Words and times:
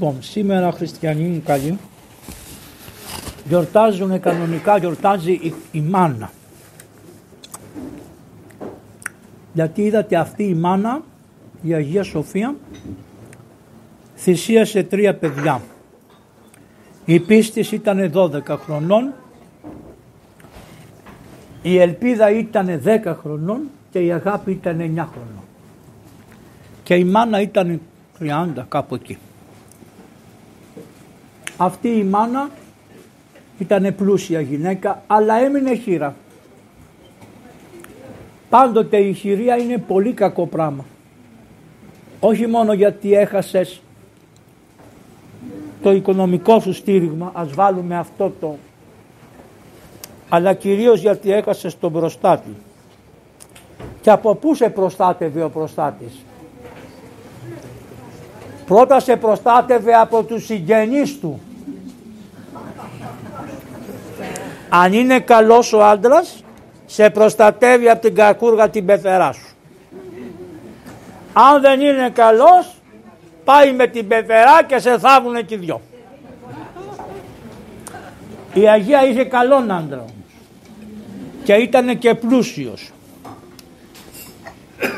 Λοιπόν, 0.00 0.22
σήμερα 0.22 0.72
χριστιανοί 0.72 1.22
μου 1.22 1.42
καλοί 1.44 1.78
γιορτάζουν 3.48 4.20
κανονικά, 4.20 4.78
γιορτάζει 4.78 5.32
η, 5.32 5.54
η 5.72 5.80
μάνα. 5.80 6.30
Γιατί 9.52 9.82
είδατε 9.82 10.16
αυτή 10.16 10.42
η 10.42 10.54
μάνα, 10.54 11.02
η 11.62 11.74
Αγία 11.74 12.02
Σοφία, 12.02 12.54
θυσίασε 14.16 14.82
τρία 14.82 15.14
παιδιά. 15.14 15.62
Η 17.04 17.20
πίστης 17.20 17.72
ήταν 17.72 18.12
12 18.14 18.40
χρονών, 18.46 19.12
η 21.62 21.78
ελπίδα 21.78 22.30
ήταν 22.30 22.82
10 22.84 23.16
χρονών 23.20 23.60
και 23.90 23.98
η 23.98 24.12
αγάπη 24.12 24.50
ήταν 24.50 24.78
9 24.78 24.82
χρονών. 24.82 25.44
Και 26.82 26.94
η 26.94 27.04
μάνα 27.04 27.40
ήταν 27.40 27.80
30 28.20 28.64
κάπου 28.68 28.94
εκεί. 28.94 29.18
Αυτή 31.60 31.88
η 31.88 32.04
μάνα 32.04 32.50
ήταν 33.58 33.94
πλούσια 33.94 34.40
γυναίκα 34.40 35.02
αλλά 35.06 35.34
έμεινε 35.34 35.74
χείρα. 35.74 36.14
Πάντοτε 38.48 38.96
η 38.96 39.12
χειρία 39.12 39.56
είναι 39.56 39.78
πολύ 39.78 40.12
κακό 40.12 40.46
πράγμα. 40.46 40.84
Όχι 42.20 42.46
μόνο 42.46 42.72
γιατί 42.72 43.14
έχασες 43.14 43.80
το 45.82 45.92
οικονομικό 45.92 46.60
σου 46.60 46.72
στήριγμα, 46.72 47.30
ας 47.34 47.52
βάλουμε 47.52 47.96
αυτό 47.96 48.32
το, 48.40 48.56
αλλά 50.28 50.54
κυρίως 50.54 51.00
γιατί 51.00 51.32
έχασες 51.32 51.78
τον 51.78 51.92
προστάτη. 51.92 52.56
Και 54.00 54.10
από 54.10 54.34
πού 54.34 54.54
σε 54.54 54.70
προστάτευε 54.70 55.42
ο 55.42 55.50
προστάτης; 55.50 56.12
Πρώτα 58.66 59.00
σε 59.00 59.16
προστάτευε 59.16 59.94
από 59.94 60.22
τους 60.22 60.44
συγγενείς 60.44 61.20
του 61.20 61.40
Αν 64.68 64.92
είναι 64.92 65.20
καλός 65.20 65.72
ο 65.72 65.84
άντρας, 65.84 66.44
σε 66.86 67.10
προστατεύει 67.10 67.88
από 67.88 68.00
την 68.00 68.14
κακούργα 68.14 68.68
την 68.70 68.86
πεθερά 68.86 69.32
σου. 69.32 69.54
Αν 71.32 71.60
δεν 71.60 71.80
είναι 71.80 72.10
καλός, 72.10 72.74
πάει 73.44 73.72
με 73.72 73.86
την 73.86 74.08
πεθερά 74.08 74.62
και 74.66 74.78
σε 74.78 74.98
θάβουν 74.98 75.46
και 75.46 75.56
δυο. 75.56 75.80
Η 78.54 78.68
Αγία 78.68 79.08
είχε 79.08 79.24
καλόν 79.24 79.70
άντρα 79.70 80.04
και 81.44 81.52
ήταν 81.52 81.98
και 81.98 82.14
πλούσιος 82.14 82.90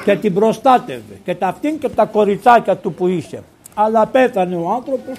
και 0.05 0.17
την 0.17 0.35
προστάτευε 0.35 1.21
και 1.25 1.35
τα 1.35 1.47
αυτήν 1.47 1.79
και 1.79 1.89
τα 1.89 2.05
κοριτσάκια 2.05 2.77
του 2.77 2.93
που 2.93 3.07
είχε. 3.07 3.43
Αλλά 3.75 4.07
πέθανε 4.07 4.57
ο 4.57 4.71
άνθρωπος 4.71 5.17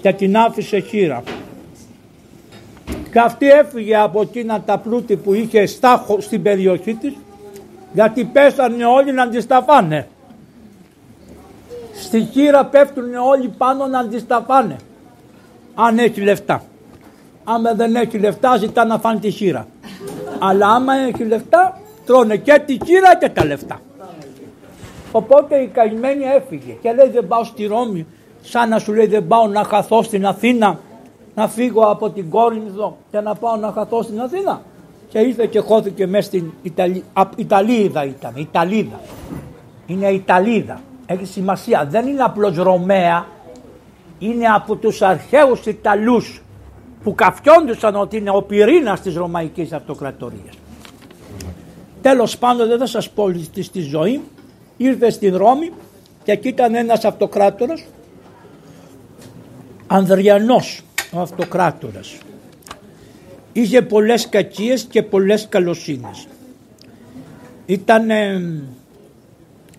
και 0.00 0.12
την 0.12 0.36
άφησε 0.36 0.78
χείρα. 0.78 1.22
Και 3.12 3.20
αυτή 3.20 3.50
έφυγε 3.50 3.96
από 3.96 4.20
εκείνα 4.20 4.60
τα 4.60 4.78
πλούτη 4.78 5.16
που 5.16 5.34
είχε 5.34 5.66
στάχο 5.66 6.20
στην 6.20 6.42
περιοχή 6.42 6.94
της 6.94 7.12
γιατί 7.92 8.24
πέσανε 8.24 8.84
όλοι 8.84 9.12
να 9.12 9.22
αντισταφάνε. 9.22 10.08
Στη 11.94 12.28
χείρα 12.32 12.64
πέφτουν 12.64 13.14
όλοι 13.14 13.48
πάνω 13.48 13.86
να 13.86 13.98
αντισταφάνε. 13.98 14.76
Αν 15.74 15.98
έχει 15.98 16.20
λεφτά. 16.20 16.62
Άμα 17.44 17.74
δεν 17.74 17.94
έχει 17.96 18.18
λεφτά 18.18 18.56
ζητά 18.56 18.84
να 18.84 18.98
φάνε 18.98 19.20
τη 19.20 19.30
χείρα. 19.30 19.66
Αλλά 20.38 20.66
άμα 20.68 20.94
έχει 20.94 21.24
λεφτά 21.24 21.80
τρώνε 22.06 22.36
και 22.36 22.62
τη 22.66 22.72
χείρα 22.84 23.16
και 23.16 23.28
τα 23.28 23.44
λεφτά. 23.44 23.80
Οπότε 25.12 25.56
η 25.56 25.66
καημένη 25.66 26.24
έφυγε 26.24 26.72
και 26.72 26.92
λέει 26.92 27.08
δεν 27.08 27.26
πάω 27.26 27.44
στη 27.44 27.66
Ρώμη 27.66 28.06
σαν 28.42 28.68
να 28.68 28.78
σου 28.78 28.92
λέει 28.92 29.06
δεν 29.06 29.26
πάω 29.26 29.46
να 29.46 29.64
χαθώ 29.64 30.02
στην 30.02 30.26
Αθήνα 30.26 30.78
να 31.34 31.48
φύγω 31.48 31.82
από 31.82 32.10
την 32.10 32.30
Κόρινθο 32.30 32.96
και 33.10 33.20
να 33.20 33.34
πάω 33.34 33.56
να 33.56 33.72
χαθώ 33.72 34.02
στην 34.02 34.20
Αθήνα. 34.20 34.62
Και 35.08 35.18
ήρθε 35.18 35.46
και 35.46 35.58
χώθηκε 35.60 36.06
μέσα 36.06 36.26
στην 36.26 36.52
Ιταλία. 36.62 37.02
Ιταλίδα 37.36 38.04
ήταν, 38.04 38.32
Ιταλίδα. 38.36 39.00
Είναι 39.86 40.08
Ιταλίδα. 40.08 40.80
Έχει 41.06 41.24
σημασία. 41.24 41.86
Δεν 41.90 42.06
είναι 42.06 42.22
απλώς 42.22 42.56
Ρωμαία. 42.56 43.26
Είναι 44.18 44.46
από 44.46 44.76
τους 44.76 45.02
αρχαίους 45.02 45.66
Ιταλούς 45.66 46.42
που 47.02 47.14
καφιόντουσαν 47.14 47.96
ότι 47.96 48.16
είναι 48.16 48.30
ο 48.30 48.42
πυρήνας 48.42 49.00
της 49.00 49.14
Ρωμαϊκής 49.14 49.72
Αυτοκρατορίας. 49.72 50.54
Τέλος 52.02 52.38
πάντων 52.38 52.68
δεν 52.68 52.78
θα 52.78 52.86
σας 52.86 53.10
πω 53.10 53.32
στη 53.60 53.80
ζωή. 53.80 54.20
Ήρθε 54.76 55.10
στην 55.10 55.36
Ρώμη 55.36 55.72
και 56.24 56.32
εκεί 56.32 56.48
ήταν 56.48 56.74
ένας 56.74 57.04
αυτοκράτορας 57.04 57.84
Ανδριανός 59.86 60.82
ο 61.12 61.20
αυτοκράτορας. 61.20 62.18
Είχε 63.52 63.82
πολλές 63.82 64.28
κακίες 64.28 64.82
και 64.82 65.02
πολλές 65.02 65.46
καλοσύνες. 65.48 66.26
Ήταν 67.66 68.08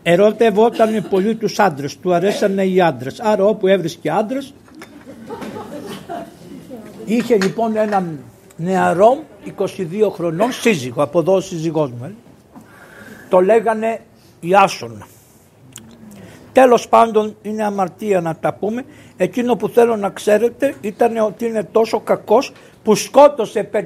ερώτευόταν 0.03 1.07
πολύ 1.09 1.35
τους 1.35 1.59
άντρες, 1.59 1.97
του 1.97 2.13
αρέσανε 2.13 2.63
οι 2.65 2.81
άντρες. 2.81 3.19
Άρα 3.19 3.45
όπου 3.45 3.67
έβρισκε 3.67 4.11
άντρες 4.11 4.53
είχε 7.05 7.37
λοιπόν 7.37 7.75
έναν 7.75 8.19
νεαρό 8.55 9.23
22 9.57 10.09
χρονών 10.11 10.51
σύζυγο, 10.51 11.03
από 11.03 11.19
εδώ 11.19 11.33
ο 11.33 11.39
σύζυγός 11.39 11.91
μου. 11.91 12.05
Ε. 12.05 12.11
Το 13.29 13.39
λέγανε 13.39 13.99
Ιάσονα. 14.39 15.07
Τέλος 16.51 16.87
πάντων 16.87 17.35
είναι 17.41 17.63
αμαρτία 17.63 18.21
να 18.21 18.35
τα 18.35 18.53
πούμε. 18.53 18.85
Εκείνο 19.17 19.55
που 19.55 19.67
θέλω 19.67 19.95
να 19.95 20.09
ξέρετε 20.09 20.75
ήταν 20.81 21.17
ότι 21.17 21.45
είναι 21.45 21.63
τόσο 21.63 21.99
κακός 21.99 22.51
που 22.83 22.95
σκότωσε 22.95 23.69
584.000 23.73 23.79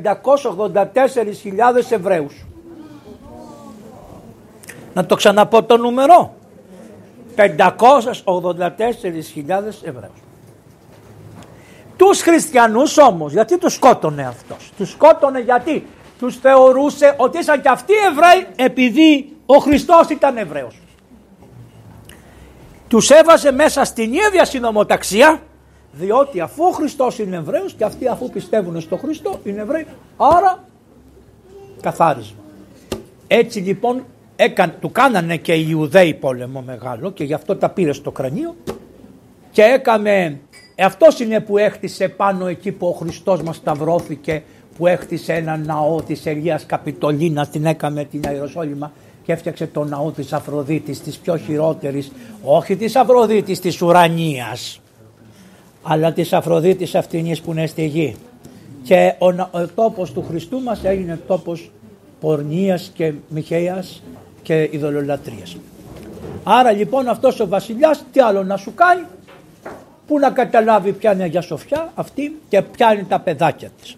Εβραίους. 1.89 2.45
Να 4.93 5.05
το 5.05 5.15
ξαναπώ 5.15 5.63
το 5.63 5.77
νούμερο. 5.77 6.33
584.000 7.35 7.43
Εβραίους. 9.83 10.21
Τους 11.97 12.21
χριστιανούς 12.21 12.97
όμως, 12.97 13.31
γιατί 13.33 13.57
τους 13.57 13.73
σκότωνε 13.73 14.27
αυτός; 14.27 14.71
Τους 14.77 14.89
σκότωνε 14.89 15.39
γιατί; 15.39 15.87
Τους 16.19 16.37
θεωρούσε 16.37 17.13
ότι 17.17 17.37
ήσαν 17.37 17.61
και 17.61 17.69
αυτοί 17.69 17.93
Εβραίοι 17.93 18.47
επειδή 18.55 19.35
ο 19.45 19.57
Χριστός 19.57 20.09
ήταν 20.09 20.37
Εβραίος 20.37 20.75
τους 22.87 23.09
έβαζε 23.09 23.51
μέσα 23.51 23.83
στην 23.83 24.13
ίδια 24.13 24.45
συνομοταξία 24.45 25.41
διότι 25.91 26.39
αφού 26.39 26.63
ο 26.63 26.71
Χριστός 26.71 27.19
είναι 27.19 27.35
Εβραίος 27.35 27.73
και 27.73 27.83
αυτοί 27.83 28.07
αφού 28.07 28.29
πιστεύουν 28.29 28.81
στο 28.81 28.97
Χριστό 28.97 29.39
είναι 29.43 29.61
Εβραίοι 29.61 29.85
άρα 30.17 30.63
καθάρισμα. 31.81 32.37
Έτσι 33.27 33.59
λοιπόν 33.59 34.03
έκαν, 34.35 34.73
του 34.79 34.91
κάνανε 34.91 35.37
και 35.37 35.53
οι 35.53 35.65
Ιουδαίοι 35.69 36.13
πόλεμο 36.13 36.61
μεγάλο 36.61 37.11
και 37.11 37.23
γι' 37.23 37.33
αυτό 37.33 37.55
τα 37.55 37.69
πήρε 37.69 37.93
στο 37.93 38.11
κρανίο 38.11 38.55
και 39.51 39.61
έκαμε, 39.61 40.39
αυτός 40.79 41.19
είναι 41.19 41.39
που 41.39 41.57
έχτισε 41.57 42.07
πάνω 42.07 42.47
εκεί 42.47 42.71
που 42.71 42.87
ο 42.87 42.91
Χριστός 42.91 43.41
μας 43.41 43.55
σταυρώθηκε 43.55 44.43
που 44.77 44.87
έχτισε 44.87 45.33
ένα 45.33 45.57
ναό 45.57 46.01
της 46.01 46.25
Ελίας 46.25 46.65
Καπιτολίνας 46.65 47.49
την 47.49 47.65
έκαμε 47.65 48.03
την 48.03 48.21
Ιεροσόλυμα 48.31 48.91
και 49.27 49.33
έφτιαξε 49.33 49.67
τον 49.67 49.87
ναό 49.87 50.11
της 50.11 50.33
Αφροδίτης, 50.33 51.01
της 51.01 51.17
πιο 51.17 51.37
χειρότερης, 51.37 52.11
όχι 52.43 52.75
της 52.75 52.95
Αφροδίτης 52.95 53.59
της 53.59 53.81
ουρανίας, 53.81 54.79
αλλά 55.83 56.13
της 56.13 56.33
Αφροδίτης 56.33 56.95
αυτήνης 56.95 57.41
που 57.41 57.51
είναι 57.51 57.67
στη 57.67 57.85
γη. 57.85 58.15
Και 58.83 59.13
ο, 59.17 59.27
ο 59.27 59.67
τόπος 59.75 60.11
του 60.11 60.25
Χριστού 60.27 60.61
μας 60.61 60.83
έγινε 60.83 61.19
τόπος 61.27 61.71
πορνείας 62.19 62.91
και 62.93 63.13
μοιχαίας 63.27 64.03
και 64.43 64.69
ειδωλολατρίας. 64.71 65.57
Άρα 66.43 66.71
λοιπόν 66.71 67.07
αυτός 67.07 67.39
ο 67.39 67.47
βασιλιάς 67.47 68.03
τι 68.11 68.19
άλλο 68.19 68.43
να 68.43 68.57
σου 68.57 68.73
κάνει, 68.73 69.05
που 70.07 70.19
να 70.19 70.29
καταλάβει 70.29 70.91
ποια 70.91 71.11
είναι 71.11 71.21
η 71.21 71.25
Αγία 71.25 71.41
Σοφιά 71.41 71.91
αυτή 71.95 72.39
και 72.49 72.61
ποια 72.61 72.93
είναι 72.93 73.05
τα 73.09 73.19
παιδάκια 73.19 73.69
της. 73.81 73.95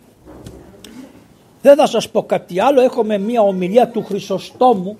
Δεν 1.62 1.76
θα 1.76 1.88
σας 1.88 2.10
πω 2.10 2.24
κάτι 2.24 2.60
άλλο, 2.60 2.82
έχουμε 2.82 3.18
μία 3.18 3.42
ομιλία 3.42 3.88
του 3.88 4.04
Χρυσοστόμου 4.04 4.98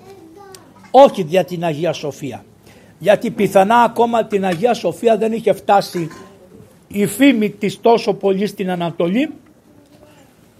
όχι 0.90 1.22
για 1.22 1.44
την 1.44 1.64
Αγία 1.64 1.92
Σοφία. 1.92 2.44
Γιατί 2.98 3.30
πιθανά 3.30 3.76
ακόμα 3.76 4.24
την 4.24 4.44
Αγία 4.44 4.74
Σοφία 4.74 5.16
δεν 5.16 5.32
είχε 5.32 5.52
φτάσει 5.52 6.08
η 6.88 7.06
φήμη 7.06 7.50
της 7.50 7.80
τόσο 7.80 8.14
πολύ 8.14 8.46
στην 8.46 8.70
Ανατολή 8.70 9.30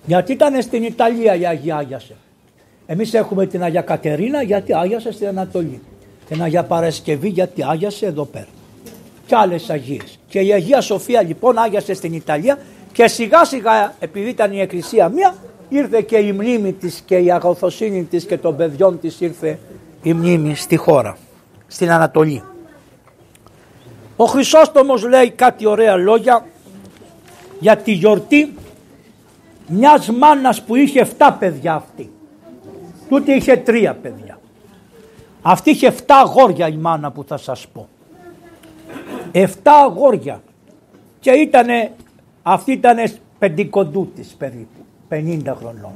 γιατί 0.06 0.32
ήταν 0.32 0.62
στην 0.62 0.82
Ιταλία 0.82 1.34
η 1.34 1.46
Αγία 1.46 1.76
Άγιασε. 1.76 2.16
Εμείς 2.86 3.14
έχουμε 3.14 3.46
την 3.46 3.62
Αγία 3.62 3.80
Κατερίνα 3.80 4.42
γιατί 4.42 4.74
άγιασε 4.74 5.12
στην 5.12 5.26
Ανατολή. 5.26 5.80
Την 6.28 6.42
Αγία 6.42 6.64
Παρασκευή 6.64 7.28
γιατί 7.28 7.64
άγιασε 7.68 8.06
εδώ 8.06 8.24
πέρα. 8.24 8.48
Και 9.26 9.34
άλλες 9.36 9.70
Αγίες. 9.70 10.18
Και 10.28 10.40
η 10.40 10.52
Αγία 10.52 10.80
Σοφία 10.80 11.22
λοιπόν 11.22 11.58
άγιασε 11.58 11.94
στην 11.94 12.12
Ιταλία 12.12 12.58
και 12.92 13.08
σιγά 13.08 13.44
σιγά 13.44 13.94
επειδή 13.98 14.28
ήταν 14.28 14.52
η 14.52 14.60
Εκκλησία 14.60 15.08
μία 15.08 15.34
ήρθε 15.68 16.02
και 16.02 16.16
η 16.16 16.32
μνήμη 16.32 16.72
της 16.72 17.02
και 17.06 17.16
η 17.16 17.30
αγωθοσύνη 17.30 18.04
της 18.04 18.24
και 18.24 18.38
των 18.38 18.56
παιδιών 18.56 19.00
της 19.00 19.20
ήρθε 19.20 19.58
η 20.02 20.12
μνήμη 20.12 20.54
στη 20.54 20.76
χώρα, 20.76 21.16
στην 21.66 21.90
Ανατολή. 21.90 22.42
Ο 24.16 24.24
Χρυσόστομος 24.24 25.08
λέει 25.08 25.30
κάτι 25.30 25.66
ωραία 25.66 25.96
λόγια 25.96 26.46
για 27.60 27.76
τη 27.76 27.92
γιορτή 27.92 28.54
μιας 29.66 30.10
μάνας 30.10 30.62
που 30.62 30.76
είχε 30.76 31.08
7 31.18 31.36
παιδιά 31.38 31.74
αυτή. 31.74 32.10
Τούτη 33.08 33.32
είχε 33.32 33.56
τρία 33.56 33.94
παιδιά. 33.94 34.38
Αυτή 35.42 35.70
είχε 35.70 35.86
7 35.86 36.00
αγόρια 36.06 36.68
η 36.68 36.76
μάνα 36.76 37.10
που 37.10 37.24
θα 37.24 37.36
σας 37.36 37.66
πω. 37.72 37.88
7 39.32 39.46
αγόρια 39.64 40.42
και 41.20 41.30
ήτανε, 41.30 41.92
αυτή 42.42 42.72
ήταν 42.72 42.96
πεντηκοντού 43.38 44.12
της 44.14 44.28
περίπου, 44.38 44.84
50 45.08 45.54
χρονών. 45.58 45.92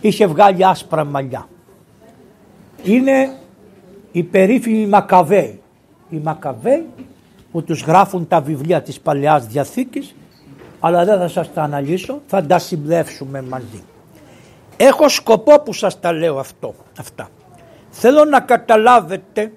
Είχε 0.00 0.26
βγάλει 0.26 0.66
άσπρα 0.66 1.04
μαλλιά. 1.04 1.48
Είναι 2.82 3.36
οι 4.12 4.22
περίφημοι 4.22 4.86
Μακαβαίοι. 4.86 5.60
Οι 6.10 6.16
Μακαβαίοι 6.16 6.86
που 7.52 7.62
τους 7.62 7.82
γράφουν 7.82 8.28
τα 8.28 8.40
βιβλία 8.40 8.82
της 8.82 9.00
Παλαιάς 9.00 9.46
Διαθήκης 9.46 10.14
αλλά 10.80 11.04
δεν 11.04 11.18
θα 11.18 11.28
σας 11.28 11.52
τα 11.52 11.62
αναλύσω, 11.62 12.20
θα 12.26 12.46
τα 12.46 12.58
συμπλεύσουμε 12.58 13.42
μαζί. 13.42 13.82
Έχω 14.76 15.08
σκοπό 15.08 15.60
που 15.60 15.72
σας 15.72 16.00
τα 16.00 16.12
λέω 16.12 16.38
αυτό, 16.38 16.74
αυτά. 16.98 17.28
Θέλω 17.90 18.24
να 18.24 18.40
καταλάβετε 18.40 19.52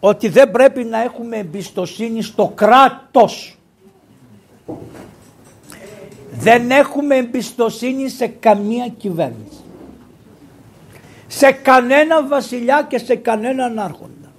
ότι 0.00 0.28
δεν 0.28 0.50
πρέπει 0.50 0.84
να 0.84 1.02
έχουμε 1.02 1.36
εμπιστοσύνη 1.36 2.22
στο 2.22 2.52
κράτος. 2.54 3.58
Δεν 6.32 6.70
έχουμε 6.70 7.16
εμπιστοσύνη 7.16 8.08
σε 8.08 8.26
καμία 8.26 8.88
κυβέρνηση. 8.88 9.61
Σε 11.34 11.52
κανένα 11.52 12.26
βασιλιά 12.26 12.86
και 12.88 12.98
σε 12.98 13.16
κανέναν 13.16 13.78
άρχοντα. 13.78 14.32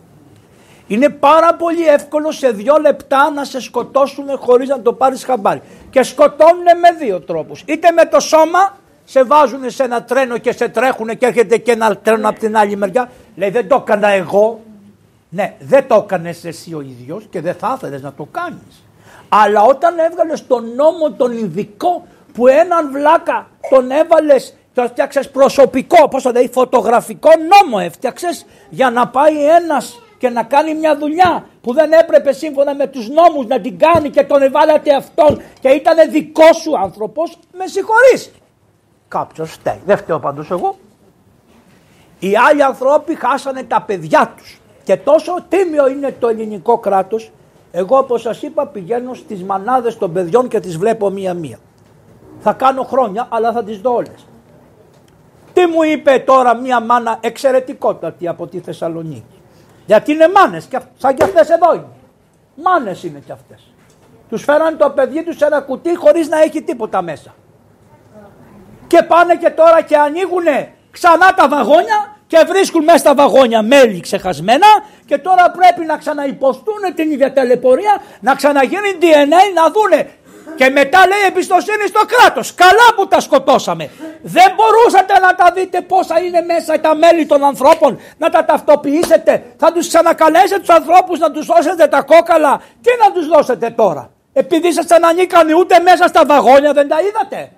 Είναι 0.87 1.09
πάρα 1.09 1.53
πολύ 1.53 1.87
εύκολο 1.87 2.31
σε 2.31 2.49
δύο 2.51 2.77
λεπτά 2.77 3.31
να 3.31 3.43
σε 3.43 3.61
σκοτώσουν 3.61 4.25
χωρίς 4.37 4.69
να 4.69 4.81
το 4.81 4.93
πάρεις 4.93 5.23
χαμπάρι. 5.23 5.61
Και 5.89 6.03
σκοτώνουν 6.03 6.63
με 6.63 7.05
δύο 7.05 7.21
τρόπους. 7.21 7.63
Είτε 7.65 7.91
με 7.91 8.05
το 8.05 8.19
σώμα 8.19 8.77
σε 9.03 9.23
βάζουν 9.23 9.69
σε 9.69 9.83
ένα 9.83 10.03
τρένο 10.03 10.37
και 10.37 10.51
σε 10.51 10.69
τρέχουν 10.69 11.17
και 11.17 11.25
έρχεται 11.25 11.57
και 11.57 11.71
ένα 11.71 11.97
τρένο 11.97 12.29
από 12.29 12.39
την 12.39 12.57
άλλη 12.57 12.75
μεριά. 12.75 13.09
Λέει 13.35 13.49
δεν 13.49 13.67
το 13.67 13.75
έκανα 13.75 14.07
εγώ. 14.07 14.61
Ναι, 15.29 15.53
δεν 15.59 15.87
το 15.87 15.95
έκανες 15.95 16.45
εσύ 16.45 16.73
ο 16.73 16.81
ίδιος 16.81 17.27
και 17.29 17.41
δεν 17.41 17.53
θα 17.53 17.73
ήθελες 17.77 18.01
να 18.01 18.13
το 18.13 18.27
κάνεις. 18.31 18.83
Αλλά 19.29 19.61
όταν 19.61 19.99
έβγαλες 19.99 20.47
τον 20.47 20.75
νόμο 20.75 21.11
τον 21.11 21.31
ειδικό 21.31 22.07
που 22.33 22.47
έναν 22.47 22.91
βλάκα 22.91 23.47
τον 23.69 23.91
έβαλες, 23.91 24.55
το 24.73 24.81
έφτιαξες 24.81 25.29
προσωπικό, 25.29 26.07
πώς 26.07 26.23
θα 26.23 26.31
λέει, 26.31 26.49
φωτογραφικό 26.53 27.29
νόμο 27.37 27.77
έφτιαξες 27.85 28.45
για 28.69 28.89
να 28.89 29.07
πάει 29.07 29.45
ένας 29.45 30.01
και 30.17 30.29
να 30.29 30.43
κάνει 30.43 30.75
μια 30.75 30.97
δουλειά 30.97 31.45
που 31.61 31.73
δεν 31.73 31.91
έπρεπε 31.91 32.31
σύμφωνα 32.31 32.75
με 32.75 32.87
τους 32.87 33.09
νόμους 33.09 33.45
να 33.45 33.59
την 33.59 33.79
κάνει 33.79 34.09
και 34.09 34.23
τον 34.23 34.41
εβάλατε 34.41 34.95
αυτόν 34.95 35.41
και 35.59 35.69
ήταν 35.69 36.11
δικό 36.11 36.53
σου 36.53 36.77
άνθρωπος, 36.79 37.37
με 37.57 37.67
συγχωρείς. 37.67 38.31
Κάποιος 39.07 39.51
φταίει, 39.51 39.81
δεν 39.85 39.97
φταίω 39.97 40.19
πάντως 40.19 40.51
εγώ. 40.51 40.75
Οι 42.19 42.31
άλλοι 42.49 42.63
ανθρώποι 42.63 43.15
χάσανε 43.15 43.63
τα 43.63 43.81
παιδιά 43.81 44.33
τους 44.37 44.61
και 44.83 44.97
τόσο 44.97 45.45
τίμιο 45.49 45.87
είναι 45.87 46.15
το 46.19 46.27
ελληνικό 46.27 46.77
κράτος. 46.77 47.31
Εγώ 47.71 47.97
όπως 47.97 48.21
σας 48.21 48.41
είπα 48.41 48.67
πηγαίνω 48.67 49.13
στις 49.13 49.43
μανάδες 49.43 49.97
των 49.97 50.13
παιδιών 50.13 50.47
και 50.47 50.59
τις 50.59 50.77
βλέπω 50.77 51.09
μία-μία. 51.09 51.59
Θα 52.39 52.53
κάνω 52.53 52.83
χρόνια 52.83 53.27
αλλά 53.29 53.51
θα 53.51 53.63
τις 53.63 53.79
δω 53.81 53.93
όλες. 53.93 54.27
Τι 55.53 55.65
μου 55.65 55.83
είπε 55.83 56.23
τώρα 56.25 56.55
μία 56.55 56.79
μάνα 56.79 57.17
εξαιρετικότατη 57.21 58.27
από 58.27 58.47
τη 58.47 58.59
Θεσσαλονίκη; 58.59 59.41
Γιατί 59.85 60.11
είναι 60.11 60.27
μάνες, 60.35 60.67
σαν 60.97 61.15
και 61.15 61.23
αυτές 61.23 61.49
εδώ 61.49 61.73
είναι. 61.73 61.87
Μάνες 62.55 63.03
είναι 63.03 63.21
και 63.25 63.31
αυτές. 63.31 63.73
Τους 64.29 64.43
φέραν 64.43 64.77
το 64.77 64.89
παιδί 64.89 65.23
τους 65.23 65.37
σε 65.37 65.45
ένα 65.45 65.61
κουτί 65.61 65.95
χωρίς 65.95 66.29
να 66.29 66.41
έχει 66.41 66.61
τίποτα 66.61 67.01
μέσα. 67.01 67.33
Και 68.87 69.03
πάνε 69.03 69.35
και 69.35 69.49
τώρα 69.49 69.81
και 69.81 69.97
ανοίγουν 69.97 70.45
ξανά 70.91 71.33
τα 71.33 71.47
βαγόνια 71.47 72.13
και 72.27 72.45
βρίσκουν 72.47 72.83
μέσα 72.83 72.97
στα 72.97 73.15
βαγόνια 73.15 73.61
μέλη 73.61 73.99
ξεχασμένα 73.99 74.67
και 75.05 75.17
τώρα 75.17 75.51
πρέπει 75.51 75.85
να 75.85 75.97
ξαναυποστούν 75.97 76.81
την 76.95 77.11
ίδια 77.11 77.33
τελεπορία, 77.33 78.01
να 78.19 78.35
ξαναγίνει 78.35 78.97
DNA, 79.01 79.41
να 79.55 79.71
δούνε 79.71 80.09
και 80.55 80.69
μετά 80.69 81.07
λέει 81.07 81.23
εμπιστοσύνη 81.27 81.87
στο 81.87 82.01
κράτος. 82.13 82.53
Καλά 82.53 82.87
που 82.95 83.07
τα 83.07 83.19
σκοτώσαμε. 83.19 83.89
Δεν 84.21 84.49
μπορούσατε 84.55 85.19
να 85.19 85.35
τα 85.35 85.51
δείτε 85.55 85.81
πόσα 85.81 86.19
είναι 86.19 86.41
μέσα 86.41 86.79
τα 86.79 86.95
μέλη 86.95 87.25
των 87.25 87.43
ανθρώπων, 87.43 87.99
να 88.17 88.29
τα 88.29 88.45
ταυτοποιήσετε. 88.45 89.43
Θα 89.57 89.71
τους 89.71 89.87
ξανακαλέσετε 89.87 90.59
τους 90.59 90.69
ανθρώπους 90.69 91.19
να 91.19 91.31
τους 91.31 91.45
δώσετε 91.45 91.87
τα 91.87 92.01
κόκαλα. 92.01 92.61
Τι 92.81 92.91
να 93.03 93.11
τους 93.11 93.27
δώσετε 93.27 93.69
τώρα. 93.69 94.11
Επειδή 94.33 94.69
δεν 94.87 95.05
ανήκαν 95.05 95.53
ούτε 95.53 95.79
μέσα 95.79 96.07
στα 96.07 96.25
βαγόνια 96.25 96.73
δεν 96.73 96.87
τα 96.87 96.97
είδατε. 97.01 97.51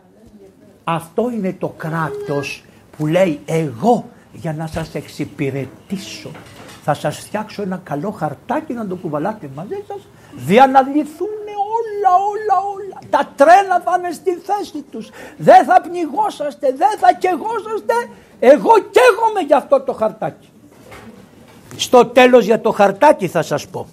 Αυτό 0.83 1.31
είναι 1.33 1.55
το 1.59 1.73
κράτος 1.77 2.63
που 2.97 3.07
λέει 3.07 3.41
εγώ 3.45 4.09
για 4.31 4.53
να 4.53 4.67
σας 4.67 4.95
εξυπηρετήσω 4.95 6.31
θα 6.87 6.93
σας 6.93 7.17
φτιάξω 7.17 7.61
ένα 7.61 7.81
καλό 7.83 8.11
χαρτάκι 8.11 8.73
να 8.73 8.87
το 8.87 8.95
κουβαλάτε 8.95 9.49
μαζί 9.55 9.83
σας 9.87 10.01
διαναλυθούν 10.35 11.45
όλα, 11.77 12.11
όλα, 12.31 12.55
όλα. 12.75 12.84
Τα 13.15 13.31
τρένα 13.35 13.81
θα 13.85 13.95
είναι 13.97 14.11
στη 14.11 14.31
θέση 14.31 14.85
τους. 14.91 15.09
Δεν 15.37 15.65
θα 15.65 15.81
πνιγόσαστε, 15.81 16.67
δεν 16.77 16.97
θα 16.99 17.13
κεγόσαστε. 17.13 17.93
Εγώ 18.39 18.71
καίγομαι 18.79 19.39
για 19.47 19.57
αυτό 19.57 19.81
το 19.81 19.93
χαρτάκι. 19.93 20.49
Στο 21.75 22.05
τέλος 22.05 22.45
για 22.45 22.61
το 22.61 22.71
χαρτάκι 22.71 23.27
θα 23.27 23.41
σας 23.41 23.67
πω. 23.67 23.87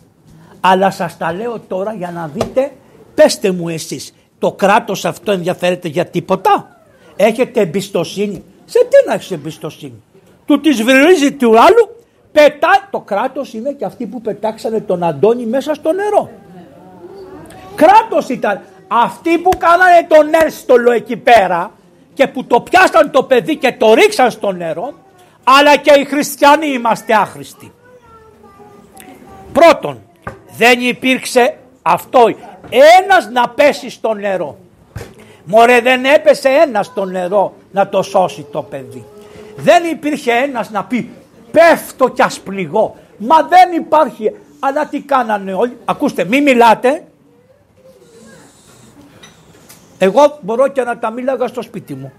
Αλλά 0.60 0.90
σας 0.90 1.16
τα 1.16 1.32
λέω 1.32 1.60
τώρα 1.68 1.92
για 1.92 2.10
να 2.10 2.30
δείτε, 2.34 2.72
πέστε 3.14 3.50
μου 3.50 3.68
εσείς, 3.68 4.14
το 4.38 4.52
κράτος 4.52 5.04
αυτό 5.04 5.32
ενδιαφέρεται 5.32 5.88
για 5.88 6.06
τίποτα; 6.06 6.76
Έχετε 7.16 7.60
εμπιστοσύνη; 7.60 8.44
Σε 8.64 8.78
τι 8.78 9.08
να 9.08 9.14
έχεις 9.14 9.30
εμπιστοσύνη; 9.30 10.02
Του 10.46 10.60
της 10.60 10.82
βρίζει 10.82 11.32
του 11.32 11.48
άλλου, 11.60 11.96
πετάει. 12.32 12.80
Το 12.90 13.00
κράτος 13.00 13.54
είναι 13.54 13.72
και 13.72 13.84
αυτοί 13.84 14.06
που 14.06 14.20
πετάξανε 14.20 14.80
τον 14.80 15.02
Αντώνη 15.02 15.46
μέσα 15.46 15.74
στο 15.74 15.92
νερό 15.92 16.30
κράτος 17.74 18.28
ήταν. 18.28 18.60
Αυτοί 19.00 19.38
που 19.38 19.50
κάνανε 19.58 20.06
τον 20.08 20.44
έρστολο 20.44 20.92
εκεί 20.92 21.16
πέρα 21.16 21.70
και 22.14 22.26
που 22.26 22.44
το 22.44 22.60
πιάσαν 22.60 23.10
το 23.10 23.22
παιδί 23.22 23.56
και 23.56 23.72
το 23.72 23.94
ρίξαν 23.94 24.30
στο 24.30 24.52
νερό, 24.52 24.92
αλλά 25.44 25.76
και 25.76 26.00
οι 26.00 26.04
χριστιανοί 26.04 26.66
είμαστε 26.66 27.14
άχρηστοι. 27.14 27.72
Πρώτον, 29.52 30.02
δεν 30.56 30.80
υπήρξε 30.80 31.56
αυτό, 31.82 32.20
ένας 33.02 33.28
να 33.32 33.48
πέσει 33.48 33.90
στο 33.90 34.14
νερό. 34.14 34.58
Μωρέ 35.44 35.80
δεν 35.80 36.04
έπεσε 36.04 36.48
ένας 36.48 36.86
στο 36.86 37.04
νερό 37.04 37.54
να 37.70 37.88
το 37.88 38.02
σώσει 38.02 38.46
το 38.52 38.62
παιδί. 38.62 39.04
Δεν 39.56 39.84
υπήρχε 39.84 40.32
ένας 40.32 40.70
να 40.70 40.84
πει 40.84 41.10
πέφτω 41.50 42.08
κι 42.08 42.22
ας 42.22 42.40
πληγώ. 42.40 42.96
Μα 43.16 43.42
δεν 43.42 43.72
υπάρχει. 43.72 44.36
Αλλά 44.58 44.86
τι 44.86 45.00
κάνανε 45.00 45.52
όλοι. 45.52 45.76
Ακούστε 45.84 46.24
μη 46.24 46.40
μιλάτε 46.40 47.04
εγώ 50.04 50.38
μπορώ 50.40 50.68
και 50.68 50.82
να 50.82 50.98
τα 50.98 51.10
μίλαγα 51.10 51.46
στο 51.46 51.62
σπίτι 51.62 51.94
μου. 51.94 52.12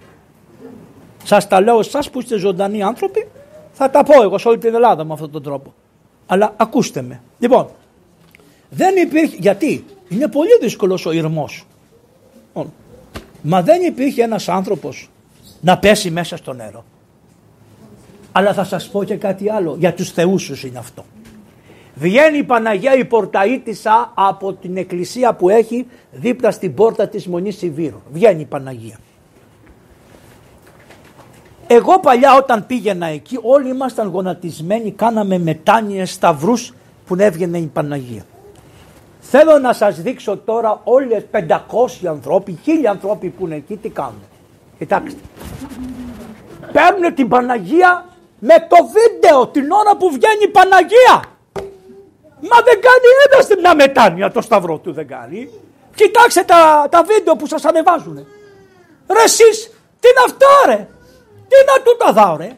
Σας 1.24 1.48
τα 1.48 1.62
λέω 1.62 1.80
εσάς 1.80 2.10
που 2.10 2.20
είστε 2.20 2.38
ζωντανοί 2.38 2.84
άνθρωποι, 2.84 3.28
θα 3.72 3.90
τα 3.90 4.04
πω 4.04 4.24
εγώ 4.24 4.38
σε 4.38 4.48
όλη 4.48 4.58
την 4.58 4.74
Ελλάδα 4.74 5.04
με 5.04 5.13
αυτόν 5.13 5.32
τον 5.32 5.44
τρόπο. 5.44 5.74
Αλλά 6.25 6.54
ακούστε 6.58 7.02
με. 7.02 7.22
Λοιπόν, 7.40 7.70
δεν 8.70 8.96
υπήρχε. 8.96 9.36
Γιατί; 9.40 9.86
Είναι 10.10 10.28
πολύ 10.28 10.58
δύσκολος 10.62 11.06
ο 11.06 11.12
ηρμό. 11.12 11.50
Μα 13.42 13.62
δεν 13.62 13.82
υπήρχε 13.82 14.24
ένας 14.24 14.50
άνθρωπος 14.50 15.10
να 15.62 15.78
πέσει 15.78 16.12
μέσα 16.12 16.38
στο 16.38 16.54
νερό. 16.54 16.84
Αλλά 18.32 18.54
θα 18.54 18.63
σας 18.63 18.90
πω 18.90 19.04
και 19.04 19.16
κάτι 19.16 19.50
άλλο. 19.50 19.75
Για 19.80 19.94
τους 19.94 20.12
θεούς 20.12 20.42
σου 20.42 20.68
είναι 20.68 20.78
αυτό. 20.80 21.06
Βγαίνει 21.96 22.38
η 22.38 22.44
Παναγία 22.44 22.96
η 22.96 23.06
Πορταΐτισσα 23.06 24.12
από 24.14 24.54
την 24.54 24.78
εκκλησία 24.78 25.34
που 25.34 25.50
έχει 25.50 25.88
δίπλα 26.12 26.52
στην 26.52 26.74
πόρτα 26.74 27.08
της 27.08 27.28
Μονής 27.28 27.58
Σιβήρου. 27.58 28.02
Βγαίνει 28.12 28.42
η 28.42 28.46
Παναγία. 28.46 29.00
Εγώ 31.68 32.00
παλιά 32.00 32.36
όταν 32.36 32.66
πήγαινα 32.66 33.06
εκεί 33.06 33.40
όλοι 33.42 33.70
ήμασταν 33.70 34.08
γονατισμένοι, 34.08 34.92
κάναμε 34.92 35.38
μετάνοιες 35.38 36.12
σταυρούς 36.12 36.74
που 37.06 37.16
έβγαινε 37.18 37.58
η 37.58 37.70
Παναγία. 37.74 38.24
Θέλω 39.20 39.58
να 39.58 39.74
σας 39.74 40.02
δείξω 40.02 40.38
τώρα 40.38 40.82
όλες 40.84 41.26
500 41.32 42.08
ανθρώποι, 42.08 42.60
1000 42.66 42.86
ανθρώποι 42.90 43.30
που 43.30 43.46
είναι 43.46 43.56
εκεί 43.56 43.76
τι 43.76 43.90
κάνουν. 43.90 44.24
Κοιτάξτε. 44.78 45.20
Παίρνουν 46.72 47.14
την 47.14 47.28
Παναγία 47.28 48.06
με 48.40 48.56
το 48.70 48.76
βίντεο 48.86 49.48
την 49.48 49.72
ώρα 49.72 49.98
που 49.98 50.08
βγαίνει 50.10 50.44
η 50.44 50.48
Παναγία. 50.48 51.33
Μα 52.50 52.58
δεν 52.68 52.78
κάνει 52.88 53.08
ένα 53.26 53.62
μια 53.62 53.76
μετάνοια 53.76 54.32
το 54.32 54.42
σταυρό 54.42 54.78
του 54.78 54.94
δεν 54.94 55.08
κάνει. 55.08 55.50
Κοιτάξτε 55.96 56.44
τα, 56.44 56.88
τα 56.90 57.04
βίντεο 57.04 57.36
που 57.36 57.48
σας 57.48 57.66
ανεβάζουν. 57.66 58.16
Ρε 59.08 59.24
εσείς, 59.24 59.72
τι 60.00 60.08
είναι 60.08 60.24
αυτό 60.26 60.48
ρε; 60.66 60.88
Τι 61.48 61.56
να 61.68 61.84
του 61.84 61.98
τα 61.98 62.12
δάω 62.12 62.38
ρε; 62.38 62.58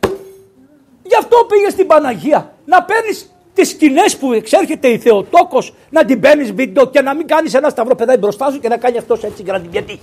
Γι' 1.04 1.16
αυτό 1.16 1.38
πήγες 1.50 1.72
στην 1.72 1.88
Παναγία. 1.88 2.54
Να 2.66 2.84
παίρνεις 2.84 3.36
τις 3.54 3.70
σκηνές 3.70 4.18
που 4.18 4.34
εξέρχεται 4.34 4.88
η 4.88 4.98
Θεοτόκος 4.98 5.74
να 5.90 6.06
την 6.06 6.20
παίρνεις 6.20 6.52
βίντεο 6.52 6.86
και 6.86 7.02
να 7.02 7.16
μην 7.16 7.28
κάνεις 7.28 7.54
ένα 7.54 7.70
σταυρό 7.70 7.96
παιδάκι 7.96 8.20
μπροστά 8.20 8.52
σου 8.52 8.60
και 8.60 8.68
να 8.68 8.78
κάνει 8.78 8.98
αυτός 8.98 9.24
έτσι 9.24 9.44
γραντι. 9.44 9.68
Γιατί; 9.72 10.00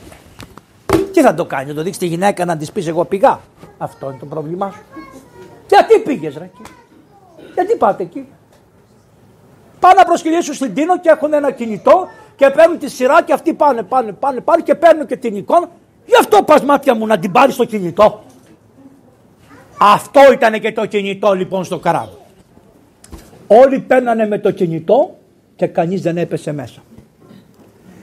Τι 1.12 1.22
θα 1.22 1.34
το 1.34 1.44
κάνει, 1.44 1.68
να 1.68 1.74
το 1.74 1.82
δείξει 1.82 1.98
τη 1.98 2.06
γυναίκα 2.06 2.44
να 2.44 2.56
της 2.56 2.72
πεις 2.72 2.86
εγώ 2.86 3.04
πηγά. 3.04 3.40
Αυτό 3.78 4.06
είναι 4.06 4.18
το 4.20 4.26
πρόβλημά 4.26 4.70
σου. 4.70 4.82
Γιατί 5.68 5.98
πήγες, 5.98 6.36
ρε 6.36 6.44
εκεί; 6.44 6.62
Γιατί 7.54 7.76
πάτε 7.76 8.02
εκεί; 8.02 8.28
Πάνε 9.82 9.94
να 9.96 10.04
προσκυνήσουν 10.04 10.54
στην 10.54 10.74
Τίνο 10.74 10.98
και 10.98 11.08
έχουν 11.08 11.32
ένα 11.32 11.50
κινητό 11.50 12.06
και 12.36 12.50
παίρνουν 12.56 12.78
τη 12.78 12.90
σειρά 12.90 13.22
και 13.22 13.32
αυτοί 13.32 13.54
πάνε, 13.54 13.82
πάνε, 13.82 14.12
πάνε, 14.12 14.40
πάνε 14.40 14.62
και 14.62 14.74
παίρνουν 14.74 15.06
και 15.06 15.16
την 15.16 15.36
εικόνα. 15.36 15.68
Γι' 16.06 16.16
αυτό 16.20 16.42
πας 16.42 16.64
μάτια 16.64 16.94
μου 16.94 17.06
να 17.06 17.18
την 17.18 17.32
πάρεις 17.32 17.54
στο 17.54 17.64
κινητό. 17.64 18.22
Αυτό 19.78 20.20
ήταν 20.32 20.60
και 20.60 20.72
το 20.72 20.86
κινητό 20.86 21.32
λοιπόν 21.32 21.64
στο 21.64 21.78
καράβι. 21.78 22.16
Όλοι 23.46 23.80
παίρνανε 23.80 24.26
με 24.26 24.38
το 24.38 24.50
κινητό 24.50 25.16
και 25.56 25.66
κανείς 25.66 26.02
δεν 26.02 26.16
έπεσε 26.16 26.52
μέσα. 26.52 26.80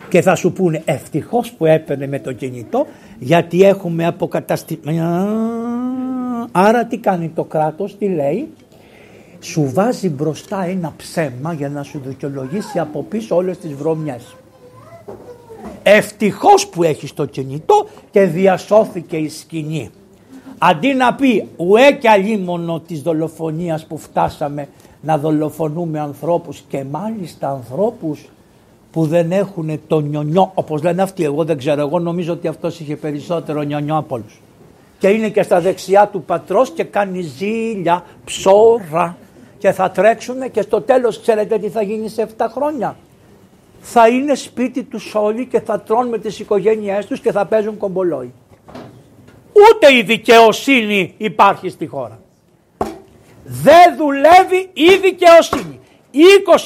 Και 0.09 0.21
θα 0.21 0.35
σου 0.35 0.51
πούνε 0.51 0.81
ευτυχώς 0.85 1.51
που 1.51 1.65
έπαιρνε 1.65 2.07
με 2.07 2.19
το 2.19 2.33
κινητό 2.33 2.87
γιατί 3.19 3.63
έχουμε 3.63 4.05
αποκαταστημένο. 4.05 5.27
Άρα 6.51 6.85
τι 6.85 6.97
κάνει 6.97 7.29
το 7.35 7.43
κράτος, 7.43 7.97
τι 7.97 8.07
λέει; 8.07 8.53
Σου 9.39 9.71
βάζει 9.73 10.09
μπροστά 10.09 10.63
ένα 10.63 10.93
ψέμα 10.97 11.53
για 11.53 11.69
να 11.69 11.83
σου 11.83 12.01
δικαιολογήσει 12.05 12.79
από 12.79 13.03
πίσω 13.09 13.35
όλες 13.35 13.57
τις 13.57 13.73
βρωμιές. 13.73 14.35
Ευτυχώς 15.83 16.67
που 16.67 16.83
έχεις 16.83 17.13
το 17.13 17.25
κινητό 17.25 17.87
και 18.11 18.21
διασώθηκε 18.21 19.17
η 19.17 19.29
σκηνή. 19.29 19.89
Αντί 20.57 20.93
να 20.93 21.13
πει 21.13 21.47
ουέ 21.57 21.91
και 21.91 22.09
αλίμονο 22.09 22.79
της 22.79 23.01
δολοφονίας 23.01 23.85
που 23.85 23.97
φτάσαμε 23.97 24.67
να 25.01 25.17
δολοφονούμε 25.17 25.99
ανθρώπους 25.99 26.63
και 26.67 26.83
μάλιστα 26.91 27.49
ανθρώπους 27.49 28.29
που 28.91 29.05
δεν 29.05 29.31
έχουν 29.31 29.79
το 29.87 29.99
νιονιό 29.99 30.51
όπως 30.53 30.83
λένε 30.83 31.01
αυτοί 31.01 31.23
εγώ 31.23 31.43
δεν 31.43 31.57
ξέρω 31.57 31.81
εγώ 31.81 31.99
νομίζω 31.99 32.33
ότι 32.33 32.47
αυτός 32.47 32.79
είχε 32.79 32.95
περισσότερο 32.95 33.61
νιονιό 33.61 33.97
από 33.97 34.15
όλους 34.15 34.41
και 34.99 35.07
είναι 35.07 35.29
και 35.29 35.43
στα 35.43 35.59
δεξιά 35.59 36.07
του 36.07 36.23
πατρός 36.23 36.71
και 36.71 36.83
κάνει 36.83 37.21
ζήλια, 37.21 38.03
ψώρα 38.25 39.17
και 39.59 39.71
θα 39.71 39.91
τρέξουμε 39.91 40.47
και 40.47 40.61
στο 40.61 40.81
τέλος 40.81 41.21
ξέρετε 41.21 41.57
τι 41.57 41.69
θα 41.69 41.81
γίνει 41.81 42.09
σε 42.09 42.29
7 42.37 42.45
χρόνια 42.53 42.97
θα 43.81 44.07
είναι 44.07 44.35
σπίτι 44.35 44.83
τους 44.83 45.15
όλοι 45.15 45.45
και 45.45 45.59
θα 45.59 45.81
τρώνε 45.81 46.09
με 46.09 46.17
τις 46.17 46.39
οικογένειές 46.39 47.05
τους 47.05 47.19
και 47.19 47.31
θα 47.31 47.45
παίζουν 47.45 47.77
κομπολόι 47.77 48.33
ούτε 49.53 49.93
η 49.93 50.01
δικαιοσύνη 50.01 51.13
υπάρχει 51.17 51.69
στη 51.69 51.87
χώρα 51.87 52.19
δεν 53.51 53.97
δουλεύει 53.97 54.69
η 54.73 54.95
δικαιοσύνη. 55.01 55.79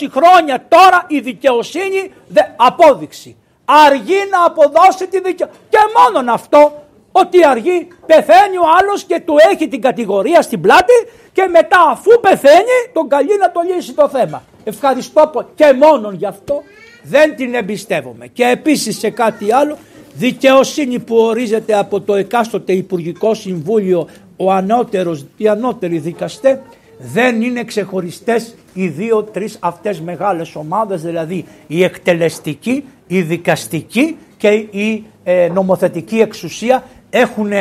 20 0.01 0.07
χρόνια 0.11 0.65
τώρα 0.67 1.05
η 1.07 1.19
δικαιοσύνη 1.19 2.11
δε, 2.27 2.41
απόδειξη. 2.55 3.35
Αργεί 3.65 4.17
να 4.31 4.45
αποδώσει 4.45 5.07
τη 5.07 5.21
δικαιοσύνη. 5.21 5.59
Και 5.69 5.77
μόνον 5.97 6.29
αυτό 6.29 6.82
ότι 7.15 7.45
αργεί 7.45 7.87
πεθαίνει 8.05 8.57
ο 8.57 8.67
άλλος 8.79 9.03
και 9.03 9.21
του 9.25 9.35
έχει 9.51 9.67
την 9.67 9.81
κατηγορία 9.81 10.41
στην 10.41 10.61
πλάτη 10.61 10.93
και 11.31 11.47
μετά 11.51 11.89
αφού 11.91 12.19
πεθαίνει 12.21 12.77
τον 12.93 13.07
καλεί 13.07 13.37
να 13.39 13.51
το 13.51 13.61
λύσει 13.73 13.93
το 13.93 14.09
θέμα. 14.09 14.43
Ευχαριστώ 14.63 15.45
και 15.55 15.73
μόνον 15.79 16.15
γι' 16.15 16.25
αυτό 16.25 16.63
δεν 17.03 17.35
την 17.35 17.53
εμπιστεύομαι. 17.53 18.27
Και 18.27 18.43
επίσης 18.43 18.99
σε 18.99 19.09
κάτι 19.09 19.51
άλλο 19.51 19.77
δικαιοσύνη 20.13 20.99
που 20.99 21.15
ορίζεται 21.15 21.77
από 21.77 22.01
το 22.01 22.15
εκάστοτε 22.15 22.73
Υπουργικό 22.73 23.33
Συμβούλιο 23.33 24.07
ο 24.37 24.51
ανώτερος, 24.51 25.25
οι 25.37 25.47
ανώτεροι 25.47 25.97
δικαστέ 25.97 26.61
δεν 26.97 27.41
είναι 27.41 27.63
ξεχωριστές 27.63 28.55
οι 28.73 28.87
δύο-τρεις 28.87 29.57
αυτές 29.59 30.01
μεγάλες 30.01 30.55
ομάδες, 30.55 31.01
δηλαδή 31.01 31.45
η 31.67 31.83
εκτελεστική, 31.83 32.83
η 33.07 33.21
δικαστική 33.21 34.17
και 34.37 34.49
η 34.71 35.03
ε, 35.23 35.49
νομοθετική 35.53 36.19
εξουσία 36.19 36.83
έχουν, 37.15 37.51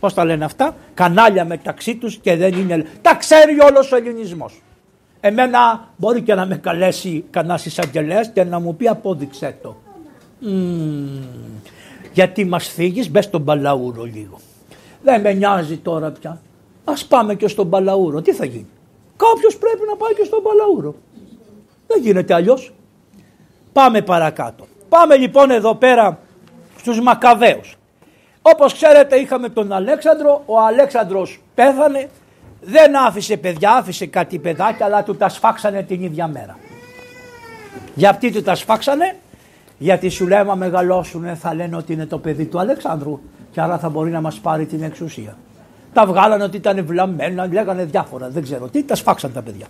πώς 0.00 0.14
τα 0.14 0.24
λένε 0.24 0.44
αυτά, 0.44 0.76
κανάλια 0.94 1.44
μεταξύ 1.44 1.96
τους 1.96 2.16
και 2.16 2.36
δεν 2.36 2.52
είναι, 2.52 2.86
τα 3.02 3.14
ξέρει 3.14 3.60
όλος 3.60 3.92
ο 3.92 3.96
ελληνισμός. 3.96 4.62
Εμένα 5.20 5.88
μπορεί 5.96 6.22
και 6.22 6.34
να 6.34 6.46
με 6.46 6.56
καλέσει 6.56 7.24
κανένα 7.30 7.60
εισαγγελέας 7.64 8.30
και 8.30 8.44
να 8.44 8.58
μου 8.58 8.76
πει 8.76 8.88
απόδειξέ 8.88 9.56
το. 9.62 9.76
γιατί 12.12 12.44
μας 12.44 12.68
φύγεις, 12.68 13.10
μπες 13.10 13.24
στον 13.24 13.44
Παλαούρο 13.44 14.02
λίγο. 14.04 14.38
Δεν 15.02 15.20
με 15.20 15.32
νοιάζει 15.32 15.76
τώρα 15.76 16.10
πια. 16.10 16.40
Ας 16.84 17.04
πάμε 17.04 17.34
και 17.34 17.48
στον 17.48 17.70
Παλαούρο. 17.70 18.22
Τι 18.22 18.32
θα 18.32 18.44
γίνει; 18.44 18.68
Κάποιος 19.16 19.56
πρέπει 19.56 19.82
να 19.88 19.96
πάει 19.96 20.14
και 20.14 20.24
στον 20.24 20.42
Παλαούρο. 20.42 20.94
Δεν 21.86 22.02
γίνεται 22.02 22.34
αλλιώς. 22.34 22.72
Πάμε 23.72 24.02
παρακάτω. 24.02 24.66
Πάμε 24.88 25.16
λοιπόν 25.16 25.50
εδώ 25.50 25.74
πέρα 25.74 26.18
στους 26.78 27.00
Μακαβαίους. 27.00 27.77
Όπως 28.42 28.72
ξέρετε 28.72 29.16
είχαμε 29.16 29.48
τον 29.48 29.72
Αλέξανδρο, 29.72 30.42
ο 30.46 30.60
Αλέξανδρος 30.60 31.40
πέθανε, 31.54 32.08
δεν 32.60 32.96
άφησε 32.96 33.36
παιδιά, 33.36 33.72
άφησε 33.72 34.06
κάτι 34.06 34.38
παιδάκια 34.38 34.86
αλλά 34.86 35.02
του 35.02 35.16
τα 35.16 35.28
σφάξανε 35.28 35.82
την 35.82 36.02
ίδια 36.02 36.26
μέρα. 36.26 36.58
Γιατί 37.94 38.32
του 38.32 38.42
τα 38.42 38.54
σφάξανε, 38.54 39.16
γιατί 39.78 40.08
σου 40.08 40.26
λέμε 40.26 40.56
μεγαλώσουν 40.56 41.36
θα 41.36 41.54
λένε 41.54 41.76
ότι 41.76 41.92
είναι 41.92 42.06
το 42.06 42.18
παιδί 42.18 42.44
του 42.44 42.58
Αλεξάνδρου 42.58 43.20
και 43.50 43.60
άρα 43.60 43.78
θα 43.78 43.88
μπορεί 43.88 44.10
να 44.10 44.20
μας 44.20 44.38
πάρει 44.38 44.66
την 44.66 44.82
εξουσία. 44.82 45.36
Τα 45.92 46.06
βγάλανε 46.06 46.44
ότι 46.44 46.56
ήταν 46.56 46.86
βλαμμένα, 46.86 47.46
λέγανε 47.46 47.84
διάφορα, 47.84 48.28
δεν 48.28 48.42
ξέρω 48.42 48.68
τι, 48.68 48.82
τα 48.82 48.94
σφάξαν 48.94 49.32
τα 49.32 49.42
παιδιά. 49.42 49.66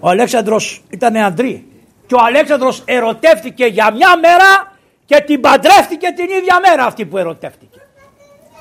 Ο 0.00 0.08
Αλέξανδρος 0.08 0.82
ήταν 0.90 1.16
αντρί 1.16 1.66
και 2.06 2.14
ο 2.14 2.18
Αλέξανδρος 2.20 2.82
ερωτεύτηκε 2.84 3.64
για 3.64 3.92
μια 3.92 4.18
μέρα 4.18 4.69
και 5.10 5.22
την 5.26 5.40
παντρεύτηκε 5.40 6.12
την 6.16 6.24
ίδια 6.24 6.60
μέρα 6.68 6.84
αυτή 6.84 7.06
που 7.06 7.18
ερωτεύτηκε. 7.18 7.80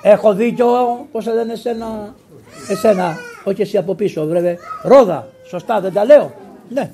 Έχω 0.02 0.34
δίκιο, 0.34 0.68
πώς 1.12 1.26
θα 1.26 1.34
λένε 1.34 1.54
εσένα, 1.54 2.16
εσένα, 2.70 3.18
όχι 3.44 3.62
εσύ 3.62 3.78
από 3.78 3.96
πίσω 3.96 4.26
βρε, 4.26 4.58
ρόδα, 4.84 5.28
σωστά 5.50 5.80
δεν 5.80 5.94
τα 5.94 6.06
λέω. 6.06 6.34
Ναι. 6.70 6.92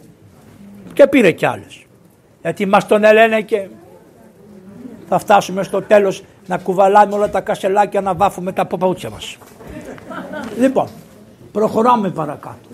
Και 0.93 1.07
πήρε 1.07 1.31
κι 1.31 1.45
άλλες. 1.45 1.85
Γιατί 2.41 2.65
μας 2.65 2.87
τον 2.87 3.03
ελένε 3.03 3.41
και 3.41 3.67
θα 5.09 5.19
φτάσουμε 5.19 5.63
στο 5.63 5.81
τέλος 5.81 6.23
να 6.47 6.57
κουβαλάμε 6.57 7.13
όλα 7.13 7.29
τα 7.29 7.41
κασελάκια 7.41 8.01
να 8.01 8.13
βάφουμε 8.13 8.51
τα 8.51 8.65
παπαούτσια 8.65 9.09
μας. 9.09 9.37
λοιπόν, 10.57 10.87
προχωράμε 11.51 12.09
παρακάτω. 12.09 12.69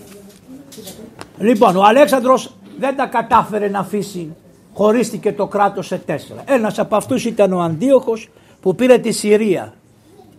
Λοιπόν, 1.37 1.75
ο 1.75 1.83
Αλέξανδρος 1.83 2.55
δεν 2.79 2.95
τα 2.95 3.05
κατάφερε 3.05 3.69
να 3.69 3.79
αφήσει, 3.79 4.35
χωρίστηκε 4.73 5.33
το 5.33 5.47
κράτος 5.47 5.87
σε 5.87 5.97
τέσσερα. 5.97 6.43
Ένας 6.47 6.79
από 6.79 6.95
αυτούς 6.95 7.25
ήταν 7.25 7.53
ο 7.53 7.59
Αντίοχος 7.59 8.29
που 8.61 8.75
πήρε 8.75 8.97
τη 8.97 9.11
Συρία. 9.11 9.73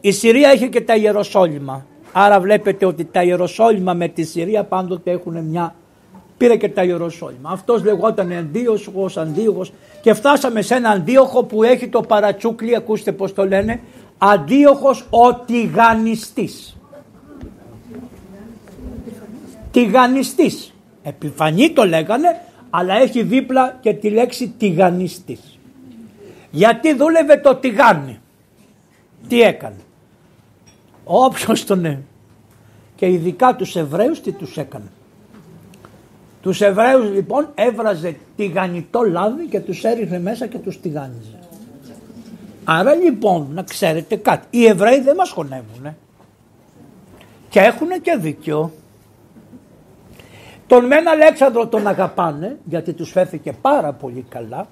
Η 0.00 0.12
Συρία 0.12 0.52
είχε 0.52 0.66
και 0.66 0.80
τα 0.80 0.96
Ιεροσόλυμα. 0.96 1.86
Άρα 2.12 2.40
βλέπετε 2.40 2.86
ότι 2.86 3.04
τα 3.04 3.22
Ιεροσόλυμα 3.22 3.94
με 3.94 4.08
τη 4.08 4.22
Συρία 4.22 4.64
πάντοτε 4.64 5.10
έχουν 5.10 5.44
μια 5.44 5.74
πήρε 6.36 6.56
και 6.56 6.68
τα 6.68 6.84
Ιεροσόλυμα. 6.84 7.50
Αυτός 7.50 7.84
λεγόταν 7.84 8.32
Αντίοχος, 8.32 9.16
Αντίοχος 9.16 9.72
και 10.00 10.14
φτάσαμε 10.14 10.62
σε 10.62 10.74
ένα 10.74 10.90
Αντίοχο 10.90 11.44
που 11.44 11.62
έχει 11.62 11.88
το 11.88 12.00
παρατσούκλι, 12.00 12.76
ακούστε 12.76 13.12
πώς 13.12 13.34
το 13.34 13.46
λένε, 13.46 13.80
Αντίοχος 14.18 15.06
ο 15.10 15.34
τηγανιστής. 15.34 16.76
Τηγανιστής. 19.70 20.74
Επιφανή 21.02 21.70
το 21.70 21.84
λέγανε, 21.84 22.40
αλλά 22.74 22.94
έχει 22.94 23.22
δίπλα 23.22 23.78
και 23.80 23.92
τη 23.92 24.10
λέξη 24.10 24.54
τηγανιστής. 24.58 25.58
Γιατί 26.50 26.94
δούλευε 26.94 27.36
το 27.36 27.54
τηγάνι. 27.54 28.20
Τι 29.28 29.42
έκανε. 29.42 29.76
Όποιος 31.04 31.64
τον 31.64 32.04
και 32.96 33.06
ειδικά 33.06 33.56
τους 33.56 33.76
Εβραίους 33.76 34.20
τι 34.20 34.32
τους 34.32 34.56
έκανε. 34.56 34.90
Τους 36.42 36.60
Εβραίους 36.60 37.10
λοιπόν 37.10 37.48
έβραζε 37.54 38.16
τηγανιτό 38.36 39.02
λάδι 39.02 39.46
και 39.46 39.60
τους 39.60 39.84
έριχνε 39.84 40.18
μέσα 40.18 40.46
και 40.46 40.58
τους 40.58 40.80
τηγάνιζε. 40.80 41.38
Άρα 42.64 42.94
λοιπόν 42.94 43.48
να 43.52 43.62
ξέρετε 43.62 44.16
κάτι, 44.16 44.46
οι 44.50 44.66
Εβραίοι 44.66 45.00
δεν 45.00 45.16
μας 45.16 45.30
χωνεύουν 45.30 45.96
και 47.48 47.60
έχουν 47.60 47.88
και 48.02 48.16
δίκιο. 48.20 48.72
Τον 50.72 50.86
Μένα 50.86 51.10
Αλέξανδρο 51.10 51.66
τον 51.66 51.86
αγαπάνε 51.86 52.58
γιατί 52.64 52.92
τους 52.92 53.10
φέρθηκε 53.10 53.52
πάρα 53.52 53.92
πολύ 53.92 54.26
καλά 54.28 54.66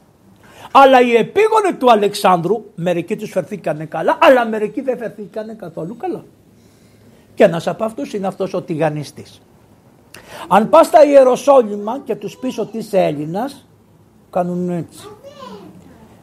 αλλά 0.72 1.00
οι 1.00 1.14
επίγονοι 1.14 1.74
του 1.78 1.90
Αλεξάνδρου 1.90 2.64
μερικοί 2.74 3.16
τους 3.16 3.30
φερθήκανε 3.30 3.84
καλά 3.84 4.18
αλλά 4.20 4.46
μερικοί 4.46 4.80
δεν 4.80 4.98
φερθήκανε 4.98 5.54
καθόλου 5.54 5.96
καλά. 5.96 6.24
Και 7.34 7.44
ένας 7.44 7.66
από 7.66 7.84
αυτούς 7.84 8.12
είναι 8.12 8.26
αυτός 8.26 8.54
ο 8.54 8.62
τηγανιστής. 8.62 9.40
Αν 10.48 10.68
πας 10.68 10.86
στα 10.86 11.04
Ιεροσόλυμα 11.04 12.00
και 12.04 12.14
τους 12.14 12.36
πεις 12.36 12.58
ότι 12.58 12.78
είσαι 12.78 12.98
Έλληνας, 12.98 13.66
κάνουν 14.30 14.70
έτσι. 14.70 15.08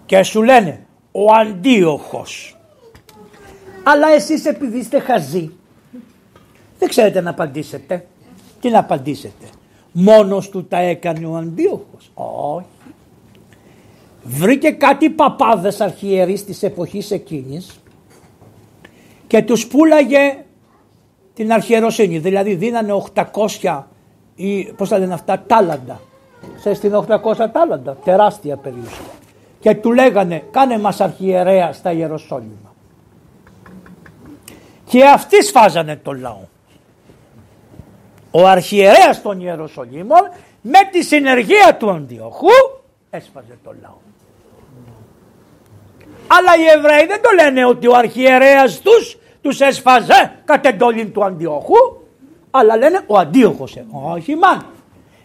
Και 0.05 0.24
σου 0.24 0.43
λένε 0.43 0.86
ο 1.12 1.31
αντίοχος. 1.31 2.57
Αλλά 3.84 4.07
εσείς 4.07 4.46
επειδή 4.46 4.77
είστε 4.77 5.00
χαζοί, 5.00 5.51
δεν 6.79 6.89
ξέρετε 6.89 7.22
να 7.22 7.29
απαντήσετε. 7.29 8.07
Τι 8.62 8.69
να 8.69 8.79
απαντήσετε. 8.79 9.46
Μόνος 10.00 10.50
του 10.50 10.66
τα 10.66 10.77
έκανε 10.77 11.25
ο 11.25 11.36
Αντίοχος. 11.36 12.12
Όχι. 12.13 12.66
Βρήκε 14.24 14.72
κάτι 14.72 15.10
παπάδες 15.10 15.82
αρχιερείς 15.82 16.46
της 16.46 16.63
εποχής 16.63 17.12
εκείνης 17.12 17.80
και 19.27 19.42
τους 19.42 19.68
πουλάγε 19.68 20.46
την 21.34 21.51
αρχιεροσύνη. 21.51 22.20
Δηλαδή 22.20 22.56
δίνανε 22.56 22.94
800 23.62 23.84
ή 24.36 24.63
πώς 24.63 24.89
θα 24.89 24.98
λένε 24.98 25.13
αυτά 25.13 25.44
τάλαντα. 25.48 26.01
Σε 26.60 26.74
στην 26.74 26.94
800 26.96 27.50
τάλαντα, 27.51 27.98
τεράστια 28.04 28.58
περιουσία. 28.58 29.13
Και 29.60 29.75
του 29.75 29.94
λέγανε 29.94 30.44
κάνε 30.51 30.80
μας 30.80 31.01
αρχιερέα 31.01 31.74
στα 31.74 31.92
Ιεροσόλυμα. 31.92 32.74
Και 34.86 35.06
αυτοί 35.06 35.44
σφάζανε 35.44 35.96
το 36.04 36.12
λαό. 36.12 36.42
Ο 38.39 38.48
αρχιερέας 38.48 39.22
των 39.22 39.41
Ιεροσολύμων 39.41 40.22
με 40.62 40.79
τη 40.91 41.03
συνεργεία 41.03 41.75
του 41.79 41.89
Αντιοχού 41.91 42.58
έσφαζε 43.10 43.58
το 43.63 43.74
λαό. 43.82 43.98
Αλλά 46.27 46.51
οι 46.58 46.65
Εβραίοι 46.77 47.06
δεν 47.06 47.22
το 47.22 47.29
λένε 47.44 47.65
ότι 47.65 47.88
ο 47.88 47.96
αρχιερέας 47.96 48.79
τους 48.79 49.17
τους 49.41 49.60
έσφαζε 49.60 50.39
κατ' 50.46 50.65
εντολή 50.65 51.06
του 51.06 51.24
Αντιοχού 51.24 52.01
αλλά 52.51 52.77
λένε 52.77 53.01
ο 53.08 53.17
Αντίοχος. 53.17 53.75
Ε. 53.75 53.86
Όχι 53.91 54.36
μαν. 54.36 54.65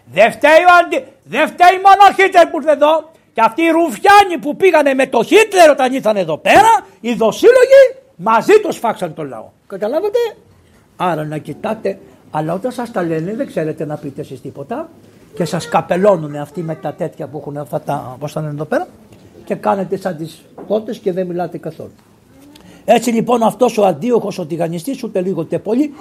Δεν 0.05 0.33
φταίει, 0.33 0.63
ο 0.69 0.75
Αντι... 0.83 1.05
δεν 1.25 1.49
φταίει 1.49 1.77
μόνο 1.77 2.11
ο 2.11 2.23
Χίτλερ 2.23 2.47
που 2.47 2.57
ήρθε 2.57 2.73
εδώ 2.73 3.11
και 3.33 3.41
αυτοί 3.41 3.63
οι 3.63 3.71
ρουφιάνοι 3.71 4.39
που 4.41 4.57
πήγανε 4.57 4.95
με 4.95 5.07
το 5.07 5.23
Χίτλερ 5.23 5.71
όταν 5.71 5.93
ήρθαν 5.93 6.17
εδώ 6.17 6.39
πέρα 6.39 6.87
οι 7.01 7.15
δοσύλλογοι 7.15 7.83
μαζί 8.17 8.61
τους 8.63 8.79
φάξαν 8.79 9.15
το 9.15 9.25
λαό. 9.25 9.49
Καταλάβατε; 9.67 10.19
Άρα 10.97 11.25
να 11.25 11.39
κοιτάτε 11.39 11.99
αλλά 12.35 12.55
όταν 12.55 12.73
σας 12.73 12.91
τα 12.91 13.03
λένε 13.03 13.35
δεν 13.35 13.47
ξέρετε 13.47 13.85
να 13.85 13.97
πείτε 13.97 14.21
εσείς 14.21 14.41
τίποτα 14.41 14.89
και 15.35 15.45
σας 15.45 15.69
καπελώνουν 15.69 16.37
αυτοί 16.37 16.63
με 16.63 16.75
τα 16.75 16.93
τέτοια 16.93 17.27
που 17.27 17.39
έχουν 17.39 17.57
αυτά 17.57 17.81
τα, 17.81 18.17
πώς 18.19 18.33
θα 18.33 18.41
εδώ 18.41 18.65
πέρα 18.65 18.87
και 19.45 19.55
κάνετε 19.55 19.97
σαν 19.97 20.17
τις 20.17 20.45
πότες 20.67 20.99
και 20.99 21.13
δεν 21.13 21.27
μιλάτε 21.27 21.59
καθόλου. 21.59 21.93
Έτσι 22.85 23.11
λοιπόν 23.11 23.43
αυτός 23.43 23.79
ο 23.79 23.85
αντίοχος 23.85 24.39
ο 24.39 24.47
τηγανιστής 24.47 25.03
ούτε 25.03 25.21
λίγο 25.21 25.41
ούτε 25.41 25.59
πολύ 25.59 25.95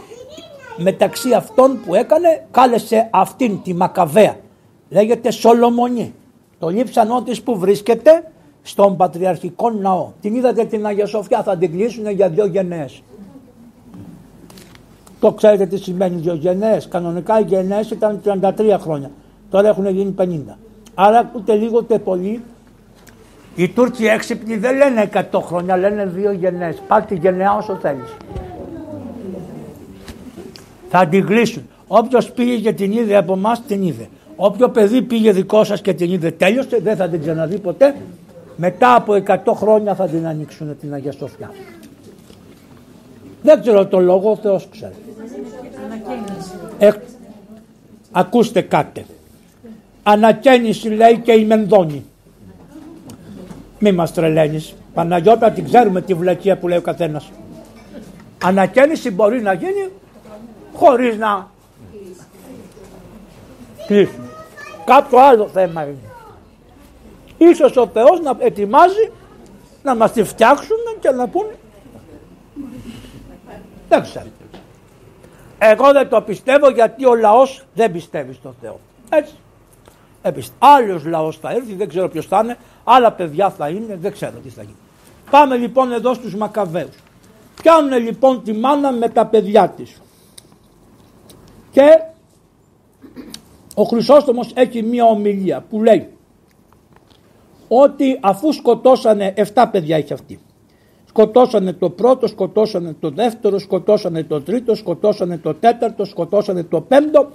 μεταξύ 0.78 1.34
αυτών 1.34 1.80
που 1.86 1.96
έκανε 1.96 2.46
κάλεσε 2.52 3.08
αυτήν 3.12 3.62
τη 3.64 3.74
Μακαβαία 3.74 4.38
λέγεται 4.90 5.32
Σολομονή 5.32 6.14
το 6.60 6.70
λείψανό 6.70 7.24
της 7.24 7.42
που 7.42 7.58
βρίσκεται 7.58 8.32
στον 8.62 8.98
Πατριαρχικό 8.98 9.70
Ναό. 9.70 10.12
Την 10.22 10.36
είδατε 10.36 10.66
την 10.66 10.86
Αγία 10.86 11.06
Σοφιά 11.06 11.44
θα 11.44 11.58
την 11.58 11.72
κλείσουν 11.72 12.10
για 12.10 12.30
δύο 12.30 12.46
γενναίες. 12.46 13.02
Το 15.22 15.32
ξέρετε 15.32 15.66
τι 15.66 15.78
σημαίνει 15.78 16.20
δύο 16.20 16.34
γενναίες. 16.34 16.88
Κανονικά 16.88 17.40
οι 17.40 17.44
γενναίες 17.44 17.92
ήταν 17.92 18.22
33 18.24 18.78
χρόνια. 18.80 19.12
Τώρα 19.50 19.68
έχουν 19.68 19.88
γίνει 19.88 20.16
50. 20.18 20.58
Άρα 20.94 21.32
ούτε 21.36 21.56
λίγο 21.56 21.78
ούτε 21.78 22.00
πολύ 22.00 22.42
οι 23.56 23.68
Τούρκοι 23.68 24.06
έξυπνοι 24.06 24.58
δεν 24.58 24.78
λένε 24.78 25.10
100 25.32 25.42
χρόνια, 25.42 25.78
λένε 25.78 26.06
δύο 26.06 26.32
γενναίες. 26.32 26.82
Πάρ' 26.88 27.06
τη 27.06 27.16
γενναία 27.16 27.56
όσο 27.58 27.76
θέλεις. 27.76 28.16
Θα 30.90 31.08
την 31.08 31.26
κλείσουν. 31.26 31.64
Όποιος 31.88 32.32
πήγε 32.32 32.58
και 32.58 32.74
την 32.74 32.92
είδε 32.92 33.16
από 33.16 33.34
εμάς 33.34 33.62
την 33.62 33.84
είδε. 33.84 34.08
Όποιο 34.36 34.70
παιδί 34.70 35.02
πήγε 35.02 35.32
δικό 35.32 35.64
σας 35.64 35.82
και 35.82 35.94
την 35.94 36.12
είδε 36.12 36.32
τέλειωσε, 36.32 36.80
δεν 36.82 36.96
θα 36.96 37.08
την 37.08 37.22
ξαναδεί 37.22 37.58
ποτέ. 37.58 37.96
Μετά 38.56 38.96
από 38.96 39.14
100 39.14 39.54
χρόνια 39.56 39.96
θα 39.96 40.08
την 40.08 40.28
ανοίξουν 40.28 40.78
την 40.80 40.94
Αγία 40.94 41.12
Σοφιά. 41.12 41.52
Δεν 43.42 43.62
ξέρω 43.62 43.86
το 43.88 44.00
λόγο, 44.00 44.32
ο 44.32 44.36
Θεός 44.36 44.68
ξέρει. 44.72 44.94
Ε, 46.80 46.92
ακούστε 48.12 48.62
κάτι. 48.62 49.06
Ανακαίνιση 50.04 50.90
λέει 50.90 51.20
και 51.20 51.32
η 51.32 51.46
Μενδόνη. 51.46 52.06
Μη 53.80 53.92
μας 53.92 54.14
τρελαίνεις. 54.14 54.74
Παναγιώτα 54.94 55.52
την 55.52 55.66
ξέρουμε 55.66 56.02
τη 56.02 56.14
βλακεία 56.14 56.58
που 56.58 56.68
λέει 56.68 56.78
ο 56.78 56.82
καθένας. 56.82 57.32
Ανακαίνιση 58.44 59.12
μπορεί 59.12 59.42
να 59.42 59.54
γίνει 59.54 59.90
χωρίς 60.74 61.18
να 61.18 61.48
κλείσουμε. 63.88 64.26
Κάποιο 64.86 65.18
άλλο 65.18 65.48
θέμα 65.48 65.84
είναι. 65.84 66.12
Ίσως 67.38 67.78
ο 67.78 67.88
Θεός 67.88 68.20
να 68.22 68.36
ετοιμάζει 68.40 69.12
να 69.84 69.96
μας 69.96 70.12
τη 70.12 70.24
φτιάξουν 70.24 70.78
και 71.00 71.10
να 71.10 71.28
πούνε 71.28 71.56
δεν 73.92 74.02
ξέρω. 74.02 74.26
Εγώ 75.58 75.92
δεν 75.92 76.10
το 76.10 76.22
πιστεύω 76.22 76.70
γιατί 76.70 77.06
ο 77.06 77.16
λαός 77.16 77.64
δεν 77.74 77.92
πιστεύει 77.92 78.34
στον 78.34 78.56
Θεό. 78.62 78.80
Έτσι. 79.10 79.34
Άλλος 80.22 80.52
Άλλος 80.60 81.06
λαός 81.06 81.38
θα 81.38 81.52
έρθει, 81.52 81.74
δεν 81.74 81.88
ξέρω 81.88 82.10
ποιος 82.10 82.26
θα 82.26 82.42
είναι, 82.44 82.58
άλλα 82.84 83.12
παιδιά 83.12 83.50
θα 83.50 83.70
είναι, 83.70 83.96
δεν 83.96 84.12
ξέρω 84.12 84.34
τι 84.44 84.50
θα 84.50 84.62
γίνει. 84.62 84.76
Πάμε 85.30 85.56
λοιπόν 85.56 85.92
εδώ 85.92 86.14
στους 86.14 86.36
Μακαβαίους. 86.36 86.96
Πιάνουν 87.62 88.04
λοιπόν 88.04 88.44
τη 88.44 88.54
μάνα 88.54 88.92
με 88.92 89.10
τα 89.10 89.26
παιδιά 89.26 89.70
της. 89.70 90.02
Και 91.72 91.88
ο 93.76 93.84
Χρυσόστομος 93.84 94.52
έχει 94.54 94.84
μία 94.84 95.06
ομιλία 95.06 95.66
που 95.70 95.82
λέει 95.82 96.08
ότι 97.68 98.20
αφού 98.22 98.54
σκοτώσανε 98.54 99.34
7 99.54 99.66
παιδιά 99.72 99.98
έχει 99.98 100.14
αυτή. 100.14 100.40
Σκοτώσανε 101.12 101.74
το 101.74 101.90
πρώτο, 101.90 102.28
σκοτώσανε 102.28 102.96
το 103.00 103.10
δεύτερο, 103.10 103.60
σκοτώσανε 103.60 104.24
το 104.24 104.42
τρίτο, 104.42 104.76
σκοτώσανε 104.76 105.38
το 105.38 105.54
τέταρτο, 105.54 106.06
σκοτώσανε 106.06 106.64
το 106.64 106.82
πέμπτο, 106.82 107.30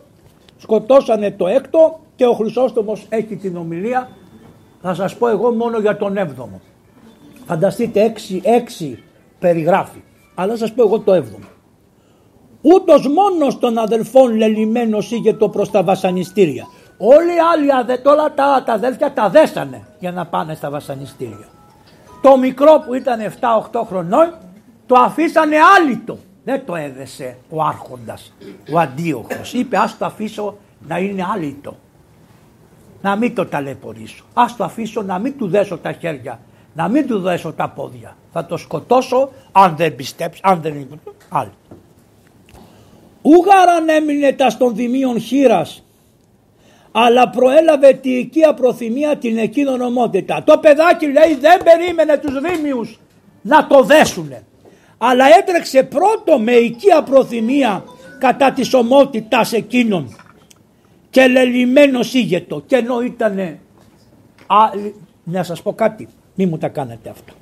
σκοτώσανε 0.56 1.30
το 1.30 1.46
έκτο 1.46 2.00
και 2.16 2.26
ο 2.26 2.32
Χρυσόστομος 2.32 3.06
έχει 3.08 3.36
την 3.36 3.56
ομιλία, 3.56 4.10
θα 4.82 4.94
σας 4.94 5.16
πω 5.16 5.28
εγώ 5.28 5.54
μόνο 5.54 5.78
για 5.78 5.96
τον 5.96 6.16
έβδομο. 6.16 6.60
Φανταστείτε 7.46 8.02
έξι, 8.02 8.40
έξι 8.44 9.02
περιγράφει, 9.38 10.02
αλλά 10.34 10.56
σας 10.56 10.72
πω 10.72 10.82
εγώ 10.82 10.98
το 10.98 11.12
έβδομο. 11.12 11.46
Ούτως 12.60 13.08
μόνος 13.08 13.58
των 13.58 13.78
αδελφών 13.78 14.36
λελιμένος 14.36 15.10
είχε 15.10 15.34
το 15.34 15.48
προς 15.48 15.70
τα 15.70 15.82
βασανιστήρια. 15.82 16.66
Όλοι 16.98 17.28
οι 17.28 17.40
άλλοι 17.52 17.68
όλα 18.04 18.34
τα, 18.34 18.62
τα 18.66 18.72
αδέλφια 18.72 19.12
τα 19.12 19.28
δέσανε 19.28 19.86
για 19.98 20.12
να 20.12 20.26
πάνε 20.26 20.54
στα 20.54 20.70
βασανιστήρια. 20.70 21.48
Το 22.20 22.36
μικρό 22.36 22.82
που 22.86 22.94
ήταν 22.94 23.20
7-8 23.72 23.82
χρονών 23.86 24.34
το 24.86 24.94
αφήσανε 24.94 25.56
άλυτο. 25.76 26.18
Δεν 26.44 26.64
το 26.66 26.74
έδεσε 26.74 27.36
ο 27.50 27.62
άρχοντας, 27.62 28.32
ο 28.72 28.78
αντίοχος. 28.78 29.52
Είπε 29.52 29.76
ας 29.76 29.98
το 29.98 30.04
αφήσω 30.04 30.56
να 30.88 30.98
είναι 30.98 31.24
άλυτο. 31.34 31.76
Να 33.02 33.16
μην 33.16 33.34
το 33.34 33.46
ταλαιπωρήσω. 33.46 34.24
Ας 34.34 34.56
το 34.56 34.64
αφήσω 34.64 35.02
να 35.02 35.18
μην 35.18 35.38
του 35.38 35.48
δέσω 35.48 35.78
τα 35.78 35.92
χέρια. 35.92 36.40
Να 36.74 36.88
μην 36.88 37.06
του 37.06 37.20
δέσω 37.20 37.52
τα 37.52 37.68
πόδια. 37.68 38.16
Θα 38.32 38.46
το 38.46 38.56
σκοτώσω 38.56 39.30
αν 39.52 39.76
δεν 39.76 39.94
πιστέψει, 39.94 40.40
αν 40.44 40.60
δεν 40.62 40.74
είναι 40.74 40.98
άλλο. 41.28 41.52
Ούγαραν 43.22 43.88
έμεινε 43.88 44.32
τα 44.32 44.50
στον 44.50 44.74
δημίων 44.74 45.20
χείρας 45.20 45.85
αλλά 46.98 47.28
προέλαβε 47.28 47.92
τη 47.92 48.10
οικία 48.10 48.54
προθυμία 48.54 49.16
την 49.16 49.38
εκείνον 49.38 49.80
ομότητα. 49.80 50.42
Το 50.44 50.58
παιδάκι 50.58 51.06
λέει 51.06 51.38
δεν 51.40 51.62
περίμενε 51.64 52.18
τους 52.18 52.40
δήμιους 52.40 53.00
να 53.42 53.66
το 53.66 53.82
δέσουνε. 53.82 54.42
Αλλά 54.98 55.24
έτρεξε 55.38 55.82
πρώτο 55.82 56.38
με 56.38 56.52
οικία 56.52 57.02
προθυμία 57.02 57.84
κατά 58.18 58.52
της 58.52 58.74
ομότητας 58.74 59.52
εκείνων. 59.52 60.16
Και 61.10 61.26
λελιμένος 61.26 62.14
ήγετο. 62.14 62.62
Και 62.66 62.76
ενώ 62.76 63.00
ήτανε 63.00 63.58
να 65.24 65.42
σας 65.42 65.62
πω 65.62 65.72
κάτι. 65.72 66.08
Μη 66.34 66.46
μου 66.46 66.58
τα 66.58 66.68
κάνετε 66.68 67.08
αυτό. 67.10 67.32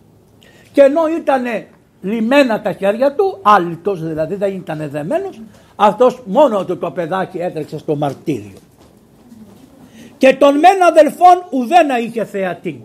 Και 0.73 0.81
ενώ 0.81 1.07
ήτανε 1.19 1.67
λιμένα 2.01 2.63
τα 2.63 2.73
χέρια 2.73 3.15
του 3.15 3.39
άλυτος 3.43 4.07
δηλαδή 4.07 4.35
δεν 4.35 4.55
ήταν 4.55 4.89
δεμένος 4.91 5.41
αυτός 5.77 6.23
μόνο 6.27 6.65
του 6.65 6.79
το 6.79 6.91
παιδάκι 6.91 7.39
έτρεξε 7.39 7.79
στο 7.79 7.97
μαρτύριο 7.97 8.64
και 10.25 10.35
των 10.35 10.59
μεν 10.59 10.83
αδελφών 10.83 11.47
ουδένα 11.51 11.99
είχε 11.99 12.25
θεατή. 12.25 12.85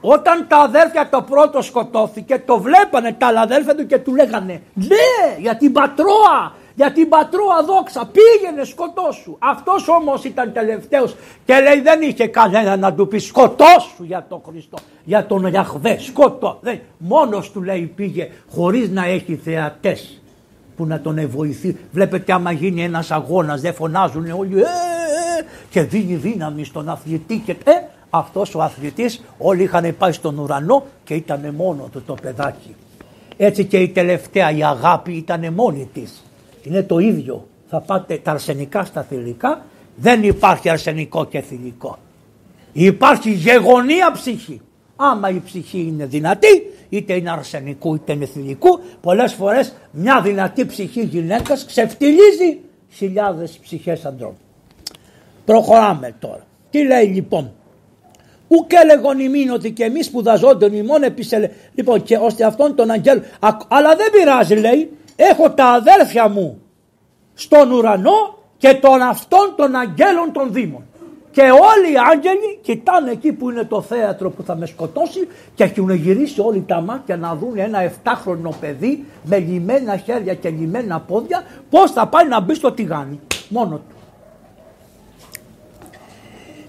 Όταν 0.00 0.46
τα 0.48 0.56
αδέρφια 0.56 1.08
το 1.08 1.22
πρώτο 1.22 1.62
σκοτώθηκε 1.62 2.42
το 2.46 2.60
βλέπανε 2.60 3.12
τα 3.12 3.26
άλλα 3.26 3.40
αδέρφια 3.40 3.74
του 3.74 3.86
και 3.86 3.98
του 3.98 4.14
λέγανε 4.14 4.62
ναι 4.74 5.38
για 5.38 5.56
την 5.56 5.72
πατρόα 5.72 6.52
για 6.74 6.92
την 6.92 7.08
πατρόα 7.08 7.62
δόξα 7.66 8.10
πήγαινε 8.12 8.64
σκοτώσου. 8.64 9.36
Αυτός 9.38 9.88
όμως 9.88 10.24
ήταν 10.24 10.52
τελευταίος 10.52 11.16
και 11.44 11.60
λέει 11.60 11.80
δεν 11.80 12.02
είχε 12.02 12.26
κανένα 12.26 12.76
να 12.76 12.94
του 12.94 13.08
πει 13.08 13.18
σκοτώσου 13.18 14.04
για 14.04 14.26
τον 14.28 14.42
Χριστό, 14.48 14.78
για 15.04 15.26
τον 15.26 15.46
Ιαχβέ, 15.46 15.98
σκοτώ. 15.98 16.58
Δεν, 16.60 16.80
μόνος 16.98 17.50
του 17.50 17.62
λέει 17.62 17.92
πήγε 17.96 18.30
χωρίς 18.50 18.90
να 18.90 19.04
έχει 19.04 19.36
θεατές 19.36 20.20
που 20.78 20.86
να 20.86 21.00
τον 21.00 21.28
βοηθεί. 21.28 21.76
Βλέπετε 21.92 22.32
άμα 22.32 22.52
γίνει 22.52 22.82
ένας 22.82 23.10
αγώνας 23.10 23.60
δεν 23.60 23.74
φωνάζουν 23.74 24.30
όλοι 24.30 24.60
ε, 24.60 24.64
και 25.70 25.82
δίνει 25.82 26.14
δύναμη 26.14 26.64
στον 26.64 26.88
αθλητή 26.88 27.42
και 27.46 27.52
ε, 27.52 27.72
αυτός 28.10 28.54
ο 28.54 28.62
αθλητής 28.62 29.24
όλοι 29.38 29.62
είχαν 29.62 29.94
πάει 29.98 30.12
στον 30.12 30.38
ουρανό 30.38 30.86
και 31.04 31.14
ήταν 31.14 31.54
μόνο 31.54 31.88
του 31.92 32.02
το 32.06 32.14
παιδάκι. 32.22 32.74
Έτσι 33.36 33.64
και 33.64 33.78
η 33.78 33.88
τελευταία 33.88 34.50
η 34.50 34.64
αγάπη 34.64 35.12
ήταν 35.12 35.52
μόνη 35.52 35.88
της. 35.92 36.24
Είναι 36.62 36.82
το 36.82 36.98
ίδιο. 36.98 37.46
Θα 37.68 37.80
πάτε 37.80 38.20
τα 38.22 38.30
αρσενικά 38.30 38.84
στα 38.84 39.02
θηλυκά 39.02 39.64
Δεν 39.96 40.22
υπάρχει 40.22 40.68
αρσενικό 40.68 41.24
και 41.24 41.40
θηλυκό. 41.40 41.98
Υπάρχει 42.72 43.30
γεγονία 43.30 44.12
ψυχή. 44.12 44.60
Άμα 44.96 45.30
η 45.30 45.40
ψυχή 45.44 45.78
είναι 45.78 46.06
δυνατή, 46.06 46.62
είτε 46.88 47.14
είναι 47.14 47.30
αρσενικού 47.30 47.94
είτε 47.94 48.12
είναι 48.12 48.26
θηλυκού, 48.26 48.80
πολλές 49.00 49.32
φορές 49.32 49.72
μια 49.90 50.20
δυνατή 50.20 50.66
ψυχή 50.66 51.02
γυναίκας 51.02 51.64
ξεφτιλίζει 51.64 52.60
χιλιάδες 52.90 53.58
ψυχές 53.62 54.04
αντρών. 54.04 54.36
Προχωράμε 55.44 56.14
τώρα. 56.18 56.46
Τι 56.70 56.86
λέει 56.86 57.04
λοιπόν; 57.04 57.52
Ουκ 58.48 58.72
έλεγον 58.72 59.18
ημίν 59.18 59.50
ότι 59.50 59.72
και 59.72 59.84
εμείς 59.84 60.06
σπουδαζόντων 60.06 60.72
ημών 60.72 61.02
επισελε. 61.02 61.50
Λοιπόν, 61.74 62.02
και 62.02 62.16
ώστε 62.16 62.44
αυτόν 62.44 62.74
τον 62.74 62.90
αγγέλο. 62.90 63.22
Αλλά 63.68 63.96
δεν 63.96 64.10
πειράζει, 64.10 64.54
λέει. 64.54 64.90
Έχω 65.16 65.50
τα 65.50 65.66
αδέρφια 65.66 66.28
μου 66.28 66.60
στον 67.34 67.70
ουρανό 67.70 68.38
και 68.56 68.74
τον 68.74 69.00
αυτόν 69.02 69.54
των 69.56 69.74
αγγέλων 69.74 70.32
των 70.32 70.52
δήμων. 70.52 70.84
Και 71.38 71.44
όλοι 71.44 71.92
οι 71.92 71.96
άγγελοι 72.12 72.58
κοιτάνε 72.62 73.10
εκεί 73.10 73.32
που 73.32 73.50
είναι 73.50 73.64
το 73.64 73.80
θέατρο 73.80 74.30
που 74.30 74.42
θα 74.42 74.56
με 74.56 74.66
σκοτώσει 74.66 75.28
και 75.54 75.64
έχουν 75.64 75.90
γυρίσει 75.90 76.40
όλοι 76.40 76.64
τα 76.66 76.80
μάτια 76.80 77.16
να 77.16 77.34
δουν 77.34 77.58
ένα 77.58 77.92
7χρονο 78.02 78.50
παιδί 78.60 79.04
με 79.24 79.38
λιμένα 79.38 79.96
χέρια 79.96 80.34
και 80.34 80.48
λιμένα 80.48 81.00
πόδια 81.00 81.42
πώς 81.70 81.90
θα 81.90 82.06
πάει 82.06 82.28
να 82.28 82.40
μπει 82.40 82.54
στο 82.54 82.72
τηγάνι. 82.72 83.20
Μόνο 83.48 83.76
του. 83.76 83.96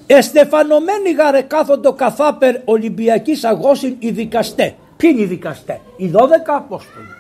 Εστεφανωμένοι 0.08 1.12
γαρε 1.12 1.42
κάθοντο 1.42 1.94
καθάπερ 1.94 2.56
Ολυμπιακής 2.66 3.44
αγώσιν 3.44 3.96
οι 4.00 4.10
δικαστές. 4.12 4.74
Ποιοι 4.98 5.10
είναι 5.14 5.22
οι 5.22 5.26
δικαστές, 5.26 5.80
οι 5.98 6.12
12 6.14 6.18
Απόστολοι. 6.46 7.19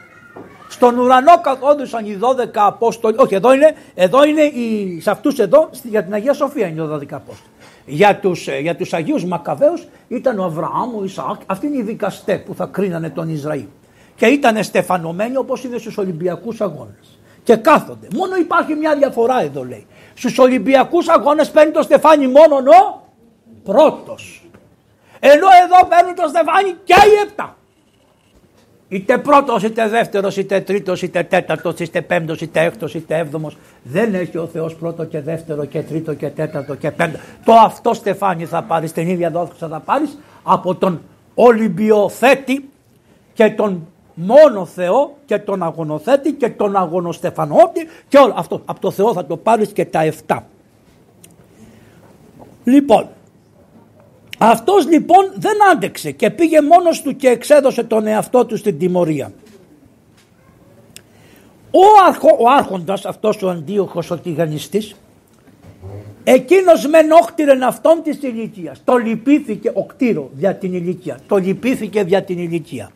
Στον 0.69 0.97
ουρανό 0.97 1.41
καθόντουσαν 1.41 2.05
οι 2.05 2.19
12 2.21 2.47
Απόστολοι. 2.53 3.15
Όχι, 3.19 3.35
εδώ 3.35 3.53
είναι, 3.53 3.75
εδώ 3.95 4.23
είναι 4.23 4.41
οι, 4.41 4.99
σε 5.01 5.11
αυτούς 5.11 5.39
εδώ, 5.39 5.69
για 5.83 6.03
την 6.03 6.13
Αγία 6.13 6.33
Σοφία 6.33 6.67
είναι 6.67 6.81
οι 6.81 6.87
12 6.91 6.97
Απόστολοι. 7.11 7.53
Για 7.85 8.19
τους, 8.19 8.47
ε, 8.47 8.57
για 8.59 8.75
τους 8.75 8.93
Αγίους 8.93 9.25
Μακαβαίους 9.25 9.87
ήταν 10.07 10.39
ο 10.39 10.43
Αβραάμ, 10.43 10.95
ο 10.95 11.03
Ισαάκ, 11.03 11.41
αυτοί 11.45 11.67
είναι 11.67 11.77
οι 11.77 11.81
δικαστές 11.81 12.43
που 12.43 12.55
θα 12.55 12.65
κρίνανε 12.65 13.09
τον 13.09 13.29
Ισραήλ. 13.29 13.65
Και 14.15 14.25
ήταν 14.25 14.63
στεφανωμένοι 14.63 15.37
όπως 15.37 15.63
είναι 15.63 15.77
στους 15.77 15.97
Ολυμπιακούς 15.97 16.61
Αγώνες. 16.61 17.19
Και 17.43 17.55
κάθονται. 17.55 18.07
Μόνο 18.15 18.35
υπάρχει 18.35 18.73
μια 18.75 18.95
διαφορά 18.95 19.41
εδώ 19.41 19.63
λέει. 19.63 19.87
Στους 20.13 20.39
Ολυμπιακούς 20.39 21.07
Αγώνες 21.07 21.51
παίρνει 21.51 21.71
το 21.71 21.81
στεφάνι 21.81 22.27
μόνο 22.27 22.55
ο 22.55 23.01
πρώτος. 23.63 24.49
Ενώ 25.19 25.47
εδώ 25.63 25.87
παίρνει 25.87 26.13
το 26.13 26.27
στεφάνι 26.27 26.75
και 26.83 26.93
οι 26.93 27.27
επτά. 27.27 27.57
Είτε 28.89 29.17
πρώτος, 29.17 29.63
είτε 29.63 29.87
δεύτερος, 29.87 30.37
είτε 30.37 30.61
τρίτος, 30.61 31.01
είτε 31.01 31.23
τέταρτος, 31.23 31.79
είτε 31.79 32.01
πέμπτος, 32.01 32.41
είτε 32.41 32.59
έκτος, 32.59 32.93
είτε 32.93 33.17
έβδομος. 33.17 33.57
Δεν 33.83 34.13
έχει 34.13 34.37
ο 34.37 34.45
Θεός 34.45 34.75
πρώτο 34.75 35.05
και 35.05 35.21
δεύτερο 35.21 35.65
και 35.65 35.81
τρίτο 35.81 36.13
και 36.13 36.27
τέταρτο 36.27 36.75
και 36.75 36.91
πέμπτο. 36.91 37.17
Το 37.45 37.53
αυτό 37.53 37.93
στεφάνι 37.93 38.45
θα 38.45 38.63
πάρεις, 38.63 38.91
την 38.91 39.07
ίδια 39.07 39.29
δόξα 39.29 39.67
θα 39.67 39.79
πάρεις 39.79 40.17
από 40.43 40.75
τον 40.75 41.01
Ολυμπιοθέτη 41.33 42.69
και 43.33 43.49
τον 43.49 43.87
μόνο 44.13 44.65
Θεό 44.65 45.17
και 45.25 45.37
τον 45.37 45.63
αγωνοθέτη 45.63 46.31
και 46.31 46.49
τον 46.49 46.75
αγωνοστεφανότη 46.75 47.87
και 48.07 48.17
όλο 48.17 48.33
αυτό. 48.37 48.61
Από 48.65 48.79
το 48.79 48.91
Θεό 48.91 49.13
θα 49.13 49.25
το 49.25 49.37
πάρεις 49.37 49.71
και 49.71 49.85
τα 49.85 50.11
7. 50.27 50.37
Λοιπόν, 52.63 53.07
αυτός 54.41 54.87
λοιπόν 54.87 55.31
δεν 55.35 55.57
άντεξε 55.71 56.11
και 56.11 56.29
πήγε 56.29 56.61
μόνος 56.61 57.01
του 57.01 57.15
και 57.15 57.27
εξέδωσε 57.27 57.83
τον 57.83 58.07
εαυτό 58.07 58.45
του 58.45 58.57
στην 58.57 58.77
τιμωρία. 58.79 59.31
Ο, 61.71 62.05
αρχο, 62.07 62.37
ο 62.39 62.49
άρχοντας, 62.49 63.05
αυτός 63.05 63.41
ο 63.43 63.49
αντίοχος 63.49 64.11
ο 64.11 64.17
τηγανιστής, 64.17 64.95
εκείνος 66.23 66.87
μεν 66.87 67.11
όκτηρεν 67.11 67.63
αυτόν 67.63 68.01
της 68.03 68.17
ηλικίας. 68.21 68.81
Το 68.83 68.95
λυπήθηκε 68.97 69.71
ο 69.73 69.85
κτήρο 69.85 70.29
για 70.33 70.55
την 70.55 70.73
ηλικία. 70.73 71.19
Το 71.27 71.37
λυπήθηκε 71.37 71.99
για 72.07 72.23
την 72.23 72.37
ηλικία. 72.37 72.91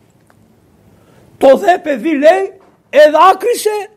Το 1.38 1.56
δε 1.56 1.78
παιδί 1.78 2.18
λέει 2.18 2.52
εδάκρυσε 2.90 3.88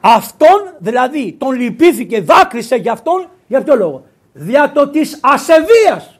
αυτόν, 0.00 0.74
δηλαδή 0.78 1.32
τον 1.38 1.52
λυπήθηκε, 1.52 2.20
δάκρυσε 2.20 2.76
για 2.76 2.92
αυτόν, 2.92 3.28
για 3.46 3.62
ποιο 3.62 3.76
λόγο; 3.76 4.04
Δια 4.32 4.72
το 4.72 4.88
της 4.88 5.18
ασεβίας 5.22 6.13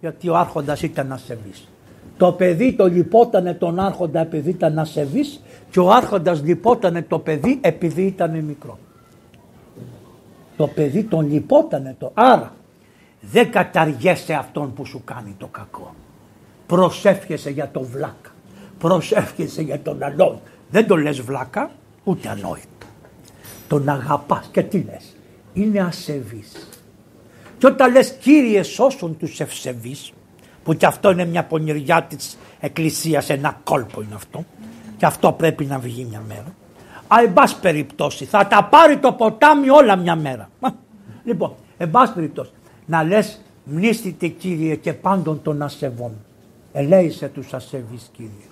γιατί 0.00 0.28
ο 0.28 0.36
άρχοντας 0.36 0.82
ήταν 0.82 1.12
ασεβής. 1.12 1.68
Το 2.16 2.32
παιδί 2.32 2.72
το 2.72 2.86
λυπότανε 2.86 3.54
τον 3.54 3.78
άρχοντα 3.78 4.20
επειδή 4.20 4.50
ήταν 4.50 4.78
ασεβής 4.78 5.40
και 5.70 5.80
ο 5.80 5.90
άρχοντας 5.90 6.42
λυπότανε 6.42 7.02
το 7.02 7.18
παιδί 7.18 7.58
επειδή 7.60 8.02
ήταν 8.02 8.44
μικρό. 8.44 8.78
Το 10.56 10.66
παιδί 10.66 11.04
τον 11.04 11.30
λυπότανε 11.32 11.96
το. 11.98 12.10
Άρα 12.14 12.52
δεν 13.20 13.50
καταργέσαι 13.50 14.34
αυτόν 14.34 14.72
που 14.74 14.84
σου 14.86 15.02
κάνει 15.04 15.34
το 15.38 15.46
κακό. 15.46 15.94
Προσεύχεσαι 16.66 17.50
για 17.50 17.70
τον 17.70 17.84
βλάκα. 17.84 18.30
Προσεύχεσαι 18.78 19.62
για 19.62 19.80
τον 19.80 20.02
ανόητο. 20.02 20.40
Δεν 20.70 20.86
τον 20.86 20.98
λες 20.98 21.20
βλάκα 21.20 21.70
ούτε 22.04 22.28
ανόητο. 22.28 22.86
Τον 23.68 23.88
αγαπάς 23.88 24.48
και 24.52 24.62
τι 24.62 24.78
λες; 24.78 25.16
Είναι 25.52 25.80
ασεβής. 25.80 26.69
Και 27.60 27.66
όταν 27.66 27.92
λες 27.92 28.10
Κύριε 28.10 28.62
σώσον 28.62 29.16
τους 29.16 29.40
ευσεβείς, 29.40 30.12
που 30.64 30.74
και 30.74 30.86
αυτό 30.86 31.10
είναι 31.10 31.24
μια 31.24 31.44
πονηριά 31.44 32.02
της 32.02 32.38
εκκλησίας, 32.60 33.30
ένα 33.30 33.60
κόλπο 33.64 34.02
είναι 34.02 34.14
αυτό, 34.14 34.44
και 34.96 35.06
αυτό 35.06 35.32
πρέπει 35.32 35.64
να 35.64 35.78
βγει 35.78 36.04
μια 36.04 36.22
μέρα. 36.28 36.54
Α, 37.08 37.16
εν 37.24 37.32
πάση 37.32 37.60
περιπτώσει, 37.60 38.24
θα 38.24 38.46
τα 38.46 38.64
πάρει 38.64 38.98
το 38.98 39.12
ποτάμι 39.12 39.70
όλα 39.70 39.96
μια 39.96 40.16
μέρα. 40.16 40.50
Λοιπόν, 41.24 41.54
εν 41.76 41.90
πάση 41.90 42.12
περιπτώσει, 42.12 42.50
να 42.86 43.02
λες 43.02 43.40
μνήστητε 43.64 44.26
Κύριε 44.26 44.74
και 44.74 44.92
πάντων 44.92 45.42
των 45.42 45.62
ασεβών. 45.62 46.12
Ελέησε 46.72 47.28
τους 47.28 47.52
ασεβείς 47.52 48.10
Κύριε. 48.12 48.48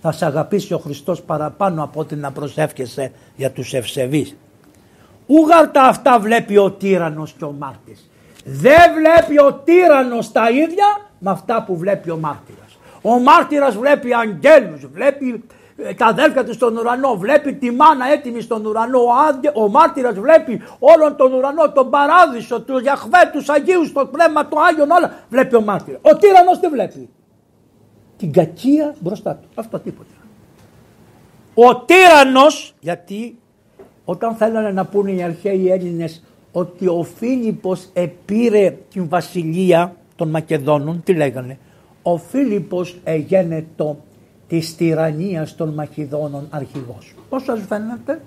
Θα 0.00 0.12
σε 0.12 0.26
αγαπήσει 0.26 0.74
ο 0.74 0.78
Χριστός 0.78 1.22
παραπάνω 1.22 1.82
από 1.82 2.00
ότι 2.00 2.14
να 2.14 2.32
προσεύχεσαι 2.32 3.12
για 3.36 3.50
τους 3.50 3.74
ευσεβείς. 3.74 4.36
Ούγαρτα 5.26 5.82
αυτά 5.82 6.18
βλέπει 6.18 6.56
ο 6.56 6.70
τύρανος 6.70 7.32
και 7.32 7.44
ο 7.44 7.52
μάρτης. 7.58 8.06
Δεν 8.44 8.80
βλέπει 8.96 9.40
ο 9.40 9.52
τύρανος 9.64 10.32
τα 10.32 10.50
ίδια 10.50 10.86
με 11.18 11.30
αυτά 11.30 11.64
που 11.66 11.76
βλέπει 11.76 12.10
ο 12.10 12.16
μάρτυρας. 12.16 12.78
Ο 13.02 13.18
μάρτυρας 13.18 13.76
βλέπει 13.76 14.14
αγγέλους, 14.14 14.86
βλέπει 14.92 15.44
ε, 15.76 15.94
τα 15.94 16.06
αδέλφια 16.06 16.44
του 16.44 16.52
στον 16.52 16.76
ουρανό, 16.76 17.16
βλέπει 17.16 17.54
τη 17.54 17.70
μάνα 17.70 18.06
έτοιμη 18.12 18.40
στον 18.40 18.66
ουρανό, 18.66 18.98
ο, 18.98 19.12
άγγε, 19.28 19.50
ο 19.54 19.68
μάρτυρας 19.68 20.18
βλέπει 20.18 20.62
όλον 20.78 21.16
τον 21.16 21.32
ουρανό, 21.32 21.72
τον 21.72 21.90
παράδεισο, 21.90 22.60
τους 22.60 22.80
Γιαχβέ, 22.80 23.30
τους 23.32 23.48
Αγίους, 23.48 23.92
το 23.92 24.06
πνεύμα, 24.06 24.48
το 24.48 24.56
Άγιον, 24.60 24.90
όλα 24.90 25.14
βλέπει 25.28 25.56
ο 25.56 25.60
μάρτυρας. 25.60 26.00
Ο 26.02 26.16
τύρανος 26.16 26.58
τι 26.58 26.68
βλέπει. 26.68 27.08
Την 28.16 28.32
κακία 28.32 28.94
μπροστά 28.98 29.34
του. 29.34 29.48
Αυτό 29.54 29.78
τίποτα. 29.78 30.10
Ο 31.54 31.76
τύρανος, 31.76 32.74
γιατί 32.80 33.38
όταν 34.04 34.34
θέλανε 34.34 34.70
να 34.70 34.84
πούνε 34.84 35.10
οι 35.10 35.22
αρχαίοι 35.22 35.70
Έλληνες 35.70 36.22
ότι 36.52 36.86
ο 36.86 37.02
Φίλιππος 37.16 37.88
επήρε 37.92 38.76
την 38.92 39.08
βασιλεία 39.08 39.96
των 40.16 40.28
Μακεδόνων, 40.28 41.02
τι 41.04 41.14
λέγανε, 41.14 41.58
ο 42.02 42.16
Φίλιππος 42.16 42.98
εγένετο 43.04 43.98
της 44.48 44.76
τυραννίας 44.76 45.54
των 45.56 45.74
Μακεδόνων 45.74 46.46
αρχηγός. 46.50 47.14
Πώς 47.28 47.42
σας 47.42 47.60
φαίνεται, 47.68 48.20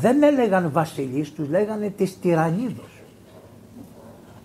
δεν 0.00 0.22
έλεγαν 0.22 0.70
βασιλείς, 0.72 1.32
τους 1.32 1.48
λέγανε 1.48 1.88
της 1.96 2.18
τυραννίδος. 2.20 2.90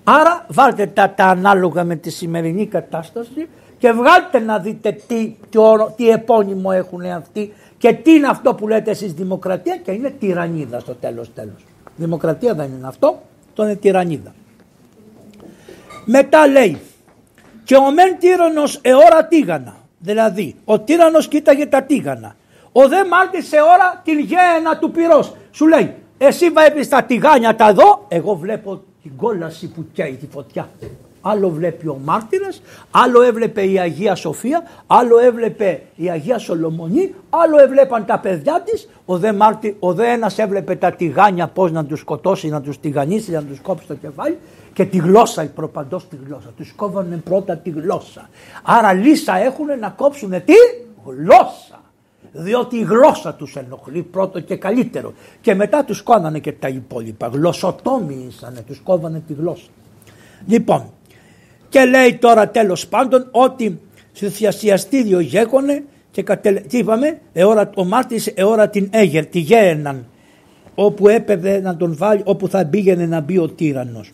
Άρα 0.03 0.45
βάλτε 0.49 0.87
τα, 0.87 1.09
τα 1.09 1.25
ανάλογα 1.25 1.83
με 1.83 1.95
τη 1.95 2.09
σημερινή 2.09 2.65
κατάσταση 2.65 3.47
και 3.77 3.91
βγάλτε 3.91 4.39
να 4.39 4.59
δείτε 4.59 4.91
τι, 4.91 5.35
τι, 5.49 5.59
τι 5.95 6.09
επώνυμο 6.09 6.69
έχουν 6.73 7.01
αυτοί 7.01 7.53
και 7.77 7.93
τι 7.93 8.11
είναι 8.11 8.27
αυτό 8.27 8.55
που 8.55 8.67
λέτε 8.67 8.91
εσείς 8.91 9.13
δημοκρατία 9.13 9.77
και 9.77 9.91
είναι 9.91 10.09
τυραννίδα 10.09 10.79
στο 10.79 10.93
τέλος 10.93 11.33
τέλος. 11.33 11.65
Δημοκρατία 11.97 12.53
δεν 12.53 12.71
είναι 12.77 12.87
αυτό, 12.87 13.21
το 13.53 13.63
είναι 13.63 13.75
τυραννίδα. 13.75 14.33
Μετά 16.05 16.47
λέει 16.47 16.81
και 17.63 17.75
ο 17.75 17.91
μεν 17.91 18.17
τύρανος 18.19 18.79
εώρα 18.81 19.25
τίγανα. 19.27 19.75
Δηλαδή 19.99 20.55
ο 20.65 20.79
τύρανος 20.79 21.27
κοίταγε 21.27 21.65
τα 21.65 21.83
τίγανα. 21.83 22.35
Ο 22.71 22.87
δε 22.87 23.05
μάρτης 23.05 23.47
σε 23.47 23.61
ώρα 23.61 24.01
την 24.03 24.19
γέαινα 24.19 24.77
του 24.79 24.91
πυρός. 24.91 25.35
Σου 25.51 25.67
λέει 25.67 25.95
εσύ 26.17 26.49
βλέπεις 26.49 26.89
τα 26.89 27.03
τηγάνια 27.03 27.55
τα 27.55 27.67
εδώ, 27.67 28.05
εγώ 28.07 28.35
βλέπω 28.35 28.83
την 29.01 29.17
κόλαση 29.17 29.71
που 29.71 29.85
καίει 29.93 30.13
τη 30.15 30.27
φωτιά 30.27 30.69
άλλο 31.21 31.49
βλέπει 31.49 31.87
ο 31.87 31.99
μάρτυρας, 32.03 32.61
άλλο 32.91 33.21
έβλεπε 33.21 33.61
η 33.61 33.79
Αγία 33.79 34.15
Σοφία, 34.15 34.63
άλλο 34.87 35.19
έβλεπε 35.19 35.81
η 35.95 36.09
Αγία 36.09 36.37
Σολομονή, 36.37 37.15
άλλο 37.29 37.59
έβλεπαν 37.59 38.05
τα 38.05 38.19
παιδιά 38.19 38.61
της, 38.65 38.89
ο 39.05 39.17
δε, 39.17 39.33
μάρτι, 39.33 39.75
ο 39.79 39.93
δε 39.93 40.07
ένας 40.07 40.37
έβλεπε 40.37 40.75
τα 40.75 40.91
τηγάνια 40.91 41.47
πώς 41.47 41.71
να 41.71 41.85
τους 41.85 41.99
σκοτώσει, 41.99 42.47
να 42.47 42.61
τους 42.61 42.79
τηγανίσει, 42.79 43.31
να 43.31 43.43
τους 43.43 43.59
κόψει 43.59 43.87
το 43.87 43.95
κεφάλι 43.95 44.37
και 44.73 44.85
τη 44.85 44.97
γλώσσα, 44.97 45.43
η 45.43 45.47
προπαντός 45.47 46.07
τη 46.07 46.17
γλώσσα. 46.27 46.49
Τους 46.57 46.73
κόβανε 46.75 47.17
πρώτα 47.17 47.57
τη 47.57 47.69
γλώσσα. 47.69 48.29
Άρα 48.63 48.93
λύσα 48.93 49.37
έχουν 49.37 49.65
να 49.79 49.89
κόψουν 49.89 50.29
τη 50.29 50.53
γλώσσα. 51.05 51.81
διότι 52.31 52.77
η 52.77 52.83
γλώσσα 52.83 53.33
τους 53.33 53.55
ενοχλεί 53.55 54.01
πρώτο 54.01 54.39
και 54.39 54.55
καλύτερο 54.55 55.13
και 55.41 55.55
μετά 55.55 55.83
τους 55.83 56.01
κόνανε 56.01 56.39
και 56.39 56.51
τα 56.51 56.67
υπόλοιπα, 56.67 57.27
γλωσσοτόμοι 57.27 58.25
ήσανε, 58.27 58.61
τους 58.61 58.79
κόβανε 58.79 59.23
τη 59.27 59.33
γλώσσα. 59.33 59.67
Λοιπόν, 60.47 60.91
και 61.69 61.85
λέει 61.85 62.15
τώρα 62.15 62.49
τέλος 62.49 62.87
πάντων 62.87 63.27
ότι 63.31 63.79
στο 64.11 64.27
θειασιαστήριο 64.27 65.19
γέκονε 65.19 65.83
και 66.11 66.23
κατελε... 66.23 66.59
τι 66.59 66.77
είπαμε, 66.77 67.19
εώρα, 67.33 67.69
ο 67.75 67.85
μάρτης 67.85 68.27
εώρα 68.35 68.69
την 68.69 68.89
έγερ, 68.91 69.25
τη 69.25 69.39
γέεναν 69.39 70.05
όπου 70.79 71.07
έπαιρνε 71.07 71.59
να 71.59 71.77
τον 71.77 71.95
βάλει, 71.97 72.21
όπου 72.25 72.47
θα 72.47 72.65
πήγαινε 72.65 73.05
να 73.05 73.21
μπει 73.21 73.37
ο 73.37 73.49
τύραννος. 73.49 74.11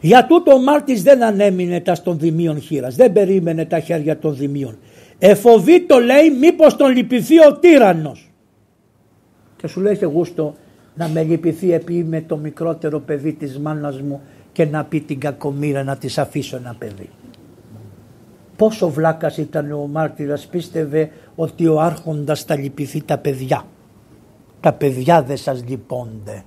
Για 0.00 0.26
τούτο 0.26 0.52
ο 0.52 0.62
μάρτης 0.62 1.02
δεν 1.02 1.22
ανέμεινε 1.22 1.80
τα 1.80 1.94
στον 1.94 2.18
δημίων 2.18 2.60
χείρας, 2.60 2.96
δεν 2.96 3.12
περίμενε 3.12 3.64
τα 3.64 3.80
χέρια 3.80 4.18
των 4.18 4.36
δημίων. 4.36 4.78
Εφοβεί 5.18 5.80
το 5.80 5.98
λέει 5.98 6.30
μήπως 6.40 6.76
τον 6.76 6.92
λυπηθεί 6.96 7.38
ο 7.46 7.58
τύραννος. 7.58 8.30
Και 9.56 9.66
σου 9.66 9.80
λέει 9.80 9.96
και 9.96 10.06
γούστο 10.06 10.54
να 10.94 11.08
με 11.08 11.22
λυπηθεί 11.22 11.72
επειδή 11.72 11.98
είμαι 11.98 12.24
το 12.26 12.36
μικρότερο 12.36 13.00
παιδί 13.00 13.32
της 13.32 13.58
μάνας 13.58 14.00
μου 14.00 14.20
και 14.58 14.66
να 14.66 14.84
πει 14.84 15.00
την 15.00 15.20
κακομήρα 15.20 15.82
να 15.82 15.96
της 15.96 16.18
αφήσω 16.18 16.56
ένα 16.56 16.74
παιδί. 16.78 17.10
Πόσο 18.56 18.90
βλάκας 18.90 19.36
ήταν 19.36 19.72
ο 19.72 19.86
μάρτυρας 19.86 20.46
πίστευε 20.46 21.10
ότι 21.34 21.66
ο 21.66 21.80
άρχοντας 21.80 22.42
θα 22.42 22.56
λυπηθεί 22.56 23.02
τα 23.02 23.18
παιδιά. 23.18 23.64
Τα 24.60 24.72
παιδιά 24.72 25.22
δεν 25.22 25.36
σας 25.36 25.64
λυπώνται. 25.68 26.42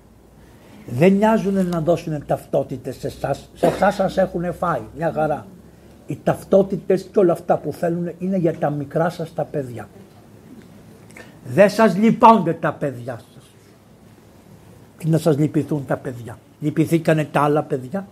Δεν 0.85 1.13
νοιάζουν 1.13 1.67
να 1.67 1.81
δώσουν 1.81 2.25
ταυτότητες 2.25 2.95
σε 2.95 3.07
εσάς. 3.07 3.49
Σε 3.53 3.67
εσάς 3.67 3.95
σας 3.95 4.17
έχουν 4.17 4.53
φάει 4.53 4.81
μια 4.95 5.11
χαρά. 5.11 5.45
Οι 6.07 6.19
ταυτότητες 6.23 7.03
και 7.03 7.19
όλα 7.19 7.31
αυτά 7.31 7.57
που 7.57 7.73
θέλουν 7.73 8.11
είναι 8.19 8.37
για 8.37 8.57
τα 8.57 8.69
μικρά 8.69 9.09
σας 9.09 9.33
τα 9.33 9.43
παιδιά. 9.43 9.89
Δεν 11.43 11.69
σας 11.69 11.97
λυπώνται 11.97 12.53
τα 12.53 12.73
παιδιά 12.73 13.21
σας. 13.33 13.43
Τι 14.97 15.09
να 15.09 15.17
σας 15.17 15.37
λυπηθούν 15.37 15.85
τα 15.85 15.97
παιδιά. 15.97 16.37
Λυπηθήκανε 16.61 17.27
τα 17.31 17.41
άλλα 17.41 17.63
παιδιά. 17.63 18.07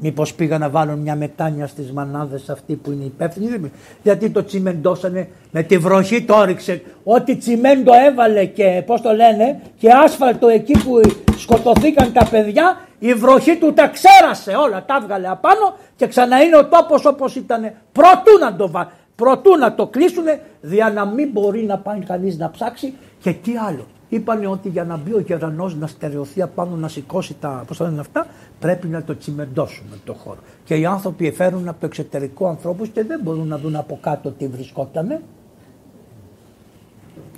Μήπως 0.00 0.34
πήγαν 0.34 0.60
να 0.60 0.68
βάλουν 0.68 0.98
μια 0.98 1.16
μετάνια 1.16 1.66
στις 1.66 1.92
μανάδες 1.92 2.48
αυτοί 2.48 2.74
που 2.74 2.90
είναι 2.90 3.04
υπεύθυνοι. 3.04 3.70
Γιατί 4.02 4.30
το 4.30 4.44
τσιμεντώσανε 4.44 5.28
με 5.50 5.62
τη 5.62 5.78
βροχή 5.78 6.24
το 6.24 6.36
όριξε. 6.36 6.82
Ό,τι 7.04 7.36
τσιμέντο 7.36 7.92
έβαλε 8.08 8.44
και 8.44 8.82
πώς 8.86 9.00
το 9.00 9.12
λένε 9.12 9.60
και 9.78 9.88
άσφαλτο 10.04 10.48
εκεί 10.48 10.72
που 10.72 11.00
σκοτωθήκαν 11.38 12.12
τα 12.12 12.28
παιδιά, 12.30 12.80
η 12.98 13.14
βροχή 13.14 13.56
του 13.56 13.72
τα 13.72 13.88
ξέρασε 13.88 14.50
όλα. 14.50 14.84
Τα 14.84 14.98
έβγαλε 15.02 15.28
απάνω 15.28 15.76
και 15.96 16.06
ξανά 16.06 16.42
είναι 16.42 16.56
ο 16.56 16.66
τόπος 16.66 17.04
όπως 17.04 17.36
ήταν. 17.36 17.72
Προτού 17.92 18.38
να 18.40 18.56
το 18.56 18.70
βάλουν. 18.70 18.92
Προτού 19.14 19.56
να 19.56 19.74
το 19.74 19.86
κλείσουν, 19.86 20.24
δια 20.60 20.90
να 20.90 21.06
μην 21.06 21.30
μπορεί 21.32 21.62
να 21.62 21.78
πάει 21.78 21.98
κανείς 21.98 22.38
να 22.38 22.50
ψάξει 22.50 22.94
και 23.20 23.32
τι 23.32 23.52
άλλο. 23.68 23.86
Είπανε 24.08 24.46
ότι 24.46 24.68
για 24.68 24.84
να 24.84 24.96
μπει 24.96 25.14
ο 25.14 25.20
γερανός 25.20 25.76
να 25.76 25.86
στερεωθεί 25.86 26.42
απάνω 26.42 26.76
να 26.76 26.88
σηκώσει 26.88 27.36
τα. 27.40 27.64
Πώς 27.66 27.76
θα 27.76 27.84
λένε 27.84 28.00
αυτά, 28.00 28.26
πρέπει 28.58 28.86
να 28.86 29.02
το 29.02 29.16
τσιμεντώσουμε 29.16 29.96
το 30.04 30.14
χώρο. 30.14 30.38
Και 30.64 30.74
οι 30.74 30.86
άνθρωποι 30.86 31.26
εφέρουν 31.26 31.68
από 31.68 31.80
το 31.80 31.86
εξωτερικό 31.86 32.48
ανθρώπους 32.48 32.88
και 32.88 33.04
δεν 33.04 33.20
μπορούν 33.22 33.46
να 33.46 33.58
δουν 33.58 33.76
από 33.76 33.98
κάτω 34.02 34.30
τι 34.30 34.46
βρισκότανε. 34.46 35.22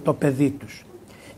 Το 0.03 0.13
παιδί 0.13 0.51
τους. 0.51 0.85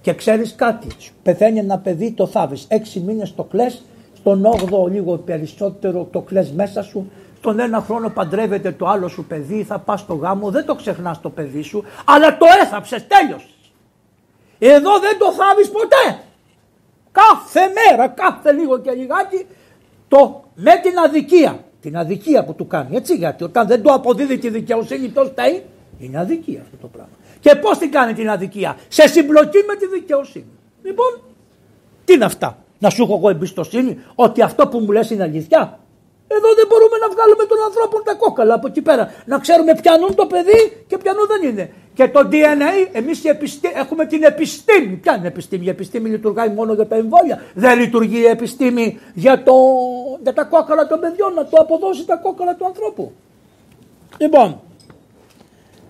Και 0.00 0.14
ξέρεις 0.14 0.54
κάτι, 0.54 0.86
πεθαίνει 1.22 1.58
ένα 1.58 1.78
παιδί, 1.78 2.12
το 2.12 2.26
θάβεις. 2.26 2.66
Έξι 2.68 3.00
μήνες 3.00 3.34
το 3.34 3.44
κλε, 3.44 3.66
στον 4.14 4.44
8ο 4.44 4.90
λίγο 4.90 5.16
περισσότερο 5.16 6.08
το 6.10 6.20
κλε 6.20 6.46
μέσα 6.54 6.82
σου. 6.82 7.10
Τον 7.40 7.60
ένα 7.60 7.80
χρόνο 7.80 8.08
παντρεύεται 8.08 8.72
το 8.72 8.86
άλλο 8.86 9.08
σου 9.08 9.24
παιδί, 9.24 9.62
θα 9.62 9.78
πας 9.78 10.00
στο 10.00 10.14
γάμο, 10.14 10.50
δεν 10.50 10.66
το 10.66 10.74
ξεχνάς 10.74 11.20
το 11.20 11.30
παιδί 11.30 11.62
σου, 11.62 11.84
αλλά 12.04 12.38
το 12.38 12.46
έθαψες, 12.62 13.06
τέλειωσε. 13.06 13.46
Εδώ 14.64 14.98
δεν 14.98 15.18
το 15.18 15.32
θάβεις 15.32 15.70
ποτέ. 15.70 16.22
Κάθε 17.12 17.60
μέρα, 17.60 18.08
κάθε 18.08 18.52
λίγο 18.52 18.78
και 18.78 18.90
λιγάκι 18.90 19.46
το 20.08 20.44
με 20.54 20.80
την 20.82 20.98
αδικία. 20.98 21.64
Την 21.80 21.96
αδικία 21.96 22.44
που 22.44 22.54
του 22.54 22.66
κάνει. 22.66 22.96
Έτσι 22.96 23.14
γιατί 23.16 23.44
όταν 23.44 23.66
δεν 23.66 23.82
του 23.82 23.92
αποδίδει 23.92 24.38
τη 24.38 24.48
δικαιοσύνη 24.48 25.08
τόσο 25.08 25.30
φταίει. 25.30 25.64
Είναι 25.98 26.18
αδικία 26.18 26.60
αυτό 26.60 26.76
το 26.76 26.86
πράγμα. 26.86 27.12
Και 27.40 27.54
πώς 27.54 27.78
την 27.78 27.90
κάνει 27.90 28.12
την 28.12 28.30
αδικία; 28.30 28.76
Σε 28.88 29.08
συμπλοκή 29.08 29.58
με 29.66 29.74
τη 29.76 29.86
δικαιοσύνη. 29.86 30.58
Λοιπόν, 30.82 31.20
τι 32.04 32.12
είναι 32.12 32.24
αυτά; 32.24 32.58
Να 32.78 32.90
σου 32.90 33.02
έχω 33.02 33.16
εγώ 33.16 33.28
εμπιστοσύνη 33.28 33.98
ότι 34.14 34.42
αυτό 34.42 34.68
που 34.68 34.78
μου 34.78 34.90
λες 34.90 35.10
είναι 35.10 35.22
αλήθεια; 35.22 35.78
Εδώ 36.36 36.48
δεν 36.58 36.66
μπορούμε 36.70 36.96
να 37.04 37.08
βγάλουμε 37.14 37.44
τον 37.50 37.58
ανθρώπων 37.68 38.00
τα 38.04 38.14
κόκαλα 38.14 38.54
από 38.54 38.66
εκεί 38.66 38.82
πέρα. 38.82 39.04
Να 39.24 39.38
ξέρουμε 39.38 39.72
ποιανούν 39.82 40.14
το 40.14 40.26
παιδί 40.26 40.60
και 40.86 40.96
ποιανού 41.02 41.26
δεν 41.32 41.40
είναι. 41.48 41.64
Και 41.94 42.08
το 42.08 42.20
DNA, 42.32 42.88
εμείς 42.92 43.22
έχουμε 43.74 44.06
την 44.06 44.22
επιστήμη. 44.22 44.94
Ποια 45.02 45.14
είναι 45.14 45.24
η 45.24 45.26
επιστήμη, 45.26 45.64
η 45.64 45.68
επιστήμη 45.68 46.08
λειτουργάει 46.08 46.48
μόνο 46.48 46.72
για 46.72 46.86
τα 46.86 46.96
εμβόλια. 46.96 47.42
Δεν 47.54 47.78
λειτουργεί 47.78 48.20
η 48.20 48.26
επιστήμη 48.26 48.98
για, 49.14 49.42
το, 49.42 49.54
για 50.22 50.32
τα 50.32 50.44
κόκαλα 50.44 50.86
των 50.86 51.00
παιδιών, 51.00 51.34
να 51.34 51.44
το 51.44 51.56
αποδώσει 51.60 52.04
τα 52.06 52.16
κόκαλα 52.16 52.54
του 52.54 52.66
ανθρώπου. 52.66 53.12
Λοιπόν, 54.18 54.60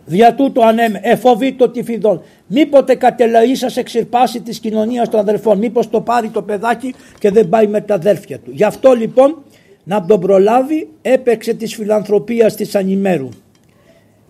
δια 0.05 0.35
τούτο 0.35 0.63
ανέμε, 0.63 1.01
εφοβεί 1.03 1.53
το 1.53 1.69
τυφιδόν. 1.69 2.23
Μήποτε 2.47 2.95
κατελαή 2.95 3.55
σας 3.55 3.77
εξυρπάσει 3.77 4.41
της 4.41 4.59
κοινωνίας 4.59 5.09
των 5.09 5.21
αδερφών. 5.21 5.59
Μήπως 5.59 5.91
το 5.91 6.01
πάρει 6.01 6.29
το 6.29 6.43
παιδάκι 6.43 6.95
και 7.19 7.31
δεν 7.31 7.49
πάει 7.49 7.67
με 7.67 7.81
τα 7.81 7.95
αδέρφια 7.95 8.39
του. 8.39 8.51
Γι' 8.51 8.65
αυτό 8.65 8.93
λοιπόν 8.93 9.43
να 9.85 10.05
τον 10.05 10.21
προλάβει 10.21 10.89
έπαιξε 11.03 11.55
της 11.55 11.75
φιλανθρωπίας 11.75 12.55
της 12.55 12.75
ανημέρου 12.75 13.29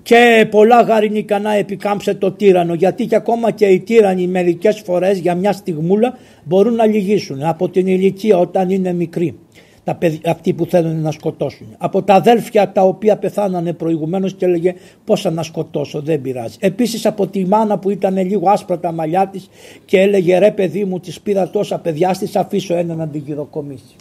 και 0.03 0.47
πολλά 0.51 0.81
γαρινικανά 0.81 1.51
επικάμψε 1.51 2.15
το 2.15 2.33
τύρανο 2.33 2.75
γιατί 2.75 3.07
και 3.07 3.17
ακόμα 3.17 3.51
και 3.51 3.67
οι 3.67 3.81
τύρανοι 3.81 4.27
μερικές 4.27 4.83
φορές 4.85 5.19
για 5.19 5.35
μια 5.35 5.53
στιγμούλα 5.53 6.19
μπορούν 6.45 6.75
να 6.75 6.87
λυγίσουν 6.87 7.43
από 7.43 7.69
την 7.69 7.87
ηλικία 7.87 8.39
όταν 8.39 8.71
είναι 8.71 8.93
μικροί 8.93 9.39
τα 9.85 9.99
αυτοί 10.27 10.53
που 10.53 10.67
θέλουν 10.67 11.01
να 11.01 11.11
σκοτώσουν. 11.11 11.67
Από 11.79 12.03
τα 12.03 12.15
αδέλφια 12.15 12.73
τα 12.73 12.83
οποία 12.83 13.17
πεθάνανε 13.17 13.73
προηγουμένως 13.73 14.35
και 14.35 14.45
έλεγε 14.45 14.75
πώ 15.05 15.17
να 15.31 15.43
σκοτώσω, 15.43 16.01
δεν 16.01 16.21
πειράζει. 16.21 16.57
Επίσης 16.61 17.07
από 17.07 17.27
τη 17.27 17.47
μάνα 17.47 17.79
που 17.79 17.91
ήταν 17.91 18.17
λίγο 18.17 18.51
άσπρα 18.51 18.79
τα 18.79 18.93
μαλλιά 18.93 19.29
της 19.29 19.49
και 19.85 20.01
έλεγε 20.01 20.39
ρε 20.39 20.51
παιδί 20.51 20.85
μου, 20.85 21.01
της 21.01 21.21
πήρα 21.21 21.51
τόσα 21.51 21.79
παιδιά, 21.79 22.17
της 22.19 22.37
αφήσω 22.37 22.75
ένα 22.75 22.95
να 22.95 23.09
την 23.09 23.23
γυροκομίσει. 23.27 23.97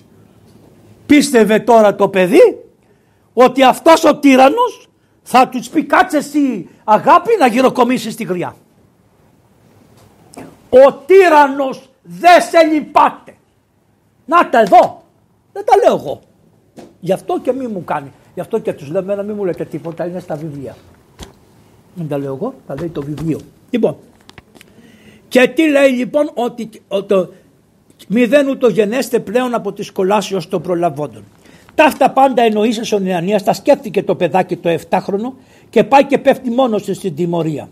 Πίστευε 1.11 1.59
τώρα 1.59 1.95
το 1.95 2.09
παιδί 2.09 2.63
ότι 3.33 3.63
αυτός 3.63 4.03
ο 4.03 4.15
τύρανος 4.15 4.87
θα 5.21 5.49
τους 5.49 5.69
πει 5.69 5.83
κάτσε 5.83 6.17
εσύ 6.17 6.69
αγάπη 6.83 7.29
να 7.39 7.47
γυροκομίσεις 7.47 8.15
τη 8.15 8.23
γριά. 8.23 8.55
Ο 10.69 10.93
τύρανος 10.93 11.89
δεν 12.01 12.41
σε 12.41 12.73
λυπάται. 12.73 13.35
Να 14.25 14.49
τα 14.49 14.59
εδώ. 14.59 15.03
Δεν 15.53 15.65
τα 15.65 15.77
λέω 15.83 15.95
εγώ. 15.95 16.21
Γι' 16.99 17.11
αυτό 17.11 17.39
και 17.39 17.51
μη 17.51 17.67
μου 17.67 17.83
κάνει. 17.83 18.11
Γι' 18.33 18.41
αυτό 18.41 18.59
και 18.59 18.73
τους 18.73 18.87
λέμε 18.87 19.15
να 19.15 19.23
μην 19.23 19.35
μου 19.35 19.45
λέτε 19.45 19.65
τίποτα. 19.65 20.05
Είναι 20.05 20.19
στα 20.19 20.35
βιβλία. 20.35 20.75
Δεν 21.93 22.07
τα 22.07 22.17
λέω 22.17 22.33
εγώ. 22.33 22.53
Τα 22.67 22.75
λέει 22.79 22.89
το 22.89 23.01
βιβλίο. 23.01 23.39
Λοιπόν. 23.69 23.97
Και 25.27 25.47
τι 25.47 25.69
λέει 25.69 25.89
λοιπόν 25.89 26.31
ότι, 26.33 26.69
ότι 26.87 27.27
μηδέν 28.07 28.47
ούτω 28.47 28.67
γενέστε 28.67 29.19
πλέον 29.19 29.53
από 29.53 29.73
της 29.73 29.85
σκολάσεως 29.85 30.47
των 30.47 30.61
προλαβόντων. 30.61 31.23
Τα 31.75 31.83
αυτά 31.83 32.11
πάντα 32.11 32.41
εννοήσει 32.41 32.95
ο 32.95 32.99
Νεανίας, 32.99 33.43
τα 33.43 33.53
σκέφτηκε 33.53 34.03
το 34.03 34.15
παιδάκι 34.15 34.55
το 34.55 34.69
7χρονο 34.89 35.33
και 35.69 35.83
πάει 35.83 36.05
και 36.05 36.17
πέφτει 36.17 36.49
μόνος 36.49 36.83
του 36.83 36.93
στην 36.93 37.15
τιμωρία. 37.15 37.69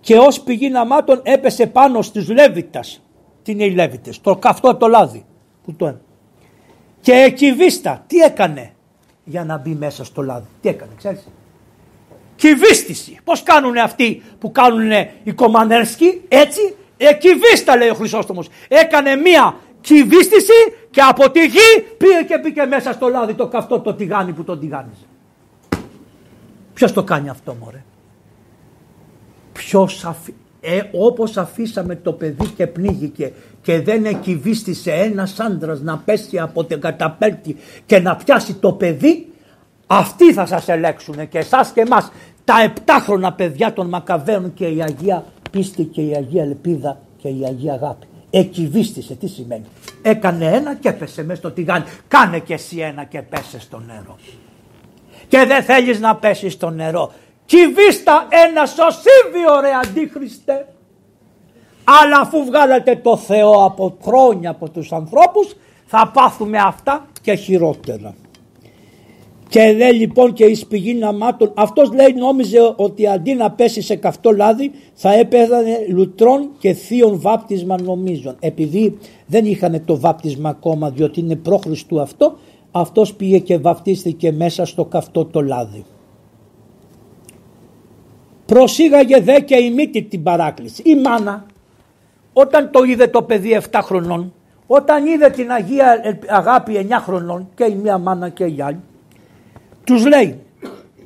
Και 0.00 0.16
ως 0.16 0.40
πηγή 0.40 0.70
ναμάτων 0.70 1.20
έπεσε 1.22 1.66
πάνω 1.66 2.02
στους 2.02 2.28
Λέβητας. 2.28 3.02
Τι 3.42 3.52
είναι 3.52 3.64
οι 3.64 3.70
Λέβητες, 3.70 4.20
το 4.20 4.36
καυτό 4.36 4.74
το 4.74 4.86
λάδι. 4.86 5.24
Που 5.64 5.74
το... 5.74 5.96
Και 7.00 7.12
εκυβίστα, 7.12 8.04
τι 8.06 8.18
έκανε 8.18 8.72
για 9.24 9.44
να 9.44 9.58
μπει 9.58 9.70
μέσα 9.70 10.04
στο 10.04 10.22
λάδι. 10.22 10.46
Τι 10.60 10.68
έκανε, 10.68 10.92
ξέρεις; 10.96 11.28
Κυβίστηση. 12.36 13.18
Πώς 13.24 13.42
κάνουν 13.42 13.76
αυτοί 13.76 14.22
που 14.38 14.52
κάνουν 14.52 14.90
οι 15.22 15.32
Κομανέρσκοι, 15.32 16.20
έτσι 16.28 16.74
Εκυβίστα 17.02 17.76
λέει 17.76 17.88
ο 17.88 17.94
Χρυσόστομος. 17.94 18.48
Έκανε 18.68 19.16
μία 19.16 19.56
κυβίστηση 19.80 20.52
και 20.90 21.00
από 21.00 21.30
τη 21.30 21.46
γη 21.46 21.82
πήγε 21.96 22.22
και 22.28 22.38
πήγε 22.38 22.66
μέσα 22.66 22.92
στο 22.92 23.08
λάδι 23.08 23.34
το 23.34 23.46
καυτό 23.46 23.80
το 23.80 23.94
τηγάνι 23.94 24.32
που 24.32 24.44
τον 24.44 24.60
τηγάνιζε. 24.60 25.04
Ποιος 26.74 26.92
το 26.92 27.02
κάνει 27.02 27.28
αυτό 27.28 27.56
μωρέ; 27.60 27.84
Ποιος 29.52 30.04
αφή... 30.04 30.34
Ε, 30.60 30.80
όπως 30.92 31.36
αφήσαμε 31.36 31.96
το 31.96 32.12
παιδί 32.12 32.46
και 32.46 32.66
πνίγηκε 32.66 33.32
και 33.62 33.80
δεν 33.80 34.04
εκυβίστησε 34.04 34.92
ένας 34.92 35.40
άντρας 35.40 35.80
να 35.80 35.98
πέσει 35.98 36.38
από 36.38 36.64
την 36.64 36.80
καταπέλτη 36.80 37.56
και 37.86 37.98
να 37.98 38.16
πιάσει 38.16 38.54
το 38.54 38.72
παιδί 38.72 39.32
αυτοί 39.86 40.32
θα 40.32 40.46
σας 40.46 40.68
ελέξουν 40.68 41.28
και 41.28 41.38
εσάς 41.38 41.70
και 41.70 41.80
εμάς 41.80 42.12
τα 42.44 42.62
επτάχρονα 42.62 43.32
παιδιά 43.32 43.72
των 43.72 43.88
Μακαβαίων 43.88 44.54
και 44.54 44.66
η 44.66 44.82
Αγία 44.82 45.24
πίστη 45.50 45.84
και 45.84 46.00
η 46.00 46.14
Αγία 46.14 46.42
Ελπίδα 46.42 47.00
και 47.16 47.28
η 47.28 47.44
Αγία 47.46 47.72
Αγάπη. 47.72 48.06
Εκυβίστησε, 48.30 49.14
τι 49.14 49.28
σημαίνει. 49.28 49.64
Έκανε 50.02 50.46
ένα 50.46 50.74
και 50.74 50.88
έπεσε 50.88 51.24
μέσα 51.24 51.38
στο 51.40 51.50
τηγάνι. 51.50 51.84
Κάνε 52.08 52.38
και 52.38 52.54
εσύ 52.54 52.78
ένα 52.78 53.04
και 53.04 53.22
πέσε 53.22 53.60
στο 53.60 53.78
νερό. 53.86 54.16
Και 55.28 55.44
δεν 55.46 55.62
θέλεις 55.62 56.00
να 56.00 56.16
πέσεις 56.16 56.52
στο 56.52 56.70
νερό 56.70 57.12
Κυβίστα 57.50 58.26
ένα 58.30 58.66
σωσίβιο 58.66 59.60
ρε 59.60 59.70
αντίχριστε. 59.84 60.66
Αλλά 61.84 62.20
αφού 62.20 62.44
βγάλατε 62.44 62.96
το 62.96 63.16
Θεό 63.16 63.64
από 63.64 63.98
χρόνια 64.02 64.50
από 64.50 64.70
τους 64.70 64.92
ανθρώπους 64.92 65.56
θα 65.86 66.10
πάθουμε 66.14 66.58
αυτά 66.58 67.06
και 67.22 67.34
χειρότερα. 67.34 68.14
Και 69.50 69.72
λέει 69.72 69.92
λοιπόν 69.92 70.32
και 70.32 70.44
εις 70.44 70.66
πηγή 70.66 71.04
αμάτων, 71.04 71.52
αυτός 71.54 71.92
λέει 71.92 72.14
νόμιζε 72.16 72.74
ότι 72.76 73.06
αντί 73.06 73.34
να 73.34 73.50
πέσει 73.50 73.82
σε 73.82 73.96
καυτό 73.96 74.30
λάδι 74.30 74.70
θα 74.94 75.12
έπαιζανε 75.12 75.86
λουτρών 75.88 76.50
και 76.58 76.72
θείων 76.72 77.20
βάπτισμα 77.20 77.82
νομίζων. 77.82 78.36
Επειδή 78.40 78.98
δεν 79.26 79.44
είχαν 79.44 79.84
το 79.84 80.00
βάπτισμα 80.00 80.48
ακόμα 80.48 80.90
διότι 80.90 81.20
είναι 81.20 81.36
πρόχριστου 81.36 82.00
αυτό, 82.00 82.38
αυτός 82.70 83.14
πήγε 83.14 83.38
και 83.38 83.58
βαπτίστηκε 83.58 84.32
μέσα 84.32 84.64
στο 84.64 84.84
καυτό 84.84 85.24
το 85.24 85.40
λάδι. 85.40 85.84
Προσήγαγε 88.46 89.20
δε 89.20 89.40
και 89.40 89.56
η 89.56 89.70
μύτη 89.70 90.02
την 90.02 90.22
παράκληση. 90.22 90.82
Η 90.84 90.94
μάνα 90.94 91.46
όταν 92.32 92.70
το 92.70 92.82
είδε 92.82 93.06
το 93.06 93.22
παιδί 93.22 93.60
7 93.70 93.80
χρονών, 93.82 94.32
όταν 94.66 95.06
είδε 95.06 95.30
την 95.30 95.50
Αγία 95.50 96.00
Αγάπη 96.28 96.86
9 96.90 96.92
χρονών 97.00 97.48
και 97.54 97.64
η 97.64 97.74
μία 97.74 97.98
μάνα 97.98 98.28
και 98.28 98.44
η 98.44 98.56
άλλη, 98.60 98.80
τους 99.90 100.06
λέει, 100.06 100.40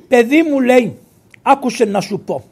παιδί 0.07 0.43
μου 0.43 0.59
λέει, 0.59 0.97
άκουσε 1.41 1.85
να 1.85 2.01
σου 2.01 2.19
πω, 2.19 2.43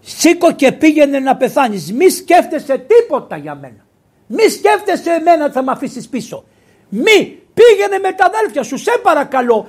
σήκω 0.00 0.52
και 0.52 0.72
πήγαινε 0.72 1.18
να 1.18 1.36
πεθάνεις, 1.36 1.92
μη 1.92 2.08
σκέφτεσαι 2.08 2.84
τίποτα 2.86 3.36
για 3.36 3.54
μένα. 3.54 3.86
Μη 4.26 4.42
σκέφτεσαι 4.42 5.10
εμένα 5.10 5.50
θα 5.50 5.62
με 5.62 5.72
αφήσεις 5.72 6.08
πίσω. 6.08 6.44
Μη 6.88 7.38
πήγαινε 7.54 7.98
με 8.02 8.12
τα 8.12 8.24
αδέλφια 8.24 8.62
σου, 8.62 8.78
σε 8.78 8.90
παρακαλώ. 9.02 9.68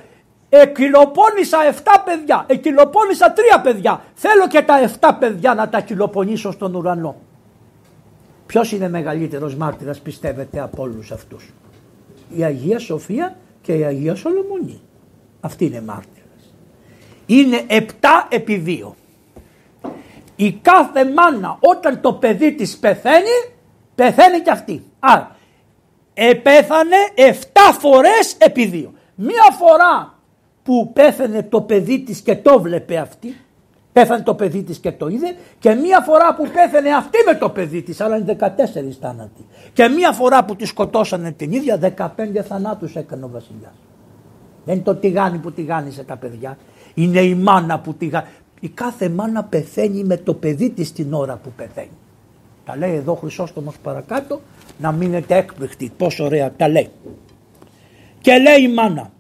Εκυλοπώνησα 0.50 1.58
7 1.84 2.04
παιδιά, 2.06 2.46
εκυλοπώνησα 2.48 3.34
3 3.34 3.62
παιδιά. 3.64 4.04
Θέλω 4.14 4.48
και 4.48 4.62
τα 4.62 4.92
7 5.00 5.10
παιδιά 5.20 5.54
να 5.54 5.70
τα 5.70 5.82
κυλοπονήσω 5.82 6.52
στον 6.52 6.76
ουρανό. 6.76 7.16
Ποιος 8.46 8.72
είναι 8.72 8.90
μεγαλύτερος 8.90 9.56
μάρτυρας 9.56 10.00
πιστεύετε 10.00 10.60
από 10.60 10.82
όλους 10.84 11.12
αυτούς; 11.12 11.54
Η 12.36 12.44
Αγία 12.44 12.80
Σοφία 12.80 13.38
και 13.62 13.74
η 13.74 13.84
Αγία 13.84 14.16
Σολομονή. 14.16 14.82
Αυτή 15.42 15.66
είναι 15.66 15.82
μάρτυρας. 15.82 16.54
Είναι 17.26 17.66
7 17.68 17.84
επί 18.30 18.64
2. 18.66 18.96
Η 20.36 20.52
κάθε 20.52 21.06
μάνα 21.06 21.58
όταν 21.60 22.02
το 22.02 22.14
παιδί 22.14 22.54
της 22.54 22.78
πεθαίνει, 22.78 23.54
πεθαίνει 23.96 24.40
και 24.40 24.52
αυτή. 24.52 24.84
Άρα, 25.00 25.36
επέθανε 26.14 26.98
7 27.16 27.32
φορές 27.80 28.36
επί 28.38 28.70
2. 28.74 28.94
Μία 29.16 29.56
φορά 29.58 30.20
που 30.64 30.92
πέθανε 30.94 31.44
το 31.44 31.62
παιδί 31.62 32.00
της 32.00 32.22
και 32.22 32.36
το 32.36 32.62
βλέπε 32.62 32.98
αυτή, 32.98 33.36
Πέθανε 33.92 34.24
το 34.24 34.36
παιδί 34.36 34.64
της 34.64 34.78
και 34.78 34.92
το 34.92 35.08
είδε 35.08 35.36
και 35.60 35.74
μία 35.74 36.02
φορά 36.02 36.36
που 36.36 36.48
πέθανε 36.54 36.90
αυτή 36.90 37.18
με 37.26 37.36
το 37.36 37.50
παιδί 37.50 37.82
της, 37.82 38.02
αλλά 38.02 38.18
είναι 38.18 38.38
14 38.40 38.98
θάνατοι. 39.02 39.46
Και 39.74 39.88
μία 39.88 40.12
φορά 40.12 40.46
που 40.46 40.56
τη 40.56 40.66
σκοτώσανε 40.66 41.32
την 41.32 41.52
ίδια, 41.52 41.78
15 41.78 42.42
θανάτους 42.48 42.96
έκανε 42.96 43.26
ο 43.26 43.30
βασιλιάς. 43.30 43.74
Δεν 44.70 44.78
είναι 44.78 44.88
το 44.88 44.96
τηγάνι 44.96 45.38
που 45.38 45.52
τηγάνισε 45.52 46.04
τα 46.04 46.18
παιδιά, 46.18 46.58
είναι 46.94 47.22
η 47.22 47.36
μάνα 47.36 47.80
που 47.80 47.94
τηγάνισε. 47.94 48.32
Η 48.60 48.70
κάθε 48.70 49.10
μάνα 49.10 49.44
πεθαίνει 49.44 50.04
με 50.04 50.18
το 50.18 50.34
παιδί 50.34 50.70
της 50.70 50.92
την 50.92 51.14
ώρα 51.14 51.40
που 51.44 51.52
πεθαίνει. 51.56 51.98
Τα 52.66 52.78
λέει 52.78 52.96
εδώ 52.96 53.14
Χρυσόστομος 53.16 53.78
παρακάτω, 53.84 54.42
να 54.80 54.92
μείνετε 54.92 55.38
έκπληκτοι, 55.38 55.92
πόσο 55.98 56.24
ωραία 56.24 56.52
τα 56.58 56.68
λέει. 56.68 56.90
Και 58.22 58.38
λέει 58.38 58.62
η 58.62 58.68
μάνα, 58.68 59.12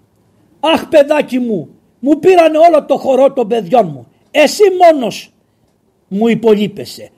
αχ 0.59 0.85
παιδάκι 0.85 1.39
μου, 1.39 1.69
μου 1.99 2.19
πήρανε 2.19 2.57
όλο 2.57 2.85
το 2.85 2.97
χορό 2.97 3.31
των 3.31 3.47
παιδιών 3.47 3.87
μου 3.87 4.07
εσύ 4.31 4.63
μόνος 4.81 5.33
μου 6.07 6.27
υπολείπεσαι. 6.27 7.09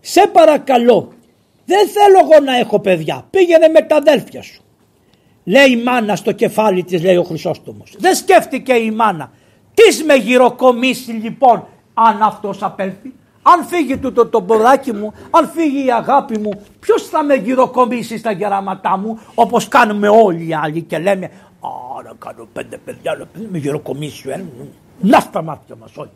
Σε 0.00 0.26
παρακαλώ, 0.32 1.12
δεν 1.64 1.88
θέλω 1.88 2.18
εγώ 2.18 2.44
να 2.44 2.56
έχω 2.56 2.80
παιδιά, 2.80 3.26
πήγαινε 3.30 3.68
με 3.68 3.82
τα 3.82 3.96
αδέλφια 3.96 4.42
σου. 4.42 4.62
Λέει 5.48 5.70
η 5.70 5.82
μάνα 5.82 6.16
στο 6.16 6.32
κεφάλι 6.32 6.84
της, 6.84 7.02
λέει 7.02 7.16
ο 7.16 7.22
Χρυσόστομος. 7.22 7.94
Δεν 7.98 8.14
σκέφτηκε 8.14 8.72
η 8.72 8.90
μάνα. 8.90 9.30
Τις 9.74 10.04
με 10.04 10.14
γυροκομίσει 10.14 11.10
λοιπόν 11.10 11.66
αν 11.94 12.22
αυτός 12.22 12.62
απέλθει. 12.62 13.14
Αν 13.42 13.64
φύγει 13.64 13.98
το, 13.98 14.12
το, 14.12 14.26
το 14.26 14.42
ποδάκι 14.42 14.92
μου, 14.92 15.12
αν 15.30 15.48
φύγει 15.54 15.86
η 15.86 15.92
αγάπη 15.92 16.38
μου, 16.38 16.62
ποιος 16.80 17.08
θα 17.08 17.24
με 17.24 17.34
γυροκομίσει 17.34 18.18
στα 18.18 18.30
γεράματά 18.30 18.96
μου, 18.96 19.20
όπως 19.34 19.68
κάνουμε 19.68 20.08
όλοι 20.08 20.48
οι 20.48 20.54
άλλοι 20.54 20.82
και 20.82 20.98
λέμε 20.98 21.30
Α, 21.60 22.02
να 22.02 22.12
κάνω 22.18 22.48
πέντε 22.52 22.76
παιδιά, 22.76 23.14
να 23.14 23.26
με 23.50 23.58
γυροκομίσει, 23.58 24.28
ε. 24.28 24.44
να 25.00 25.20
στα 25.20 25.42
μάτια 25.42 25.76
μας 25.76 25.96
όλοι. 25.96 26.10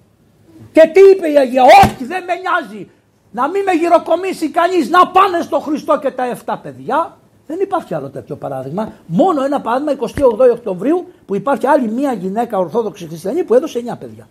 Και 0.72 0.90
τι 0.92 1.00
είπε 1.00 1.28
η 1.28 1.38
Αγία, 1.38 1.62
όχι 1.62 2.04
δεν 2.04 2.24
με 2.24 2.32
νοιάζει. 2.34 2.90
Να 3.30 3.48
μην 3.48 3.62
με 3.62 3.72
γυροκομίσει 3.72 4.50
κανείς, 4.50 4.88
να 4.88 5.06
πάνε 5.06 5.40
στο 5.40 5.58
Χριστό 5.58 5.98
και 5.98 6.10
τα 6.10 6.36
7 6.44 6.54
παιδιά. 6.62 7.16
Δεν 7.52 7.60
υπάρχει 7.60 7.94
άλλο 7.94 8.10
τέτοιο 8.10 8.36
παράδειγμα. 8.36 8.92
Μόνο 9.06 9.44
ένα 9.44 9.60
παράδειγμα 9.60 10.08
28 10.48 10.50
Οκτωβρίου 10.52 11.06
που 11.26 11.34
υπάρχει 11.34 11.66
άλλη 11.66 11.90
μία 11.90 12.12
γυναίκα 12.12 12.58
Ορθόδοξη 12.58 13.06
Χριστιανή 13.06 13.44
που 13.44 13.54
έδωσε 13.54 13.82
9 13.92 13.98
παιδιά. 13.98 14.28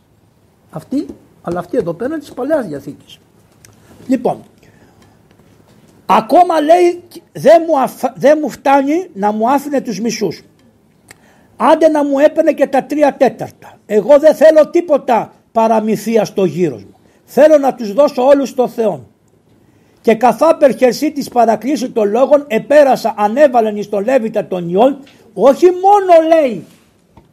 Αυτή, 0.72 1.06
αλλά 1.42 1.60
αυτή 1.60 1.78
εδώ 1.78 1.94
πέρα 1.94 2.18
της 2.18 2.34
παλιά 2.34 2.62
διαθήκης. 2.62 3.20
Λοιπόν, 4.08 4.38
ακόμα 6.06 6.62
λέει 6.62 7.04
δεν 7.32 7.62
μου, 7.68 7.74
δεν 8.16 8.38
μου 8.42 8.50
φτάνει 8.50 9.10
να 9.14 9.32
μου 9.32 9.52
άφηνε 9.52 9.82
τους 9.82 10.00
μισούς. 10.00 10.44
Άντε 11.58 11.88
να 11.88 12.06
μου 12.06 12.20
έπαιρνε 12.20 12.52
και 12.52 12.68
τα 12.68 12.84
τρία 12.84 13.16
τέταρτα. 13.18 13.78
Εγώ 13.86 14.20
δεν 14.20 14.36
θέλω 14.36 14.70
τίποτα 14.70 15.34
παραμυθία 15.52 16.26
στο 16.26 16.46
γύρος 16.46 16.84
μου. 16.84 16.96
Θέλω 17.26 17.58
να 17.58 17.74
τους 17.74 17.94
δώσω 17.94 18.26
όλους 18.26 18.54
το 18.54 18.68
Θεό. 18.68 19.06
Και 20.02 20.16
καθά 20.16 20.58
περχερσί 20.58 21.12
της 21.12 21.30
παρακλήση 21.30 21.90
των 21.90 22.10
λόγων 22.10 22.46
επέρασα 22.48 23.14
ανέβαλεν 23.18 23.78
εις 23.78 23.90
τον 23.90 24.04
Λέβητα 24.04 24.46
τον 24.46 24.70
Ιών 24.70 25.00
όχι 25.34 25.66
μόνο 25.66 26.28
λέει 26.28 26.66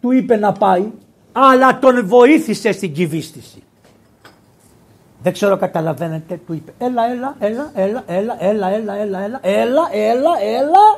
του 0.00 0.10
είπε 0.10 0.36
να 0.36 0.52
πάει 0.52 0.90
αλλά 1.32 1.78
τον 1.78 2.06
βοήθησε 2.06 2.72
στην 2.72 2.92
κυβίστηση. 2.92 3.62
Δεν 5.22 5.32
ξέρω 5.32 5.56
καταλαβαίνετε 5.56 6.40
του 6.46 6.52
είπε 6.52 6.72
έλα 6.78 7.10
έλα 7.10 7.36
έλα 7.38 7.70
έλα 7.74 8.04
έλα 8.06 8.36
έλα 8.42 8.70
έλα 8.70 8.96
έλα 8.96 9.20
έλα 9.22 9.40
έλα 9.42 9.88
έλα 9.92 10.32
έλα 10.40 10.96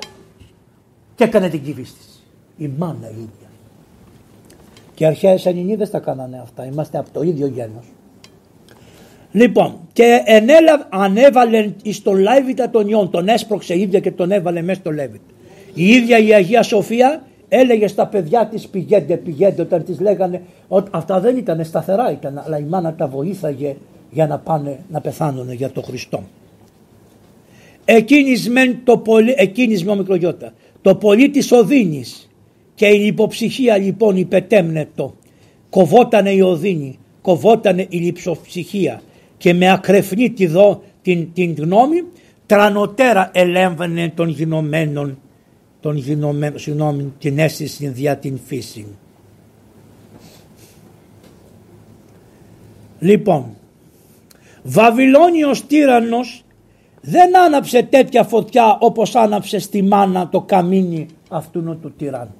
και 1.14 1.24
έκανε 1.24 1.48
την 1.48 1.62
κυβίστηση. 1.62 2.20
Η 2.56 2.68
μάνα 2.68 3.08
η 3.08 3.14
ίδια. 3.14 3.48
Και 4.94 5.04
οι 5.04 5.06
αρχαίες 5.06 5.46
Ελληνίδες 5.46 5.90
τα 5.90 5.98
κάνανε 5.98 6.40
αυτά. 6.40 6.64
Είμαστε 6.64 6.98
από 6.98 7.10
το 7.10 7.22
ίδιο 7.22 7.46
γένος. 7.46 7.84
Λοιπόν, 9.32 9.80
και 9.92 10.22
ενέλα, 10.24 10.86
ανέβαλε 10.88 11.72
στο 11.90 12.12
Λέβητα 12.12 12.70
τον 12.70 12.88
Ιών, 12.88 13.10
τον 13.10 13.28
έσπρωξε 13.28 13.78
ίδια 13.78 14.00
και 14.00 14.10
τον 14.10 14.30
έβαλε 14.30 14.62
μέσα 14.62 14.80
στο 14.80 14.90
Λέβητα. 14.90 15.24
Η 15.74 15.88
ίδια 15.88 16.18
η 16.18 16.34
Αγία 16.34 16.62
Σοφία 16.62 17.22
έλεγε 17.48 17.86
στα 17.86 18.06
παιδιά 18.06 18.46
της 18.46 18.68
πηγαίνετε, 18.68 19.16
πηγαίνετε 19.16 19.62
όταν 19.62 19.84
τις 19.84 20.00
λέγανε 20.00 20.42
ότι 20.68 20.90
αυτά 20.92 21.20
δεν 21.20 21.36
ήταν 21.36 21.64
σταθερά 21.64 22.12
ήταν 22.12 22.42
αλλά 22.46 22.58
η 22.58 22.62
μάνα 22.62 22.94
τα 22.94 23.06
βοήθαγε 23.06 23.76
για 24.10 24.26
να 24.26 24.38
πάνε 24.38 24.78
να 24.90 25.00
πεθάνουν 25.00 25.52
για 25.52 25.70
τον 25.70 25.82
Χριστό. 25.82 26.22
Εκείνης 27.84 28.48
μεν 28.48 28.78
το 28.84 28.98
πολύ, 28.98 29.34
εκείνης 29.36 29.84
με 29.84 29.96
μικρογιώτα, 29.96 30.52
το 30.82 30.94
πολύ 30.94 31.30
της 31.30 31.52
οδύνης 31.52 32.30
και 32.74 32.86
η 32.86 32.98
λιποψυχία 32.98 33.76
λοιπόν 33.76 34.16
υπετέμνετο. 34.16 35.14
Κοβότανε 35.70 36.30
η 36.30 36.40
οδύνη, 36.40 36.98
κοβότανε 37.22 37.86
η 37.88 37.96
λιποψυχία 37.98 39.02
και 39.40 39.54
με 39.54 39.70
ακρεφνή 39.70 40.30
τη 40.30 40.46
δω 40.46 40.82
την, 41.02 41.32
την 41.32 41.54
γνώμη 41.58 42.04
τρανοτέρα 42.46 43.30
ελέμβανε 43.32 44.12
των 44.14 44.28
γινωμένων 44.28 45.18
των 45.80 45.96
γινωμένων, 45.96 46.58
συγγνώμη, 46.58 47.12
την 47.18 47.38
αίσθηση 47.38 47.88
δια 47.88 48.16
την 48.16 48.38
φύση. 48.46 48.86
Λοιπόν, 52.98 53.56
Βαβυλώνιος 54.62 55.66
τύρανος 55.66 56.44
δεν 57.00 57.38
άναψε 57.38 57.82
τέτοια 57.82 58.24
φωτιά 58.24 58.78
όπως 58.80 59.14
άναψε 59.14 59.58
στη 59.58 59.82
μάνα 59.82 60.28
το 60.28 60.40
καμίνι 60.40 61.06
αυτού 61.28 61.78
του 61.82 61.92
τυράννου. 61.96 62.39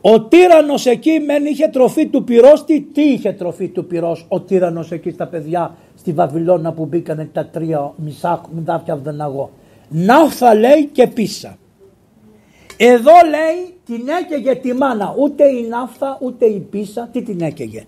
Ο 0.00 0.20
τύρανος 0.20 0.86
εκεί 0.86 1.20
μεν 1.20 1.44
είχε 1.44 1.68
τροφή 1.68 2.06
του 2.06 2.24
πυρός. 2.24 2.64
Τι, 2.64 2.80
τι 2.80 3.02
είχε 3.02 3.32
τροφή 3.32 3.68
του 3.68 3.86
πυρός 3.86 4.26
ο 4.28 4.40
τύρανος 4.40 4.90
εκεί 4.90 5.10
στα 5.10 5.26
παιδιά 5.26 5.76
στη 5.94 6.12
Βαβυλώνα 6.12 6.72
που 6.72 6.86
μπήκανε 6.86 7.28
τα 7.32 7.46
τρία 7.46 7.92
μισά 7.96 8.40
μηδάφια 8.54 8.96
βδεναγό. 8.96 9.50
Ναύθα 9.88 10.54
λέει 10.54 10.84
και 10.92 11.06
πίσα. 11.06 11.58
Εδώ 12.76 13.12
λέει 13.30 13.74
την 13.86 14.08
έκαιγε 14.20 14.54
τη 14.54 14.72
μάνα. 14.72 15.14
Ούτε 15.18 15.44
η 15.44 15.66
ναύθα 15.68 16.18
ούτε 16.20 16.46
η 16.46 16.60
πίσα. 16.60 17.08
Τι 17.12 17.22
την 17.22 17.40
έκαιγε. 17.40 17.86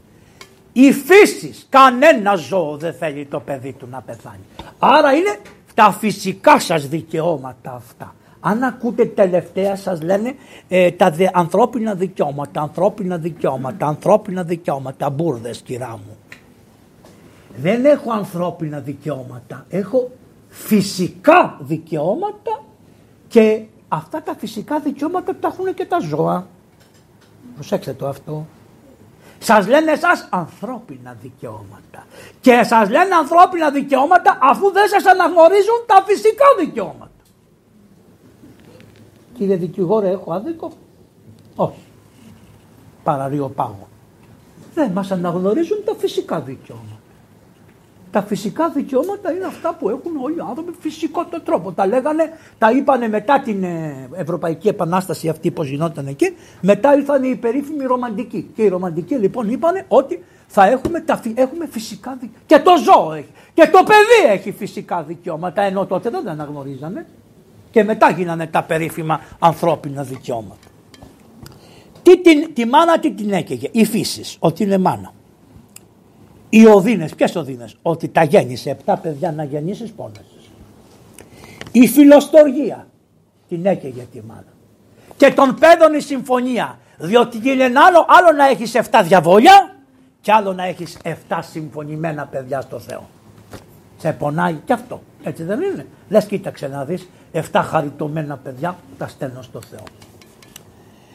Η 0.72 0.92
φύση, 0.92 1.54
κανένα 1.68 2.34
ζώο 2.34 2.76
δεν 2.76 2.94
θέλει 2.94 3.26
το 3.26 3.40
παιδί 3.40 3.72
του 3.72 3.88
να 3.90 4.00
πεθάνει. 4.00 4.44
Άρα 4.78 5.12
είναι 5.12 5.36
τα 5.74 5.92
φυσικά 5.92 6.58
σας 6.60 6.88
δικαιώματα 6.88 7.72
αυτά. 7.72 8.14
Αν 8.40 8.62
ακούτε 8.62 9.04
τελευταία 9.04 9.76
σας 9.76 10.02
λένε 10.02 10.34
ε, 10.68 10.90
τα 10.90 11.10
δε, 11.10 11.26
ανθρώπινα 11.32 11.94
δικαιώματα, 11.94 12.60
ανθρώπινα 12.60 13.18
δικαιώματα, 13.18 13.86
ανθρώπινα 13.86 14.42
δικαιώματα, 14.42 15.10
μπουρδες 15.10 15.60
κυρά 15.60 15.90
μου. 15.90 16.16
Δεν 17.56 17.84
έχω 17.84 18.12
ανθρώπινα 18.12 18.80
δικαιώματα, 18.80 19.66
έχω 19.68 20.10
φυσικά 20.48 21.56
δικαιώματα 21.60 22.62
και 23.28 23.62
αυτά 23.88 24.22
τα 24.22 24.34
φυσικά 24.38 24.80
δικαιώματα 24.80 25.36
τα 25.36 25.48
έχουν 25.48 25.74
και 25.74 25.84
τα 25.84 25.98
ζώα. 25.98 26.46
Προσέξτε 27.54 27.92
το 27.92 28.08
αυτό. 28.08 28.46
Σας 29.38 29.66
λένε 29.66 29.90
εσάς 29.90 30.26
ανθρώπινα 30.30 31.16
δικαιώματα. 31.22 32.06
Και 32.40 32.62
σας 32.62 32.90
λένε 32.90 33.14
ανθρώπινα 33.14 33.70
δικαιώματα 33.70 34.38
αφού 34.42 34.72
δεν 34.72 34.88
σας 34.88 35.06
αναγνωρίζουν 35.06 35.84
τα 35.86 36.04
φυσικά 36.06 36.44
δικαιώματα. 36.58 37.09
Κύριε 39.40 39.56
δικηγόρε 39.56 40.10
έχω 40.10 40.32
άδικο; 40.32 40.72
Όχι. 41.56 41.78
Παραρρείο 43.02 43.48
πάγο. 43.48 43.88
Δεν 44.74 44.90
μας 44.90 45.10
αναγνωρίζουν 45.10 45.78
τα 45.84 45.94
φυσικά 45.98 46.40
δικαιώματα. 46.40 46.98
Τα 48.10 48.22
φυσικά 48.22 48.68
δικαιώματα 48.68 49.32
είναι 49.32 49.44
αυτά 49.44 49.74
που 49.74 49.88
έχουν 49.88 50.16
όλοι 50.22 50.36
οι 50.36 50.44
άνθρωποι 50.48 50.72
φυσικό 50.80 51.24
το 51.24 51.40
τρόπο. 51.40 51.72
Τα 51.72 51.86
λέγανε, 51.86 52.32
τα 52.58 52.70
είπανε 52.70 53.08
μετά 53.08 53.40
την 53.40 53.64
ε, 53.64 54.08
Ευρωπαϊκή 54.12 54.68
Επανάσταση 54.68 55.28
αυτή 55.28 55.50
που 55.50 55.62
γινόταν 55.62 56.06
εκεί. 56.06 56.36
Μετά 56.60 56.94
ήρθαν 56.94 57.22
οι 57.22 57.36
περίφημοι 57.36 57.84
ρομαντικοί. 57.84 58.50
Και 58.54 58.62
οι 58.62 58.68
ρομαντικοί 58.68 59.14
λοιπόν 59.14 59.50
είπανε 59.50 59.84
ότι 59.88 60.24
θα 60.46 60.66
έχουμε, 60.66 61.00
τα, 61.00 61.20
έχουμε 61.34 61.66
φυσικά 61.66 62.12
δικαιώματα. 62.12 62.44
Και 62.46 62.58
το 62.58 62.72
ζώο 62.76 63.12
έχει. 63.12 63.32
Και 63.54 63.68
το 63.72 63.82
παιδί 63.82 64.32
έχει 64.32 64.52
φυσικά 64.52 65.02
δικαιώματα. 65.02 65.62
Ενώ 65.62 65.86
τότε 65.86 66.10
δεν 66.10 66.24
τα 66.24 66.30
αναγνωρίζανε. 66.30 67.06
Και 67.70 67.84
μετά 67.84 68.10
γίνανε 68.10 68.46
τα 68.46 68.62
περίφημα 68.62 69.20
ανθρώπινα 69.38 70.02
δικαιώματα. 70.02 70.68
Τι 72.02 72.20
την, 72.20 72.54
τη 72.54 72.66
μάνα 72.66 72.98
τι 72.98 73.12
την 73.12 73.32
έκαιγε, 73.32 73.68
η 73.72 73.84
φύση, 73.84 74.36
ότι 74.38 74.62
είναι 74.62 74.78
μάνα. 74.78 75.12
Οι 76.48 76.66
οδύνες, 76.66 77.14
ποιες 77.14 77.36
οδύνες, 77.36 77.76
ότι 77.82 78.08
τα 78.08 78.22
γέννησε, 78.22 78.70
επτά 78.70 78.96
παιδιά 78.96 79.32
να 79.32 79.44
γεννήσεις 79.44 79.90
πόνε. 79.90 80.24
Η 81.72 81.88
φιλοστοργία 81.88 82.86
την 83.48 83.66
έκαιγε 83.66 84.02
τη 84.12 84.20
μάνα. 84.22 84.44
Και 85.16 85.32
τον 85.32 85.56
πέδων 85.58 85.94
η 85.94 86.00
συμφωνία, 86.00 86.78
διότι 86.98 87.50
είναι 87.50 87.64
άλλο, 87.64 88.06
άλλο 88.08 88.36
να 88.36 88.46
έχεις 88.48 88.72
7 88.74 89.00
διαβόλια 89.04 89.76
και 90.20 90.32
άλλο 90.32 90.52
να 90.52 90.64
έχεις 90.64 90.96
7 91.28 91.38
συμφωνημένα 91.40 92.26
παιδιά 92.26 92.60
στο 92.60 92.78
Θεό. 92.78 93.08
Σε 93.96 94.12
πονάει 94.12 94.60
και 94.64 94.72
αυτό. 94.72 95.02
Έτσι 95.22 95.42
δεν 95.42 95.60
είναι. 95.60 95.86
Λες 96.10 96.24
κοίταξε 96.24 96.68
να 96.68 96.84
δεις 96.84 97.08
7 97.32 97.40
χαριτωμένα 97.52 98.36
παιδιά 98.36 98.76
τα 98.98 99.08
στέλνω 99.08 99.42
στο 99.42 99.60
Θεό. 99.70 99.82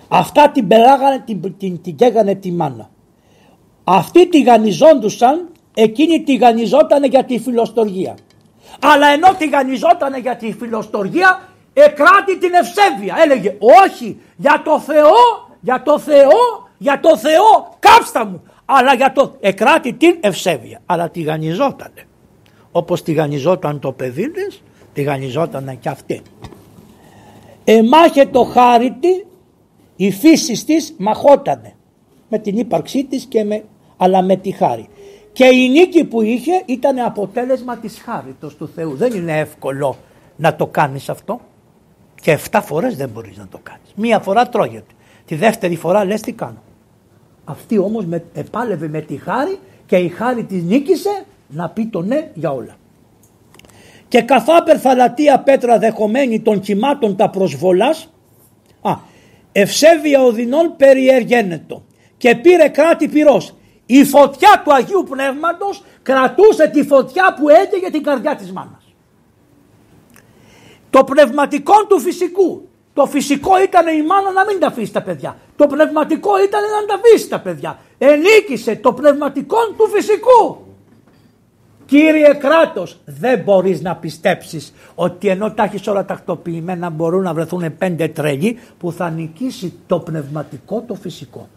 Αυτά 0.08 0.50
την 0.50 0.68
περάγανε, 0.68 1.24
την, 1.26 1.58
την, 1.58 1.82
την 1.82 1.96
καίγανε 1.96 2.36
τη 2.36 2.52
μάνα. 2.52 2.90
Αυτοί 3.84 4.30
τηγανιζόντουσαν, 4.30 5.50
εκείνη 5.74 6.24
τηγανιζότανε 6.24 7.08
για 7.08 7.24
τη 7.24 7.40
φιλοστοργία. 7.40 8.16
Αλλά 8.80 9.08
ενώ 9.08 9.34
τηγανιζότανε 9.38 10.20
για 10.20 10.36
τη 10.36 10.54
φιλοστοργία, 10.54 11.50
εκράτη 11.74 12.38
την 12.38 12.54
ευσέβεια. 12.54 13.16
Έλεγε 13.24 13.58
όχι 13.86 14.20
για 14.36 14.62
το 14.66 14.80
Θεό, 14.80 15.14
για 15.60 15.82
το 15.84 16.00
Θεό, 16.00 16.70
για 16.78 17.00
το 17.00 17.18
Θεό, 17.18 17.78
κάψτα 17.80 18.26
μου. 18.26 18.44
Αλλά 18.66 18.94
για 18.94 19.12
το 19.12 19.36
εκράτη 19.40 19.94
την 19.94 20.18
ευσέβεια. 20.20 20.82
Αλλά 20.86 21.10
τηγανιζότανε. 21.10 22.08
Όπως 22.72 23.04
τηγανιζόταν 23.04 23.80
το 23.80 23.92
παιδί 23.92 24.32
της, 24.32 24.64
τηγανιζόταν 24.96 25.80
και 25.80 25.90
αυτή. 25.90 26.22
Εμάχε 27.64 28.26
το 28.26 28.44
χάρητη, 28.44 29.26
η 29.96 30.12
φύση 30.12 30.66
της 30.66 30.96
μαχότανε 30.98 31.74
με 32.30 32.38
την 32.38 32.58
ύπαρξή 32.58 33.04
της 33.04 33.26
και 33.26 33.44
με 33.44 33.64
αλλά 33.98 34.22
με 34.22 34.36
τη 34.36 34.52
χάρη. 34.52 34.88
Και 35.32 35.46
η 35.46 35.70
νίκη 35.70 36.04
που 36.04 36.22
είχε 36.22 36.64
ήταν 36.66 37.00
αποτέλεσμα 37.00 37.78
της 37.78 38.02
χάριτος 38.06 38.56
του 38.56 38.68
Θεού. 38.68 38.96
Δεν 38.96 39.14
είναι 39.14 39.40
εύκολο 39.40 39.98
να 40.36 40.56
το 40.56 40.68
κάνεις 40.68 41.10
αυτό. 41.10 41.40
Και 42.22 42.40
7 42.52 42.60
φορές 42.64 42.96
δεν 42.96 43.10
μπορείς 43.10 43.38
να 43.38 43.48
το 43.48 43.60
κάνεις. 43.64 43.94
Μία 43.96 44.20
φορά 44.20 44.50
τρώγεται. 44.50 44.94
Τη 45.26 45.36
δεύτερη 45.36 45.76
φορά 45.76 46.06
λες 46.06 46.22
τι 46.22 46.32
κάνω. 46.32 46.62
Αυτή 47.46 47.78
όμως 47.78 48.06
με, 48.06 48.24
επάλευε 48.34 48.88
με 48.88 49.02
τη 49.02 49.18
χάρη 49.18 49.60
και 49.86 49.96
η 49.98 50.08
χάρη 50.08 50.44
της 50.44 50.64
νίκησε 50.64 51.26
να 51.48 51.70
πει 51.70 51.86
το 51.86 52.02
ναι 52.02 52.32
για 52.34 52.52
όλα. 52.52 52.76
Και 54.16 54.22
καθάπερ 54.22 54.78
θαλατία 54.82 55.40
πέτρα 55.40 55.78
δεχομένη 55.80 56.40
των 56.40 56.60
κυμάτων 56.60 57.16
τα 57.16 57.30
προσβολάς, 57.30 58.14
α, 58.82 58.92
ευσέβεια 59.52 60.22
οδυνών 60.22 60.76
περιεργένετο 60.78 61.86
και 62.18 62.36
πήρε 62.36 62.68
κράτη 62.68 63.08
πυρός 63.08 63.56
η 63.86 64.04
φωτιά 64.04 64.62
του 64.64 64.74
Αγίου 64.74 65.06
Πνεύματος 65.10 65.84
κρατούσε 66.02 66.68
τη 66.68 66.84
φωτιά 66.84 67.36
που 67.40 67.50
έκαιγε 67.50 67.90
την 67.90 68.04
καρδιά 68.04 68.36
της 68.36 68.52
μάνας. 68.52 68.94
Το 70.90 71.04
πνευματικό 71.04 71.86
του 71.88 72.00
φυσικού. 72.00 72.68
Το 72.94 73.06
φυσικό 73.06 73.62
ήταν 73.64 73.88
η 73.88 74.04
μάνα 74.04 74.32
να 74.32 74.46
μην 74.46 74.60
τα 74.60 74.68
αφήσει 74.68 74.92
τα 74.92 75.02
παιδιά. 75.02 75.38
Το 75.56 75.68
πνευματικό 75.68 76.44
ήταν 76.44 76.62
να 76.62 76.86
τα 76.86 76.94
αφήσει 76.94 77.30
τα 77.30 77.40
παιδιά. 77.40 77.80
Ενίκησε 77.98 78.76
το 78.76 78.94
πνευματικό 78.94 79.58
του 79.78 79.88
φυσικού. 79.88 80.65
Κύριε 81.86 82.34
κράτος, 82.34 83.00
δεν 83.06 83.40
μπορείς 83.40 83.82
να 83.82 83.96
πιστέψεις 83.96 84.74
ότι 84.96 85.28
ενώ 85.28 85.52
τα 85.52 85.64
έχεις 85.64 85.88
όλα 85.88 86.06
τακτοποιημένα 86.06 86.90
μπορούν 86.90 87.22
να 87.24 87.34
βρεθούν 87.34 87.78
πέντε 87.78 88.08
τρελοί 88.08 88.60
που 88.78 88.92
θα 88.92 89.10
νικήσει 89.10 89.74
το 89.88 90.00
πνευματικό 90.00 90.82
το 90.82 90.94
φυσικό. 90.94 91.48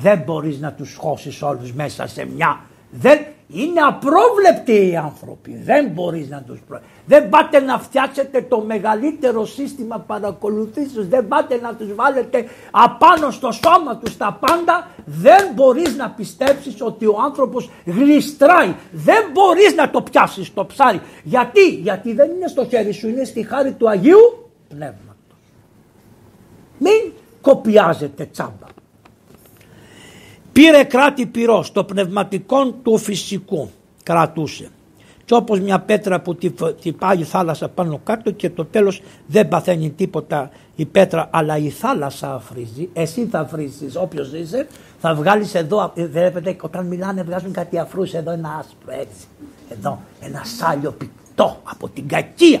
Δεν 0.00 0.18
μπορείς 0.18 0.60
να 0.60 0.72
τους 0.72 0.96
χώσεις 1.00 1.42
όλους 1.42 1.72
μέσα 1.72 2.06
σε 2.06 2.26
μια... 2.26 2.60
Δεν... 2.90 3.18
Είναι 3.48 3.80
απρόβλεπτοι 3.80 4.88
οι 4.88 4.96
άνθρωποι. 4.96 5.56
Δεν 5.64 5.86
μπορείς 5.86 6.28
να 6.28 6.42
τους 6.42 6.60
προ... 6.68 6.80
Δεν 7.06 7.28
πάτε 7.28 7.60
να 7.60 7.78
φτιάξετε 7.78 8.42
το 8.42 8.60
μεγαλύτερο 8.60 9.44
σύστημα 9.44 9.98
παρακολουθήσεως. 9.98 11.08
Δεν 11.08 11.28
πάτε 11.28 11.60
να 11.62 11.74
τους 11.74 11.94
βάλετε 11.94 12.44
απάνω 12.70 13.30
στο 13.30 13.52
σώμα 13.52 13.96
τους 13.96 14.16
τα 14.16 14.38
πάντα. 14.40 14.90
Δεν 15.04 15.50
μπορείς 15.54 15.96
να 15.96 16.10
πιστέψεις 16.10 16.82
ότι 16.82 17.06
ο 17.06 17.16
άνθρωπος 17.24 17.70
γλιστράει. 17.84 18.74
Δεν 18.92 19.24
μπορείς 19.32 19.74
να 19.74 19.90
το 19.90 20.02
πιάσεις 20.02 20.54
το 20.54 20.66
ψάρι. 20.66 21.00
Γιατί, 21.22 21.68
γιατί 21.68 22.12
δεν 22.12 22.30
είναι 22.30 22.46
στο 22.46 22.66
χέρι 22.66 22.92
σου, 22.92 23.08
είναι 23.08 23.24
στη 23.24 23.42
χάρη 23.42 23.72
του 23.72 23.88
Αγίου 23.88 24.50
Πνεύματος. 24.68 25.38
Μην 26.78 27.12
κοπιάζετε 27.40 28.24
τσάμπα. 28.24 28.75
Πήρε 30.56 30.84
κράτη 30.84 31.26
πυρός, 31.26 31.72
το 31.72 31.84
πνευματικό 31.84 32.70
του 32.70 32.98
φυσικού 32.98 33.70
κρατούσε. 34.02 34.68
Και 35.24 35.34
όπως 35.34 35.60
μια 35.60 35.80
πέτρα 35.80 36.20
που 36.20 36.34
τη 36.80 36.92
πάει 36.92 37.18
η 37.18 37.24
θάλασσα 37.24 37.68
πάνω 37.68 38.00
κάτω 38.04 38.30
και 38.30 38.50
το 38.50 38.64
τέλος 38.64 39.02
δεν 39.26 39.48
παθαίνει 39.48 39.90
τίποτα 39.90 40.50
η 40.76 40.84
πέτρα 40.84 41.28
αλλά 41.32 41.56
η 41.56 41.68
θάλασσα 41.68 42.34
αφρίζει. 42.34 42.88
Εσύ 42.92 43.26
θα 43.26 43.38
αφρίζεις 43.38 43.96
όποιος 43.96 44.32
είσαι 44.32 44.66
θα 45.00 45.14
βγάλεις 45.14 45.54
εδώ, 45.54 45.92
ε, 45.94 46.06
βλέπετε 46.06 46.56
όταν 46.60 46.86
μιλάνε 46.86 47.22
βγάζουν 47.22 47.52
κάτι 47.52 47.78
αφρούς 47.78 48.14
εδώ 48.14 48.30
ένα 48.30 48.56
άσπρο 48.58 48.92
έτσι. 48.92 49.26
Εδώ 49.68 50.00
ένα 50.20 50.42
σάλιο 50.44 50.92
πιτό 50.92 51.60
από 51.62 51.88
την 51.88 52.08
κακία. 52.08 52.60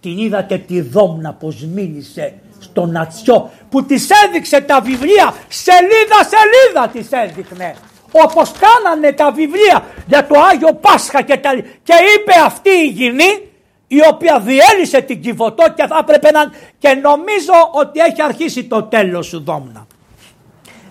Την 0.00 0.18
είδατε 0.18 0.58
τη 0.58 0.80
δόμνα 0.80 1.32
πως 1.32 1.64
μίλησε 1.64 2.34
στο 2.58 2.86
Νατσιό 2.86 3.50
που 3.70 3.84
της 3.84 4.08
έδειξε 4.24 4.60
τα 4.60 4.80
βιβλία 4.80 5.34
σελίδα 5.48 6.20
σελίδα 6.30 6.88
της 6.92 7.08
έδειχνε. 7.10 7.74
Όπως 8.12 8.52
κάνανε 8.52 9.12
τα 9.12 9.32
βιβλία 9.32 9.84
για 10.06 10.26
το 10.26 10.40
Άγιο 10.52 10.74
Πάσχα 10.74 11.22
και 11.22 11.36
τα 11.36 11.54
και 11.82 11.94
είπε 12.14 12.32
αυτή 12.44 12.70
η 12.70 12.86
γυνή 12.86 13.48
η 13.86 13.98
οποία 14.12 14.40
διέλυσε 14.40 15.00
την 15.00 15.20
Κιβωτό 15.22 15.72
και 15.76 15.86
θα 15.86 15.98
έπρεπε 16.00 16.30
να 16.30 16.40
και 16.78 16.94
νομίζω 17.02 17.52
ότι 17.72 18.00
έχει 18.00 18.22
αρχίσει 18.22 18.64
το 18.64 18.82
τέλος 18.82 19.26
σου 19.26 19.40
δόμνα. 19.40 19.86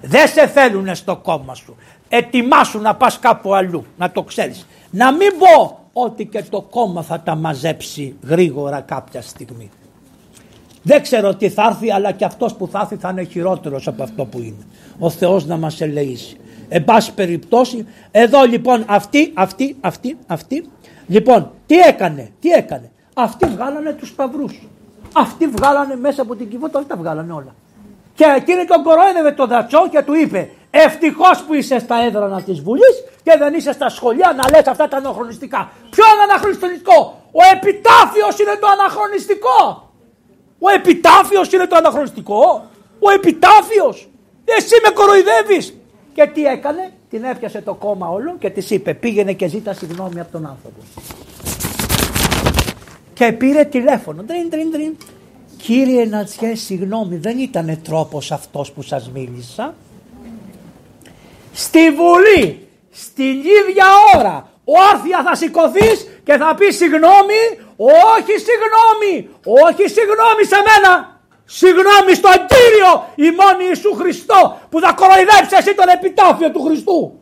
Δεν 0.02 0.28
σε 0.28 0.48
θέλουνε 0.48 0.96
στο 0.96 1.16
κόμμα 1.16 1.56
σου. 1.56 1.76
Ετοιμάσου 2.10 2.80
να 2.80 2.96
πας 2.96 3.20
κάπου 3.20 3.56
αλλού 3.56 3.86
να 3.98 4.12
το 4.12 4.24
ξέρεις. 4.24 4.68
Να 4.90 5.12
μην 5.12 5.32
πω 5.38 5.80
ότι 5.94 6.26
και 6.26 6.44
το 6.50 6.62
κόμμα 6.62 7.02
θα 7.02 7.20
τα 7.20 7.36
μαζέψει 7.36 8.16
γρήγορα 8.24 8.82
κάποια 8.82 9.22
στιγμή 9.22 9.70
δεν 10.88 11.02
ξέρω 11.02 11.36
τι 11.36 11.50
θα 11.50 11.68
έρθει 11.70 11.92
αλλά 11.92 12.12
και 12.12 12.26
αυτός 12.26 12.56
που 12.56 12.68
θα 12.68 12.80
έρθει 12.82 12.96
θα 12.96 13.10
είναι 13.10 13.24
χειρότερος 13.24 13.88
από 13.88 14.04
αυτό 14.04 14.26
που 14.26 14.38
είναι. 14.40 14.66
Ο 15.00 15.10
Θεός 15.10 15.46
να 15.46 15.58
μας 15.58 15.82
ελεήσει. 15.82 16.38
Εν 16.70 16.84
πάση 16.86 17.14
περιπτώσει 17.14 17.88
εδώ 18.12 18.44
λοιπόν 18.44 18.84
αυτή, 18.88 19.32
αυτή, 19.34 19.76
αυτή, 19.82 20.18
αυτή. 20.28 20.70
Λοιπόν 21.08 21.52
τι 21.66 21.76
έκανε, 21.76 22.30
τι 22.40 22.50
έκανε. 22.50 22.92
Αυτοί 23.14 23.46
βγάλανε 23.46 23.94
τους 23.94 24.08
σταυρούς. 24.08 24.68
Αυτοί 25.14 25.48
βγάλανε 25.48 25.96
μέσα 25.96 26.22
από 26.22 26.36
την 26.36 26.50
κυβότα, 26.50 26.80
όχι 26.80 26.88
τα 26.88 26.96
βγάλανε 26.96 27.34
όλα. 27.34 27.56
Και 28.14 28.26
εκείνη 28.36 28.66
τον 28.66 28.84
κορόιδευε 28.84 29.32
τον 29.32 29.48
δατσό 29.48 29.90
και 29.90 30.02
του 30.02 30.14
είπε 30.14 30.50
Ευτυχώς 30.72 31.44
που 31.44 31.54
είσαι 31.54 31.80
στα 31.80 31.96
έδρανα 32.04 32.42
της 32.42 32.62
Βουλής 32.62 33.04
και 33.24 33.36
δεν 33.38 33.54
είσαι 33.54 33.72
στα 33.72 33.90
σχολεία 33.90 34.34
να 34.38 34.58
λες 34.58 34.68
αυτά 34.68 34.88
τα 34.88 34.98
αναχρονιστικά. 34.98 35.72
Ποιο 35.90 36.04
είναι 36.14 36.24
αναχρονιστικό, 36.30 37.22
Ο 37.32 37.42
επιτάφιος 37.56 38.40
είναι 38.40 38.56
το 38.62 38.68
αναχρονιστικό. 38.68 39.87
Ο 40.60 40.70
επιτάφιος 40.70 41.52
είναι 41.52 41.68
το 41.68 41.76
αναχρονιστικό. 41.76 42.70
Ο 43.00 43.12
επιτάφιος. 43.12 44.10
Εσύ 44.46 44.76
με 44.84 44.90
κοροϊδεύεις. 44.90 45.78
Και 46.14 46.28
τι 46.34 46.44
έκανε; 46.46 46.92
Την 47.10 47.24
έπιασε 47.24 47.62
το 47.62 47.74
κόμμα 47.74 48.10
όλο 48.10 48.36
και 48.40 48.50
της 48.50 48.70
είπε 48.70 48.94
πήγαινε 48.94 49.34
και 49.34 49.48
ζήτα 49.48 49.74
συγγνώμη 49.74 50.20
από 50.20 50.32
τον 50.32 50.46
άνθρωπο. 50.46 50.80
Και 53.14 53.32
πήρε 53.32 53.64
τηλέφωνο. 53.64 54.24
Τρίν, 54.24 54.50
τρίν, 54.50 54.72
τρίν. 54.72 54.98
Κύριε 55.58 56.06
Νατσιέ, 56.06 56.56
συγγνώμη, 56.56 57.16
δεν 57.16 57.40
ήταν 57.40 57.80
τρόπος 57.84 58.32
αυτός 58.32 58.72
που 58.72 58.82
σας 58.82 59.10
μίλησα. 59.14 59.76
Στη 61.52 61.92
Βουλή, 61.92 62.68
στην 62.90 63.38
ίδια 63.38 63.86
ώρα, 64.16 64.50
όρθια 64.64 65.24
θα 65.24 65.36
σηκωθείς 65.36 66.08
και 66.24 66.38
θα 66.38 66.56
πεις 66.56 66.76
συγγνώμη, 66.76 67.42
όχι 67.78 68.34
συγγνώμη, 68.48 69.14
όχι 69.66 69.86
συγγνώμη 69.96 70.44
σε 70.52 70.60
μένα. 70.68 71.16
Συγγνώμη 71.46 72.14
στον 72.22 72.38
Κύριο 72.52 72.92
ημών 73.16 73.56
Ιησού 73.68 73.96
Χριστό 73.96 74.60
που 74.70 74.80
θα 74.80 74.92
κοροϊδέψει 74.94 75.56
εσύ 75.60 75.76
τον 75.76 75.88
επιτάφιο 75.88 76.52
του 76.52 76.62
Χριστού. 76.64 77.20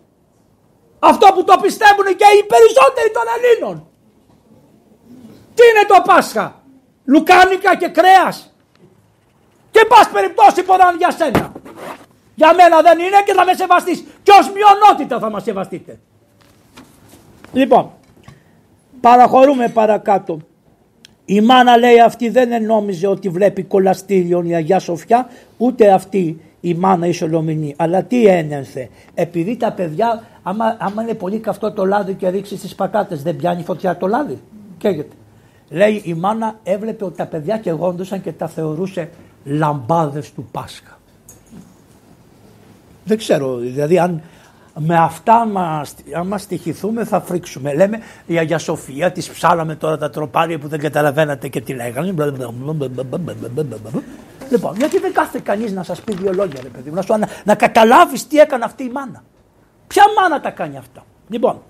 Αυτό 0.99 1.27
που 1.33 1.43
το 1.43 1.55
πιστεύουν 1.61 2.05
και 2.05 2.29
οι 2.37 2.43
περισσότεροι 2.53 3.09
των 3.17 3.25
Ελλήνων. 3.35 3.87
Τι 5.55 5.63
είναι 5.69 5.85
το 5.87 6.01
Πάσχα; 6.05 6.61
Λουκάνικα 7.05 7.75
και 7.75 7.87
κρέας. 7.87 8.53
Και 9.71 9.85
πας 9.85 10.09
περιπτώσει 10.09 10.63
πονάνε 10.63 10.97
για 10.97 11.11
σένα. 11.11 11.51
Για 12.35 12.53
μένα 12.53 12.81
δεν 12.81 12.99
είναι 12.99 13.21
και 13.25 13.33
θα 13.33 13.45
με 13.45 13.53
σεβαστείς. 13.53 14.03
Και 14.23 14.31
ως 14.39 14.51
μειονότητα 14.51 15.19
θα 15.19 15.29
μας 15.29 15.43
σεβαστείτε. 15.43 15.99
Λοιπόν, 17.51 17.93
παραχωρούμε 19.01 19.67
παρακάτω. 19.67 20.39
Η 21.25 21.41
μάνα 21.41 21.77
λέει 21.77 21.99
αυτή 21.99 22.29
δεν 22.29 22.63
νόμιζε 22.63 23.07
ότι 23.07 23.29
βλέπει 23.29 23.63
κολαστήριον 23.63 24.45
η 24.45 24.55
Αγιά 24.55 24.79
Σοφιά 24.79 25.27
ούτε 25.57 25.91
αυτή 25.91 26.39
η 26.61 26.73
μάνα 26.73 27.07
η 27.07 27.11
Σολομινή. 27.11 27.73
Αλλά 27.77 28.03
τι 28.03 28.25
ένενθε. 28.25 28.89
Επειδή 29.13 29.57
τα 29.57 29.71
παιδιά 29.71 30.23
άμα, 30.43 30.77
άμα 30.79 31.01
είναι 31.01 31.13
πολύ 31.13 31.39
καυτό 31.39 31.71
το 31.71 31.85
λάδι 31.85 32.13
και 32.13 32.29
ρίξει 32.29 32.55
τις 32.55 32.75
πατάτες 32.75 33.23
δεν 33.23 33.35
πιάνει 33.35 33.63
φωτιά 33.63 33.97
το 33.97 34.07
λάδι. 34.07 34.39
Καίγεται. 34.77 35.15
Λέει 35.69 36.01
η 36.05 36.13
μάνα 36.13 36.59
έβλεπε 36.63 37.05
ότι 37.05 37.17
τα 37.17 37.25
παιδιά 37.25 37.57
και 37.57 37.71
γόντουσαν 37.71 38.21
και 38.21 38.31
τα 38.31 38.47
θεωρούσε 38.47 39.09
λαμπάδες 39.43 40.33
του 40.33 40.47
Πάσχα. 40.51 40.99
Δεν 43.05 43.17
ξέρω, 43.17 43.55
δηλαδή 43.55 43.99
αν 43.99 44.21
με 44.79 44.95
αυτά 44.95 45.45
μας, 45.45 45.95
αν 46.15 46.27
μας 46.27 46.41
στοιχηθούμε 46.41 47.05
θα 47.05 47.21
φρίξουμε. 47.21 47.73
Λέμε 47.73 47.99
η 48.25 48.37
Αγία 48.37 48.57
Σοφία, 48.57 49.11
τις 49.11 49.29
ψάλαμε 49.29 49.75
τώρα 49.75 49.97
τα 49.97 50.09
τροπάρια 50.09 50.59
που 50.59 50.67
δεν 50.67 50.79
καταλαβαίνατε 50.79 51.47
και 51.47 51.61
τι 51.61 51.73
λέγανε. 51.73 52.13
Λοιπόν, 54.49 54.75
γιατί 54.77 54.99
δεν 54.99 55.13
κάθεται 55.13 55.39
κανείς 55.39 55.71
να 55.71 55.83
σας 55.83 56.01
πει 56.01 56.13
δύο 56.15 56.33
λόγια 56.33 56.59
ρε 56.63 56.69
παιδί 56.69 56.91
να, 56.91 57.01
σου, 57.01 57.17
να, 57.17 57.27
να 57.43 57.55
καταλάβεις 57.55 58.27
τι 58.27 58.37
έκανε 58.37 58.63
αυτή 58.63 58.83
η 58.83 58.89
μάνα. 58.89 59.23
Ποια 59.87 60.03
μάνα 60.17 60.41
τα 60.41 60.49
κάνει 60.49 60.77
αυτά. 60.77 61.05
Λοιπόν, 61.29 61.61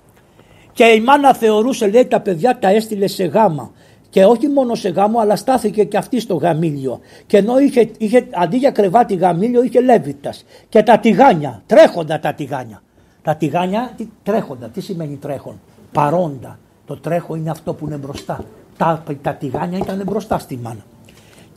και 0.74 0.84
η 0.84 1.02
μάνα 1.02 1.34
θεωρούσε 1.34 1.88
λέει 1.88 2.06
τα 2.06 2.20
παιδιά 2.20 2.58
τα 2.60 2.70
έστειλε 2.70 3.08
σε 3.08 3.26
γάμα. 3.26 3.72
Και 4.10 4.26
όχι 4.26 4.48
μόνο 4.48 4.76
σε 4.76 4.90
γάμο, 4.90 5.20
αλλά 5.20 5.36
στάθηκε 5.36 5.84
και 5.84 5.98
αυτή 5.98 6.20
στο 6.20 6.36
γαμήλιο. 6.36 7.00
Και 7.26 7.38
ενώ 7.38 7.58
είχε, 7.60 7.92
είχε 7.98 8.28
αντί 8.34 8.58
για 8.58 8.72
κρεβάτι 8.72 9.16
γαμήλιο, 9.16 9.64
είχε 9.64 9.82
λέβητας. 9.82 10.46
Και 10.70 10.84
τα 10.84 11.00
τηγάνια, 11.00 11.64
τρέχοντα 11.66 12.20
τα 12.20 12.34
τηγάνια. 12.34 12.82
Τα 13.26 13.36
τηγάνια 13.36 13.96
τρέχοντα. 14.24 14.68
Τι 14.68 14.82
σημαίνει 14.82 15.16
τρέχον; 15.16 15.60
Παρόντα. 15.92 16.60
Το 16.86 16.98
τρέχο 16.98 17.36
είναι 17.36 17.50
αυτό 17.50 17.74
που 17.74 17.86
είναι 17.86 17.96
μπροστά. 17.96 18.46
Τα, 18.78 19.04
τα 19.22 19.34
τηγάνια 19.34 19.78
ήταν 19.78 20.02
μπροστά 20.06 20.40
στη 20.40 20.58
μάνα. 20.58 20.86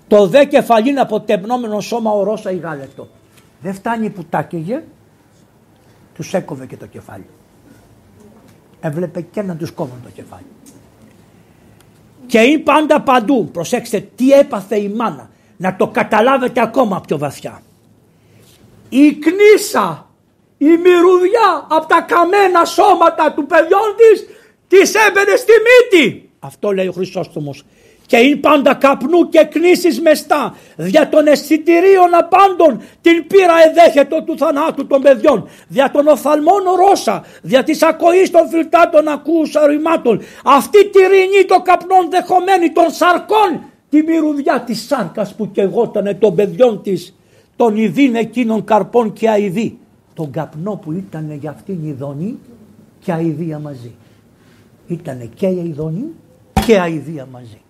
Το 0.09 0.27
δε 0.27 0.45
κεφαλήν 0.45 0.99
αποτεμνόμενο 0.99 1.81
σώμα 1.81 2.11
ορώσα 2.11 2.51
ή 2.51 2.57
γάλετο. 2.57 3.09
Δεν 3.61 3.75
φτάνει 3.75 4.11
που 4.11 4.25
τάκαιγε, 4.25 4.85
τους 6.15 6.35
έκοβε 6.35 6.67
και 6.67 6.77
το 6.77 6.87
κεφάλι. 6.87 7.27
Έβλεπε 8.81 9.21
και 9.21 9.43
να 9.43 9.57
τους 9.57 9.71
κόβουν 9.71 10.03
το 10.03 10.11
κεφάλι. 10.11 10.47
Και 12.27 12.39
είναι 12.39 12.59
πάντα 12.59 13.01
παντού. 13.01 13.49
Προσέξτε 13.53 14.01
τι 14.01 14.33
έπαθε 14.33 14.77
η 14.77 14.89
γαλετο 14.89 14.89
δεν 14.91 14.95
φτανει 14.95 15.01
που 15.01 15.05
τακαιγε 15.05 15.09
του 15.09 15.17
εκοβε 15.17 15.17
και 15.17 15.17
το 15.17 15.17
κεφαλι 15.17 15.17
εβλεπε 15.21 15.21
και 15.21 15.23
να 15.23 15.27
του 15.27 15.35
κοβουν 15.35 15.39
το 15.39 15.39
κεφαλι 15.39 15.39
και 15.39 15.39
ειναι 15.39 15.39
παντα 15.39 15.41
παντου 15.41 15.49
προσεξτε 15.53 15.61
τι 15.61 15.61
επαθε 15.61 15.67
η 15.67 15.69
μανα 15.69 15.71
Να 15.71 15.77
το 15.77 15.89
καταλάβετε 15.89 16.61
ακόμα 16.61 17.01
πιο 17.01 17.19
βαθιά. 17.19 17.63
Η 18.89 19.13
κνήσα 19.13 20.08
η 20.59 20.67
μυρουδιά 20.67 21.67
από 21.69 21.87
τα 21.87 22.01
καμένα 22.01 22.65
σώματα 22.65 23.33
του 23.33 23.47
παιδιών 23.47 23.95
της 23.97 24.27
της 24.69 24.95
έμπαινε 24.95 25.37
στη 25.37 25.53
μύτη. 25.67 26.31
Αυτό 26.39 26.71
λέει 26.73 26.87
ο 26.87 26.93
Χρυσόστομος. 26.93 27.65
Και 28.07 28.17
είναι 28.17 28.37
πάντα 28.37 28.75
καπνού 28.75 29.29
και 29.29 29.45
κνήσεις 29.45 30.01
μεστά. 30.01 30.57
Δια 30.77 31.09
των 31.09 31.27
αισθητηρίων 31.27 32.15
απάντων 32.15 32.83
την 33.01 33.27
πήρα 33.27 33.55
εδέχετο 33.69 34.23
του 34.23 34.39
θανάτου 34.39 34.87
των 34.87 35.03
παιδιών. 35.03 35.49
Δια 35.69 35.91
των 35.91 36.07
οφθαλμών 36.07 36.63
ρώσα. 36.77 37.25
Δια 37.43 37.63
της 37.63 37.83
ακοής 37.83 38.31
των 38.31 38.49
φιλτάτων 38.49 39.09
ακούς 39.09 39.57
αρρημάτων. 39.57 40.23
Αυτή 40.45 40.91
τη 40.91 40.99
ρινή 40.99 41.45
των 41.47 41.63
καπνών 41.63 42.11
δεχομένη 42.11 42.73
των 42.73 42.91
σαρκών. 42.91 43.63
Τη 43.91 44.03
μυρουδιά 44.03 44.61
της 44.61 44.87
σάρκας 44.87 45.35
που 45.35 45.51
κεγότανε 45.51 46.15
των 46.15 46.35
παιδιών 46.35 46.83
της. 46.83 47.17
Των 47.57 47.77
ειδήν 47.77 48.15
εκείνων 48.15 48.65
καρπών 48.65 49.13
και 49.13 49.29
αηδή 49.29 49.79
τον 50.19 50.31
καπνό 50.31 50.77
που 50.77 50.93
ήταν 50.93 51.33
για 51.33 51.51
αυτήν 51.51 51.75
η 51.85 51.89
ειδονή 51.89 52.39
και 53.01 53.13
αηδία 53.13 53.59
μαζί. 53.59 53.95
Ήταν 54.87 55.31
και 55.35 55.47
η 55.47 55.69
ειδονή 55.69 56.05
και 56.67 56.81
αηδία 56.81 57.27
μαζί. 57.33 57.61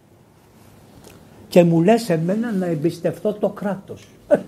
Και 1.48 1.64
μου 1.64 1.82
λες 1.82 2.08
εμένα 2.08 2.52
να 2.52 2.66
εμπιστευτώ 2.66 3.32
το 3.32 3.48
κράτος. 3.48 4.06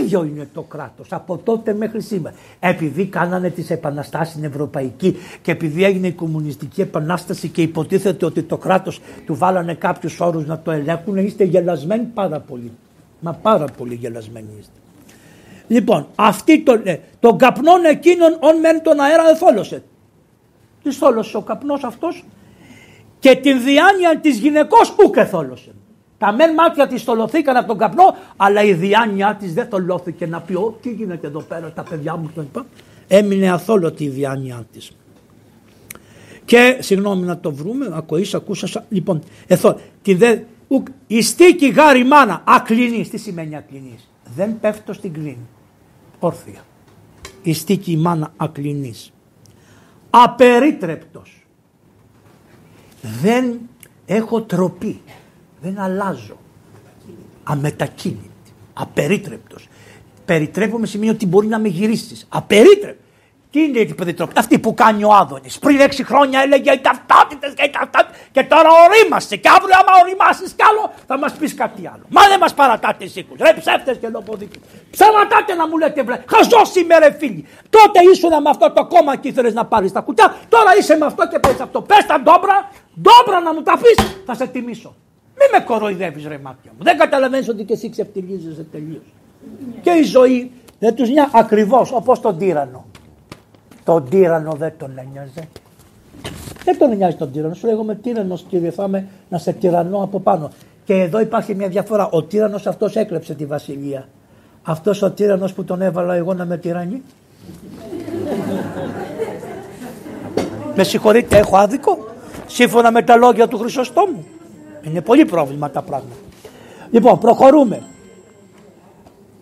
Ίδιο 0.00 0.24
είναι 0.24 0.48
το 0.52 0.62
κράτος 0.62 1.12
από 1.12 1.38
τότε 1.38 1.74
μέχρι 1.74 2.00
σήμερα. 2.00 2.36
Επειδή 2.60 3.06
κάνανε 3.06 3.50
τις 3.50 3.70
επαναστάσεις 3.70 4.32
στην 4.32 4.44
Ευρωπαϊκή 4.44 5.16
και 5.42 5.50
επειδή 5.50 5.84
έγινε 5.84 6.06
η 6.06 6.12
κομμουνιστική 6.12 6.80
επανάσταση 6.80 7.48
και 7.48 7.62
υποτίθεται 7.62 8.24
ότι 8.24 8.42
το 8.42 8.56
κράτος 8.56 9.00
του 9.26 9.34
βάλανε 9.34 9.74
κάποιους 9.74 10.20
όρους 10.20 10.46
να 10.46 10.58
το 10.58 10.70
ελέγχουν 10.70 11.16
είστε 11.16 11.44
γελασμένοι 11.44 12.04
πάρα 12.04 12.40
πολύ. 12.40 12.72
Μα 13.20 13.32
πάρα 13.32 13.64
πολύ 13.76 13.94
γελασμένοι 13.94 14.48
είστε. 14.58 14.79
Λοιπόν, 15.70 16.06
αυτή 16.14 16.62
το, 16.62 16.80
ε, 16.84 16.96
τον 17.20 17.38
καπνόν 17.38 17.84
εκείνον 17.84 18.36
ον 18.40 18.58
μεν 18.58 18.82
τον 18.82 19.00
αέρα 19.00 19.24
δεν 19.24 19.36
θόλωσε. 19.36 19.82
Τι 20.82 20.90
θόλωσε 20.90 21.36
ο 21.36 21.42
καπνός 21.42 21.84
αυτός 21.84 22.24
και 23.18 23.36
την 23.36 23.62
διάνοια 23.62 24.18
της 24.20 24.38
γυναικός 24.38 24.94
ούκε 25.04 25.24
θόλωσε. 25.24 25.74
Τα 26.18 26.32
μεν 26.32 26.52
μάτια 26.52 26.86
της 26.86 27.02
θολωθήκαν 27.02 27.56
από 27.56 27.66
τον 27.66 27.78
καπνό, 27.78 28.16
αλλά 28.36 28.62
η 28.62 28.72
διάνοια 28.72 29.36
της 29.40 29.54
δεν 29.54 29.66
θολώθηκε 29.66 30.26
να 30.26 30.40
πει 30.40 30.54
«Ω, 30.54 30.78
τι 30.82 30.90
γίνεται 30.90 31.26
εδώ 31.26 31.40
πέρα, 31.40 31.72
τα 31.72 31.82
παιδιά 31.82 32.16
μου» 32.16 32.30
κλπ. 32.34 32.62
Έμεινε 33.08 33.50
αθόλωτη 33.50 34.04
η 34.04 34.08
διάνοια 34.08 34.66
της. 34.72 34.96
Και, 36.44 36.76
συγγνώμη 36.80 37.26
να 37.26 37.38
το 37.38 37.52
βρούμε, 37.52 37.90
ακοείς, 37.92 38.34
ακούσα, 38.34 38.84
λοιπόν, 38.88 39.22
εθώ, 39.46 39.80
τη 40.02 40.14
δε, 40.14 40.38
η 41.06 41.22
στίκη 41.22 41.68
γάρι 41.68 42.04
μάνα, 42.04 42.42
ακλινής, 42.46 43.10
τι 43.10 43.18
σημαίνει 43.18 43.56
ακλινής, 43.56 44.08
δεν 44.36 44.60
πέφτω 44.60 44.92
στην 44.92 45.12
κλίνη 45.12 45.46
όρθια. 46.20 46.64
Η 47.42 47.52
στίκη 47.52 47.96
μάνα 47.96 48.32
ακλινής. 48.36 49.12
Απερίτρεπτος. 50.10 51.46
Δεν 53.02 53.58
έχω 54.06 54.42
τροπή. 54.42 55.00
Δεν 55.60 55.78
αλλάζω. 55.78 56.36
Αμετακίνητη. 57.42 58.28
Απερίτρεπτος. 58.72 59.68
Περιτρέπομαι 60.24 60.86
σημαίνει 60.86 61.10
ότι 61.10 61.26
μπορεί 61.26 61.46
να 61.46 61.58
με 61.58 61.68
γυρίσεις. 61.68 62.26
Απερίτρεπτος. 62.28 63.04
Τι 63.52 63.60
είναι 63.62 63.78
η 63.78 63.94
περιτροπή, 63.94 64.32
αυτή 64.36 64.58
που 64.58 64.74
κάνει 64.74 65.04
ο 65.04 65.12
Άδωνης. 65.12 65.58
Πριν 65.58 65.80
έξι 65.80 66.04
χρόνια 66.04 66.40
έλεγε 66.40 66.72
οι 66.72 66.80
ταυτότητες 66.88 67.52
και 67.56 67.64
οι 67.68 67.70
ταυτότητες 67.70 68.20
και 68.32 68.42
τώρα 68.52 68.68
ορίμασε. 68.84 69.36
Και 69.36 69.48
αύριο, 69.56 69.74
άμα 69.80 69.92
οριμάσεις 70.02 70.50
κι 70.58 70.64
άλλο, 70.70 70.92
θα 71.06 71.18
μας 71.18 71.32
πεις 71.32 71.54
κάτι 71.54 71.82
άλλο. 71.92 72.04
Μα 72.08 72.22
δεν 72.30 72.38
μας 72.38 72.54
παρατάτε 72.54 73.04
εσύ. 73.04 73.26
Ρε 73.44 73.52
ψεύτες 73.60 73.96
και 74.00 74.08
λοποδίκοι. 74.08 74.58
Ψαματάτε 74.90 75.54
να 75.54 75.68
μου 75.68 75.78
λέτε 75.78 76.02
βρε. 76.02 76.24
Χαζό 76.32 76.62
είμαι 76.78 76.98
ρε 76.98 77.10
φίλοι. 77.20 77.46
Τότε 77.70 77.98
ήσουν 78.12 78.30
με 78.44 78.50
αυτό 78.54 78.72
το 78.76 78.82
κόμμα 78.86 79.16
και 79.16 79.28
ήθελες 79.28 79.54
να 79.54 79.64
πάρεις 79.66 79.92
τα 79.92 80.00
κουτιά. 80.00 80.26
Τώρα 80.48 80.70
είσαι 80.78 80.96
με 80.96 81.06
αυτό 81.06 81.28
και 81.28 81.38
πες 81.38 81.60
αυτό. 81.60 81.78
Πες 81.82 82.06
τα 82.06 82.16
ντόμπρα, 82.22 82.56
ντόμπρα 83.02 83.40
να 83.40 83.54
μου 83.54 83.62
τα 83.62 83.74
πεις, 83.82 83.98
θα 84.26 84.34
σε 84.34 84.46
τιμήσω. 84.46 84.94
Μη 85.38 85.58
με 85.58 85.64
κοροϊδεύεις 85.64 86.24
ρε 86.26 86.38
μάτια 86.38 86.70
μου. 86.76 86.84
Δεν 86.88 86.98
καταλαβαίνεις 86.98 87.48
ότι 87.48 87.64
και 87.64 87.72
εσύ 87.72 87.90
ξεφτιλίζεσαι 87.90 88.66
τελείως. 88.72 89.06
Και 89.82 89.90
η 89.90 90.02
ζωή 90.02 90.52
δεν 90.78 90.94
τους 90.94 91.08
νοιάζει 91.08 91.30
ακριβώς 91.32 91.92
όπως 91.92 92.20
τον 92.20 92.38
τύρανο. 92.38 92.89
Τον 93.90 94.08
τύρανο 94.08 94.52
δεν 94.52 94.72
τον 94.78 94.90
ένοιαζε. 94.98 95.48
Δεν 96.64 96.78
τον 96.78 96.96
νοιάζει 96.96 97.16
τον 97.16 97.32
τύρανο. 97.32 97.54
Σου 97.54 97.66
λέγομαι 97.66 97.94
τύρανο 97.94 98.38
κύριε, 98.48 98.70
θα 98.70 99.04
να 99.28 99.38
σε 99.38 99.52
τυραννώ 99.52 100.02
από 100.02 100.20
πάνω. 100.20 100.50
Και 100.84 100.94
εδώ 100.94 101.20
υπάρχει 101.20 101.54
μια 101.54 101.68
διαφορά. 101.68 102.08
Ο 102.08 102.22
τύρανο 102.22 102.56
αυτός 102.66 102.96
έκλεψε 102.96 103.34
τη 103.34 103.46
βασιλεία. 103.46 104.08
Αυτός 104.62 105.02
ο 105.02 105.10
τύρανο 105.10 105.48
που 105.54 105.64
τον 105.64 105.82
έβαλα 105.82 106.14
εγώ 106.14 106.34
να 106.34 106.44
με 106.44 106.56
τυραννεί. 106.56 107.02
με 110.74 110.84
συγχωρείτε, 110.84 111.38
έχω 111.38 111.56
άδικο. 111.56 111.98
Σύμφωνα 112.46 112.90
με 112.90 113.02
τα 113.02 113.16
λόγια 113.16 113.48
του 113.48 113.58
Χρυσοστόμου. 113.58 114.24
Είναι 114.82 115.00
πολύ 115.00 115.24
πρόβλημα 115.24 115.70
τα 115.70 115.82
πράγματα. 115.82 116.14
Λοιπόν, 116.90 117.18
προχωρούμε. 117.18 117.82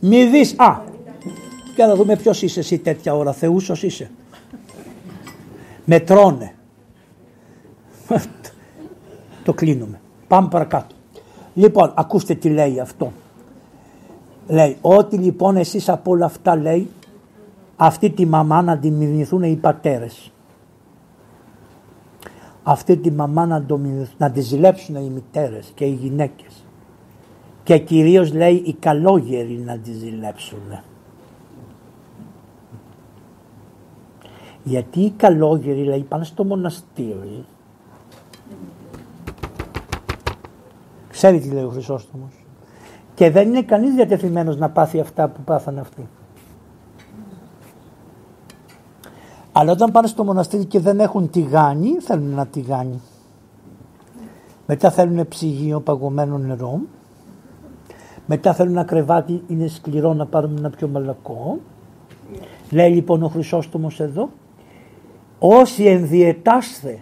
Μη 0.00 0.24
δεις, 0.24 0.54
α, 0.58 0.80
και 1.74 1.84
να 1.84 1.94
δούμε 1.94 2.16
ποιος 2.16 2.42
είσαι 2.42 2.60
εσύ 2.60 2.78
τέτοια 2.78 3.14
ώρα, 3.14 3.32
θεούσος 3.32 3.82
είσαι. 3.82 4.10
Με 5.90 6.00
τρώνε. 6.00 6.54
Το 9.44 9.52
κλείνουμε. 9.54 10.00
Πάμε 10.28 10.48
παρακάτω. 10.48 10.94
Λοιπόν, 11.54 11.92
ακούστε 11.96 12.34
τι 12.34 12.48
λέει 12.48 12.80
αυτό. 12.80 13.12
Λέει, 14.48 14.76
ότι 14.80 15.16
λοιπόν 15.16 15.56
εσείς 15.56 15.88
από 15.88 16.10
όλα 16.10 16.24
αυτά 16.24 16.56
λέει, 16.56 16.90
αυτή 17.76 18.10
τη 18.10 18.26
μαμά 18.26 18.62
να 18.62 18.78
τη 18.78 18.90
μιμηθούν 18.90 19.42
οι 19.42 19.56
πατέρες. 19.56 20.32
Αυτή 22.62 22.96
τη 22.96 23.10
μαμά 23.10 23.46
να, 23.46 23.64
το, 23.64 23.80
να 24.18 24.30
τη 24.30 24.40
ζηλέψουν 24.40 24.94
οι 24.96 25.10
μητέρες 25.10 25.72
και 25.74 25.84
οι 25.84 25.94
γυναίκες. 25.94 26.64
Και 27.62 27.78
κυρίως 27.78 28.32
λέει 28.32 28.54
οι 28.54 28.74
καλόγεροι 28.74 29.62
να 29.64 29.78
τη 29.78 29.92
ζηλέψουν. 29.92 30.82
Γιατί 34.68 35.00
οι 35.00 35.10
καλόγεροι 35.10 35.84
λέει 35.84 36.02
πάνε 36.08 36.24
στο 36.24 36.44
μοναστήρι. 36.44 37.44
Ξέρει 41.08 41.40
τι 41.40 41.48
λέει 41.48 41.64
ο 41.64 41.68
Χρυσόστομος. 41.68 42.44
Και 43.14 43.30
δεν 43.30 43.48
είναι 43.48 43.62
κανείς 43.62 43.94
διατεθειμένος 43.94 44.56
να 44.56 44.70
πάθει 44.70 45.00
αυτά 45.00 45.28
που 45.28 45.40
πάθανε 45.44 45.80
αυτοί. 45.80 46.08
Αλλά 49.52 49.72
όταν 49.72 49.90
πάνε 49.90 50.06
στο 50.06 50.24
μοναστήρι 50.24 50.64
και 50.64 50.80
δεν 50.80 51.00
έχουν 51.00 51.30
τηγάνι, 51.30 51.90
θέλουν 52.00 52.32
ένα 52.32 52.46
τηγάνι. 52.46 53.00
Μετά 54.66 54.90
θέλουν 54.90 55.28
ψυγείο 55.28 55.80
παγωμένο 55.80 56.38
νερό. 56.38 56.80
Μετά 58.26 58.54
θέλουν 58.54 58.72
ένα 58.72 58.84
κρεβάτι, 58.84 59.42
είναι 59.46 59.66
σκληρό 59.66 60.14
να 60.14 60.26
πάρουμε 60.26 60.58
ένα 60.58 60.70
πιο 60.70 60.88
μαλακό. 60.88 61.58
Λέει 62.70 62.90
λοιπόν 62.90 63.22
ο 63.22 63.28
Χρυσόστομος 63.28 64.00
εδώ, 64.00 64.28
όσοι 65.38 65.84
ενδιετάστε 65.84 66.98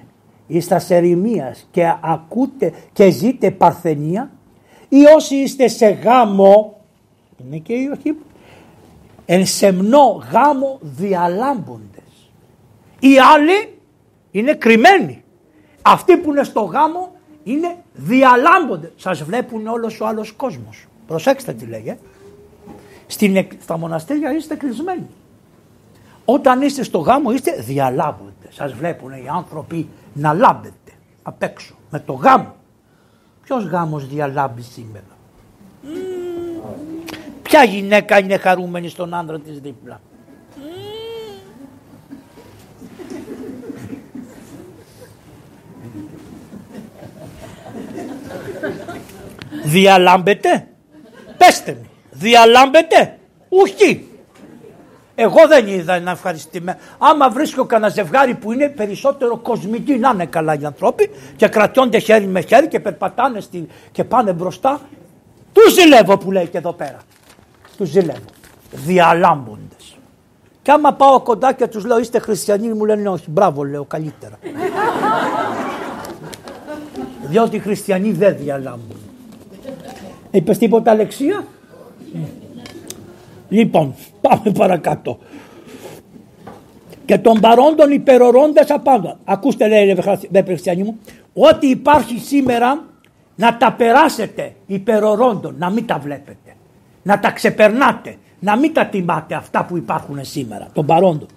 εις 0.47 0.69
τα 0.69 0.79
σερημίας 0.79 1.69
και 1.71 1.95
ακούτε 2.01 2.73
και 2.93 3.11
ζείτε 3.11 3.51
παρθενία 3.51 4.31
ή 4.89 5.05
όσοι 5.17 5.35
είστε 5.35 5.69
σε 5.69 5.87
γάμο, 5.87 6.81
είναι 7.47 7.59
και 7.59 7.73
οι 7.73 7.91
όχι, 7.99 8.17
εν 9.27 9.47
σεμνό 9.47 10.23
γάμο 10.33 10.79
διαλάμποντες. 10.81 12.31
Οι 13.01 13.19
άλλοι 13.35 13.79
είναι 14.31 14.55
κρυμμένοι. 14.55 15.25
Αυτοί 15.83 16.17
που 16.17 16.31
είναι 16.31 16.43
στο 16.43 16.61
γάμο 16.61 17.13
είναι 17.45 17.77
διαλάμποντες. 17.95 18.93
Σας 18.97 19.23
βλέπουν 19.23 19.67
όλος 19.67 20.01
ο 20.01 20.07
άλλος 20.07 20.33
κόσμος. 20.33 20.87
Προσέξτε 21.07 21.53
τι 21.53 21.67
λέει. 21.67 21.85
Ε. 21.87 21.97
Στην, 23.07 23.47
στα 23.63 23.79
μοναστήρια 23.79 24.35
είστε 24.35 24.55
κλεισμένοι. 24.55 25.07
Όταν 26.29 26.63
είστε 26.63 26.83
στο 26.83 26.99
γάμο 26.99 27.31
είστε 27.31 27.53
διαλάμποντες. 27.53 28.55
Σας 28.55 28.73
βλέπουν 28.73 29.13
οι 29.13 29.27
άνθρωποι 29.37 29.89
να 30.13 30.33
λάμπετε 30.33 30.93
απ' 31.23 31.43
έξω 31.43 31.75
με 31.91 31.99
το 31.99 32.13
γάμο. 32.13 32.55
Ποιος 33.43 33.65
γάμος 33.65 34.09
διαλάμπει 34.09 34.63
σήμερα; 34.63 35.17
Ποια 37.43 37.65
γυναίκα 37.65 38.19
είναι 38.19 38.37
χαρούμενη 38.37 38.89
στον 38.89 39.15
άντρα 39.15 39.41
της 39.41 39.61
δίπλα; 39.61 40.01
Διαλάμπετε; 49.65 50.69
Πέστε 51.37 51.73
μου. 51.73 51.89
Διαλάμπετε; 52.11 53.19
Ουχή. 53.49 54.09
Εγώ 55.19 55.47
δεν 55.49 55.67
είδα 55.67 55.95
ένα 55.95 56.11
ευχαριστημένο. 56.11 56.79
Άμα 56.99 57.31
βρίσκω 57.31 57.65
κανένα 57.65 57.93
ζευγάρι 57.93 58.35
που 58.35 58.53
είναι 58.53 58.69
περισσότερο 58.69 59.37
κοσμική, 59.37 59.95
να 59.99 60.11
είναι 60.15 60.27
καλά 60.27 60.55
οι 60.61 60.65
άνθρωποι 60.65 61.11
και 61.37 61.49
κρατιόνται 61.49 61.99
χέρι 61.99 62.27
με 62.27 62.41
χέρι 62.41 62.69
και 62.69 62.81
περπατάνε 62.81 63.41
στη... 63.41 63.67
και 63.93 64.05
πάνε 64.05 64.33
μπροστά, 64.33 64.81
τους 65.53 65.73
ζηλεύω 65.73 66.19
που 66.19 66.33
λέει 66.33 66.47
και 66.47 66.59
εδώ 66.59 66.73
πέρα. 66.73 66.99
Τους 67.77 67.89
ζηλεύω. 67.89 68.29
Διαλάμποντες. 68.71 69.97
Και 70.63 70.71
άμα 70.71 70.93
πάω 70.93 71.21
κοντά 71.21 71.53
και 71.53 71.67
τους 71.67 71.85
λέω 71.85 71.99
είστε 71.99 72.19
χριστιανοί, 72.19 72.69
μου 72.69 72.85
λένε 72.85 73.09
όχι. 73.09 73.31
Μπράβο, 73.31 73.65
λέω 73.65 73.85
καλύτερα. 73.85 74.39
Διότι 77.23 77.57
οι 77.57 77.59
χριστιανοί 77.59 78.13
δεν 78.13 78.37
διαλάμπουν. 78.37 78.97
Είπες 80.31 80.59
τίποτα 80.59 80.91
Αλεξία; 80.91 81.45
Λοιπόν, 83.49 83.95
πάμε 84.21 84.51
παρακάτω. 84.59 85.19
Και 87.05 87.19
των 87.19 87.41
παρόντων 87.41 87.91
υπερορώντες 87.91 88.71
απάντων. 88.71 89.17
Ακούστε 89.25 89.69
λέει 89.69 89.97
δε 90.31 90.43
χριστιανοί 90.43 90.83
μου, 90.83 90.99
ό,τι 91.33 91.69
υπάρχει 91.69 92.19
σήμερα 92.19 92.85
να 93.37 93.57
τα 93.57 93.73
περάσετε 93.73 94.55
υπερορώντων, 94.67 95.55
να 95.59 95.71
μην 95.71 95.87
τα 95.87 95.99
βλέπετε. 95.99 96.57
Να 97.03 97.19
τα 97.19 97.31
ξεπερνάτε, 97.31 98.17
να 98.39 98.57
μην 98.57 98.73
τα 98.73 98.87
τιμάτε 98.87 99.35
αυτά 99.35 99.65
που 99.65 99.77
υπάρχουν 99.77 100.25
σήμερα, 100.25 100.69
των 100.73 100.87
παρόντων. 100.87 101.29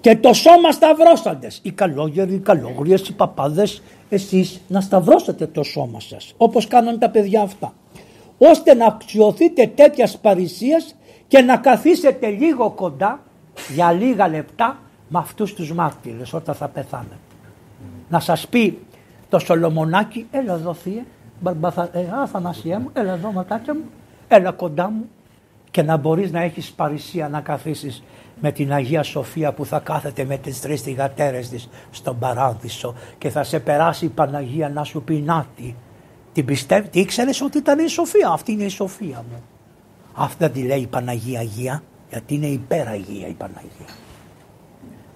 Και 0.00 0.16
το 0.16 0.32
σώμα 0.32 0.70
σταυρώσαντες, 0.70 1.60
οι 1.62 1.70
καλόγεροι, 1.70 2.34
οι 2.34 2.38
καλόγριες, 2.38 3.08
οι 3.08 3.12
παπάδες, 3.12 3.82
εσείς 4.08 4.60
να 4.68 4.80
σταυρώσετε 4.80 5.46
το 5.46 5.62
σώμα 5.62 6.00
σας, 6.00 6.34
όπως 6.36 6.66
κάνουν 6.66 6.98
τα 6.98 7.10
παιδιά 7.10 7.42
αυτά 7.42 7.72
ώστε 8.38 8.74
να 8.74 8.86
αξιωθείτε 8.86 9.66
τέτοιας 9.66 10.18
παρησίας 10.18 10.94
και 11.28 11.40
να 11.40 11.56
καθίσετε 11.56 12.28
λίγο 12.28 12.70
κοντά 12.70 13.20
για 13.74 13.92
λίγα 13.92 14.28
λεπτά 14.28 14.78
με 15.08 15.18
αυτούς 15.18 15.54
τους 15.54 15.72
μάρτυρες 15.72 16.32
όταν 16.32 16.54
θα 16.54 16.68
πεθάνετε. 16.68 17.16
Να 18.08 18.20
σας 18.20 18.46
πει 18.46 18.78
το 19.28 19.38
Σολομονάκι, 19.38 20.26
έλα 20.30 20.52
εδώ 20.52 20.74
θεία, 20.74 21.04
Μπαρμπαθα, 21.40 21.88
ε, 21.92 22.08
Αθανασία 22.22 22.80
μου, 22.80 22.90
έλα 22.92 23.12
εδώ 23.12 23.32
ματάκια 23.32 23.74
μου, 23.74 23.84
έλα 24.28 24.52
κοντά 24.52 24.90
μου 24.90 25.08
και 25.70 25.82
να 25.82 25.96
μπορείς 25.96 26.32
να 26.32 26.40
έχεις 26.40 26.72
παρησία 26.72 27.28
να 27.28 27.40
καθίσεις 27.40 28.02
με 28.40 28.52
την 28.52 28.72
Αγία 28.72 29.02
Σοφία 29.02 29.52
που 29.52 29.64
θα 29.64 29.78
κάθεται 29.78 30.24
με 30.24 30.36
τις 30.36 30.60
τρεις 30.60 30.82
θυγατέρες 30.82 31.48
της 31.48 31.68
στον 31.90 32.18
παράδεισο 32.18 32.94
και 33.18 33.30
θα 33.30 33.42
σε 33.42 33.60
περάσει 33.60 34.04
η 34.04 34.08
Παναγία 34.08 34.68
να 34.68 34.84
σου 34.84 35.02
πει 35.02 35.14
νάτι 35.14 35.76
την 36.36 36.44
πιστεύει, 36.44 36.88
τι 36.88 37.00
ήξερες 37.00 37.40
ότι 37.40 37.58
ήταν 37.58 37.78
η 37.78 37.88
Σοφία. 37.88 38.28
Αυτή 38.28 38.52
είναι 38.52 38.64
η 38.64 38.68
Σοφία 38.68 39.24
μου. 39.30 39.42
Αυτή 40.14 40.36
δεν 40.38 40.52
τη 40.52 40.62
λέει 40.62 40.80
η 40.80 40.86
Παναγία 40.86 41.40
Αγία, 41.40 41.82
γιατί 42.10 42.34
είναι 42.34 42.46
υπεραγία 42.46 43.26
η 43.26 43.32
Παναγία. 43.32 43.94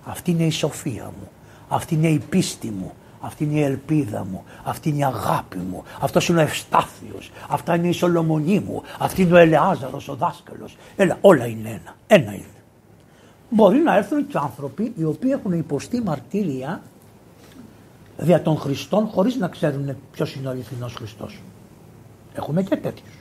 Αυτή 0.04 0.30
είναι 0.30 0.44
η 0.44 0.50
Σοφία 0.50 1.04
μου. 1.04 1.28
Αυτή 1.68 1.94
είναι 1.94 2.08
η 2.08 2.18
πίστη 2.18 2.70
μου. 2.70 2.92
Αυτή 3.20 3.44
είναι 3.44 3.58
η 3.58 3.62
ελπίδα 3.62 4.24
μου. 4.24 4.44
Αυτή 4.64 4.88
είναι 4.88 4.98
η 4.98 5.04
αγάπη 5.04 5.58
μου. 5.58 5.82
Αυτός 6.00 6.28
είναι 6.28 6.38
ο 6.38 6.42
Ευστάθιος. 6.42 7.30
Αυτά 7.48 7.74
είναι 7.74 7.88
η 7.88 7.92
Σολομονή 7.92 8.60
μου. 8.60 8.82
Αυτή 8.98 9.22
είναι 9.22 9.34
ο 9.34 9.36
Ελεάζαρος, 9.36 10.08
ο 10.08 10.14
δάσκαλος. 10.14 10.76
Έλα, 10.96 11.18
όλα 11.20 11.46
είναι 11.46 11.68
ένα. 11.68 11.96
Ένα 12.06 12.32
είναι. 12.32 12.44
Μπορεί 13.50 13.78
να 13.78 13.96
έρθουν 13.96 14.26
και 14.26 14.38
άνθρωποι 14.38 14.92
οι 14.96 15.04
οποίοι 15.04 15.30
έχουν 15.34 15.52
υποστεί 15.52 16.02
μαρτύρια 16.02 16.82
δια 18.20 18.42
των 18.42 18.56
Χριστών 18.56 19.06
χωρίς 19.06 19.36
να 19.36 19.48
ξέρουν 19.48 19.96
ποιος 20.12 20.34
είναι 20.34 20.48
ο 20.48 20.50
αληθινός 20.50 20.94
Χριστός. 20.94 21.40
Έχουμε 22.34 22.62
και 22.62 22.76
τέτοιους. 22.76 23.14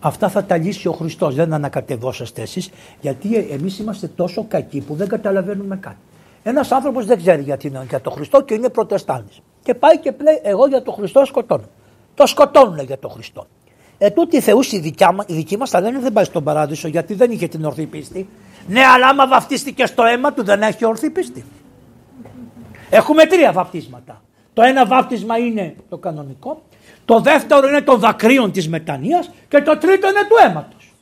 Αυτά 0.00 0.28
θα 0.28 0.44
τα 0.44 0.56
λύσει 0.56 0.88
ο 0.88 0.92
Χριστός, 0.92 1.34
δεν 1.34 1.52
ανακατευόσαστε 1.52 2.42
εσείς, 2.42 2.70
γιατί 3.00 3.36
εμείς 3.50 3.78
είμαστε 3.78 4.06
τόσο 4.06 4.44
κακοί 4.48 4.80
που 4.80 4.94
δεν 4.94 5.08
καταλαβαίνουμε 5.08 5.76
κάτι. 5.76 5.96
Ένας 6.42 6.72
άνθρωπος 6.72 7.06
δεν 7.06 7.16
ξέρει 7.16 7.42
γιατί 7.42 7.66
είναι 7.66 7.86
για 7.88 8.00
τον 8.00 8.12
Χριστό 8.12 8.42
και 8.42 8.54
είναι 8.54 8.68
προτεστάντης. 8.68 9.40
Και 9.62 9.74
πάει 9.74 9.98
και 9.98 10.14
λέει 10.22 10.40
εγώ 10.42 10.66
για 10.66 10.82
τον 10.82 10.94
Χριστό 10.94 11.24
σκοτώνω. 11.24 11.64
Το 12.14 12.26
σκοτώνουν 12.26 12.78
για 12.78 12.98
τον 12.98 13.10
Χριστό. 13.10 13.46
Ε, 13.98 14.10
τούτη 14.10 14.36
οι 14.36 14.40
θεούς 14.40 14.72
οι, 14.72 14.78
δικιά, 14.78 15.24
οι 15.26 15.34
δικοί 15.34 15.56
μας 15.56 15.70
θα 15.70 15.80
λένε 15.80 15.98
δεν 15.98 16.12
πάει 16.12 16.24
στον 16.24 16.44
παράδεισο 16.44 16.88
γιατί 16.88 17.14
δεν 17.14 17.30
είχε 17.30 17.48
την 17.48 17.64
ορθή 17.64 17.86
πίστη. 17.86 18.28
Ναι, 18.68 18.80
αλλά 18.80 19.06
άμα 19.06 19.28
βαφτίστηκε 19.28 19.86
στο 19.86 20.04
αίμα 20.04 20.32
του 20.32 20.44
δεν 20.44 20.62
έχει 20.62 20.84
ορθή 20.84 21.10
πίστη. 21.10 21.44
Έχουμε 22.90 23.26
τρία 23.26 23.52
βαπτίσματα. 23.52 24.22
Το 24.52 24.62
ένα 24.62 24.86
βάπτισμα 24.86 25.38
είναι 25.38 25.76
το 25.88 25.98
κανονικό, 25.98 26.62
το 27.04 27.20
δεύτερο 27.20 27.68
είναι 27.68 27.80
των 27.80 27.98
δακρύων 27.98 28.52
της 28.52 28.68
μετανοίας 28.68 29.30
και 29.48 29.62
το 29.62 29.78
τρίτο 29.78 30.08
είναι 30.08 30.26
του 30.28 30.36
αίματος. 30.46 30.92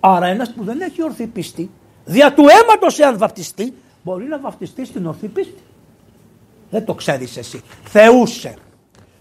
Άρα 0.00 0.26
ένας 0.26 0.52
που 0.52 0.64
δεν 0.64 0.80
έχει 0.80 1.02
ορθή 1.02 1.26
πίστη, 1.26 1.70
δια 2.04 2.32
του 2.32 2.44
αίματος 2.48 2.98
εάν 2.98 3.18
βαπτιστεί, 3.18 3.74
μπορεί 4.02 4.24
να 4.24 4.38
βαπτιστεί 4.38 4.84
στην 4.84 5.06
ορθή 5.06 5.26
πίστη. 5.26 5.62
Δεν 6.70 6.84
το 6.84 6.94
ξέρεις 6.94 7.36
εσύ. 7.36 7.62
Θεούσε 7.84 8.54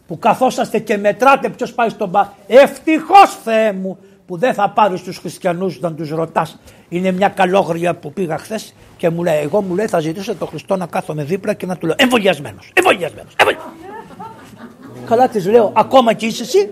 που 0.08 0.20
καθόσαστε 0.20 0.80
και 0.80 0.98
μετράτε 0.98 1.50
ποιος 1.50 1.74
πάει 1.74 1.90
στον 1.90 2.12
πα. 2.12 2.34
Ευτυχώς 2.48 3.38
Θεέ 3.44 3.74
μου 3.74 3.98
που 4.30 4.38
δεν 4.38 4.54
θα 4.54 4.70
πάρεις 4.70 5.02
τους 5.02 5.18
χριστιανούς 5.18 5.80
να 5.80 5.94
τους 5.94 6.10
ρωτάς. 6.10 6.60
Είναι 6.90 7.12
μια 7.12 7.28
καλόγρια 7.28 7.96
που 7.96 8.14
πήγα 8.14 8.38
χθες 8.38 8.74
και 8.98 9.10
μου 9.10 9.24
λέει, 9.24 9.40
εγώ 9.42 9.62
μου 9.62 9.76
λέει 9.76 9.88
θα 9.88 10.00
ζητήσω 10.00 10.36
τον 10.36 10.48
Χριστό 10.48 10.76
να 10.76 10.86
κάθομαι 10.86 11.24
δίπλα 11.24 11.54
και 11.54 11.66
να 11.66 11.78
του 11.78 11.86
λέω 11.86 11.96
εμβολιασμένος, 11.98 12.72
εμβολιασμένος, 12.74 13.34
εμβολιασμένος. 13.36 13.84
Καλά 15.06 15.28
της 15.28 15.48
λέω, 15.48 15.72
ακόμα 15.76 16.14
και 16.14 16.26
είσαι 16.26 16.44
εσύ. 16.44 16.70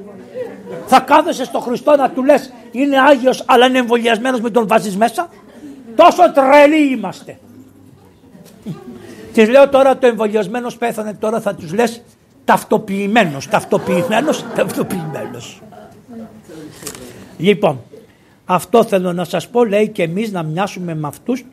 Θα 0.86 1.00
κάθεσαι 1.00 1.44
στο 1.44 1.60
Χριστό 1.60 1.96
να 1.96 2.10
του 2.10 2.24
λες 2.24 2.54
είναι 2.72 3.00
Άγιος 3.00 3.44
αλλά 3.46 3.66
είναι 3.66 3.78
εμβολιασμένος 3.78 4.42
με 4.42 4.50
τον 4.50 4.68
βάζεις 4.68 4.98
μέσα. 4.98 5.30
Τόσο 5.96 6.32
τρελοί 6.32 6.92
είμαστε. 6.92 7.40
Της 9.34 9.50
λέω 9.50 9.70
τώρα 9.70 9.98
το 9.98 10.08
εμβολιασμένος 10.08 10.78
πέθανε, 10.78 11.14
τώρα 11.14 11.42
θα 11.42 11.56
τους 11.56 11.74
λες 11.74 12.02
ταυτοποιημένος. 12.46 13.48
Ταυτοποιημένος, 13.48 14.46
ταυτοποιημένος. 14.56 15.62
Λοιπόν, 17.38 17.82
αυτό 18.46 18.84
θέλω 18.84 19.14
να 19.14 19.24
σας 19.24 19.50
πω, 19.50 19.66
λέει 19.66 19.90
και 19.90 20.04
εμείς 20.04 20.32
να 20.32 20.44
μοιάσουμε 20.44 20.96
με 20.96 21.08
αυτούς 21.08 21.46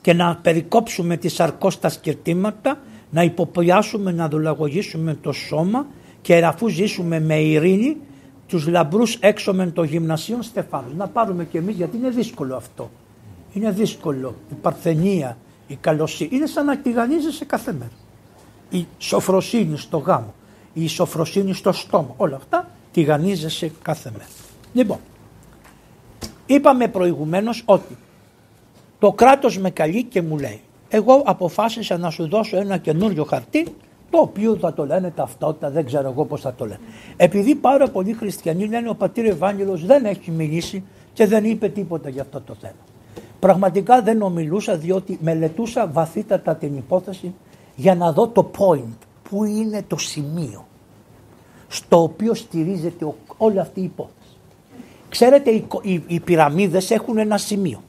και 0.00 0.12
να 0.12 0.36
περικόψουμε 0.42 1.16
τις 1.16 1.40
αρκώστα 1.40 1.88
σκερτήματα, 1.88 2.78
να 3.10 3.22
υποποιάσουμε, 3.22 4.12
να 4.12 4.28
δουλαγωγήσουμε 4.28 5.14
το 5.14 5.32
σώμα 5.32 5.86
και 6.22 6.44
αφού 6.44 6.68
ζήσουμε 6.68 7.20
με 7.20 7.40
ειρήνη, 7.40 7.96
τους 8.46 8.66
λαμπρούς 8.66 9.16
έξω 9.20 9.54
με 9.54 9.66
το 9.66 9.82
γυμνασίο 9.82 10.42
Στεφάνους. 10.42 10.94
Να 10.94 11.08
πάρουμε 11.08 11.44
και 11.44 11.58
εμείς 11.58 11.76
γιατί 11.76 11.96
είναι 11.96 12.08
δύσκολο 12.08 12.56
αυτό. 12.56 12.90
Είναι 13.52 13.70
δύσκολο. 13.70 14.34
Η 14.50 14.54
παρθενία, 14.54 15.36
η 15.66 15.76
καλοσύνη. 15.76 16.30
Είναι 16.32 16.46
σαν 16.46 16.66
να 16.66 16.78
τηγανίζεσαι 16.78 17.44
κάθε 17.44 17.72
μέρα. 17.72 17.90
Η 18.70 18.86
σοφροσύνη 18.98 19.78
στο 19.78 19.98
γάμο, 19.98 20.34
η 20.72 20.86
σοφροσύνη 20.88 21.54
στο 21.54 21.72
στόμα. 21.72 22.14
Όλα 22.16 22.36
αυτά 22.36 22.70
τηγανίζεσαι 22.92 23.72
κάθε 23.82 24.10
μέρα. 24.10 24.43
Λοιπόν, 24.74 24.98
είπαμε 26.46 26.88
προηγουμένως 26.88 27.62
ότι 27.64 27.96
το 28.98 29.12
κράτος 29.12 29.58
με 29.58 29.70
καλεί 29.70 30.02
και 30.02 30.22
μου 30.22 30.38
λέει 30.38 30.60
εγώ 30.88 31.22
αποφάσισα 31.24 31.98
να 31.98 32.10
σου 32.10 32.28
δώσω 32.28 32.56
ένα 32.56 32.76
καινούριο 32.76 33.24
χαρτί 33.24 33.66
το 34.10 34.18
οποίο 34.18 34.56
θα 34.56 34.74
το 34.74 34.86
λένε 34.86 35.10
ταυτότητα, 35.10 35.70
δεν 35.70 35.84
ξέρω 35.84 36.10
εγώ 36.10 36.24
πώς 36.24 36.40
θα 36.40 36.54
το 36.54 36.64
λένε. 36.64 36.80
Επειδή 37.16 37.54
πάρα 37.54 37.88
πολλοί 37.88 38.12
χριστιανοί 38.12 38.66
λένε 38.66 38.88
ο 38.88 38.94
πατήρ 38.94 39.24
Ευάγγελος 39.24 39.86
δεν 39.86 40.04
έχει 40.04 40.30
μιλήσει 40.30 40.84
και 41.12 41.26
δεν 41.26 41.44
είπε 41.44 41.68
τίποτα 41.68 42.08
για 42.08 42.22
αυτό 42.22 42.40
το 42.40 42.54
θέμα. 42.60 42.84
Πραγματικά 43.38 44.02
δεν 44.02 44.22
ομιλούσα 44.22 44.76
διότι 44.76 45.18
μελετούσα 45.22 45.86
βαθύτατα 45.86 46.56
την 46.56 46.76
υπόθεση 46.76 47.34
για 47.76 47.94
να 47.94 48.12
δω 48.12 48.28
το 48.28 48.50
point, 48.58 48.98
που 49.28 49.44
είναι 49.44 49.84
το 49.86 49.96
σημείο 49.96 50.66
στο 51.68 52.02
οποίο 52.02 52.34
στηρίζεται 52.34 53.14
όλη 53.36 53.58
αυτή 53.58 53.80
η 53.80 53.84
υπόθεση. 53.84 54.13
Ξέρετε 55.14 55.50
οι, 55.50 55.66
οι, 55.82 56.02
οι 56.06 56.20
πυραμίδες 56.20 56.90
έχουν 56.90 57.18
ένα 57.18 57.38
σημείο. 57.38 57.82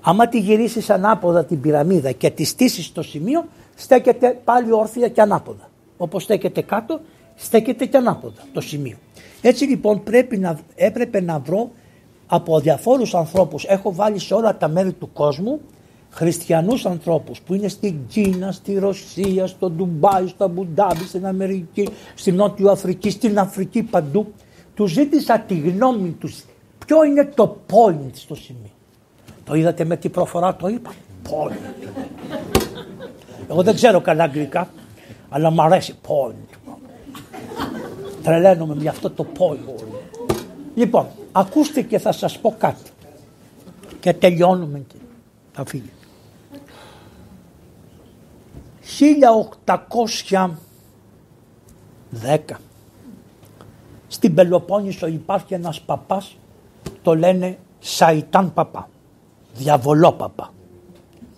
Άμα 0.00 0.28
τη 0.28 0.38
γυρίσεις 0.38 0.90
ανάποδα 0.90 1.44
την 1.44 1.60
πυραμίδα 1.60 2.12
και 2.12 2.30
τη 2.30 2.44
στήσεις 2.44 2.84
στο 2.84 3.02
σημείο 3.02 3.44
στέκεται 3.74 4.40
πάλι 4.44 4.72
όρθια 4.72 5.08
και 5.08 5.20
ανάποδα. 5.20 5.70
Όπως 5.96 6.22
στέκεται 6.22 6.62
κάτω 6.62 7.00
στέκεται 7.34 7.86
και 7.86 7.96
ανάποδα 7.96 8.42
το 8.52 8.60
σημείο. 8.60 8.96
Έτσι 9.40 9.64
λοιπόν 9.64 10.02
πρέπει 10.02 10.36
να, 10.36 10.58
έπρεπε 10.74 11.20
να 11.20 11.38
βρω 11.38 11.70
από 12.26 12.60
διαφόρους 12.60 13.14
ανθρώπους, 13.14 13.64
έχω 13.64 13.94
βάλει 13.94 14.18
σε 14.18 14.34
όλα 14.34 14.56
τα 14.56 14.68
μέρη 14.68 14.92
του 14.92 15.12
κόσμου 15.12 15.60
χριστιανούς 16.10 16.86
ανθρώπους 16.86 17.40
που 17.40 17.54
είναι 17.54 17.68
στην 17.68 17.94
Κίνα, 18.08 18.52
στη 18.52 18.78
Ρωσία, 18.78 19.46
στο 19.46 19.70
Ντουμπάι, 19.70 20.26
στο 20.26 20.44
Αμπουντάμπι, 20.44 21.04
στην 21.04 21.26
Αμερική, 21.26 21.88
στην 22.14 22.34
Νότιο 22.34 22.70
Αφρική, 22.70 23.10
στην 23.10 23.38
Αφρική 23.38 23.82
παντού 23.82 24.32
του 24.78 24.86
ζήτησα 24.86 25.38
τη 25.40 25.58
γνώμη 25.58 26.10
τους. 26.10 26.44
Ποιο 26.86 27.04
είναι 27.04 27.24
το 27.24 27.56
point 27.70 28.10
στο 28.12 28.34
σημείο; 28.34 28.70
Το 29.44 29.54
είδατε 29.54 29.84
με 29.84 29.96
τι 29.96 30.08
προφορά 30.08 30.56
το 30.56 30.68
είπα. 30.68 30.92
Point. 31.24 31.52
Εγώ 33.48 33.62
δεν 33.62 33.74
ξέρω 33.74 34.00
καλά 34.00 34.24
αγγλικά, 34.24 34.68
αλλά 35.28 35.50
μου 35.50 35.62
αρέσει 35.62 35.94
point. 36.06 36.56
Τρελαίνομαι 38.22 38.74
με 38.74 38.88
αυτό 38.88 39.10
το 39.10 39.26
point. 39.38 39.84
Λοιπόν, 40.74 41.06
ακούστε 41.32 41.82
και 41.82 41.98
θα 41.98 42.12
σας 42.12 42.38
πω 42.38 42.54
κάτι. 42.58 42.90
Και 44.00 44.12
τελειώνουμε 44.12 44.84
και 44.86 44.96
θα 45.52 45.64
φύγει. 45.66 45.90
1810 52.22 52.56
στην 54.08 54.34
Πελοπόννησο 54.34 55.06
υπάρχει 55.06 55.54
ένας 55.54 55.80
παπάς, 55.80 56.36
το 57.02 57.16
λένε 57.16 57.58
Σαϊτάν 57.78 58.52
παπά, 58.52 58.88
διαβολό 59.54 60.12
παπά. 60.12 60.52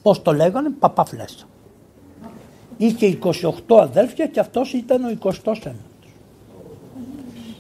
Πώς 0.03 0.23
το 0.23 0.33
λέγανε, 0.33 0.71
παπά 0.79 1.05
φλέσσα. 1.05 1.45
Είχε 2.77 3.19
28 3.67 3.77
αδέλφια 3.81 4.27
και 4.27 4.41
αυτός 4.41 4.73
ήταν 4.73 5.05
ο 5.05 5.09
29ος. 5.45 5.73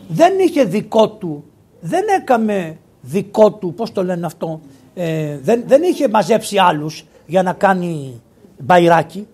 Δεν 0.09 0.39
είχε 0.39 0.65
δικό 0.65 1.09
του, 1.09 1.45
δεν 1.81 2.05
έκαμε 2.21 2.79
δικό 3.01 3.53
του, 3.53 3.75
πώς 3.75 3.93
το 3.93 4.05
λένε 4.05 4.27
αυτό, 4.27 4.61
ε, 4.95 5.39
δεν, 5.39 5.63
δεν 5.67 5.83
είχε 5.83 6.09
μαζέψει 6.09 6.59
άλλους 6.59 7.05
για 7.27 7.43
να 7.43 7.53
κάνει 7.53 8.21
μπαϊράκι. 8.59 9.27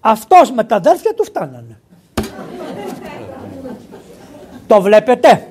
Αυτός 0.00 0.50
με 0.50 0.64
τα 0.64 0.76
αδέλφια 0.76 1.14
του 1.14 1.24
φτάνανε. 1.24 1.80
Το 4.66 4.80
βλέπετε. 4.80 5.48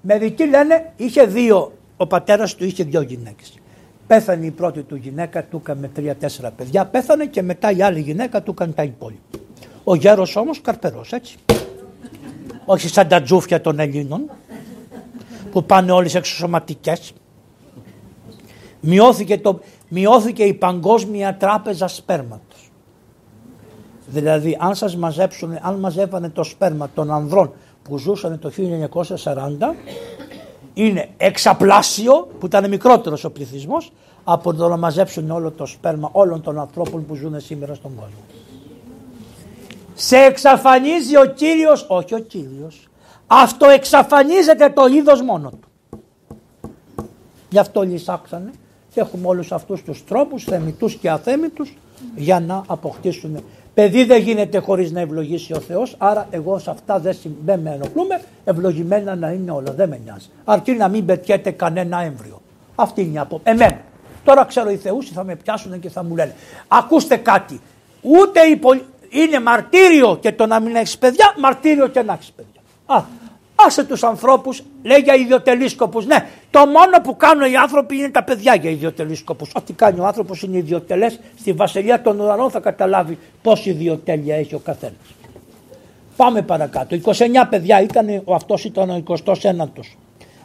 Μερικοί 0.00 0.44
λένε 0.46 0.92
είχε 0.96 1.24
δύο, 1.24 1.72
ο 1.96 2.06
πατέρας 2.06 2.54
του 2.54 2.64
είχε 2.64 2.84
δύο 2.84 3.00
γυναίκες. 3.00 3.58
Πέθανε 4.06 4.46
η 4.46 4.50
πρώτη 4.50 4.82
του 4.82 4.96
γυναίκα, 4.96 5.44
του 5.44 5.56
έκανε 5.64 5.88
τρία-τέσσερα 5.88 6.50
παιδιά. 6.50 6.86
Πέθανε 6.86 7.26
και 7.26 7.42
μετά 7.42 7.70
η 7.70 7.82
άλλη 7.82 8.00
γυναίκα 8.00 8.42
του 8.42 8.50
έκανε 8.50 8.72
τα 8.72 8.82
υπόλοιπα. 8.82 9.38
Ο 9.84 9.94
γέρος 9.94 10.36
όμως 10.36 10.60
καρπερός 10.60 11.12
έτσι. 11.12 11.36
Όχι 12.64 12.88
σαν 12.88 13.08
τα 13.08 13.22
τζούφια 13.22 13.60
των 13.60 13.78
Ελλήνων 13.78 14.30
που 15.50 15.64
πάνε 15.64 15.92
όλες 15.92 16.14
εξωσωματικές. 16.14 17.12
Μειώθηκε, 18.80 19.38
το, 19.38 19.60
μειώθηκε 19.88 20.42
η 20.42 20.54
παγκόσμια 20.54 21.36
τράπεζα 21.36 21.88
σπέρματος. 21.88 22.70
Δηλαδή 24.06 24.56
αν 24.60 24.74
σας 24.74 24.96
μαζέψουν, 24.96 25.58
αν 25.60 25.74
μαζεύανε 25.74 26.28
το 26.28 26.42
σπέρμα 26.42 26.90
των 26.94 27.10
ανδρών 27.10 27.52
που 27.82 27.98
ζούσαν 27.98 28.38
το 28.38 28.50
1940 29.24 29.74
είναι 30.74 31.08
εξαπλάσιο 31.16 32.28
που 32.38 32.46
ήταν 32.46 32.68
μικρότερος 32.68 33.24
ο 33.24 33.30
πληθυσμός 33.30 33.92
από 34.24 34.54
το 34.54 34.68
να 34.68 34.76
μαζέψουν 34.76 35.30
όλο 35.30 35.50
το 35.50 35.66
σπέρμα 35.66 36.08
όλων 36.12 36.42
των 36.42 36.58
ανθρώπων 36.58 37.06
που 37.06 37.14
ζουν 37.14 37.40
σήμερα 37.40 37.74
στον 37.74 37.94
κόσμο. 37.94 38.22
Σε 39.94 40.16
εξαφανίζει 40.16 41.16
ο 41.16 41.24
Κύριος, 41.24 41.86
όχι 41.88 42.14
ο 42.14 42.18
Κύριος, 42.18 42.88
αυτό 43.26 43.66
εξαφανίζεται 43.66 44.70
το 44.70 44.86
είδος 44.86 45.22
μόνο 45.22 45.50
του. 45.50 45.68
Γι' 47.50 47.58
αυτό 47.58 47.82
λυσάξανε 47.82 48.50
και 48.94 49.00
έχουμε 49.00 49.26
όλους 49.26 49.52
αυτούς 49.52 49.82
τους 49.82 50.04
τρόπους 50.04 50.44
θεμητούς 50.44 50.94
και 50.94 51.10
αθέμητους 51.10 51.76
για 52.16 52.40
να 52.40 52.62
αποκτήσουν 52.66 53.44
Παιδί 53.74 54.04
δεν 54.04 54.20
γίνεται 54.22 54.58
χωρίς 54.58 54.92
να 54.92 55.00
ευλογήσει 55.00 55.52
ο 55.52 55.60
Θεός, 55.60 55.94
άρα 55.98 56.26
εγώ 56.30 56.58
σε 56.58 56.70
αυτά 56.70 56.98
δεν, 56.98 57.16
δεν 57.44 57.60
με 57.60 57.70
ενοχλούμε. 57.70 58.22
Ευλογημένα 58.44 59.14
να 59.14 59.30
είναι 59.30 59.50
όλα, 59.50 59.72
δεν 59.72 59.88
με 59.88 60.00
νοιάζει. 60.04 60.30
Αρκεί 60.44 60.72
να 60.72 60.88
μην 60.88 61.04
πετιέται 61.04 61.50
κανένα 61.50 62.02
έμβριο. 62.02 62.40
Αυτή 62.74 63.00
είναι 63.00 63.12
η 63.14 63.18
απόψη. 63.18 63.50
Εμένα. 63.50 63.80
Τώρα 64.24 64.44
ξέρω 64.44 64.70
οι 64.70 64.76
Θεούσοι 64.76 65.12
θα 65.12 65.24
με 65.24 65.36
πιάσουν 65.36 65.80
και 65.80 65.88
θα 65.88 66.04
μου 66.04 66.16
λένε. 66.16 66.34
Ακούστε 66.68 67.16
κάτι. 67.16 67.60
Ούτε 68.02 68.40
η 68.40 68.60
είναι 69.12 69.40
μαρτύριο 69.40 70.18
και 70.20 70.32
το 70.32 70.46
να 70.46 70.60
μην 70.60 70.74
έχεις 70.74 70.98
παιδιά, 70.98 71.34
μαρτύριο 71.38 71.86
και 71.86 72.02
να 72.02 72.12
έχεις 72.12 72.32
παιδιά. 72.32 72.60
Α, 72.86 73.02
άσε 73.66 73.84
τους 73.84 74.02
ανθρώπους, 74.02 74.62
λέει 74.82 74.98
για 74.98 75.14
ιδιωτελεί 75.14 75.70
Ναι, 76.06 76.28
το 76.50 76.58
μόνο 76.58 77.00
που 77.02 77.16
κάνουν 77.16 77.52
οι 77.52 77.56
άνθρωποι 77.56 77.96
είναι 77.96 78.10
τα 78.10 78.24
παιδιά 78.24 78.54
για 78.54 78.70
ιδιωτελεί 78.70 79.14
σκοπού. 79.14 79.46
Ό,τι 79.54 79.72
κάνει 79.72 80.00
ο 80.00 80.06
άνθρωπος 80.06 80.42
είναι 80.42 80.56
ιδιωτελέ. 80.56 81.10
Στη 81.38 81.52
βασιλεία 81.52 82.02
των 82.02 82.20
ουρανών 82.20 82.50
θα 82.50 82.60
καταλάβει 82.60 83.18
πόση 83.42 83.70
ιδιωτέλεια 83.70 84.36
έχει 84.36 84.54
ο 84.54 84.58
καθένας. 84.58 85.14
Πάμε 86.16 86.42
παρακάτω. 86.42 86.96
29 87.04 87.12
παιδιά 87.50 87.80
ήταν, 87.82 88.22
ο 88.24 88.34
αυτός 88.34 88.64
ήταν 88.64 88.90
ο 88.90 89.02
29ο. 89.06 89.66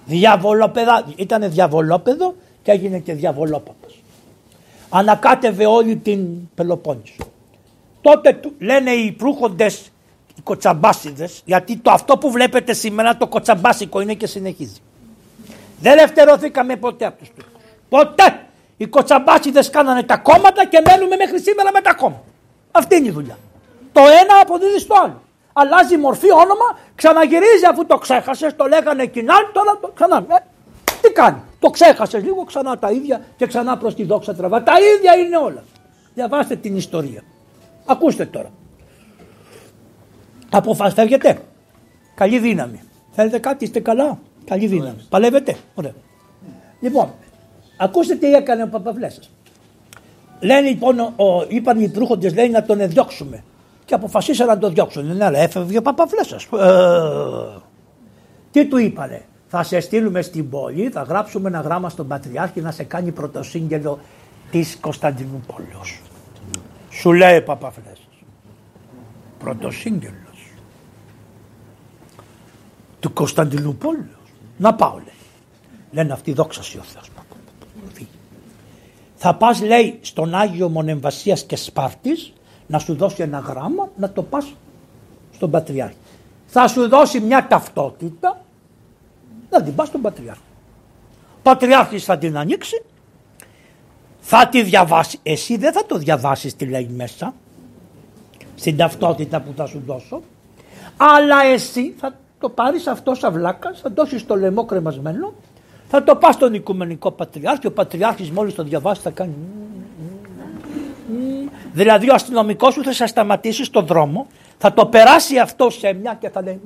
Διαβολόπεδα, 0.05 1.05
ήταν 1.15 1.51
διαβολόπεδο 1.51 2.35
και 2.63 2.71
έγινε 2.71 2.99
και 2.99 3.13
διαβολόπαπας. 3.13 3.93
Ανακάτευε 4.89 5.65
όλη 5.65 5.95
την 5.95 6.49
Πελοπόννησο. 6.55 7.23
Τότε 8.01 8.39
λένε 8.59 8.91
οι 8.91 9.11
προύχοντες, 9.11 9.91
οι 10.37 10.41
κοτσαμπάσιδες, 10.41 11.41
γιατί 11.45 11.77
το 11.77 11.91
αυτό 11.91 12.17
που 12.17 12.31
βλέπετε 12.31 12.73
σήμερα 12.73 13.17
το 13.17 13.27
κοτσαμπάσικο 13.27 14.01
είναι 14.01 14.13
και 14.13 14.27
συνεχίζει. 14.27 14.81
Δεν 15.79 15.97
ελευθερωθήκαμε 15.97 16.75
ποτέ 16.75 17.05
από 17.05 17.17
τους 17.17 17.29
Τούρκους. 17.29 17.53
Ποτέ. 17.89 18.41
Οι 18.77 18.87
κοτσαμπάσιδες 18.87 19.69
κάνανε 19.69 20.03
τα 20.03 20.17
κόμματα 20.17 20.65
και 20.65 20.81
μένουμε 20.85 21.15
μέχρι 21.15 21.39
σήμερα 21.39 21.71
με 21.73 21.81
τα 21.81 21.93
κόμματα. 21.93 22.23
Αυτή 22.71 22.95
είναι 22.95 23.07
η 23.07 23.11
δουλειά. 23.11 23.37
Το 23.91 24.01
ένα 24.01 24.39
αποδίδει 24.41 24.79
στο 24.79 24.95
άλλο. 25.03 25.21
Αλλάζει 25.53 25.97
μορφή, 25.97 26.31
όνομα, 26.31 26.79
ξαναγυρίζει 26.95 27.65
αφού 27.69 27.85
το 27.85 27.97
ξέχασες, 27.97 28.55
το 28.55 28.65
λέγανε 28.65 29.05
κοινά, 29.05 29.33
τώρα 29.53 29.77
το 29.81 29.91
ξανά. 29.95 30.17
Ε, 30.17 30.35
τι 31.01 31.11
κάνει, 31.11 31.41
το 31.59 31.69
ξέχασες 31.69 32.23
λίγο, 32.23 32.43
ξανά 32.43 32.77
τα 32.77 32.91
ίδια 32.91 33.21
και 33.37 33.45
ξανά 33.45 33.77
προς 33.77 33.95
τη 33.95 34.03
δόξα 34.03 34.35
τραβά. 34.35 34.63
Τα 34.63 34.73
ίδια 34.95 35.15
είναι 35.15 35.37
όλα. 35.37 35.63
Διαβάστε 36.13 36.55
την 36.55 36.75
ιστορία. 36.75 37.23
Ακούστε 37.85 38.25
τώρα. 38.25 38.49
Αποφασιστεύετε. 40.49 41.39
Καλή 42.15 42.39
δύναμη. 42.39 42.79
Θέλετε 43.11 43.39
κάτι, 43.39 43.63
είστε 43.63 43.79
καλά. 43.79 44.19
Καλή 44.45 44.67
δύναμη. 44.67 45.05
Παλεύετε. 45.09 45.55
Ωραία. 45.75 45.93
Λοιπόν, 46.79 47.13
ακούστε 47.77 48.15
τι 48.15 48.33
έκανε 48.33 48.63
ο 48.63 48.67
Παπαβλέσσα. 48.67 49.21
Λένε 50.39 50.69
λοιπόν, 50.69 50.99
ο, 50.99 51.45
είπαν 51.47 51.81
οι 51.81 51.89
προύχοντες 51.89 52.33
λέει 52.33 52.49
να 52.49 52.63
τον 52.63 52.87
διώξουμε. 52.87 53.43
Και 53.85 53.93
αποφασίσαν 53.93 54.47
να 54.47 54.57
τον 54.57 54.73
διώξουν. 54.73 55.15
Ναι, 55.15 55.25
αλλά 55.25 55.39
έφευγε 55.39 55.77
ο 55.77 55.81
Παπαβλέσσα. 55.81 56.35
Ε, 56.35 57.59
τι 58.51 58.65
του 58.65 58.77
είπανε; 58.77 59.25
Θα 59.47 59.63
σε 59.63 59.79
στείλουμε 59.79 60.21
στην 60.21 60.49
πόλη, 60.49 60.89
θα 60.89 61.01
γράψουμε 61.01 61.47
ένα 61.47 61.59
γράμμα 61.59 61.89
στον 61.89 62.07
Πατριάρχη 62.07 62.61
να 62.61 62.71
σε 62.71 62.83
κάνει 62.83 63.11
πρωτοσύγγελο 63.11 63.99
της 64.51 64.77
Κωνσταντινούπολης. 64.81 66.01
Σου 66.89 67.13
λέει 67.13 67.41
Παπαβλέσσα. 67.41 68.01
Πρωτοσύγγελο 69.39 70.26
του 72.99 73.13
Κωνσταντινούπολου. 73.13 74.05
Να 74.57 74.73
πάω 74.73 74.95
λέει. 74.95 75.13
Λένε 75.91 76.13
αυτοί 76.13 76.33
δόξα 76.33 76.61
ο 76.61 76.63
Θεός. 76.63 77.09
Θα 79.19 79.35
πας 79.35 79.61
λέει 79.61 79.99
στον 80.01 80.35
Άγιο 80.35 80.69
Μονεμβασίας 80.69 81.43
και 81.43 81.55
Σπάρτης 81.55 82.33
να 82.67 82.79
σου 82.79 82.95
δώσει 82.95 83.21
ένα 83.21 83.39
γράμμα 83.39 83.89
να 83.97 84.11
το 84.11 84.23
πας 84.23 84.53
στον 85.33 85.51
Πατριάρχη. 85.51 85.95
Θα 86.45 86.67
σου 86.67 86.87
δώσει 86.87 87.19
μια 87.19 87.47
ταυτότητα 87.47 88.41
να 89.49 89.63
την 89.63 89.75
πας 89.75 89.87
στον 89.87 90.01
Πατριάρχη. 90.01 90.41
Ο 91.37 91.39
Πατριάρχης 91.41 92.03
θα 92.03 92.17
την 92.17 92.37
ανοίξει, 92.37 92.83
θα 94.19 94.47
τη 94.47 94.63
διαβάσει. 94.63 95.19
Εσύ 95.23 95.57
δεν 95.57 95.73
θα 95.73 95.85
το 95.85 95.97
διαβάσεις 95.97 96.55
τι 96.55 96.65
λέει 96.65 96.89
μέσα, 96.95 97.33
στην 98.55 98.77
ταυτότητα 98.77 99.41
που 99.41 99.53
θα 99.55 99.65
σου 99.65 99.81
δώσω, 99.85 100.21
αλλά 100.97 101.43
εσύ 101.45 101.95
θα 101.99 102.15
το 102.39 102.49
πάρεις 102.49 102.87
αυτό 102.87 103.13
σαν 103.13 103.33
βλάκα, 103.33 103.73
θα 103.81 103.89
δώσεις 103.95 104.25
το 104.25 104.35
λαιμό 104.35 104.65
κρεμασμένο, 104.65 105.33
θα 105.87 106.03
το 106.03 106.15
πας 106.15 106.35
στον 106.35 106.53
Οικουμενικό 106.53 107.11
Πατριάρχη, 107.11 107.67
ο 107.67 107.71
Πατριάρχης 107.71 108.31
μόλις 108.31 108.55
το 108.55 108.63
διαβάσει 108.63 109.01
θα 109.01 109.09
κάνει... 109.09 109.33
Δηλαδή 111.73 112.09
ο 112.09 112.13
αστυνομικός 112.13 112.73
σου 112.73 112.83
θα 112.83 112.93
σε 112.93 113.05
σταματήσει 113.05 113.63
στον 113.63 113.85
δρόμο, 113.85 114.27
θα 114.57 114.73
το 114.73 114.85
περάσει 114.85 115.37
αυτό 115.37 115.69
σε 115.69 115.93
μια 115.93 116.17
και 116.19 116.29
θα 116.29 116.41
λέει 116.41 116.61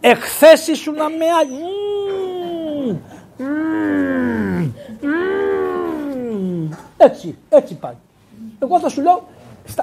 εχθές 0.00 0.66
ήσουν 0.66 0.94
με 0.94 1.24
άλλη. 1.40 1.58
Έτσι, 6.96 7.38
έτσι 7.48 7.74
πάει. 7.74 7.94
Εγώ 8.58 8.80
θα 8.80 8.88
σου 8.88 9.02
λέω, 9.02 9.28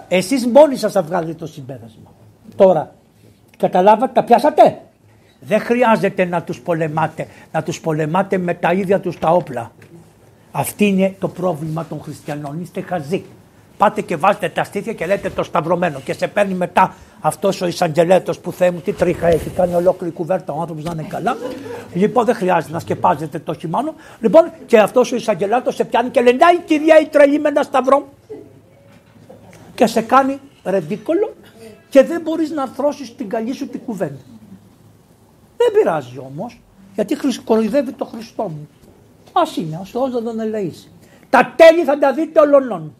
εσείς 0.07 0.47
μόνοι 0.47 0.75
σας 0.75 0.91
θα 0.91 1.01
βγάλετε 1.01 1.33
το 1.33 1.47
συμπέρασμα. 1.47 2.11
Τώρα, 2.55 2.95
Καταλάβατε, 3.57 4.11
τα 4.13 4.23
πιάσατε; 4.23 4.81
Δεν 5.39 5.59
χρειάζεται 5.59 6.25
να 6.25 6.41
τους 6.41 6.59
πολεμάτε, 6.59 7.27
να 7.51 7.63
τους 7.63 7.79
πολεμάτε 7.79 8.37
με 8.37 8.53
τα 8.53 8.73
ίδια 8.73 8.99
τους 8.99 9.19
τα 9.19 9.29
όπλα. 9.29 9.71
Αυτή 10.51 10.85
είναι 10.85 11.15
το 11.19 11.27
πρόβλημα 11.27 11.85
των 11.85 12.01
χριστιανών, 12.01 12.61
είστε 12.61 12.81
χαζοί. 12.81 13.25
Πάτε 13.77 14.01
και 14.01 14.15
βάζετε 14.15 14.49
τα 14.49 14.63
στήθια 14.63 14.93
και 14.93 15.05
λέτε 15.05 15.29
το 15.29 15.43
σταυρωμένο 15.43 15.99
και 15.99 16.13
σε 16.13 16.27
παίρνει 16.27 16.53
μετά 16.53 16.95
αυτός 17.19 17.61
ο 17.61 17.67
εισαγγελέτος 17.67 18.39
που 18.39 18.51
θέλει 18.51 18.71
μου 18.71 18.79
τι 18.79 18.93
τρίχα 18.93 19.27
έχει, 19.27 19.49
κάνει 19.49 19.73
ολόκληρη 19.73 20.13
κουβέρτα 20.13 20.53
ο 20.53 20.61
άνθρωπος 20.61 20.83
να 20.83 20.91
είναι 20.91 21.05
καλά. 21.09 21.37
Λοιπόν, 21.93 22.25
δεν 22.25 22.35
χρειάζεται 22.35 22.73
να 22.73 22.79
σκεπάζετε 22.79 23.39
το 23.39 23.53
χειμώνα. 23.53 23.93
Λοιπόν, 24.19 24.51
και 24.65 24.79
αυτός 24.79 25.11
ο 25.11 25.15
εισαγγελέτος 25.15 25.75
σε 25.75 25.83
πιάνει 25.83 26.09
και 26.09 26.21
λέει: 26.21 26.33
η 26.33 26.61
κυρία, 26.65 26.99
η 26.99 27.05
τρελή 27.05 27.39
με 27.39 27.49
ένα 27.49 27.63
σταυρό. 27.63 28.07
Και 29.75 29.85
σε 29.85 30.01
κάνει 30.01 30.39
ρεντίκολο 30.63 31.33
και 31.95 32.03
δεν 32.03 32.21
μπορείς 32.21 32.51
να 32.51 32.61
αρθρώσεις 32.61 33.15
την 33.15 33.29
καλή 33.29 33.53
σου 33.53 33.67
την 33.67 33.79
κουβέντα. 33.85 34.19
Δεν 35.57 35.71
πειράζει 35.73 36.17
όμως, 36.17 36.61
γιατί 36.95 37.17
κοροϊδεύει 37.43 37.91
το 37.91 38.05
Χριστό 38.05 38.43
μου. 38.43 38.69
Ας 39.33 39.57
είναι, 39.57 39.79
ο 39.81 39.85
Θεός 39.85 40.11
να 40.11 40.23
τον 40.23 40.39
ελεήσει. 40.39 40.91
Τα 41.29 41.53
τέλη 41.55 41.83
θα 41.83 41.97
τα 41.97 42.13
δείτε 42.13 42.39
ολονών. 42.39 42.95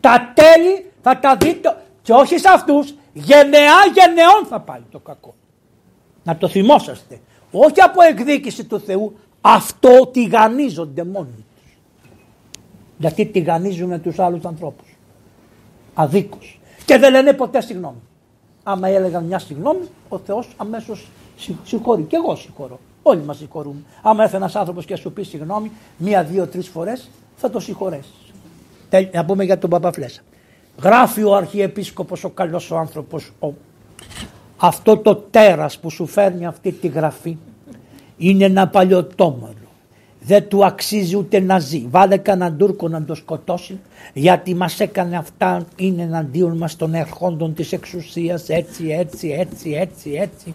Τα 0.00 0.32
τέλη 0.34 0.90
θα 1.02 1.18
τα 1.18 1.36
δείτε 1.36 1.82
και 2.02 2.12
όχι 2.12 2.38
σε 2.38 2.48
αυτούς, 2.48 2.94
γενεά 3.12 3.86
γενεών 3.94 4.46
θα 4.48 4.60
πάει 4.60 4.82
το 4.90 4.98
κακό. 4.98 5.34
Να 6.24 6.36
το 6.36 6.48
θυμόσαστε. 6.48 7.20
Όχι 7.50 7.80
από 7.80 8.02
εκδίκηση 8.02 8.64
του 8.64 8.80
Θεού, 8.80 9.18
αυτό 9.40 10.06
τηγανίζονται 10.06 11.04
μόνοι 11.04 11.44
τους. 11.54 11.76
Γιατί 12.98 13.26
τηγανίζουν 13.26 14.02
τους 14.02 14.18
άλλους 14.18 14.44
ανθρώπους. 14.44 14.96
Αδίκως. 15.94 16.59
Και 16.90 16.98
δεν 16.98 17.10
λένε 17.12 17.32
ποτέ 17.32 17.60
συγγνώμη. 17.60 18.00
Άμα 18.62 18.88
έλεγαν 18.88 19.24
μια 19.24 19.38
συγγνώμη, 19.38 19.88
ο 20.08 20.18
Θεός 20.18 20.48
αμέσως 20.56 21.08
συγχωρεί. 21.64 22.02
Και 22.02 22.16
εγώ 22.16 22.36
συγχωρώ. 22.36 22.80
Όλοι 23.02 23.22
μας 23.22 23.36
συγχωρούμε. 23.36 23.80
Άμα 24.02 24.22
έρθει 24.22 24.36
ένας 24.36 24.56
άνθρωπος 24.56 24.84
και 24.84 24.96
σου 24.96 25.12
πει 25.12 25.22
συγγνώμη, 25.22 25.70
μία, 25.96 26.24
δύο, 26.24 26.46
τρεις 26.46 26.68
φορές, 26.68 27.10
θα 27.36 27.50
το 27.50 27.60
συγχωρέσεις. 27.60 28.32
Να 29.12 29.24
πούμε 29.24 29.44
για 29.44 29.58
τον 29.58 29.70
Παπαφλέσα. 29.70 30.20
Γράφει 30.82 31.22
ο 31.22 31.34
Αρχιεπίσκοπος 31.34 32.24
ο 32.24 32.30
καλός 32.30 32.70
ο 32.70 32.76
άνθρωπος 32.76 33.32
ο... 33.38 33.48
αυτό 34.56 34.96
το 34.96 35.16
τέρας 35.16 35.78
που 35.78 35.90
σου 35.90 36.06
φέρνει 36.06 36.46
αυτή 36.46 36.72
τη 36.72 36.88
γραφή 36.88 37.36
είναι 38.16 38.44
ένα 38.44 38.68
παλιωτόμαρο 38.68 39.59
δεν 40.20 40.48
του 40.48 40.64
αξίζει 40.64 41.16
ούτε 41.16 41.40
να 41.40 41.58
ζει. 41.58 41.86
Βάλε 41.90 42.16
κανέναν 42.16 42.56
Τούρκο 42.56 42.88
να 42.88 43.04
το 43.04 43.14
σκοτώσει 43.14 43.80
γιατί 44.12 44.54
μας 44.54 44.80
έκανε 44.80 45.16
αυτά 45.16 45.64
είναι 45.76 46.02
εναντίον 46.02 46.56
μας 46.56 46.76
των 46.76 46.94
ερχόντων 46.94 47.54
της 47.54 47.72
εξουσίας 47.72 48.48
έτσι 48.48 48.86
έτσι 48.88 49.28
έτσι 49.28 49.70
έτσι 49.70 50.12
έτσι. 50.12 50.54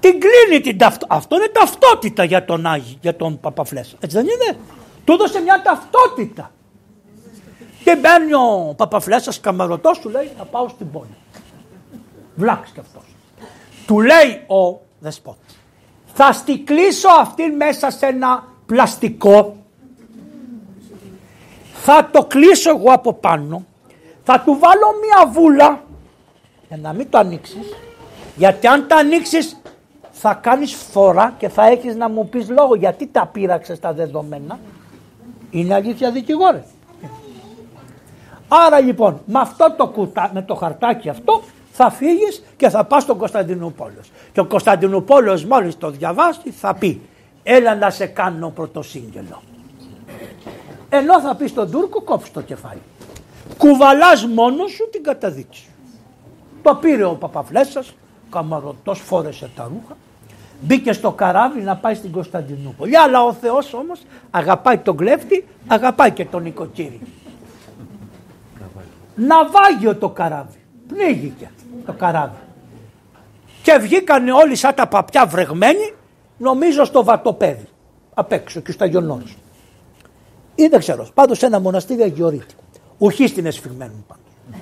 Την 0.00 0.20
κλείνει 0.20 0.60
την 0.62 0.78
ταυτότητα. 0.78 1.14
Αυτό 1.14 1.36
είναι 1.36 1.48
ταυτότητα 1.52 2.24
για 2.24 2.44
τον 2.44 2.66
Άγιο, 2.66 2.96
για 3.00 3.16
τον 3.16 3.40
Παπαφλέσσα. 3.40 3.96
Έτσι 4.00 4.16
δεν 4.16 4.26
είναι; 4.26 4.58
Του 5.04 5.12
έδωσε 5.12 5.40
μια 5.40 5.62
ταυτότητα. 5.62 6.50
Και 7.84 7.96
μπαίνει 7.96 8.34
ο 8.34 8.74
Παπαφλέσσας 8.76 9.40
καμαρωτός 9.40 9.98
του 9.98 10.08
λέει 10.08 10.30
να 10.38 10.44
πάω 10.44 10.68
στην 10.68 10.90
πόλη. 10.90 11.16
Βλάξ 12.34 12.70
και 12.70 12.80
αυτός. 12.80 13.02
Του 13.86 14.00
λέει 14.00 14.44
ο 14.46 14.80
δεσπότης 14.98 15.61
θα 16.14 16.32
στικλίσω 16.32 17.08
αυτήν 17.20 17.56
μέσα 17.56 17.90
σε 17.90 18.06
ένα 18.06 18.44
πλαστικό. 18.66 19.56
Θα 21.72 22.08
το 22.12 22.24
κλείσω 22.24 22.70
εγώ 22.70 22.92
από 22.92 23.12
πάνω. 23.12 23.64
Θα 24.24 24.40
του 24.40 24.58
βάλω 24.58 24.86
μια 25.04 25.32
βούλα. 25.32 25.82
Για 26.68 26.76
να 26.76 26.92
μην 26.92 27.10
το 27.10 27.18
ανοίξεις. 27.18 27.76
Γιατί 28.36 28.66
αν 28.66 28.86
το 28.88 28.94
ανοίξεις 28.94 29.56
θα 30.10 30.34
κάνεις 30.34 30.74
φορά 30.74 31.34
και 31.38 31.48
θα 31.48 31.66
έχεις 31.66 31.96
να 31.96 32.08
μου 32.08 32.28
πεις 32.28 32.48
λόγο 32.48 32.74
γιατί 32.74 33.06
τα 33.06 33.26
πείραξες 33.26 33.80
τα 33.80 33.92
δεδομένα. 33.92 34.58
Είναι 35.50 35.74
αλήθεια 35.74 36.10
δικηγόρε. 36.10 36.64
Άρα 38.48 38.80
λοιπόν 38.80 39.20
με 39.26 39.38
αυτό 39.38 39.74
το 39.76 39.86
κουτά, 39.86 40.30
με 40.34 40.42
το 40.42 40.54
χαρτάκι 40.54 41.08
αυτό 41.08 41.42
θα 41.74 41.90
φύγεις 41.90 42.42
και 42.56 42.68
θα 42.68 42.84
πας 42.84 43.02
στον 43.02 43.18
Κωνσταντινούπολος. 43.18 44.10
Και 44.32 44.40
ο 44.40 44.44
Κωνσταντινούπολος 44.44 45.44
μόλις 45.44 45.78
το 45.78 45.90
διαβάσει 45.90 46.50
θα 46.50 46.74
πει 46.74 47.00
έλα 47.42 47.74
να 47.74 47.90
σε 47.90 48.06
κάνω 48.06 48.50
πρωτοσύγγελο. 48.50 49.42
Ενώ 50.88 51.20
θα 51.20 51.34
πει 51.34 51.46
στον 51.46 51.70
Τούρκο 51.70 52.02
κόψει 52.02 52.32
το 52.32 52.40
κεφάλι. 52.40 52.82
Κουβαλάς 53.58 54.26
μόνος 54.26 54.70
σου 54.70 54.88
την 54.90 55.02
καταδίκη 55.02 55.66
Το 56.62 56.74
πήρε 56.74 57.04
ο 57.04 57.14
Παπαφλέσσας, 57.14 57.94
καμαρωτός 58.30 59.00
φόρεσε 59.00 59.50
τα 59.56 59.62
ρούχα, 59.62 59.96
μπήκε 60.60 60.92
στο 60.92 61.12
καράβι 61.12 61.60
να 61.60 61.76
πάει 61.76 61.94
στην 61.94 62.12
Κωνσταντινούπολη. 62.12 62.96
Αλλά 62.96 63.22
ο 63.24 63.32
Θεός 63.32 63.74
όμως 63.74 64.00
αγαπάει 64.30 64.78
τον 64.78 64.96
κλέφτη, 64.96 65.48
αγαπάει 65.66 66.10
και 66.10 66.24
τον 66.24 66.42
νοικοκύρη. 66.42 67.00
Ναυάγιο 69.14 69.96
το 69.96 70.08
καράβι. 70.08 70.61
Πνίγηκε 70.92 71.50
το 71.86 71.92
καράβι. 71.92 72.36
Και 73.62 73.78
βγήκαν 73.80 74.28
όλοι 74.28 74.54
σαν 74.56 74.74
τα 74.74 74.86
παπιά 74.86 75.26
βρεγμένοι, 75.26 75.92
νομίζω 76.38 76.84
στο 76.84 77.04
βατοπέδι, 77.04 77.68
απ' 78.14 78.32
έξω 78.32 78.60
και 78.60 78.72
στο 78.72 78.84
Αγιονόρος. 78.84 79.36
Ή 80.54 80.66
δεν 80.66 80.78
ξέρω, 80.78 81.06
πάντως 81.14 81.38
σε 81.38 81.46
ένα 81.46 81.60
μοναστήρι 81.60 82.02
Αγιορείτη. 82.02 82.54
Ουχή 82.98 83.26
στην 83.26 83.46
εσφυγμένη 83.46 84.04
πάντως. 84.08 84.60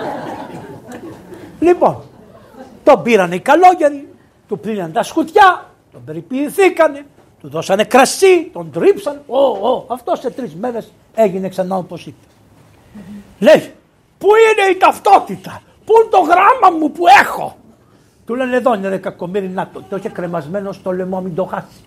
λοιπόν, 1.66 2.02
τον 2.84 3.02
πήραν 3.02 3.32
οι 3.32 3.38
καλόγεροι, 3.40 4.08
του 4.48 4.58
πλήραν 4.58 4.92
τα 4.92 5.02
σκουτιά, 5.02 5.70
τον 5.92 6.04
περιποιηθήκανε, 6.04 7.06
του 7.40 7.48
δώσανε 7.48 7.84
κρασί, 7.84 8.50
τον 8.52 8.70
τρίψαν. 8.70 9.22
Ω, 9.26 9.38
ω, 9.38 9.84
αυτό 9.88 10.14
σε 10.16 10.30
τρεις 10.30 10.54
μέρες 10.54 10.92
έγινε 11.14 11.48
ξανά 11.48 11.76
όπως 11.76 12.06
είπε. 12.06 12.26
Λέει, 13.38 13.72
πού 14.22 14.28
είναι 14.28 14.70
η 14.70 14.76
ταυτότητα, 14.76 15.62
Πού 15.84 15.92
είναι 16.00 16.10
το 16.10 16.20
γράμμα 16.20 16.78
μου 16.78 16.90
που 16.92 17.04
έχω; 17.22 17.56
Του 18.26 18.34
λένε 18.34 18.56
εδώ 18.56 18.74
είναι 18.74 18.88
ρε 18.88 18.98
κακομύρι 18.98 19.48
να 19.48 19.68
το, 19.72 19.82
το 19.88 19.96
είχε 19.96 20.08
κρεμασμένο 20.08 20.72
στο 20.72 20.90
λαιμό 20.92 21.20
μην 21.20 21.34
το 21.34 21.44
χάσει. 21.44 21.80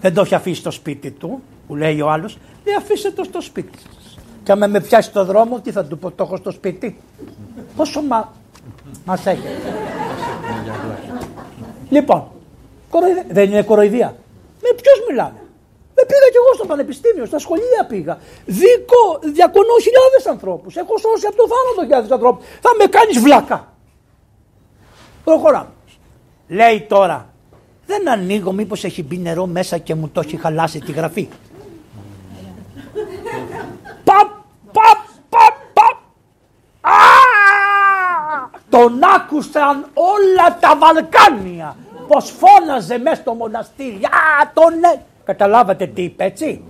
Δεν 0.00 0.14
το 0.14 0.22
είχε 0.22 0.34
αφήσει 0.34 0.60
στο 0.60 0.70
σπίτι 0.70 1.10
του. 1.10 1.42
Που 1.66 1.76
λέει 1.76 2.00
ο 2.00 2.10
άλλος, 2.10 2.38
δεν 2.64 2.76
αφήστε 2.76 3.10
το 3.10 3.24
στο 3.24 3.40
σπίτι 3.40 3.78
σας. 3.78 4.18
Και 4.42 4.52
άμα 4.52 4.66
με 4.66 4.80
πιάσει 4.80 5.12
το 5.12 5.24
δρόμο, 5.24 5.60
τι 5.60 5.72
θα 5.72 5.84
του 5.84 5.98
πω, 5.98 6.10
το 6.10 6.22
έχω 6.22 6.36
στο 6.36 6.50
σπίτι. 6.50 7.00
Πόσο 7.76 8.02
μα... 8.02 8.32
μας 9.04 9.26
έχετε. 9.26 9.48
λοιπόν, 11.90 12.24
κοροϊδία. 12.90 13.24
δεν 13.28 13.50
είναι 13.50 13.62
κοροϊδία. 13.62 14.16
Με 14.62 14.68
ποιος 14.76 15.06
μιλάμε; 15.08 15.45
Με 16.06 16.12
πήγα 16.12 16.28
κι 16.30 16.36
εγώ 16.42 16.54
στο 16.54 16.66
πανεπιστήμιο, 16.66 17.24
στα 17.26 17.38
σχολεία 17.38 17.84
πήγα. 17.88 18.18
Δίκο, 18.44 19.18
διακονώ 19.22 19.74
χιλιάδες 19.82 20.26
ανθρώπους. 20.26 20.76
Έχω 20.76 20.98
σώσει 20.98 21.26
από 21.26 21.36
το 21.36 21.46
θάνατο 21.52 21.80
χιλιάδες 21.80 22.10
ανθρώπους. 22.10 22.46
Θα 22.60 22.70
με 22.78 22.84
κάνεις 22.86 23.18
βλάκα. 23.18 23.72
Προχωράμε. 25.24 25.68
Λέει 26.48 26.86
τώρα, 26.88 27.28
δεν 27.86 28.08
ανοίγω 28.08 28.52
μήπως 28.52 28.84
έχει 28.84 29.02
μπει 29.02 29.18
νερό 29.18 29.46
μέσα 29.46 29.78
και 29.78 29.94
μου 29.94 30.08
το 30.08 30.20
έχει 30.20 30.36
χαλάσει 30.36 30.78
τη 30.80 30.92
γραφή. 30.92 31.28
Παπ, 34.04 34.28
παπ, 34.72 35.00
παπ, 35.28 35.54
παπ. 35.72 35.96
Τον 38.70 39.00
άκουσαν 39.16 39.86
όλα 39.94 40.58
τα 40.60 40.76
Βαλκάνια 40.76 41.76
πως 42.08 42.34
φώναζε 42.38 42.98
μέσα 42.98 43.20
στο 43.20 43.34
μοναστήρι. 43.34 44.00
Α, 44.04 44.50
τον 44.54 44.78
ναι. 44.78 45.02
Καταλάβατε 45.26 45.86
τι 45.86 46.02
είπε 46.02 46.24
έτσι; 46.24 46.62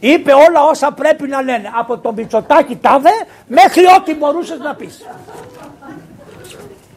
Είπε 0.00 0.32
όλα 0.32 0.62
όσα 0.70 0.92
πρέπει 0.92 1.28
να 1.28 1.42
λένε. 1.42 1.70
Από 1.78 1.98
το 1.98 2.12
Μητσοτάκι 2.12 2.76
τάδε 2.76 3.10
μέχρι 3.46 3.84
ό,τι 3.98 4.14
μπορούσες 4.14 4.58
να 4.58 4.74
πεις. 4.74 5.06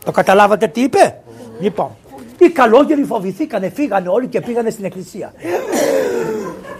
Το 0.06 0.12
καταλάβατε 0.12 0.68
τι 0.68 0.82
είπε; 0.82 1.22
Λοιπόν, 1.60 1.90
οι 2.38 2.50
καλόγεροι 2.50 3.04
φοβηθήκανε, 3.04 3.70
φύγανε 3.70 4.10
όλοι 4.10 4.28
και 4.28 4.42
πήγανε 4.42 4.70
στην 4.70 4.86
εκκλησία. 4.86 5.34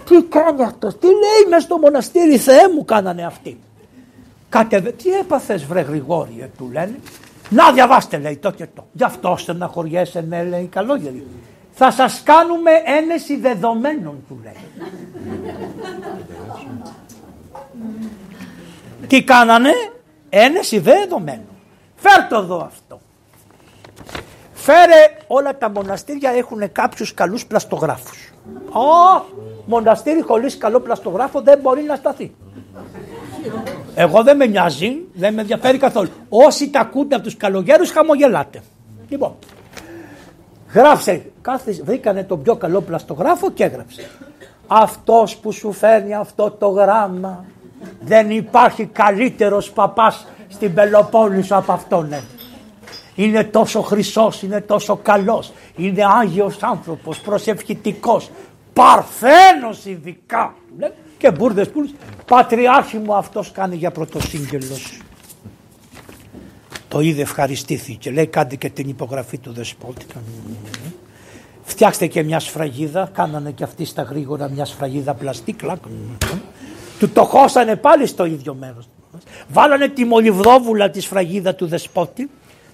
τι 0.08 0.22
κάνει 0.22 0.62
αυτός, 0.62 0.98
τι 0.98 1.06
λέει 1.06 1.48
μέσα 1.48 1.60
στο 1.60 1.78
μοναστήρι, 1.78 2.36
Θεέ 2.36 2.68
μου 2.74 2.84
κάνανε 2.84 3.24
αυτοί. 3.24 3.58
Κατεβε... 4.48 4.90
Τι 4.90 5.10
έπαθες 5.10 5.64
βρε 5.64 5.80
Γρηγόριε 5.80 6.48
του 6.58 6.70
λένε. 6.72 6.98
Να 7.50 7.72
διαβάστε 7.72 8.18
λέει 8.18 8.36
το 8.36 8.50
και 8.50 8.66
το. 8.74 8.86
Γι' 8.92 9.04
αυτό 9.04 9.34
στεναχωριέσαι 9.38 10.20
ναι 10.28 10.44
λέει 10.44 10.62
οι 10.62 10.66
καλόγεροι. 10.66 11.26
Θα 11.72 11.90
σας 11.90 12.22
κάνουμε 12.24 12.70
ένεση 12.84 13.36
δεδομένων 13.36 14.24
του 14.28 14.40
λέει. 14.42 14.56
Τι 19.06 19.22
κάνανε, 19.24 19.72
ένεση 20.28 20.78
δεδομένων. 20.78 21.48
Φέρ 21.96 22.40
εδώ 22.40 22.64
αυτό. 22.64 23.00
Φέρε 24.52 25.16
όλα 25.26 25.58
τα 25.58 25.70
μοναστήρια 25.70 26.30
έχουν 26.30 26.72
κάποιους 26.72 27.14
καλούς 27.14 27.46
πλαστογράφους. 27.46 28.32
Ω, 28.72 29.24
μοναστήρι 29.66 30.22
χωρίς 30.22 30.58
καλό 30.58 30.80
πλαστογράφο 30.80 31.40
δεν 31.40 31.58
μπορεί 31.58 31.82
να 31.82 31.96
σταθεί. 31.96 32.34
Εγώ 33.94 34.22
δεν 34.22 34.36
με 34.36 34.46
νοιάζει, 34.46 34.96
δεν 35.14 35.34
με 35.34 35.40
ενδιαφέρει 35.40 35.78
καθόλου. 35.78 36.08
Όσοι 36.28 36.70
τα 36.70 36.80
ακούτε 36.80 37.14
από 37.14 37.24
τους 37.24 37.36
καλογέρους 37.36 37.90
χαμογελάτε. 37.90 38.62
Λοιπόν, 39.08 39.36
γράψε, 40.72 41.22
κάθε, 41.42 41.72
βρήκανε 41.84 42.24
τον 42.24 42.42
πιο 42.42 42.56
καλό 42.56 42.80
πλαστογράφο 42.80 43.50
και 43.50 43.64
έγραψε. 43.64 44.10
Αυτός 44.66 45.36
που 45.36 45.52
σου 45.52 45.72
φέρνει 45.72 46.14
αυτό 46.14 46.50
το 46.50 46.68
γράμμα 46.68 47.44
δεν 48.00 48.30
υπάρχει 48.30 48.84
καλύτερος 48.84 49.70
παπάς 49.70 50.26
στην 50.48 50.74
Πελοπόννησο 50.74 51.56
από 51.56 51.72
αυτόν. 51.72 52.08
Ναι 52.08 52.20
είναι 53.14 53.44
τόσο 53.44 53.82
χρυσός, 53.82 54.42
είναι 54.42 54.60
τόσο 54.60 54.96
καλός, 54.96 55.52
είναι 55.76 56.04
Άγιος 56.20 56.62
άνθρωπος, 56.62 57.20
προσευχητικός, 57.20 58.30
παρθένος 58.72 59.84
ειδικά. 59.84 60.54
Και 61.18 61.30
μπουρδες 61.30 61.68
που 61.68 61.90
πατριάρχη 62.26 62.98
μου 62.98 63.14
αυτός 63.14 63.52
κάνει 63.52 63.76
για 63.76 63.90
πρωτοσύγγελος. 63.90 65.00
Το 66.90 67.00
είδε 67.00 67.22
ευχαριστήθηκε, 67.22 68.10
λέει 68.10 68.26
κάντε 68.26 68.56
και 68.56 68.70
την 68.70 68.88
υπογραφή 68.88 69.38
του 69.38 69.52
δεσπότη. 69.52 70.06
Φτιάξτε 71.62 72.06
και 72.06 72.22
μια 72.22 72.40
σφραγίδα, 72.40 73.10
κάνανε 73.12 73.50
και 73.50 73.64
αυτοί 73.64 73.84
στα 73.84 74.02
γρήγορα 74.02 74.48
μια 74.48 74.64
σφραγίδα 74.64 75.14
πλαστή, 75.14 75.52
κλακ. 75.52 75.82
Του 76.98 77.08
το 77.08 77.24
χώσανε 77.24 77.76
πάλι 77.76 78.06
στο 78.06 78.24
ίδιο 78.24 78.54
μέρος. 78.54 78.88
Βάλανε 79.48 79.88
τη 79.88 80.04
μολυβδόβουλα 80.04 80.90
τη 80.90 81.00
σφραγίδα 81.00 81.54
του 81.54 81.66
δεσπότη 81.66 82.30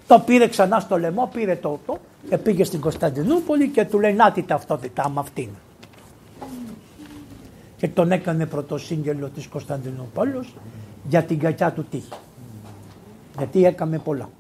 το 0.07 0.23
πήρε 0.27 0.49
ξανά 0.49 0.81
στο 0.81 0.99
λαιμό, 0.99 1.31
πήρε 1.33 1.57
το 1.57 1.81
το 1.87 1.99
και 2.29 2.39
πήγε 2.39 2.65
στην 2.65 2.81
Κωνσταντινούπολη 2.81 3.69
και 3.69 3.85
του 3.85 4.01
λέει 4.01 4.13
να 4.13 4.33
τη 4.33 4.43
ταυτότητά 4.43 5.09
με 5.09 5.21
αυτήν. 5.21 5.49
Και 7.77 7.89
τον 7.89 8.13
έκανε 8.13 8.47
πρωτοσύγγελο 8.47 9.29
της 9.29 9.47
Κωνσταντινούπολης 9.47 10.49
για 11.09 11.23
την 11.23 11.39
κακιά 11.39 11.73
του 11.73 11.85
τύχη. 11.91 12.13
Γιατί 13.37 13.65
έκαμε 13.65 13.99
πολλά. 13.99 14.31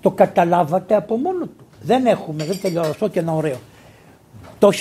Το 0.00 0.10
καταλάβατε 0.10 0.94
από 0.94 1.16
μόνο 1.16 1.44
του. 1.44 1.66
Δεν 1.82 2.06
έχουμε, 2.06 2.44
δεν 2.44 2.60
τελειώσω 2.60 3.08
και 3.08 3.18
ένα 3.18 3.32
ωραίο. 3.32 3.56
Το 4.58 4.68
1821 4.68 4.74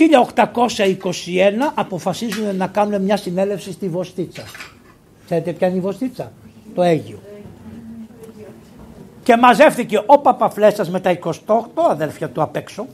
αποφασίζουν 1.74 2.56
να 2.56 2.68
κάνουν 2.68 3.02
μια 3.02 3.18
συνέλευση 3.18 3.72
στη 3.72 3.90
Βοστίτσα. 3.90 4.44
Ξέρετε 5.26 5.54
ποια 5.54 5.68
είναι 5.68 5.78
η 5.78 5.80
Βοστίτσα, 5.80 6.32
το 6.76 6.82
Αίγιο. 6.82 7.20
Και 9.24 9.38
μαζεύτηκε 9.38 10.04
ο 10.06 10.20
Παπαφλέσσας 10.20 10.90
με 10.90 11.00
τα 11.00 11.20
28 11.24 11.32
αδέλφια 11.90 12.30
του 12.30 12.42
απ' 12.42 12.56
έξω, 12.56 12.88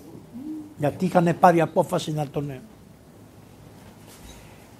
γιατί 0.77 1.05
είχαν 1.05 1.35
πάρει 1.39 1.61
απόφαση 1.61 2.11
να 2.11 2.27
τον... 2.27 2.51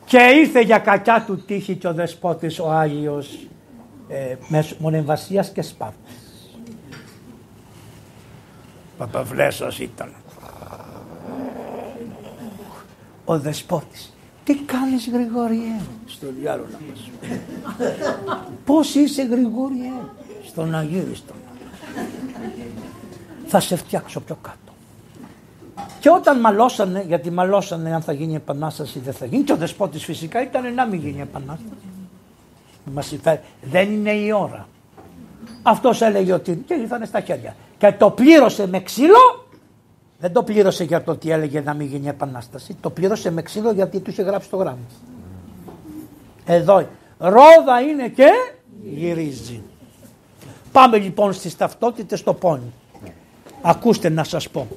Και 0.05 0.17
ήρθε 0.17 0.61
για 0.61 0.77
κακιά 0.77 1.23
του 1.27 1.45
τύχη 1.45 1.75
και 1.75 1.87
ο 1.87 1.93
δεσπότης 1.93 2.59
ο 2.59 2.71
Άγιος 2.71 3.33
ε, 3.33 3.56
Μονεμβασίας 4.77 5.49
και 5.49 5.61
Σπάρτας. 5.61 6.15
Παπαφλέσσας 8.97 9.79
ήταν. 9.79 10.13
Ο 13.25 13.39
δεσπότης. 13.39 14.13
Τι 14.43 14.55
κάνεις 14.55 15.09
Γρηγόριε; 15.09 15.79
Στο 16.05 16.27
διάλογο 16.39 16.67
μας. 16.89 17.09
Πώς 18.65 18.95
είσαι 18.95 19.23
Γρηγόριε; 19.23 19.91
Στον 20.47 20.75
Αγίριστο. 20.75 21.33
Θα 23.47 23.59
σε 23.59 23.75
φτιάξω 23.75 24.19
πιο 24.19 24.37
κάτω. 24.41 24.57
Και 25.99 26.09
όταν 26.09 26.39
μαλώσανε, 26.39 27.03
γιατί 27.07 27.31
μαλώσανε 27.31 27.93
αν 27.93 28.01
θα 28.01 28.11
γίνει 28.11 28.35
επανάσταση 28.35 28.97
ή 28.97 29.01
δεν 29.01 29.13
θα 29.13 29.25
γίνει, 29.25 29.43
και 29.43 29.51
ο 29.51 29.57
δεσπότης 29.57 30.03
φυσικά 30.03 30.41
ήταν 30.41 30.73
να 30.73 30.85
μην 30.85 30.99
γίνει 30.99 31.21
επανάσταση. 31.21 31.87
Μας 32.93 33.15
Δεν 33.61 33.91
είναι 33.91 34.11
η 34.11 34.31
ώρα. 34.31 34.67
Αυτός 35.63 36.01
έλεγε 36.01 36.33
ότι 36.33 36.63
και 36.67 36.73
ήρθανε 36.73 37.05
στα 37.05 37.19
χέρια. 37.19 37.55
Και 37.77 37.91
το 37.91 38.09
πλήρωσε 38.09 38.67
με 38.67 38.79
ξύλο, 38.79 39.45
δεν 40.19 40.31
το 40.33 40.43
πλήρωσε 40.43 40.83
για 40.83 41.03
το 41.03 41.11
ότι 41.11 41.31
έλεγε 41.31 41.61
να 41.61 41.73
μην 41.73 41.87
γίνει 41.87 42.07
επανάσταση, 42.07 42.77
το 42.81 42.89
πλήρωσε 42.89 43.31
με 43.31 43.41
ξύλο 43.41 43.71
γιατί 43.71 43.99
του 43.99 44.09
είχε 44.09 44.21
γράψει 44.21 44.49
το 44.49 44.57
γράμμα. 44.57 44.77
Εδώ, 46.45 46.87
ρόδα 47.17 47.81
είναι 47.89 48.07
και 48.07 48.29
γυρίζει. 48.83 49.61
Πάμε 50.71 50.97
λοιπόν 50.97 51.33
στις 51.33 51.57
ταυτότητες 51.57 52.19
στο 52.19 52.33
πόνι. 52.33 52.73
Ακούστε 53.61 54.09
να 54.09 54.23
σας 54.23 54.49
πω. 54.49 54.67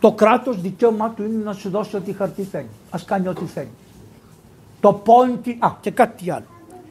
Το 0.00 0.12
κράτος 0.12 0.60
δικαίωμά 0.60 1.10
του 1.10 1.22
είναι 1.22 1.44
να 1.44 1.52
σου 1.52 1.70
δώσει 1.70 1.96
ό,τι 1.96 2.12
χαρτί 2.12 2.42
θέλει. 2.42 2.68
Ας 2.90 3.04
κάνει 3.04 3.28
ό,τι 3.28 3.44
θέλει. 3.44 3.70
Το 4.80 4.92
πόνι, 4.92 5.56
α 5.58 5.76
και 5.80 5.90
κάτι 5.90 6.30
άλλο. 6.30 6.46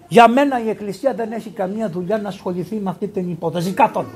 Για 0.09 0.27
μένα 0.27 0.63
η 0.63 0.69
Εκκλησία 0.69 1.13
δεν 1.13 1.31
έχει 1.31 1.49
καμία 1.49 1.89
δουλειά 1.89 2.17
να 2.17 2.27
ασχοληθεί 2.27 2.75
με 2.75 2.89
αυτή 2.89 3.07
την 3.07 3.29
υπόθεση 3.31 3.71
καθόλου. 3.71 4.07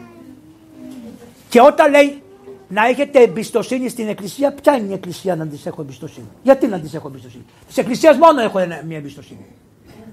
Και 1.50 1.62
όταν 1.62 1.92
λέει 1.92 2.22
να 2.68 2.86
έχετε 2.86 3.22
εμπιστοσύνη 3.22 3.90
στην 3.90 4.08
Εκκλησία, 4.08 4.54
ποια 4.54 4.78
είναι 4.78 4.90
η 4.90 4.94
Εκκλησία 4.94 5.36
να 5.36 5.48
της 5.48 5.66
έχω 5.66 5.82
εμπιστοσύνη; 5.82 6.28
Γιατί 6.44 6.68
να 6.68 6.80
της 6.80 6.94
έχω 6.94 7.08
εμπιστοσύνη; 7.08 7.46
Της 7.68 7.78
Εκκλησίας 7.78 8.18
μόνο 8.18 8.42
έχω 8.42 8.60
μια 8.86 8.98
εμπιστοσύνη. 8.98 9.46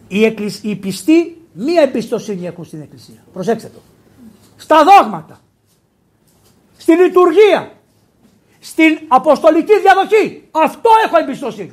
Οι, 0.09 0.25
εκκλησ... 0.25 0.63
οι 0.63 0.77
πιστοί 0.77 1.37
μία 1.53 1.83
εμπιστοσύνη 1.83 2.47
έχουν 2.47 2.65
στην 2.65 2.81
Εκκλησία. 2.81 3.25
Προσέξτε 3.33 3.69
το. 3.69 3.79
Στα 4.57 4.85
δόγματα. 4.85 5.41
Στη 6.77 6.93
λειτουργία. 6.93 7.73
Στην 8.61 8.99
αποστολική 9.09 9.81
διαδοχή. 9.81 10.49
Αυτό 10.51 10.91
έχω 11.05 11.19
εμπιστοσύνη. 11.19 11.73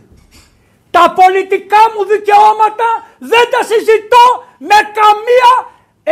Τα 0.98 1.06
πολιτικά 1.22 1.82
μου 1.94 2.04
δικαιώματα 2.14 2.88
δεν 3.32 3.46
τα 3.54 3.62
συζητώ 3.70 4.26
με 4.70 4.78
καμία 5.00 5.52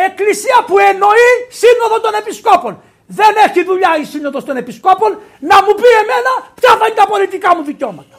εκκλησία 0.07 0.57
που 0.67 0.75
εννοεί 0.89 1.31
σύνοδο 1.61 1.97
των 2.05 2.13
επισκόπων. 2.21 2.73
Δεν 3.19 3.33
έχει 3.45 3.63
δουλειά 3.63 3.91
η 4.01 4.05
σύνοδος 4.13 4.43
των 4.47 4.55
επισκόπων 4.57 5.09
να 5.49 5.57
μου 5.63 5.73
πει 5.79 5.89
εμένα 6.03 6.31
ποια 6.59 6.71
θα 6.79 6.85
είναι 6.85 6.99
τα 7.01 7.07
πολιτικά 7.07 7.55
μου 7.55 7.63
δικαιώματα. 7.63 8.15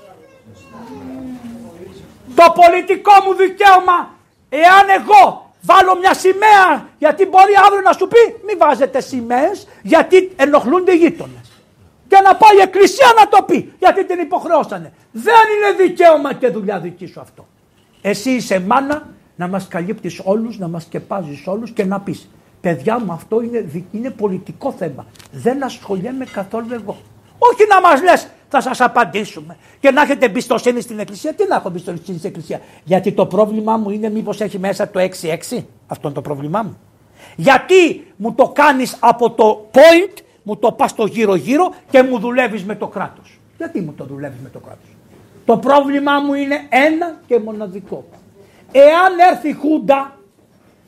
Το 2.38 2.46
πολιτικό 2.60 3.14
μου 3.24 3.34
δικαίωμα 3.34 3.98
Εάν 4.48 4.86
εγώ 5.00 5.50
βάλω 5.62 5.96
μια 5.96 6.14
σημαία 6.14 6.88
γιατί 6.98 7.26
μπορεί 7.26 7.52
αύριο 7.66 7.80
να 7.80 7.92
σου 7.92 8.08
πει 8.08 8.36
μη 8.46 8.54
βάζετε 8.54 9.00
σημαίες 9.00 9.66
γιατί 9.82 10.32
ενοχλούνται 10.36 10.92
οι 10.92 10.96
γείτονες. 10.96 11.45
Και 12.16 12.22
και 12.22 12.28
να 12.28 12.36
πάει 12.36 12.56
η 12.56 12.60
εκκλησία 12.60 13.06
να 13.18 13.28
το 13.28 13.42
πει 13.42 13.72
γιατί 13.78 14.04
την 14.04 14.18
υποχρεώσανε. 14.18 14.92
Δεν 15.12 15.34
είναι 15.56 15.84
δικαίωμα 15.84 16.32
και 16.32 16.48
δουλειά 16.48 16.80
δική 16.80 17.06
σου 17.06 17.20
αυτό. 17.20 17.46
Εσύ 18.02 18.30
είσαι 18.30 18.60
μάνα 18.60 19.08
να 19.36 19.48
μας 19.48 19.68
καλύπτεις 19.68 20.20
όλους, 20.24 20.58
να 20.58 20.68
μας 20.68 20.82
σκεπάζεις 20.82 21.46
όλους 21.46 21.70
και 21.70 21.84
να 21.84 22.00
πεις 22.00 22.28
παιδιά 22.60 23.00
μου 23.00 23.12
αυτό 23.12 23.40
είναι, 23.40 23.84
είναι 23.92 24.10
πολιτικό 24.10 24.72
θέμα. 24.72 25.06
Δεν 25.32 25.64
ασχολιέμαι 25.64 26.24
καθόλου 26.24 26.72
εγώ. 26.72 26.96
Όχι 27.38 27.66
να 27.68 27.80
μας 27.80 28.02
λες 28.02 28.28
θα 28.48 28.60
σας 28.60 28.80
απαντήσουμε 28.80 29.56
και 29.80 29.90
να 29.90 30.02
έχετε 30.02 30.26
εμπιστοσύνη 30.26 30.80
στην 30.80 30.98
εκκλησία. 30.98 31.34
Τι 31.34 31.46
να 31.48 31.56
έχω 31.56 31.68
εμπιστοσύνη 31.68 32.18
στην 32.18 32.28
εκκλησία. 32.28 32.60
Γιατί 32.84 33.12
το 33.12 33.26
πρόβλημά 33.26 33.76
μου 33.76 33.90
είναι 33.90 34.10
μήπως 34.10 34.40
έχει 34.40 34.58
μέσα 34.58 34.88
το 34.88 35.00
6-6. 35.00 35.64
Αυτό 35.86 36.06
είναι 36.08 36.14
το 36.14 36.22
πρόβλημά 36.22 36.62
μου. 36.62 36.78
Γιατί 37.36 38.06
μου 38.16 38.34
το 38.34 38.48
κάνεις 38.48 38.96
από 39.00 39.30
το 39.30 39.70
point, 39.72 40.20
μου 40.46 40.56
το 40.56 40.72
πας 40.72 40.94
το 40.94 41.06
γύρω 41.06 41.34
γύρω 41.34 41.72
και 41.90 42.02
μου 42.02 42.18
δουλεύεις 42.18 42.64
με 42.64 42.74
το 42.74 42.86
κράτος. 42.86 43.38
Γιατί 43.56 43.80
μου 43.80 43.92
το 43.92 44.04
δουλεύεις 44.04 44.40
με 44.42 44.48
το 44.48 44.58
κράτος; 44.58 44.88
Το 45.44 45.58
πρόβλημά 45.58 46.20
μου 46.20 46.34
είναι 46.34 46.66
ένα 46.68 47.16
και 47.26 47.38
μοναδικό. 47.38 48.04
Εάν 48.72 49.18
έρθει 49.30 49.48
η 49.48 49.52
Χούντα, 49.52 50.12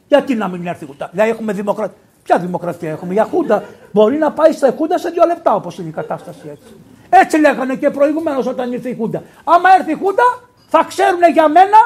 γιατί 0.08 0.34
να 0.34 0.48
μην 0.48 0.66
έρθει 0.66 0.84
η 0.84 0.86
Χούντα; 0.86 1.08
Δηλαδή 1.12 1.30
έχουμε 1.30 1.52
δημοκρατία. 1.52 1.96
Ποια 2.22 2.38
δημοκρατία 2.38 2.90
έχουμε, 2.90 3.12
για 3.12 3.24
Χούντα. 3.24 3.64
Μπορεί 3.92 4.18
να 4.18 4.32
πάει 4.32 4.52
στα 4.52 4.74
Χούντα 4.76 4.98
σε 4.98 5.10
δύο 5.10 5.26
λεπτά 5.26 5.54
όπως 5.54 5.78
είναι 5.78 5.88
η 5.88 5.92
κατάσταση 5.92 6.48
έτσι. 6.50 6.76
Έτσι 7.10 7.38
λέγανε 7.38 7.76
και 7.76 7.90
προηγουμένως 7.90 8.46
όταν 8.46 8.72
ήρθε 8.72 8.88
η 8.88 8.94
Χούντα. 8.94 9.22
Άμα 9.44 9.68
έρθει 9.78 9.90
η 9.90 9.94
Χούντα, 9.94 10.22
θα 10.68 10.84
ξέρουν 10.88 11.20
για 11.32 11.48
μένα 11.48 11.78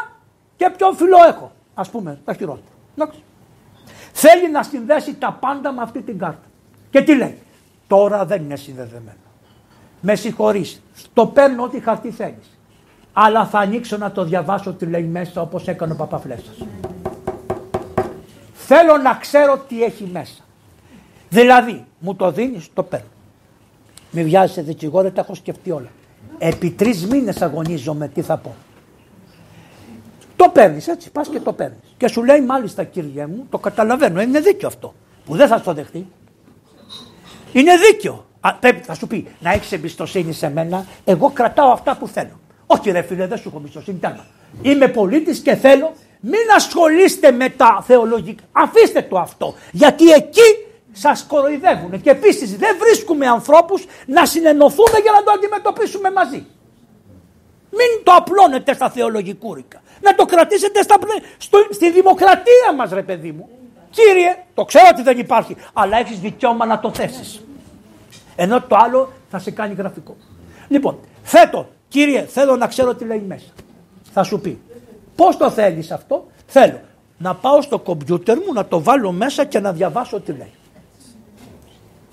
και 0.56 0.70
ποιο 0.76 0.92
φιλό 0.92 1.18
έχω. 1.28 1.52
Α 1.74 1.82
πούμε, 1.82 2.20
τα 2.24 2.34
χειρότερα. 2.34 2.66
Θέλει 4.12 4.50
να 4.50 4.62
συνδέσει 4.62 5.14
τα 5.14 5.36
πάντα 5.40 5.72
με 5.72 5.82
αυτή 5.82 6.02
την 6.02 6.18
κάρτα. 6.18 6.46
Και 6.90 7.00
τι 7.02 7.16
λέει, 7.16 7.38
τώρα 7.92 8.24
δεν 8.24 8.42
είναι 8.42 8.56
συνδεδεμένο. 8.56 9.16
Με 10.00 10.14
συγχωρείς, 10.14 10.82
το 11.12 11.26
παίρνω 11.26 11.62
ό,τι 11.62 11.80
χαρτί 11.80 12.10
θέλεις. 12.10 12.58
Αλλά 13.12 13.46
θα 13.46 13.58
ανοίξω 13.58 13.96
να 13.96 14.12
το 14.12 14.24
διαβάσω 14.24 14.72
τι 14.72 14.86
λέει 14.86 15.02
μέσα 15.02 15.40
όπως 15.40 15.68
έκανε 15.68 15.92
ο 15.92 15.96
Παπαφλέσσα. 15.96 16.52
Θέλω 18.52 18.96
να 18.96 19.14
ξέρω 19.14 19.58
τι 19.68 19.82
έχει 19.82 20.08
μέσα. 20.12 20.42
Δηλαδή, 21.28 21.84
μου 21.98 22.14
το 22.14 22.30
δίνεις, 22.30 22.68
το 22.74 22.82
παίρνω. 22.82 23.06
Με 24.10 24.22
βιάζει 24.22 24.60
δικηγόρο, 24.60 25.10
τα 25.10 25.20
έχω 25.20 25.34
σκεφτεί 25.34 25.70
όλα. 25.70 25.88
Επί 26.38 26.70
τρεις 26.70 27.06
μήνες 27.06 27.42
αγωνίζομαι 27.42 28.08
τι 28.08 28.22
θα 28.22 28.36
πω. 28.36 28.54
Το 30.36 30.48
παίρνεις 30.48 30.88
έτσι, 30.88 31.10
πας 31.10 31.28
και 31.28 31.40
το 31.40 31.52
παίρνεις. 31.52 31.94
Και 31.96 32.08
σου 32.08 32.24
λέει 32.24 32.40
μάλιστα 32.40 32.84
κύριε 32.84 33.26
μου, 33.26 33.46
το 33.50 33.58
καταλαβαίνω, 33.58 34.20
είναι 34.20 34.40
δίκιο 34.40 34.68
αυτό. 34.68 34.94
Που 35.24 35.36
δεν 35.36 35.48
θα 35.48 35.60
το 35.60 35.72
δεχτεί. 35.72 36.06
Είναι 37.52 37.76
δίκιο. 37.76 38.26
Α, 38.40 38.54
πρέπει, 38.54 38.82
θα 38.82 38.94
σου 38.94 39.06
πει 39.06 39.26
να 39.40 39.52
έχεις 39.52 39.72
εμπιστοσύνη 39.72 40.32
σε 40.32 40.50
μένα, 40.50 40.86
εγώ 41.04 41.30
κρατάω 41.30 41.70
αυτά 41.70 41.96
που 41.96 42.08
θέλω. 42.08 42.40
Όχι 42.66 42.90
ρε 42.90 43.02
φίλε, 43.02 43.26
δεν 43.26 43.38
σου 43.38 43.48
έχω 43.48 43.58
εμπιστοσύνη, 43.58 43.98
τέλος. 43.98 44.24
Είμαι 44.62 44.88
πολίτης 44.88 45.38
και 45.38 45.54
θέλω, 45.54 45.92
μην 46.20 46.40
ασχολείστε 46.56 47.30
με 47.30 47.48
τα 47.48 47.84
θεολογικά. 47.86 48.42
Αφήστε 48.52 49.02
το 49.02 49.18
αυτό. 49.18 49.54
Γιατί 49.72 50.10
εκεί 50.10 50.66
σας 50.92 51.24
κοροϊδεύουν. 51.28 52.00
Και 52.00 52.10
επίσης 52.10 52.56
δεν 52.56 52.76
βρίσκουμε 52.78 53.26
ανθρώπους 53.26 53.84
να 54.06 54.26
συνενωθούμε 54.26 54.98
για 55.02 55.12
να 55.12 55.22
το 55.22 55.30
αντιμετωπίσουμε 55.30 56.10
μαζί. 56.10 56.46
Μην 57.70 58.02
το 58.04 58.12
απλώνετε 58.12 58.74
στα 58.74 58.90
θεολογικούρικα. 58.90 59.82
Να 60.00 60.14
το 60.14 60.24
κρατήσετε 60.24 60.82
στα, 60.82 60.98
στο, 61.38 61.66
στη 61.70 61.90
δημοκρατία 61.90 62.72
μας 62.76 62.90
ρε 62.90 63.02
παιδί 63.02 63.32
μου. 63.32 63.48
Κύριε, 63.92 64.36
το 64.54 64.64
ξέρω 64.64 64.86
ότι 64.92 65.02
δεν 65.02 65.18
υπάρχει, 65.18 65.56
αλλά 65.72 65.98
έχεις 65.98 66.20
δικαίωμα 66.20 66.66
να 66.66 66.80
το 66.80 66.94
θέσεις. 66.94 67.44
Ενώ 68.36 68.62
το 68.62 68.76
άλλο 68.76 69.12
θα 69.30 69.38
σε 69.38 69.50
κάνει 69.50 69.74
γραφικό. 69.74 70.16
Λοιπόν, 70.68 70.98
θέτω, 71.22 71.68
κύριε, 71.88 72.24
θέλω 72.24 72.56
να 72.56 72.66
ξέρω 72.66 72.94
τι 72.94 73.04
λέει 73.04 73.24
μέσα. 73.26 73.50
Θα 74.12 74.22
σου 74.22 74.40
πει, 74.40 74.60
πώς 75.14 75.36
το 75.36 75.50
θέλεις 75.50 75.90
αυτό; 75.90 76.26
Θέλω 76.46 76.80
να 77.18 77.34
πάω 77.34 77.62
στο 77.62 77.78
κομπιούτερ 77.78 78.36
μου, 78.36 78.52
να 78.52 78.66
το 78.66 78.82
βάλω 78.82 79.12
μέσα 79.12 79.44
και 79.44 79.60
να 79.60 79.72
διαβάσω 79.72 80.20
τι 80.20 80.32
λέει. 80.32 80.52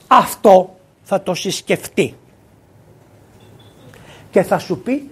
Αυτό 0.08 0.76
θα 1.04 1.22
το 1.22 1.34
συσκεφτεί. 1.34 2.16
Και 4.32 4.44
θα 4.44 4.60
σου 4.60 4.80
πει 4.80 5.10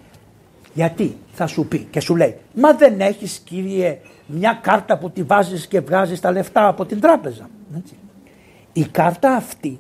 γιατί 0.74 1.18
θα 1.34 1.47
σου 1.47 1.65
πει 1.65 1.88
και 1.91 1.99
σου 1.99 2.15
λέει 2.15 2.38
Μα 2.53 2.74
δεν 2.74 3.01
έχεις 3.01 3.41
κύριε 3.45 3.99
μια 4.28 4.59
κάρτα 4.61 4.97
που 4.97 5.09
τη 5.09 5.23
βάζεις 5.23 5.67
και 5.67 5.80
βγάζεις 5.80 6.19
τα 6.19 6.32
λεφτά 6.32 6.67
από 6.67 6.86
την 6.86 6.99
τράπεζα. 6.99 7.49
Η 8.73 8.86
κάρτα 8.86 9.36
αυτή 9.36 9.80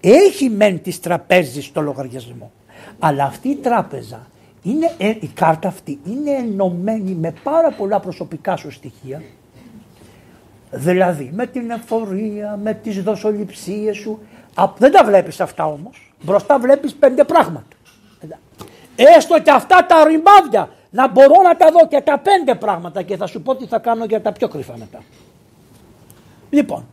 έχει 0.00 0.48
μεν 0.48 0.82
τις 0.82 1.00
τραπέζες 1.00 1.64
στο 1.64 1.80
λογαριασμό 1.80 2.52
αλλά 2.98 3.24
αυτή 3.24 3.48
η 3.48 3.56
τράπεζα 3.56 4.26
είναι, 4.62 4.94
ε, 4.98 5.08
η 5.08 5.30
κάρτα 5.34 5.68
αυτή 5.68 5.98
είναι 6.04 6.30
ενωμένη 6.30 7.14
με 7.14 7.34
πάρα 7.42 7.70
πολλά 7.70 8.00
προσωπικά 8.00 8.56
σου 8.56 8.70
στοιχεία 8.70 9.22
δηλαδή 10.70 11.30
με 11.34 11.46
την 11.46 11.70
εφορία, 11.70 12.58
με 12.62 12.74
τις 12.74 13.02
δοσοληψίες 13.02 13.96
σου. 13.96 14.18
Δεν 14.78 14.92
τα 14.92 15.04
βλέπεις 15.04 15.40
αυτά 15.40 15.66
όμως. 15.66 16.12
Μπροστά 16.22 16.58
βλέπεις 16.58 16.94
πέντε 16.94 17.24
πράγματα. 17.24 17.76
Έστω 18.96 19.40
και 19.40 19.50
αυτά 19.50 19.86
τα 19.86 20.04
ρημάδια 20.04 20.68
να 20.90 21.08
μπορώ 21.08 21.42
να 21.42 21.56
τα 21.56 21.70
δω 21.70 21.88
και 21.88 22.00
τα 22.00 22.18
πέντε 22.18 22.54
πράγματα 22.54 23.02
και 23.02 23.16
θα 23.16 23.26
σου 23.26 23.42
πω 23.42 23.54
τι 23.54 23.66
θα 23.66 23.78
κάνω 23.78 24.04
για 24.04 24.20
τα 24.20 24.32
πιο 24.32 24.48
κρυφά 24.48 24.76
μετά. 24.76 24.98
Λοιπόν, 26.50 26.86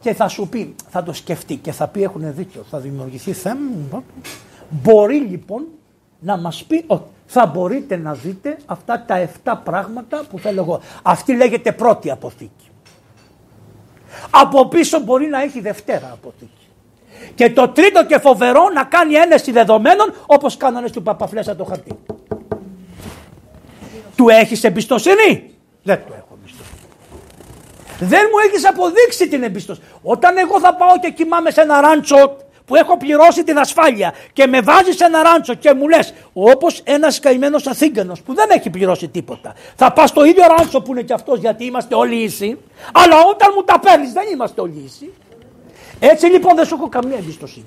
και 0.00 0.14
θα 0.14 0.28
σου 0.28 0.48
πει, 0.48 0.74
θα 0.88 1.02
το 1.02 1.12
σκεφτεί 1.12 1.56
και 1.56 1.72
θα 1.72 1.88
πει 1.88 2.02
έχουν 2.02 2.34
δίκιο, 2.34 2.64
θα 2.70 2.78
δημιουργηθεί 2.78 3.32
θέμα. 3.32 4.02
Μπορεί 4.68 5.16
λοιπόν 5.16 5.64
να 6.18 6.36
μας 6.36 6.64
πει 6.64 6.84
ότι 6.86 7.04
θα 7.26 7.46
μπορείτε 7.46 7.96
να 7.96 8.14
δείτε 8.14 8.56
αυτά 8.66 9.04
τα 9.06 9.28
7 9.44 9.54
πράγματα 9.64 10.22
που 10.30 10.38
θέλω 10.38 10.60
εγώ. 10.60 10.80
Αυτή 11.02 11.36
λέγεται 11.36 11.72
πρώτη 11.72 12.10
αποθήκη. 12.10 12.70
Από 14.30 14.68
πίσω 14.68 15.00
μπορεί 15.00 15.26
να 15.26 15.42
έχει 15.42 15.60
δευτέρα 15.60 16.10
αποθήκη. 16.12 16.66
Και 17.34 17.50
το 17.50 17.68
τρίτο 17.68 18.06
και 18.06 18.18
φοβερό 18.18 18.68
να 18.74 18.84
κάνει 18.84 19.14
ένεση 19.14 19.52
δεδομένων 19.52 20.14
όπως 20.26 20.56
κάνανε 20.56 20.90
του 20.90 21.02
Παπαφλέσσα 21.02 21.56
το 21.56 21.64
χαρτί. 21.64 21.98
Του 24.22 24.28
έχεις 24.28 24.64
εμπιστοσύνη; 24.64 25.50
Δεν 25.82 25.96
του 26.06 26.12
έχω 26.16 26.38
εμπιστοσύνη. 26.40 26.78
Δεν 27.98 28.20
μου 28.30 28.38
έχεις 28.46 28.68
αποδείξει 28.68 29.28
την 29.28 29.42
εμπιστοσύνη. 29.42 29.86
Όταν 30.02 30.38
εγώ 30.38 30.60
θα 30.60 30.74
πάω 30.74 30.98
και 31.00 31.10
κοιμάμαι 31.10 31.50
σε 31.50 31.60
ένα 31.60 31.80
ράντσο 31.80 32.36
που 32.64 32.76
έχω 32.76 32.96
πληρώσει 32.96 33.44
την 33.44 33.58
ασφάλεια 33.58 34.14
και 34.32 34.46
με 34.46 34.60
βάζεις 34.60 34.96
σε 34.96 35.04
ένα 35.04 35.22
ράντσο 35.22 35.54
και 35.54 35.74
μου 35.74 35.88
λες 35.88 36.14
όπως 36.32 36.80
ένας 36.84 37.20
καημένος 37.20 37.66
αθήγανος 37.66 38.22
που 38.22 38.34
δεν 38.34 38.46
έχει 38.50 38.70
πληρώσει 38.70 39.08
τίποτα. 39.08 39.54
Θα 39.76 39.92
πας 39.92 40.08
στο 40.08 40.24
ίδιο 40.24 40.44
ράντσο 40.56 40.80
που 40.80 40.92
είναι 40.92 41.02
και 41.02 41.12
αυτός 41.12 41.38
γιατί 41.38 41.64
είμαστε 41.64 41.94
όλοι 41.94 42.16
ίσοι 42.16 42.58
αλλά 42.92 43.16
όταν 43.30 43.52
μου 43.56 43.62
τα 43.64 43.78
παίρνεις 43.78 44.12
δεν 44.12 44.24
είμαστε 44.32 44.60
όλοι 44.60 44.82
ίσοι. 44.86 45.12
Έτσι 45.98 46.26
λοιπόν 46.26 46.56
δεν 46.56 46.66
σου 46.66 46.74
έχω 46.74 46.88
καμία 46.88 47.16
εμπιστοσύνη. 47.16 47.66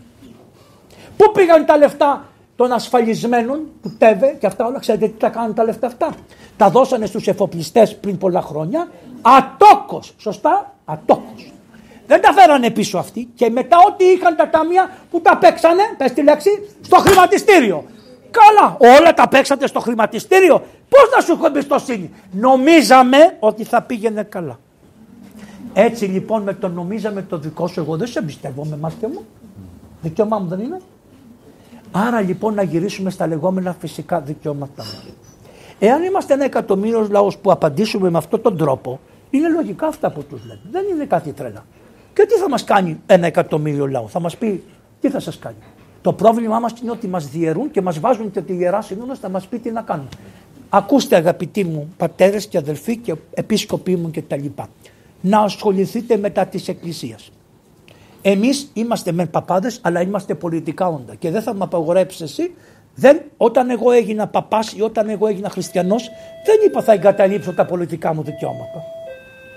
Πού 1.18 1.32
πήγαν 1.32 1.66
τα 1.66 1.78
λεφτά; 1.78 2.30
Των 2.56 2.72
ασφαλισμένων 2.72 3.60
του 3.82 3.96
ΤΕΒΕ 3.98 4.38
και 4.40 4.46
αυτά 4.46 4.66
όλα, 4.66 4.80
ξέρετε 4.80 5.08
τι 5.08 5.20
τα 5.20 5.30
κάνουν 5.30 5.54
τα 5.54 5.64
λεφτά 5.64 5.88
αυτά; 5.88 6.16
Τα 6.58 6.70
δώσανε 6.70 7.06
στους 7.06 7.28
εφοπλιστές 7.28 7.96
πριν 7.96 8.18
πολλά 8.18 8.42
χρόνια, 8.42 8.88
ατόκος, 9.22 10.14
σωστά, 10.18 10.74
ατόκος. 10.86 11.54
Δεν 12.08 12.22
τα 12.22 12.34
φέρανε 12.34 12.70
πίσω 12.70 12.98
αυτοί 12.98 13.30
και 13.36 13.50
μετά 13.50 13.78
ό,τι 13.88 14.06
είχαν 14.06 14.36
τα 14.36 14.50
ταμεία 14.50 14.90
που 15.12 15.22
τα 15.22 15.38
παίξανε, 15.38 15.82
πες 15.98 16.12
τη 16.12 16.24
λέξη, 16.24 16.50
στο 16.82 16.98
χρηματιστήριο. 16.98 17.84
Καλά, 18.32 18.78
όλα 18.98 19.14
τα 19.14 19.28
παίξατε 19.28 19.68
στο 19.68 19.80
χρηματιστήριο. 19.80 20.64
Πώς 20.90 21.10
να 21.16 21.22
σου 21.22 21.32
έχω 21.32 21.46
εμπιστοσύνη; 21.46 22.12
Νομίζαμε 22.32 23.18
ότι 23.40 23.64
θα 23.64 23.82
πήγαινε 23.82 24.24
καλά. 24.24 24.60
Έτσι 25.74 26.06
λοιπόν 26.06 26.42
με 26.42 26.54
το 26.54 26.68
νομίζαμε 26.68 27.22
το 27.22 27.38
δικό 27.38 27.68
σου, 27.68 27.80
εγώ 27.80 27.98
δεν 27.98 28.08
σε 28.08 28.20
εμπιστεύομαι 28.20 28.78
μάτια 28.78 29.08
μου. 29.08 29.26
Δικαίωμά 30.02 30.40
μου 30.40 30.48
δεν 30.48 30.60
είναι. 30.60 30.82
Άρα 31.98 32.22
λοιπόν 32.22 32.54
να 32.54 32.64
γυρίσουμε 32.64 33.10
στα 33.10 33.28
λεγόμενα 33.28 33.76
φυσικά 33.80 34.22
δικαιώματά 34.22 34.84
μα. 34.84 35.14
Εάν 35.80 36.04
είμαστε 36.04 36.34
ένα 36.34 36.44
εκατομμύριο 36.44 37.08
λαός 37.10 37.38
που 37.38 37.52
απαντήσουμε 37.52 38.10
με 38.10 38.18
αυτόν 38.18 38.42
τον 38.42 38.58
τρόπο, 38.58 39.00
είναι 39.30 39.50
λογικά 39.50 39.88
αυτά 39.88 40.12
που 40.12 40.24
τους 40.24 40.42
λέμε. 40.46 40.60
Δεν 40.72 40.84
είναι 40.92 41.06
κάτι 41.06 41.32
τρέλα. 41.32 41.66
Και 42.14 42.26
τι 42.26 42.34
θα 42.34 42.50
μας 42.50 42.64
κάνει 42.64 43.00
ένα 43.06 43.26
εκατομμύριο 43.26 43.88
λαό, 43.88 44.08
θα 44.08 44.20
μας 44.20 44.38
πει 44.38 44.64
τι 45.02 45.10
θα 45.10 45.20
σας 45.20 45.40
κάνει; 45.40 45.56
Το 46.02 46.14
πρόβλημά 46.14 46.60
μας 46.60 46.74
είναι 46.82 46.92
ότι 46.92 47.08
μας 47.08 47.30
διαιρούν 47.30 47.72
και 47.72 47.82
μας 47.82 48.00
βάζουν 48.00 48.32
και 48.32 48.42
τη 48.42 48.54
ιερά 48.54 48.82
συνόδος 48.82 49.20
θα 49.20 49.30
μας 49.30 49.48
πει 49.48 49.60
τι 49.60 49.72
να 49.72 49.82
κάνουμε. 49.82 50.10
Ακούστε 50.70 51.16
αγαπητοί 51.16 51.64
μου 51.64 51.94
πατέρες 51.98 52.48
και 52.48 52.58
αδελφοί 52.58 52.98
και 52.98 53.16
επίσκοποι 53.34 53.96
μου 53.96 54.12
κτλ 54.12 54.46
να 55.22 55.40
ασχοληθείτε 55.40 56.18
μετά 56.18 56.46
της 56.46 56.68
Εκκλησίας. 56.68 57.32
Εμείς 58.28 58.70
είμαστε 58.74 59.12
μεν 59.12 59.30
παπάδες 59.30 59.80
αλλά 59.82 60.02
είμαστε 60.02 60.36
πολιτικά 60.36 60.88
όντα 60.88 61.16
και 61.16 61.32
δεν 61.32 61.42
θα 61.42 61.54
με 61.54 61.64
απαγορέψεις 61.64 62.22
εσύ 62.22 62.56
δεν, 62.96 63.22
όταν 63.38 63.70
εγώ 63.70 63.92
έγινα 63.92 64.28
παπάς 64.28 64.74
ή 64.74 64.82
όταν 64.82 65.10
εγώ 65.10 65.28
έγινα 65.28 65.50
χριστιανός 65.50 66.10
δεν 66.46 66.56
είπα 66.66 66.82
θα 66.82 66.92
εγκαταλείψω 66.94 67.54
τα 67.54 67.66
πολιτικά 67.66 68.14
μου 68.14 68.24
δικαιώματα. 68.24 68.84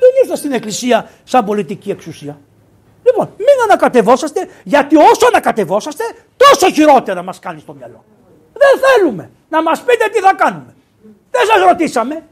Δεν 0.01 0.11
ήρθα 0.23 0.37
στην 0.37 0.53
εκκλησία 0.53 1.11
σαν 1.25 1.45
πολιτική 1.45 1.91
εξουσία. 1.91 2.39
Λοιπόν, 3.07 3.31
μην 3.37 3.63
ανακατευόσαστε, 3.65 4.49
γιατί 4.65 4.97
όσο 4.97 5.27
ανακατευόσαστε, 5.29 6.05
Τόσο 6.39 6.73
χειρότερα 6.73 7.23
μας 7.23 7.39
κάνει 7.39 7.61
στο 7.61 7.75
μυαλό. 7.75 8.05
Δεν 8.53 8.83
θέλουμε 8.85 9.31
να 9.49 9.63
μας 9.63 9.81
πείτε 9.83 10.09
τι 10.13 10.19
θα 10.21 10.35
κάνουμε. 10.35 10.75
Δεν 11.31 11.47
σας 11.47 11.63
ρωτήσαμε. 11.69 12.25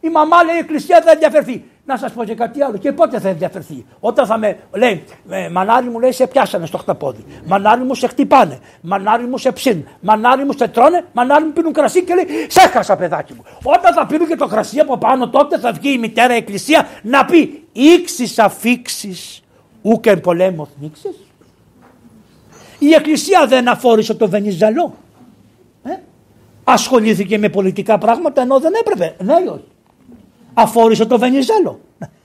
Η 0.00 0.08
μαμά 0.08 0.44
λέει 0.44 0.54
η 0.54 0.58
εκκλησία 0.58 1.02
θα 1.02 1.10
ενδιαφερθεί. 1.10 1.64
Να 1.92 1.98
σας 1.98 2.12
πω 2.12 2.24
και 2.24 2.34
κάτι 2.34 2.62
άλλο. 2.62 2.76
Και 2.76 2.92
πότε 2.92 3.20
θα 3.20 3.28
ενδιαφερθεί. 3.28 3.86
Όταν 4.00 4.26
θα 4.26 4.38
με 4.38 4.58
λέει, 4.72 5.04
μανάρι 5.50 5.88
μου 5.88 6.00
λέει 6.00 6.12
σε 6.12 6.26
πιάσανε 6.26 6.66
στο 6.66 6.78
χταπόδι. 6.78 7.24
Μανάρι 7.46 7.82
μου 7.82 7.94
σε 7.94 8.06
χτυπάνε. 8.06 8.58
Μανάρι 8.80 9.24
μου 9.24 9.38
σε 9.38 9.52
ψήνουν. 9.52 9.88
Μανάρι 10.00 10.44
μου 10.44 10.52
σε 10.52 10.68
τρώνε. 10.68 11.04
Μανάρι 11.12 11.44
μου 11.44 11.52
πίνουν 11.52 11.72
κρασί 11.72 12.04
και 12.04 12.14
λέει 12.14 12.26
σε 12.48 12.60
έχασα 12.60 12.96
παιδάκι 12.96 13.34
μου. 13.34 13.44
Όταν 13.62 13.94
θα 13.94 14.06
πίνουν 14.06 14.28
και 14.28 14.36
το 14.36 14.46
κρασί 14.46 14.78
από 14.78 14.98
πάνω 14.98 15.28
τότε 15.28 15.58
θα 15.58 15.72
βγει 15.72 15.92
η 15.92 15.98
μητέρα 15.98 16.34
εκκλησία 16.34 16.88
να 17.02 17.24
πει 17.24 17.68
ήξει 17.72 18.34
αφήξεις 18.36 19.42
ούκεν 19.82 20.20
πολέμο 20.20 20.68
νίξει. 20.80 21.08
Η 22.78 22.94
εκκλησία 22.94 23.46
δεν 23.46 23.68
αφόρησε 23.68 24.14
το 24.14 24.28
Βενιζαλό. 24.28 24.94
Ε; 25.82 25.94
Ασχολήθηκε 26.64 27.38
με 27.38 27.48
πολιτικά 27.48 27.98
πράγματα 27.98 28.42
ενώ 28.42 28.60
δεν 28.60 28.72
έπρεπε. 28.80 29.16
Ναι 29.24 29.34
ή 29.44 29.46
όχι; 29.46 29.71
Αφόρησε 30.54 31.04
το 31.06 31.18
Βενιζέλο. 31.18 31.80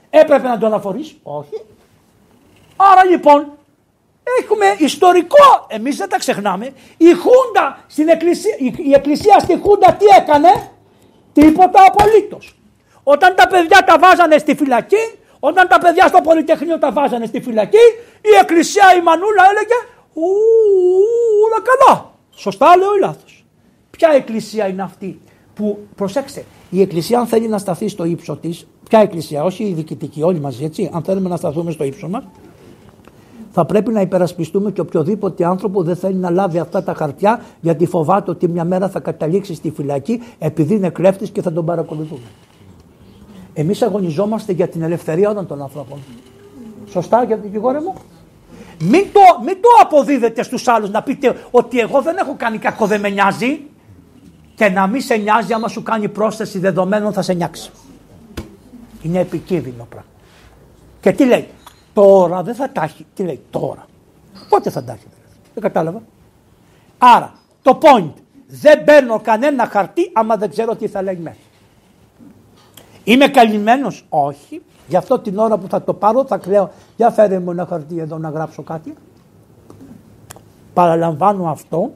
Έπρεπε 0.10 0.48
να 0.48 0.58
τον 0.58 0.74
αφορήσει. 0.74 1.20
Όχι. 1.24 1.62
Άρα 2.76 3.06
λοιπόν 3.06 3.58
έχουμε 4.40 4.76
ιστορικό, 4.78 5.66
εμείς 5.68 5.98
δεν 5.98 6.10
τα 6.10 6.18
ξεχνάμε, 6.18 6.74
η 6.98 7.14
Χούντα 7.14 7.84
στην 7.88 8.08
εκκλησία, 8.08 8.56
η, 8.78 8.92
εκκλησία 8.94 9.40
στη 9.40 9.60
Χούντα 9.64 9.94
τι 9.94 10.06
έκανε, 10.18 10.72
τίποτα 11.34 11.80
απολύτως. 11.88 12.56
Όταν 13.04 13.36
τα 13.36 13.48
παιδιά 13.48 13.84
τα 13.84 13.98
βάζανε 14.00 14.38
στη 14.38 14.56
φυλακή, 14.56 15.20
όταν 15.40 15.68
τα 15.68 15.80
παιδιά 15.80 16.08
στο 16.08 16.22
Πολυτεχνείο 16.22 16.80
τα 16.80 16.92
βάζανε 16.92 17.26
στη 17.26 17.42
φυλακή, 17.42 17.86
η 18.22 18.36
εκκλησία 18.42 18.96
η 18.98 19.02
Μανούλα 19.02 19.44
έλεγε 19.50 19.78
ου, 20.14 20.24
όλα 21.46 21.62
καλά. 21.70 22.14
Σωστά 22.32 22.78
λέω 22.78 22.96
ή 22.96 23.00
λάθος. 23.00 23.46
Ποια 23.90 24.10
εκκλησία 24.10 24.68
είναι 24.68 24.82
αυτή 24.82 25.22
που, 25.58 25.78
προσέξτε, 25.96 26.44
η 26.70 26.82
Εκκλησία, 26.82 27.20
αν 27.20 27.28
θέλει 27.28 27.48
να 27.48 27.58
σταθεί 27.58 27.88
στο 27.88 28.06
ύψος 28.06 28.40
της, 28.40 28.68
ποια 28.90 29.00
Εκκλησία, 29.00 29.44
όχι 29.44 29.64
η 29.64 29.74
διοικητική, 29.74 30.24
όλοι 30.24 30.40
μαζί 30.40 30.64
έτσι, 30.64 30.90
αν 30.94 31.04
θέλουμε 31.04 31.30
να 31.30 31.36
σταθούμε 31.36 31.72
στο 31.72 31.84
ύψος 31.84 32.10
μας, 32.10 32.24
θα 33.52 33.66
πρέπει 33.66 33.92
να 33.92 34.02
υπερασπιστούμε 34.02 34.72
και 34.72 34.82
οποιοδήποτε 34.82 35.46
άνθρωπο 35.46 35.84
δεν 35.84 35.96
θέλει 35.96 36.16
να 36.16 36.30
λάβει 36.30 36.60
αυτά 36.60 36.84
τα 36.84 36.94
χαρτιά 36.94 37.42
γιατί 37.62 37.86
φοβάται 37.86 38.32
ότι 38.32 38.48
μια 38.48 38.64
μέρα 38.64 38.90
θα 38.90 39.00
καταλήξει 39.00 39.54
στη 39.54 39.72
φυλακή 39.72 40.22
επειδή 40.40 40.74
είναι 40.74 40.90
κλέφτης 40.90 41.30
και 41.30 41.42
θα 41.42 41.54
τον 41.54 41.66
παρακολουθούμε. 41.66 42.28
Εμείς 43.54 43.82
αγωνιζόμαστε 43.82 44.52
για 44.52 44.68
την 44.68 44.82
ελευθερία 44.82 45.30
όλων 45.30 45.48
των 45.48 45.62
ανθρώπων. 45.62 46.00
Σωστά, 46.90 47.24
για 47.24 47.38
δικηγόρε 47.38 47.80
μου; 47.80 47.94
Μην 48.80 49.06
το, 49.14 49.20
μην 49.46 49.58
το 49.62 49.70
αποδίδετε 49.82 50.44
στους 50.44 50.68
άλλους 50.68 50.90
να 50.90 51.04
πείτε 51.04 51.36
ότι 51.52 51.80
εγώ 51.80 52.02
δεν 52.02 52.18
έχω 52.18 52.36
κάνει 52.38 52.58
κακό, 52.58 52.86
δεν 52.86 53.00
με 53.00 53.10
νοιάζει 53.10 53.60
και 54.58 54.70
να 54.70 54.88
μην 54.88 55.02
σε 55.02 55.16
νοιάζει 55.16 55.54
άμα 55.54 55.68
σου 55.68 55.84
κάνει 55.84 56.08
πρόσθεση 56.08 56.60
δεδομένων 56.60 57.14
θα 57.14 57.22
σε 57.22 57.34
νιάξει. 57.34 57.72
Είναι 59.02 59.20
επικίνδυνο 59.20 59.88
πράγμα. 59.90 60.10
Και 61.02 61.12
τι 61.12 61.26
λέει, 61.26 61.48
τώρα 61.94 62.44
δεν 62.44 62.56
θα 62.56 62.72
τα 62.72 62.84
έχει. 62.84 63.06
Τι 63.14 63.24
λέει, 63.24 63.42
τώρα. 63.50 63.86
Πότε 64.50 64.70
θα 64.70 64.84
τα 64.84 64.92
έχει, 64.94 65.04
δεν 65.54 65.64
κατάλαβα. 65.64 66.02
Άρα, 66.98 67.34
το 67.62 67.80
point, 67.82 68.14
δεν 68.48 68.84
παίρνω 68.84 69.20
κανένα 69.20 69.66
χαρτί 69.66 70.12
άμα 70.14 70.36
δεν 70.36 70.50
ξέρω 70.50 70.76
τι 70.76 70.88
θα 70.88 71.02
λέει 71.02 71.20
μέσα. 71.24 71.38
Είμαι 73.04 73.28
καλυμμένος, 73.28 74.06
όχι. 74.10 74.62
Γι' 74.88 74.96
αυτό 74.96 75.20
την 75.20 75.38
ώρα 75.38 75.58
που 75.58 75.68
θα 75.68 75.82
το 75.82 75.94
πάρω 75.94 76.26
θα 76.26 76.38
κλαίω, 76.38 76.72
για 76.96 77.10
φέρε 77.10 77.40
μου 77.40 77.52
ένα 77.52 77.66
χαρτί 77.66 78.00
εδώ 78.00 78.18
να 78.18 78.30
γράψω 78.30 78.62
κάτι. 78.62 78.94
Παραλαμβάνω 80.74 81.50
αυτό 81.50 81.94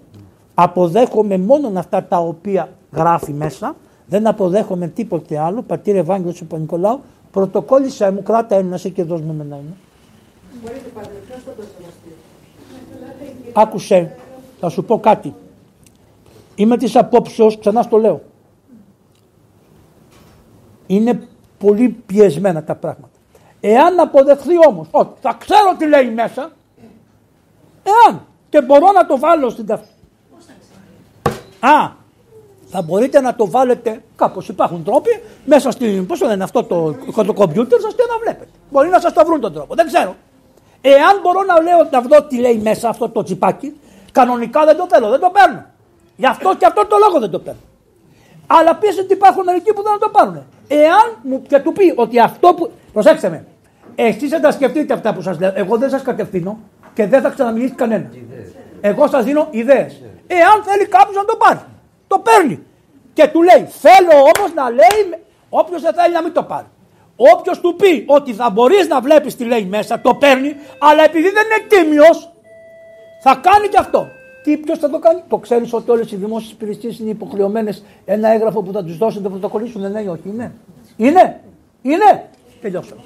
αποδέχομαι 0.53 1.37
μόνο 1.37 1.79
αυτά 1.79 2.03
τα 2.03 2.17
οποία 2.17 2.69
γράφει 2.91 3.33
μέσα, 3.33 3.75
δεν 4.05 4.27
αποδέχομαι 4.27 4.87
τίποτε 4.87 5.39
άλλο, 5.39 5.61
πατήρ 5.61 5.95
Ευάγγελος 5.95 6.43
του 6.49 6.57
Νικολάου, 6.57 6.99
πρωτοκόλλησα 7.31 8.11
μου, 8.11 8.23
κράτα 8.23 8.55
ένα 8.55 8.77
και 8.77 9.03
δώσ' 9.03 9.21
μου 9.21 9.31
ένα 9.31 9.55
ένα. 9.55 9.75
Άκουσε, 13.53 14.15
θα 14.59 14.69
σου 14.69 14.83
πω 14.83 14.99
κάτι. 14.99 15.33
Είμαι 16.55 16.77
της 16.77 16.95
απόψεως, 16.95 17.59
ξανά 17.59 17.81
στο 17.81 17.97
λέω. 17.97 18.21
Είναι 20.87 21.27
πολύ 21.57 21.89
πιεσμένα 22.05 22.63
τα 22.63 22.75
πράγματα. 22.75 23.09
Εάν 23.59 23.99
αποδεχθεί 23.99 24.67
όμως 24.67 24.87
ότι 24.91 25.19
θα 25.21 25.37
ξέρω 25.39 25.75
τι 25.77 25.87
λέει 25.87 26.09
μέσα, 26.09 26.51
εάν 27.83 28.21
και 28.49 28.61
μπορώ 28.61 28.91
να 28.91 29.05
το 29.05 29.19
βάλω 29.19 29.49
στην 29.49 29.65
ταυτότητα 29.65 30.00
Α, 31.61 31.91
θα 32.65 32.81
μπορείτε 32.81 33.21
να 33.21 33.35
το 33.35 33.49
βάλετε 33.49 34.03
κάπως 34.15 34.47
υπάρχουν 34.47 34.83
τρόποι 34.83 35.21
μέσα 35.45 35.71
στην, 35.71 36.05
πώς 36.05 36.19
είναι 36.19 36.43
αυτό 36.43 36.63
το, 36.63 36.95
το 37.25 37.33
κομπιούτερ 37.33 37.79
σας 37.79 37.93
και 37.95 38.03
να 38.09 38.17
βλέπετε. 38.17 38.51
Μπορεί 38.71 38.89
να 38.89 38.99
σας 38.99 39.13
το 39.13 39.25
βρουν 39.25 39.39
τον 39.41 39.53
τρόπο, 39.53 39.75
δεν 39.75 39.85
ξέρω. 39.85 40.15
Εάν 40.81 41.19
μπορώ 41.21 41.43
να 41.43 41.61
λέω 41.61 41.87
να 41.91 42.01
δω 42.01 42.23
τι 42.23 42.37
λέει 42.37 42.57
μέσα 42.57 42.89
αυτό 42.89 43.09
το 43.09 43.23
τσιπάκι, 43.23 43.79
κανονικά 44.11 44.65
δεν 44.65 44.77
το 44.77 44.87
θέλω, 44.89 45.09
δεν 45.09 45.19
το 45.19 45.29
παίρνω. 45.33 45.65
Γι' 46.15 46.25
αυτό 46.25 46.55
και 46.55 46.65
αυτό 46.65 46.85
το 46.87 46.95
λόγο 47.05 47.19
δεν 47.19 47.29
το 47.29 47.39
παίρνω. 47.39 47.59
Αλλά 48.47 48.75
πει 48.75 48.99
ότι 48.99 49.13
υπάρχουν 49.13 49.43
μερικοί 49.43 49.73
που 49.73 49.83
δεν 49.83 49.99
το 49.99 50.09
πάρουν. 50.09 50.45
Εάν 50.67 51.17
μου 51.21 51.41
και 51.41 51.59
του 51.59 51.73
πει 51.73 51.93
ότι 51.95 52.19
αυτό 52.19 52.53
που. 52.53 52.71
Προσέξτε 52.93 53.29
με. 53.29 53.45
Εσείς 53.95 54.29
δεν 54.29 54.41
τα 54.41 54.51
σκεφτείτε 54.51 54.93
αυτά 54.93 55.13
που 55.13 55.21
σας 55.21 55.39
λέω. 55.39 55.51
Εγώ 55.55 55.77
δεν 55.77 55.89
σας 55.89 56.01
κατευθύνω 56.01 56.59
και 56.93 57.07
δεν 57.07 57.21
θα 57.21 57.29
ξαναμιλήσει 57.29 57.73
κανένας. 57.73 58.13
Εγώ 58.81 59.07
σας 59.07 59.23
δίνω 59.23 59.47
ιδέες. 59.51 60.01
Εάν 60.27 60.63
θέλει 60.63 60.85
κάποιος 60.85 61.15
να 61.15 61.25
το 61.25 61.35
πάρει. 61.35 61.59
Το 62.07 62.19
παίρνει. 62.19 62.59
Και 63.13 63.27
του 63.27 63.41
λέει, 63.41 63.65
θέλω 63.69 64.15
όμως 64.35 64.53
να 64.55 64.69
λέει, 64.69 65.19
όποιος 65.49 65.81
δεν 65.81 65.93
θέλει 65.93 66.13
να 66.13 66.21
μην 66.21 66.33
το 66.33 66.43
πάρει. 66.43 66.67
Όποιος 67.15 67.59
του 67.59 67.75
πει 67.75 68.03
ότι 68.07 68.33
θα 68.33 68.49
μπορείς 68.49 68.87
να 68.87 69.01
βλέπεις 69.01 69.35
τι 69.35 69.43
λέει 69.45 69.65
μέσα, 69.65 70.01
το 70.01 70.15
παίρνει, 70.15 70.55
αλλά 70.79 71.03
επειδή 71.03 71.29
δεν 71.29 71.43
είναι 71.45 71.67
τίμιος, 71.67 72.31
θα 73.21 73.41
κάνει 73.43 73.67
και 73.67 73.77
αυτό. 73.77 74.07
Τι, 74.43 74.57
ποιος 74.57 74.77
θα 74.79 74.89
το 74.89 74.99
κάνει, 74.99 75.21
το 75.27 75.37
ξέρεις 75.37 75.73
ότι 75.73 75.91
όλες 75.91 76.11
οι 76.11 76.15
δημόσιες 76.15 76.51
υπηρεσίες 76.51 76.99
είναι 76.99 77.09
υποχρεωμένες 77.09 77.83
ένα 78.05 78.29
έγγραφο 78.29 78.61
που 78.61 78.71
θα 78.71 78.83
τους 78.83 78.97
δώσουν, 78.97 79.23
το 79.23 79.29
πρωτοκολλήσουν. 79.29 79.91
Ναι, 79.91 79.99
όχι, 79.99 80.21
είναι. 80.25 80.53
Είναι, 80.97 81.41
είναι. 81.81 82.29
Τελειώσαμε. 82.61 83.01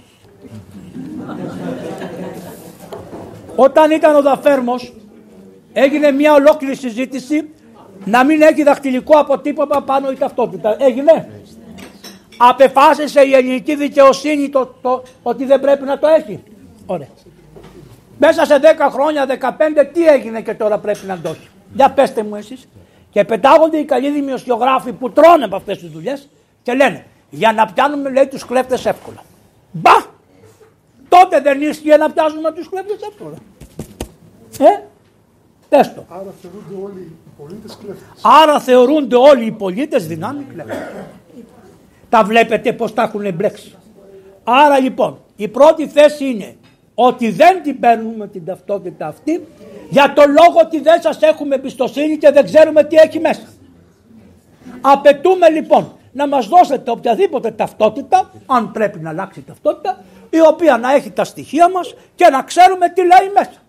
Όταν 3.56 3.92
ήταν 3.92 4.16
ο 4.16 4.22
Δαφέρμος 4.22 4.94
Έγινε 5.78 6.12
μια 6.12 6.34
ολόκληρη 6.34 6.76
συζήτηση 6.76 7.50
να 8.06 8.24
μην 8.24 8.42
έχει 8.42 8.64
δαχτυλικό 8.64 9.20
αποτύπωμα 9.20 9.82
πάνω 9.82 10.12
η 10.12 10.16
ταυτότητα. 10.16 10.76
Έγινε. 10.80 11.30
Απεφάσισε 12.38 13.22
η 13.22 13.34
ελληνική 13.34 13.76
δικαιοσύνη 13.76 14.50
το, 14.50 14.76
το, 14.82 15.04
ότι 15.24 15.46
δεν 15.46 15.60
πρέπει 15.60 15.84
να 15.84 16.00
το 16.00 16.08
έχει. 16.08 16.44
Ωραία. 16.86 17.08
Μέσα 18.18 18.46
σε 18.46 18.60
10 18.62 18.66
χρόνια, 18.92 19.26
15, 19.40 19.86
τι 19.94 20.08
έγινε 20.08 20.42
και 20.42 20.54
τώρα 20.54 20.78
πρέπει 20.78 21.06
να 21.06 21.20
το 21.20 21.30
έχει. 21.30 21.48
Για 21.74 21.92
πέστε 21.92 22.24
μου 22.24 22.36
εσείς. 22.36 22.68
Και 23.12 23.24
πετάγονται 23.24 23.78
οι 23.78 23.86
καλοί 23.86 24.12
δημοσιογράφοι 24.12 24.92
που 24.92 25.12
τρώνε 25.12 25.44
από 25.46 25.56
αυτές 25.56 25.78
τις 25.78 25.90
δουλειές 25.90 26.30
και 26.64 26.74
λένε 26.74 27.06
για 27.30 27.54
να 27.54 27.66
πιάνουμε 27.66 28.10
λέει 28.10 28.28
τους 28.28 28.46
κλέφτες 28.46 28.86
εύκολα. 28.86 29.24
Μπα! 29.72 29.92
Τότε 31.10 31.42
δεν 31.42 31.62
ίσχυε 31.62 31.98
να 31.98 32.12
πιάσουμε 32.12 32.52
τους 32.52 32.70
κλέφτες 32.70 33.02
εύκολα. 33.10 33.36
Ε, 34.60 34.84
Έστω. 35.80 36.06
Άρα 36.10 36.34
θεωρούνται 36.42 36.84
όλοι 36.84 37.02
οι 37.02 37.30
πολίτες 37.38 37.78
κλέφτες. 37.82 38.22
Άρα 38.22 38.60
θεωρούνται 38.60 39.16
όλοι 39.16 39.46
οι 39.46 39.52
πολίτες 39.52 40.08
δυνάμει 40.08 40.44
κλέφτες. 40.54 40.78
τα 42.10 42.24
βλέπετε 42.24 42.74
πώς 42.74 42.94
τα 42.94 43.04
έχουν 43.04 43.26
εμπλέξει. 43.26 43.76
Άρα 44.44 44.80
λοιπόν 44.80 45.18
η 45.36 45.48
πρώτη 45.48 45.88
θέση 45.88 46.26
είναι 46.26 46.56
ότι 46.96 47.32
δεν 47.32 47.64
την 47.64 47.80
παίρνουμε 47.80 48.28
την 48.28 48.46
ταυτότητα 48.46 49.08
αυτή 49.08 49.48
για 49.90 50.14
το 50.14 50.22
λόγο 50.28 50.60
ότι 50.66 50.80
δεν 50.80 51.02
σας 51.02 51.22
έχουμε 51.22 51.56
εμπιστοσύνη 51.56 52.18
και 52.18 52.32
δεν 52.32 52.46
ξέρουμε 52.46 52.84
τι 52.84 52.96
έχει 52.96 53.20
μέσα. 53.20 53.48
Απαιτούμε 54.82 55.50
λοιπόν 55.50 55.92
να 56.12 56.28
μας 56.28 56.48
δώσετε 56.48 56.92
οποιαδήποτε 56.92 57.52
ταυτότητα, 57.52 58.32
αν 58.46 58.72
πρέπει 58.72 59.00
να 59.00 59.10
αλλάξει 59.10 59.42
ταυτότητα, 59.42 60.04
η 60.30 60.40
οποία 60.48 60.78
να 60.78 60.94
έχει 60.94 61.12
τα 61.12 61.24
στοιχεία 61.24 61.70
μας 61.70 61.94
και 62.16 62.28
να 62.32 62.42
ξέρουμε 62.42 62.90
τι 62.90 63.02
λέει 63.02 63.32
μέσα 63.34 63.65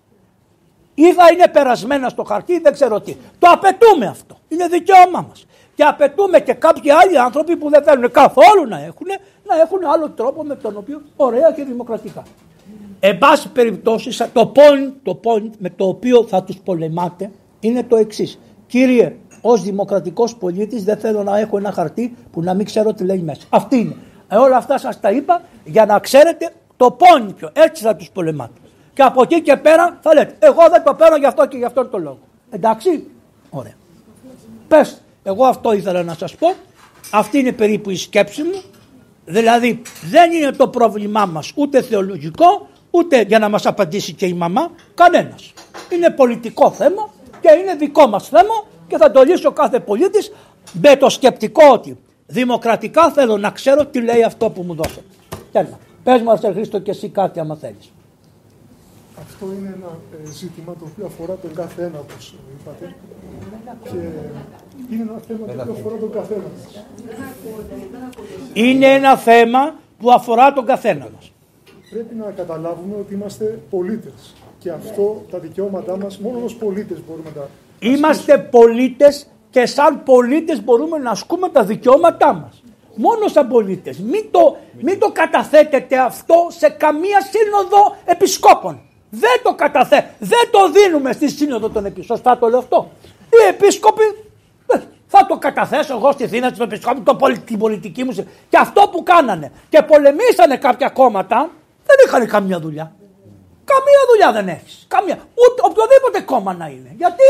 ή 0.98 1.12
θα 1.12 1.24
είναι 1.32 1.48
περασμένα 1.48 2.09
στο 2.09 2.23
χαρτί, 2.23 2.59
δεν 2.59 2.73
ξέρω 2.73 3.01
τι. 3.01 3.16
Το 3.39 3.48
απαιτούμε 3.52 4.06
αυτό. 4.06 4.36
Είναι 4.48 4.66
δικαίωμά 4.66 5.27
μας. 5.28 5.47
Και 5.74 5.82
απαιτούμε 5.82 6.40
και 6.40 6.52
κάποιοι 6.52 6.90
άλλοι 6.90 7.18
άνθρωποι 7.18 7.56
που 7.56 7.70
δεν 7.70 7.82
θέλουν 7.82 8.10
καθόλου 8.10 8.68
να 8.68 8.78
έχουν, 8.78 9.06
να 9.44 9.60
έχουν 9.60 9.78
άλλο 9.94 10.10
τρόπο 10.10 10.44
με 10.44 10.55
τον 10.55 10.77
οποίο 10.77 11.02
ωραία 11.16 11.52
και 11.52 11.64
δημοκρατικά. 11.64 12.23
Εν 13.01 13.18
πάση 13.18 13.48
περιπτώσει, 13.48 14.31
το 14.32 14.52
point, 14.55 14.93
το 15.02 15.20
point 15.24 15.51
με 15.59 15.70
το 15.70 15.86
οποίο 15.86 16.27
θα 16.27 16.43
τους 16.43 16.56
πολεμάτε 16.64 17.31
είναι 17.60 17.82
το 17.82 17.97
εξής. 17.97 18.39
Κύριε, 18.66 19.16
ως 19.40 19.62
δημοκρατικός 19.62 20.36
πολίτης, 20.36 20.85
δεν 20.85 20.97
θέλω 20.97 21.23
να 21.23 21.39
έχω 21.39 21.56
ένα 21.56 21.73
χαρτί 21.73 22.16
που 22.32 22.43
να 22.43 22.55
μην 22.55 22.66
ξέρω 22.66 22.93
τι 22.93 23.05
λέει 23.05 23.18
μέσα. 23.18 23.43
Αυτή 23.48 23.77
είναι. 23.77 23.97
Ε, 24.28 24.36
όλα 24.36 24.56
αυτά 24.56 24.78
σας 24.78 25.01
τα 25.01 25.10
είπα 25.10 25.43
για 25.64 25.86
να 25.86 25.98
ξέρετε 25.98 26.51
το 26.77 26.97
point 27.01 27.35
ποιο. 27.36 27.51
Έτσι 27.52 27.82
θα 27.82 27.97
τους 27.97 28.10
πολεμάτε. 28.10 28.60
Και 28.97 29.02
από 29.02 29.23
εκεί 29.23 29.43
και 29.43 29.56
πέρα 29.56 29.98
θα 30.02 30.14
λέτε, 30.14 30.36
εγώ 30.39 30.62
δεν 30.70 30.82
το 30.85 30.94
παίρνω 30.94 31.16
γι' 31.16 31.27
αυτό 31.27 31.47
και 31.47 31.56
γι' 31.56 31.64
αυτό 31.64 31.86
το 31.86 31.98
λόγο. 31.98 32.18
Εντάξει; 32.51 33.06
Ωραία. 33.51 33.74
Πες, 34.68 35.02
εγώ 35.23 35.44
αυτό 35.44 35.73
ήθελα 35.73 36.02
να 36.02 36.14
σας 36.14 36.35
πω. 36.35 36.55
Αυτή 37.10 37.39
είναι 37.39 37.52
περίπου 37.52 37.90
η 37.90 37.97
σκέψη 37.97 38.43
μου. 38.43 38.62
Δηλαδή 39.24 39.82
δεν 40.10 40.32
είναι 40.32 40.51
το 40.51 40.68
πρόβλημά 40.68 41.27
μας 41.27 41.52
ούτε 41.55 41.82
θεολογικό 41.82 42.68
ούτε 42.90 43.20
για 43.20 43.39
να 43.39 43.48
μας 43.48 43.66
απαντήσει 43.66 44.12
και 44.12 44.27
η 44.27 44.32
μαμά 44.32 44.70
κανένας. 44.94 45.52
Είναι 45.93 46.10
πολιτικό 46.10 46.70
θέμα 46.70 47.10
και 47.40 47.48
είναι 47.62 47.74
δικό 47.74 48.06
μας 48.06 48.28
θέμα 48.28 48.64
και 48.86 48.97
θα 48.97 49.10
το 49.10 49.23
λύσει 49.23 49.47
ο 49.47 49.52
κάθε 49.52 49.81
πολίτης 49.81 50.32
με 50.73 50.97
το 50.97 51.09
σκεπτικό 51.09 51.62
ότι 51.73 51.98
δημοκρατικά 52.27 53.10
θέλω 53.10 53.36
να 53.36 53.51
ξέρω 53.51 53.86
τι 53.86 54.01
λέει 54.01 54.23
αυτό 54.23 54.51
που 54.51 54.62
μου 54.62 54.74
δώσατε. 54.74 55.05
Τέλεια. 55.52 55.78
Πες 56.05 56.23
μου 56.23 56.31
Αρσέλ 56.31 56.52
Χρήστο 56.52 56.78
και 56.78 56.90
εσύ 56.90 57.09
κάτι 57.09 57.40
άμα 57.40 57.56
θέλεις. 57.56 57.90
Αυτό 59.20 59.47
είναι 59.59 59.74
ένα 59.76 59.98
ε, 60.24 60.30
ζήτημα 60.30 60.72
το 60.72 60.84
οποίο 60.93 61.06
αφορά 61.06 61.34
τον 61.34 61.55
κάθε 61.55 61.82
ένα, 61.82 61.98
όπως 61.98 62.34
είπατε. 62.60 62.94
Και 63.82 63.97
είναι 64.90 65.02
ένα 65.02 65.20
θέμα 65.26 65.47
το 65.47 65.52
οποίο 65.60 65.72
αφορά 65.72 65.97
τον 65.97 66.12
καθένα 66.12 66.43
μας. 66.56 66.84
Είναι 68.52 68.86
ένα 68.86 69.16
θέμα 69.16 69.74
που 69.98 70.12
αφορά 70.12 70.52
τον 70.52 70.66
καθένα 70.66 71.09
μας. 71.14 71.32
Πρέπει 71.90 72.14
να 72.14 72.30
καταλάβουμε 72.30 72.97
ότι 72.97 73.14
είμαστε 73.14 73.59
πολίτες. 73.70 74.34
Και 74.59 74.70
αυτό, 74.70 75.24
τα 75.30 75.38
δικαιώματά 75.38 75.97
μας, 75.97 76.18
μόνο 76.18 76.40
ως 76.44 76.55
πολίτες 76.55 76.98
μπορούμε 77.06 77.28
να 77.34 77.40
τα 77.40 77.48
Είμαστε 77.78 78.38
πολίτες 78.38 79.26
και 79.51 79.66
σαν 79.66 80.02
πολίτες 80.02 80.64
μπορούμε 80.64 80.98
να 80.98 81.10
ασκούμε 81.10 81.48
τα 81.48 81.64
δικαιώματά 81.64 82.32
μας. 82.32 82.62
Μόνο 82.94 83.28
σαν 83.28 83.48
πολίτες. 83.48 83.98
Μην 83.98 84.24
το, 84.30 84.56
μην 84.80 84.98
το 84.98 85.10
καταθέτετε 85.12 85.98
αυτό 85.98 86.34
σε 86.48 86.68
καμία 86.68 87.20
σύνοδο 87.20 87.97
επισκόπων. 88.05 88.80
Δεν 89.10 89.40
το 89.42 89.54
καταθέ, 89.54 90.10
δεν 90.18 90.48
το 90.50 90.70
δίνουμε 90.70 91.12
στη 91.12 91.28
σύνοδο 91.30 91.68
των 91.68 91.84
επισκόπων. 91.84 92.16
Σωστά 92.16 92.38
το 92.38 92.48
λέω 92.48 92.58
αυτό. 92.58 92.90
Οι 93.28 93.48
επίσκοποι 93.48 94.02
ε, 94.66 94.78
θα 95.06 95.26
το 95.26 95.36
καταθέσω 95.38 95.94
εγώ 95.96 96.12
στη 96.12 96.28
Θήνα 96.28 96.52
του 96.52 96.62
επισκόπου, 96.62 97.02
το, 97.02 97.14
πολι- 97.14 97.40
την 97.44 97.58
πολιτική 97.58 98.04
μου. 98.04 98.12
σε- 98.12 98.26
Και 98.48 98.56
αυτό 98.58 98.88
που 98.92 99.02
κάνανε 99.02 99.52
και 99.68 99.82
πολεμήσανε 99.82 100.56
κάποια 100.56 100.88
κόμματα 100.88 101.50
δεν 101.86 101.96
είχαν 102.06 102.26
καμία 102.28 102.60
δουλειά. 102.60 102.92
Καμία 103.64 104.00
δουλειά 104.10 104.32
δεν 104.32 104.48
έχεις. 104.48 104.84
Καμία. 104.88 105.14
Ούτε 105.14 105.62
οποιοδήποτε 105.64 106.20
κόμμα 106.20 106.54
να 106.54 106.66
είναι. 106.66 106.94
Γιατί; 106.96 107.22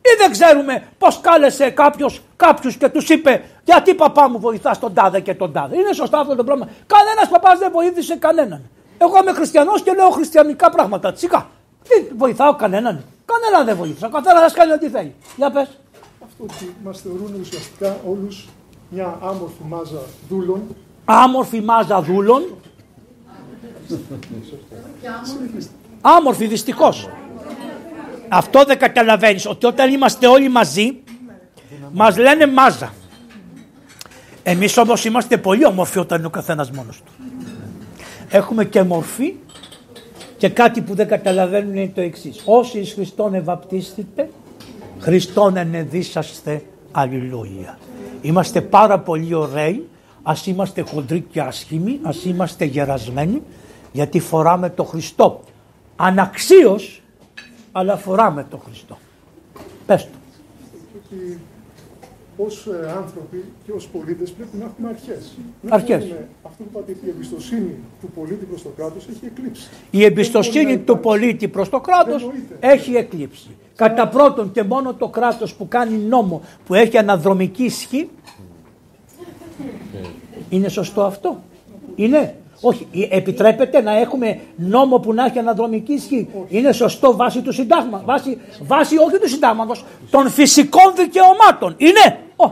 Ή 0.00 0.10
δεν 0.18 0.30
ξέρουμε 0.30 0.82
πώ 0.98 1.08
κάλεσε 1.20 1.70
κάποιος 1.70 2.20
κάποιου 2.36 2.70
και 2.78 2.88
τους 2.88 3.08
είπε 3.08 3.42
Γιατί 3.64 3.94
παπά 3.94 4.28
μου 4.28 4.38
βοηθάς 4.38 4.78
τον 4.78 4.94
τάδε 4.94 5.20
και 5.20 5.34
τον 5.34 5.52
τάδε. 5.52 5.76
Είναι 5.76 5.92
σωστά 5.92 6.18
αυτό 6.20 6.34
το 6.36 6.44
πράγμα. 6.44 6.68
Κανένας 6.86 7.28
παπάς 7.30 7.58
δεν 7.58 7.70
βοήθησε 7.72 8.16
κανέναν. 8.16 8.70
Εγώ 8.98 9.18
είμαι 9.22 9.32
χριστιανός 9.32 9.82
και 9.82 9.92
λέω 9.92 10.10
χριστιανικά 10.10 10.70
πράγματα. 10.70 11.12
Τσικά. 11.12 11.50
Δεν 11.88 12.16
βοηθάω 12.16 12.54
κανέναν. 12.54 13.04
Κανέναν 13.24 13.66
δεν 13.66 13.76
βοήθησα. 13.76 14.06
Ο 14.06 14.10
καθένας 14.10 14.52
θα 14.52 14.58
κάνει 14.58 14.72
ό,τι 14.72 14.88
θέλει. 14.88 15.14
Για 15.36 15.50
πες. 15.50 15.68
Αυτό 16.24 16.42
ότι 16.42 16.74
μας 16.84 17.00
θεωρούν 17.00 17.40
ουσιαστικά 17.40 17.96
όλους 18.08 18.48
μια 18.88 19.18
άμορφη 19.22 19.62
μάζα 19.68 20.00
δούλων. 20.28 20.62
Άμορφη 21.04 21.60
μάζα 21.60 22.02
δούλων. 22.02 22.42
Άμορφη 26.00 26.46
δυστυχώς. 26.46 27.08
Αυτό 28.28 28.64
δεν 28.64 28.78
καταλαβαίνεις 28.78 29.46
ότι 29.46 29.66
όταν 29.66 29.92
είμαστε 29.92 30.26
όλοι 30.26 30.48
μαζί 30.48 31.02
μας 31.92 32.16
λένε 32.16 32.46
μάζα. 32.46 32.92
Εμείς 34.42 34.76
όμως 34.76 35.04
είμαστε 35.04 35.36
πολύ 35.36 35.66
όμορφοι 35.66 35.98
όταν 35.98 36.18
είναι 36.18 36.26
ο 36.26 36.30
καθένας 36.30 36.70
μόνος 36.70 37.02
του. 37.02 37.12
Έχουμε 38.30 38.64
και 38.64 38.82
μορφή 38.82 39.34
και 40.36 40.48
κάτι 40.48 40.80
που 40.80 40.94
δεν 40.94 41.08
καταλαβαίνουν 41.08 41.76
είναι 41.76 41.92
το 41.94 42.00
εξής. 42.00 42.42
Όσοι 42.44 42.78
εις 42.78 42.92
Χριστόν 42.92 43.34
ευαπτίστητε, 43.34 44.30
Χριστόν 44.98 45.56
ενεδίσαστε. 45.56 46.62
Αλληλούια. 46.92 47.78
Είμαστε 48.22 48.60
πάρα 48.60 48.98
πολύ 48.98 49.34
ωραίοι, 49.34 49.88
ας 50.22 50.46
είμαστε 50.46 50.80
χοντροί 50.80 51.20
και 51.20 51.40
άσχημοι, 51.40 51.98
ας 52.02 52.24
είμαστε 52.24 52.64
γερασμένοι, 52.64 53.42
γιατί 53.92 54.20
φοράμε 54.20 54.70
το 54.70 54.84
Χριστό. 54.84 55.40
Αναξίως, 55.96 57.02
αλλά 57.72 57.96
φοράμε 57.96 58.46
το 58.50 58.56
Χριστό. 58.56 58.98
Πες 59.86 60.04
το. 60.04 60.18
Ότι 62.38 62.46
ως 62.46 62.66
ε, 62.66 62.90
άνθρωποι 62.96 63.44
και 63.66 63.72
ως 63.72 63.86
πολίτες 63.88 64.30
πρέπει 64.30 64.56
να 64.56 64.64
έχουμε 64.64 64.88
αρχές. 64.88 65.36
Δεν 65.62 65.72
Αρχές. 65.72 65.98
μπορούμε- 65.98 66.28
Αυτό 66.42 66.62
που 66.62 66.68
είπατε, 66.72 66.92
η 67.06 67.08
εμπιστοσύνη 67.08 67.74
του 68.00 68.08
πολίτη 68.14 68.44
προς 68.44 68.62
το 68.62 68.68
κράτος 68.76 69.06
έχει 69.08 69.24
εκλείψει. 69.26 69.68
Η 69.90 70.04
εμπιστοσύνη 70.04 70.64
Δεν 70.64 70.74
μπορεί 70.74 70.84
του 70.84 70.92
να 70.92 70.98
υπάρξει. 70.98 71.20
πολίτη 71.20 71.48
προς 71.48 71.68
το 71.68 71.80
κράτος 71.80 72.22
Δεν 72.22 72.30
νοείται. 72.30 72.56
έχει 72.74 72.94
εκλείψει. 72.94 73.48
Κατά 73.76 74.08
πρώτον 74.08 74.52
και 74.52 74.62
μόνο 74.62 74.94
το 74.94 75.08
κράτος 75.08 75.54
που 75.54 75.68
κάνει 75.68 75.96
νόμο 75.96 76.42
που 76.66 76.74
έχει 76.74 76.98
αναδρομική 76.98 77.64
ισχύ 77.64 78.08
είναι 80.48 80.68
σωστό 80.68 81.02
αυτό; 81.02 81.42
Είναι; 81.94 82.34
Όχι, 82.60 82.86
ε, 83.10 83.16
επιτρέπεται 83.16 83.80
να 83.80 83.96
έχουμε 83.98 84.40
νόμο 84.56 84.98
που 84.98 85.12
να 85.12 85.24
έχει 85.24 85.38
αναδρομική 85.38 85.92
ισχύ. 85.92 86.28
Είναι 86.48 86.72
σωστό 86.72 87.16
βάσει 87.16 87.40
του 87.42 87.52
συντάγματος. 87.52 88.04
Βάσει, 88.06 88.38
βάσει 88.62 88.96
όχι 88.98 89.18
του 89.18 89.28
συντάγματος, 89.28 89.84
των 90.10 90.30
φυσικών 90.30 90.92
δικαιωμάτων. 90.96 91.74
Είναι. 91.76 92.18
Ω, 92.36 92.50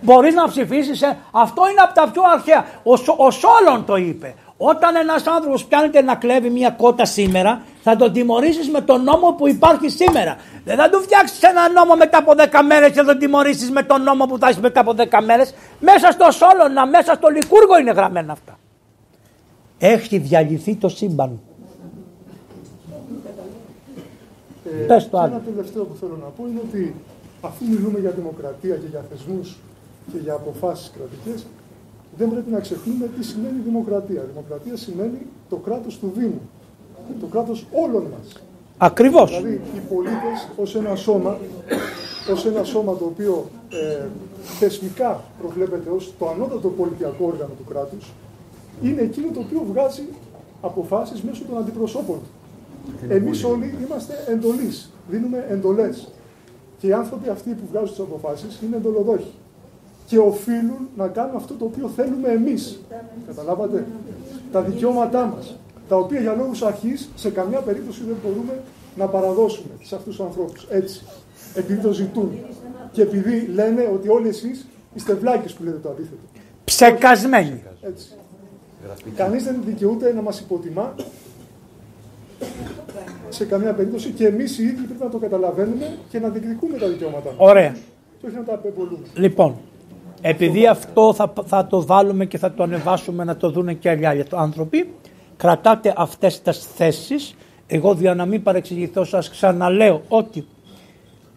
Μπορείς 0.00 0.34
να 0.34 0.48
ψηφίσεις. 0.48 1.02
Αυτό 1.30 1.68
είναι 1.70 1.80
από 1.80 1.94
τα 1.94 2.08
πιο 2.12 2.22
αρχαία. 2.34 2.64
Ο, 2.82 2.96
Σο- 2.96 3.14
ο 3.18 3.30
Σόλων 3.30 3.84
το 3.86 3.96
είπε. 3.96 4.34
Όταν 4.56 4.96
ένας 4.96 5.26
άνθρωπος 5.26 5.64
πιάνεται 5.64 6.02
να 6.02 6.14
κλέβει 6.14 6.50
μια 6.50 6.70
κότα 6.70 7.04
σήμερα, 7.04 7.62
θα 7.88 7.96
τον 7.96 8.12
τιμωρήσεις 8.12 8.68
με 8.68 8.80
τον 8.80 9.02
νόμο 9.02 9.32
που 9.32 9.48
υπάρχει 9.48 9.88
σήμερα. 9.88 10.36
Δεν 10.64 10.76
θα 10.76 10.90
του 10.90 10.98
φτιάξεις 11.02 11.42
ένα 11.42 11.68
νόμο 11.68 11.94
μετά 11.96 12.18
από 12.18 12.32
10 12.36 12.62
μέρες 12.68 12.88
και 12.88 13.00
θα 13.00 13.04
τον 13.04 13.18
τιμωρήσεις 13.18 13.70
με 13.70 13.82
τον 13.82 14.02
νόμο 14.02 14.24
που 14.26 14.38
θα 14.38 14.46
έχεις 14.48 14.60
μετά 14.60 14.80
από 14.80 14.92
10 14.96 15.22
μέρες. 15.26 15.54
Μέσα 15.80 16.10
στο 16.10 16.26
Σόλωνα, 16.30 16.86
μέσα 16.86 17.14
στο 17.14 17.28
Λικούργο 17.28 17.78
είναι 17.80 17.90
γραμμένα 17.90 18.32
αυτά. 18.32 18.58
Έχει 19.78 20.18
διαλυθεί 20.18 20.74
το 20.74 20.88
σύμπαν. 20.88 21.40
Ε, 24.64 24.84
Πες 24.86 25.02
το 25.04 25.10
και 25.10 25.22
άλλο. 25.22 25.34
Ένα 25.34 25.42
τελευταίο 25.50 25.84
που 25.84 25.96
θέλω 26.00 26.16
να 26.24 26.28
πω 26.36 26.42
είναι 26.50 26.60
ότι 26.68 26.94
αφού 27.40 27.64
μιλούμε 27.72 27.98
για 27.98 28.10
δημοκρατία 28.10 28.76
και 28.76 28.88
για 28.90 29.04
θεσμούς 29.10 29.56
και 30.12 30.18
για 30.18 30.34
αποφάσεις 30.34 30.90
κρατικές, 30.96 31.46
δεν 32.18 32.30
πρέπει 32.30 32.50
να 32.50 32.60
ξεχνούμε 32.60 33.06
τι 33.16 33.24
σημαίνει 33.24 33.58
δημοκρατία. 33.64 34.22
Δημοκρατία 34.32 34.76
σημαίνει 34.76 35.18
το 35.48 35.56
κράτος 35.56 35.98
του 35.98 36.12
Δήμου, 36.16 36.40
το 37.20 37.26
κράτος 37.26 37.66
όλων 37.72 38.02
μας. 38.02 38.42
Ακριβώς. 38.78 39.30
Δηλαδή 39.30 39.60
οι 39.74 39.78
πολίτες 39.94 40.48
ως 40.56 40.74
ένα 40.74 40.94
σώμα, 40.94 41.38
ως 42.32 42.46
ένα 42.46 42.64
σώμα 42.64 42.96
το 42.96 43.04
οποίο 43.04 43.50
ε, 43.68 44.06
θεσμικά 44.58 45.20
προβλέπεται 45.40 45.90
ως 45.90 46.12
το 46.18 46.28
ανώτατο 46.28 46.68
πολιτιακό 46.68 47.26
όργανο 47.26 47.52
του 47.58 47.64
κράτους, 47.68 48.12
είναι 48.82 49.02
εκείνο 49.02 49.26
το 49.34 49.40
οποίο 49.40 49.64
βγάζει 49.72 50.02
αποφάσεις 50.60 51.22
μέσω 51.22 51.42
των 51.48 51.58
αντιπροσώπων 51.58 52.16
του. 52.16 52.30
Εμείς 53.08 53.44
όλοι 53.44 53.74
είμαστε 53.86 54.14
εντολείς, 54.28 54.90
δίνουμε 55.10 55.46
εντολές. 55.48 56.08
Και 56.78 56.86
οι 56.86 56.92
άνθρωποι 56.92 57.28
αυτοί 57.28 57.50
που 57.50 57.66
βγάζουν 57.70 57.88
τις 57.88 57.98
αποφάσεις 57.98 58.60
είναι 58.62 58.76
εντολοδόχοι. 58.76 59.32
Και 60.06 60.18
οφείλουν 60.18 60.88
να 60.96 61.08
κάνουν 61.08 61.36
αυτό 61.36 61.54
το 61.54 61.64
οποίο 61.64 61.88
θέλουμε 61.88 62.28
εμείς. 62.28 62.80
Καταλάβατε; 63.26 63.86
Τα 64.52 64.60
δικαιώματά 64.60 65.32
μας. 65.36 65.56
Τα 65.88 65.96
οποία 65.96 66.20
για 66.20 66.34
λόγους 66.34 66.62
αρχής 66.62 67.08
σε 67.14 67.30
καμιά 67.30 67.60
περίπτωση 67.60 68.02
δεν 68.06 68.16
μπορούμε 68.24 68.62
να 68.96 69.06
παραδώσουμε 69.06 69.70
σε 69.82 69.94
αυτούς 69.94 70.16
τους 70.16 70.24
ανθρώπους. 70.24 70.66
Έτσι. 70.70 71.02
Επειδή 71.54 71.80
το 71.80 71.92
ζητούν. 71.92 72.38
Και 72.92 73.02
επειδή 73.02 73.50
λένε 73.54 73.90
ότι 73.94 74.08
όλοι 74.08 74.28
εσείς 74.28 74.66
είστε 74.94 75.14
βλάκες 75.14 75.52
που 75.52 75.64
λέτε 75.64 75.78
το 75.78 75.88
αντίθετο. 75.88 76.20
Ψεκασμένοι. 76.64 77.62
Έτσι. 77.82 78.08
Κανείς 79.16 79.44
δεν 79.44 79.56
δικαιούται 79.64 80.12
να 80.12 80.22
μας 80.22 80.40
υποτιμά 80.40 80.94
σε 83.28 83.44
καμία 83.44 83.72
περίπτωση 83.72 84.10
και 84.10 84.26
εμείς 84.26 84.58
οι 84.58 84.62
ίδιοι 84.62 84.82
πρέπει 84.82 85.02
να 85.02 85.08
το 85.08 85.18
καταλαβαίνουμε 85.18 85.96
και 86.08 86.18
να 86.18 86.28
διεκδικούμε 86.28 86.78
τα 86.78 86.88
δικαιώματά 86.88 87.28
μας. 87.28 87.36
Ωραία. 87.36 87.76
Και 88.20 88.26
όχι 88.26 88.36
να 88.36 88.44
τα 88.44 88.54
απεμπολούμε. 88.54 89.06
Λοιπόν, 89.14 89.56
επειδή 90.20 90.66
αυτό 90.66 91.14
θα, 91.14 91.32
θα 91.44 91.66
το 91.66 91.86
βάλουμε 91.86 92.24
και 92.24 92.38
θα 92.38 92.52
το 92.52 92.62
ανεβάσουμε 92.62 93.24
να 93.24 93.36
το 93.36 93.50
δούνε 93.50 93.74
και 93.74 93.88
άλλοι 93.90 94.24
άνθρωποι, 94.30 94.92
κρατάτε 95.36 95.92
αυτές 95.96 96.40
τις 96.40 96.66
θέσεις. 96.76 97.34
Εγώ 97.66 97.96
για 97.98 98.14
να 98.14 98.26
μην 98.26 98.42
παρεξηγηθώ 98.42 99.04
σας 99.04 99.30
ξαναλέω 99.30 100.02
ότι 100.08 100.46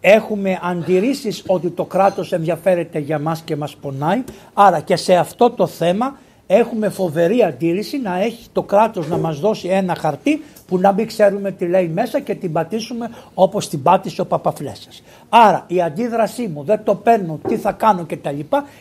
έχουμε 0.02 0.60
αντιρρήσεις 0.62 1.44
ότι 1.48 1.70
το 1.70 1.86
κράτος 1.86 2.32
ενδιαφέρεται 2.32 3.00
για 3.00 3.20
μας 3.20 3.42
και 3.42 3.56
μας 3.56 3.76
πονάει. 3.76 4.24
Άρα 4.54 4.80
και 4.80 4.96
σε 4.96 5.16
αυτό 5.16 5.50
το 5.50 5.68
θέμα 5.68 6.18
έχουμε 6.48 6.90
φοβερή 6.90 7.44
αντίρρηση 7.44 7.98
να 7.98 8.22
έχει 8.22 8.48
το 8.52 8.64
κράτος 8.64 9.08
να 9.08 9.18
μας 9.18 9.40
δώσει 9.40 9.68
ένα 9.68 9.96
χαρτί 9.96 10.44
που 10.68 10.78
να 10.78 10.92
μην 10.92 11.08
ξέρουμε 11.08 11.52
τι 11.52 11.66
λέει 11.66 11.88
μέσα 11.88 12.20
και 12.20 12.36
την 12.36 12.52
πατήσουμε 12.52 13.10
όπως 13.34 13.70
την 13.70 13.84
πάτησε 13.84 14.22
ο 14.22 14.26
Παπαφλέσσας. 14.26 15.04
Άρα 15.30 15.64
η 15.68 15.82
αντίδρασή 15.82 16.48
μου 16.48 16.64
δεν 16.64 16.84
το 16.84 16.96
παίρνω, 16.96 17.40
τι 17.48 17.58
θα 17.58 17.72
κάνω 17.72 18.06
κτλ. 18.08 18.40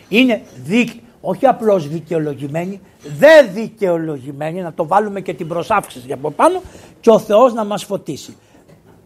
είναι 0.09 0.41
δικ, 0.63 0.89
όχι 1.21 1.45
απλώς 1.45 1.87
δικαιολογημένη, 1.87 2.81
δεν 3.17 3.49
δικαιολογημένη, 3.53 4.61
να 4.61 4.73
το 4.73 4.87
βάλουμε 4.87 5.21
και 5.21 5.33
την 5.33 5.47
προσάυξηση 5.47 6.11
από 6.11 6.31
πάνω 6.31 6.61
και 7.01 7.09
ο 7.09 7.19
Θεός 7.19 7.53
να 7.53 7.63
μας 7.63 7.83
φωτίσει. 7.83 8.35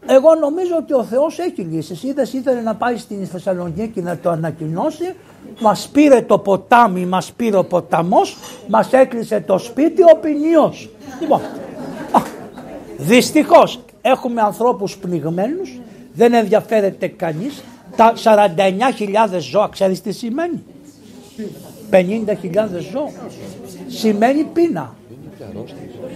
Εγώ 0.06 0.36
νομίζω 0.36 0.76
ότι 0.76 0.94
ο 0.94 1.04
Θεός 1.04 1.40
έχει 1.40 1.62
λύσεις. 1.62 2.04
Είδες 2.04 2.34
ήθελε 2.34 2.62
να 2.62 2.76
πάει 2.76 2.98
στην 2.98 3.28
Θεσσαλονίκη 3.28 4.02
να 4.02 4.18
το 4.18 4.30
ανακοινώσει. 4.30 5.14
Μας 5.60 5.90
πήρε 5.94 6.22
το 6.22 6.38
ποτάμι, 6.38 7.06
μας 7.06 7.32
πήρε 7.32 7.58
ο 7.58 7.64
ποταμός, 7.64 8.38
μας 8.68 8.94
έκλεισε 8.94 9.44
το 9.48 9.58
σπίτι 9.58 10.02
ο 10.02 10.18
ποινιός. 10.22 10.90
Λοιπόν, 11.20 11.42
δυστυχώς 12.98 13.80
έχουμε 14.02 14.42
ανθρώπους 14.42 14.98
πνιγμένους, 14.98 15.80
δεν 16.14 16.34
ενδιαφέρεται 16.34 17.08
κανείς. 17.08 17.64
Τα 17.96 18.14
49.000 18.16 19.40
ζώα, 19.40 19.70
ξέρεις 19.72 20.02
τι 20.02 20.12
σημαίνει; 20.12 20.64
50.000 21.94 22.00
ζώα. 22.92 23.10
Σημαίνει 23.88 24.44
πείνα. 24.44 24.96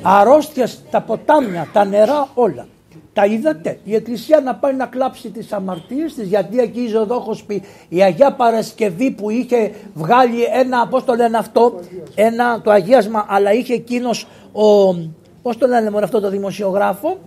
Αρρώστια 0.02 0.68
στα 0.68 1.02
ποτάμια, 1.02 1.68
τα 1.74 1.86
νερά 1.86 2.28
όλα. 2.34 2.68
Τα 3.14 3.26
είδατε. 3.26 3.80
Η 3.84 3.96
Εκκλησία 3.96 4.40
να 4.40 4.56
πάει 4.56 4.74
να 4.74 4.86
κλάψει 4.86 5.30
τις 5.30 5.52
αμαρτίες 5.52 6.14
της 6.14 6.28
γιατί 6.28 6.60
εκεί 6.60 6.80
η 6.80 6.88
Ζωδόχος 6.88 7.44
πει 7.44 7.64
η 7.90 8.04
Αγία 8.04 8.34
Παρασκευή 8.34 9.12
που 9.12 9.30
είχε 9.30 9.72
βγάλει 9.94 10.44
ένα, 10.54 10.88
πώς 10.88 11.04
το 11.04 11.14
λένε 11.14 11.38
αυτό, 11.38 11.80
ένα 12.16 12.62
το 12.62 12.72
αγίασμα 12.72 13.26
αλλά 13.30 13.54
είχε 13.54 13.74
εκείνος 13.74 14.28
ο, 14.52 14.94
πώς 15.42 15.58
το 15.58 15.68
λένε 15.68 15.90
μόνο 15.90 16.06
αυτό 16.06 16.20
το 16.20 16.30
δημοσιογράφο, 16.30 17.18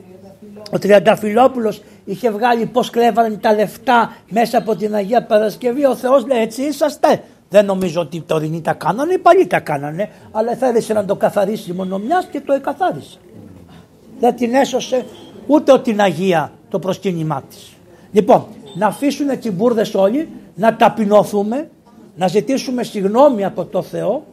ο 0.70 0.78
Τριανταφυλόπουλος 0.78 1.82
είχε 2.04 2.30
βγάλει 2.30 2.66
πώς 2.66 2.90
κλέβανε 2.90 3.36
τα 3.36 3.54
λεφτά 3.54 4.16
μέσα 4.30 4.58
από 4.58 4.76
την 4.76 4.94
Αγία 4.94 5.22
Παρασκευή. 5.22 5.84
Ο 5.84 5.94
Θεός 5.94 6.26
λέει 6.26 6.40
έτσι 6.40 6.62
είσαστε. 6.62 7.22
Δεν 7.52 7.64
νομίζω 7.64 8.00
ότι 8.00 8.16
οι 8.16 8.20
τωρινοί 8.20 8.60
τα 8.60 8.72
κάνανε, 8.72 9.12
οι 9.12 9.18
παλιοί 9.18 9.46
τα 9.46 9.60
κάνανε, 9.60 10.10
αλλά 10.30 10.56
θέλησε 10.56 10.92
να 10.92 11.04
το 11.04 11.16
καθαρίσει 11.16 11.72
μόνο 11.72 11.98
μιας 11.98 12.26
και 12.30 12.40
το 12.40 12.52
εκαθάρισε. 12.52 13.18
Δεν 14.20 14.34
την 14.36 14.54
έσωσε 14.54 15.04
ούτε 15.46 15.78
την 15.78 16.00
Αγία 16.00 16.52
το 16.68 16.78
προσκύνημά 16.78 17.42
της. 17.48 17.72
Λοιπόν, 18.12 18.46
να 18.74 18.86
αφήσουν 18.86 19.38
τσιμπούρδε 19.38 19.86
όλοι, 19.94 20.28
να 20.54 20.76
ταπεινωθούμε, 20.76 21.70
να 22.16 22.26
ζητήσουμε 22.28 22.82
συγγνώμη 22.82 23.44
από 23.44 23.64
το 23.64 23.82
Θεό, 23.82 24.24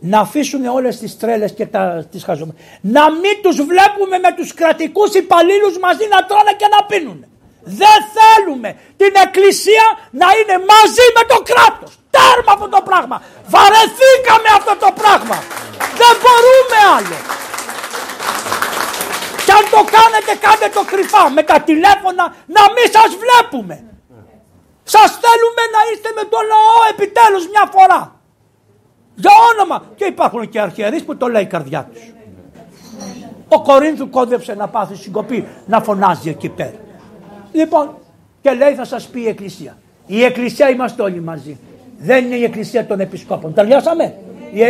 να 0.00 0.20
αφήσουν 0.20 0.66
όλες 0.66 0.98
τις 0.98 1.18
τρέλες 1.18 1.52
και 1.52 1.66
τα, 1.66 2.06
τις 2.10 2.24
χαζούμε. 2.24 2.52
Να 2.80 3.10
μην 3.10 3.42
τους 3.42 3.56
βλέπουμε 3.56 4.18
με 4.18 4.34
τους 4.36 4.54
κρατικούς 4.54 5.14
υπαλλήλους 5.14 5.78
μαζί 5.78 6.04
να 6.10 6.26
τρώνε 6.26 6.52
και 6.56 6.66
να 6.78 6.86
πίνουν. 6.86 7.24
Δεν 7.62 7.98
θέλουμε 8.16 8.70
την 8.96 9.12
εκκλησία 9.24 9.86
να 10.10 10.26
είναι 10.38 10.56
μαζί 10.72 11.06
με 11.16 11.22
το 11.32 11.38
κράτος. 11.50 11.92
Τέρμα 12.14 12.52
αυτό 12.56 12.68
το 12.76 12.80
πράγμα. 12.88 13.16
Βαρεθήκαμε 13.54 14.48
αυτό 14.58 14.74
το 14.84 14.90
πράγμα. 15.00 15.38
Δεν 16.00 16.14
μπορούμε 16.22 16.78
άλλο. 16.96 17.18
Και 19.44 19.52
αν 19.58 19.64
το 19.74 19.80
κάνετε 19.96 20.32
κάντε 20.44 20.68
το 20.78 20.82
κρυφά 20.90 21.24
με 21.36 21.42
τα 21.50 21.56
τηλέφωνα 21.68 22.24
να 22.56 22.62
μην 22.74 22.86
σας 22.96 23.10
βλέπουμε. 23.24 23.76
Σας 24.94 25.10
θέλουμε 25.22 25.62
να 25.74 25.80
είστε 25.88 26.08
με 26.18 26.24
το 26.32 26.38
λαό 26.52 26.80
επιτέλους 26.92 27.44
μια 27.54 27.64
φορά. 27.74 28.00
Για 29.14 29.30
όνομα. 29.50 29.76
Και 29.98 30.04
υπάρχουν 30.04 30.48
και 30.48 30.60
αρχιερείς 30.60 31.04
που 31.04 31.16
το 31.16 31.26
λέει 31.26 31.42
η 31.42 31.46
καρδιά 31.46 31.88
τους. 31.92 32.02
Ο 33.48 33.62
Κορίνθου 33.62 34.10
κόντεψε 34.10 34.54
να 34.54 34.68
πάθει 34.68 34.94
συγκοπή 34.94 35.48
να 35.66 35.80
φωνάζει 35.80 36.28
εκεί 36.28 36.48
πέρα. 36.48 36.78
Λοιπόν 37.52 37.94
και 38.40 38.50
λέει 38.50 38.74
θα 38.74 38.84
σας 38.84 39.06
πει 39.06 39.20
η 39.20 39.28
Εκκλησία. 39.28 39.76
Η 40.06 40.24
Εκκλησία 40.24 40.70
είμαστε 40.70 41.02
όλοι 41.02 41.20
μαζί. 41.20 41.58
Δεν 41.98 42.24
είναι 42.24 42.34
η 42.34 42.44
Εκκλησία 42.44 42.86
των 42.86 43.00
Επισκόπων. 43.00 43.54
Τελειώσαμε. 43.54 44.14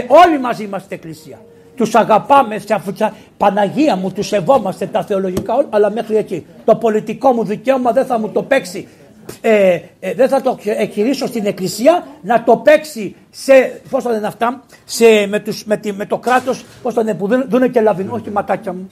Όλοι 0.08 0.40
μαζί 0.40 0.64
είμαστε 0.64 0.94
Εκκλησία. 0.94 1.38
Τους 1.76 1.94
αγαπάμε, 1.94 2.62
Παναγία 3.36 3.96
μου, 3.96 4.12
τους 4.12 4.26
σεβόμαστε 4.26 4.86
τα 4.86 5.04
θεολογικά, 5.04 5.66
αλλά 5.70 5.90
μέχρι 5.90 6.16
εκεί. 6.16 6.46
Το 6.64 6.76
πολιτικό 6.76 7.32
μου 7.32 7.44
δικαίωμα 7.44 7.92
δεν 7.92 8.06
θα 8.06 8.18
μου 8.18 8.28
το 8.28 8.42
παίξει. 8.42 8.88
Ε, 9.40 9.78
ε, 10.00 10.14
δεν 10.14 10.28
θα 10.28 10.40
το 10.40 10.58
εκχειρήσω 10.64 11.26
στην 11.26 11.46
εκκλησία 11.46 12.06
να 12.22 12.42
το 12.42 12.56
παίξει 12.56 13.16
σε, 13.30 13.80
πώς 13.90 14.02
το 14.02 14.10
λένε 14.10 14.26
αυτά, 14.26 14.62
σε, 14.84 15.26
με, 15.26 15.38
τους, 15.38 15.64
με, 15.64 15.76
τη, 15.76 15.92
με 15.92 16.06
το 16.06 16.18
κράτος, 16.18 16.64
πώς 16.82 16.94
το 16.94 17.02
λένε, 17.02 17.18
που 17.18 17.28
δούνε 17.48 17.68
και 17.68 17.80
λαβινό, 17.80 18.12
όχι 18.14 18.30
ματάκια 18.30 18.72
μου, 18.72 18.90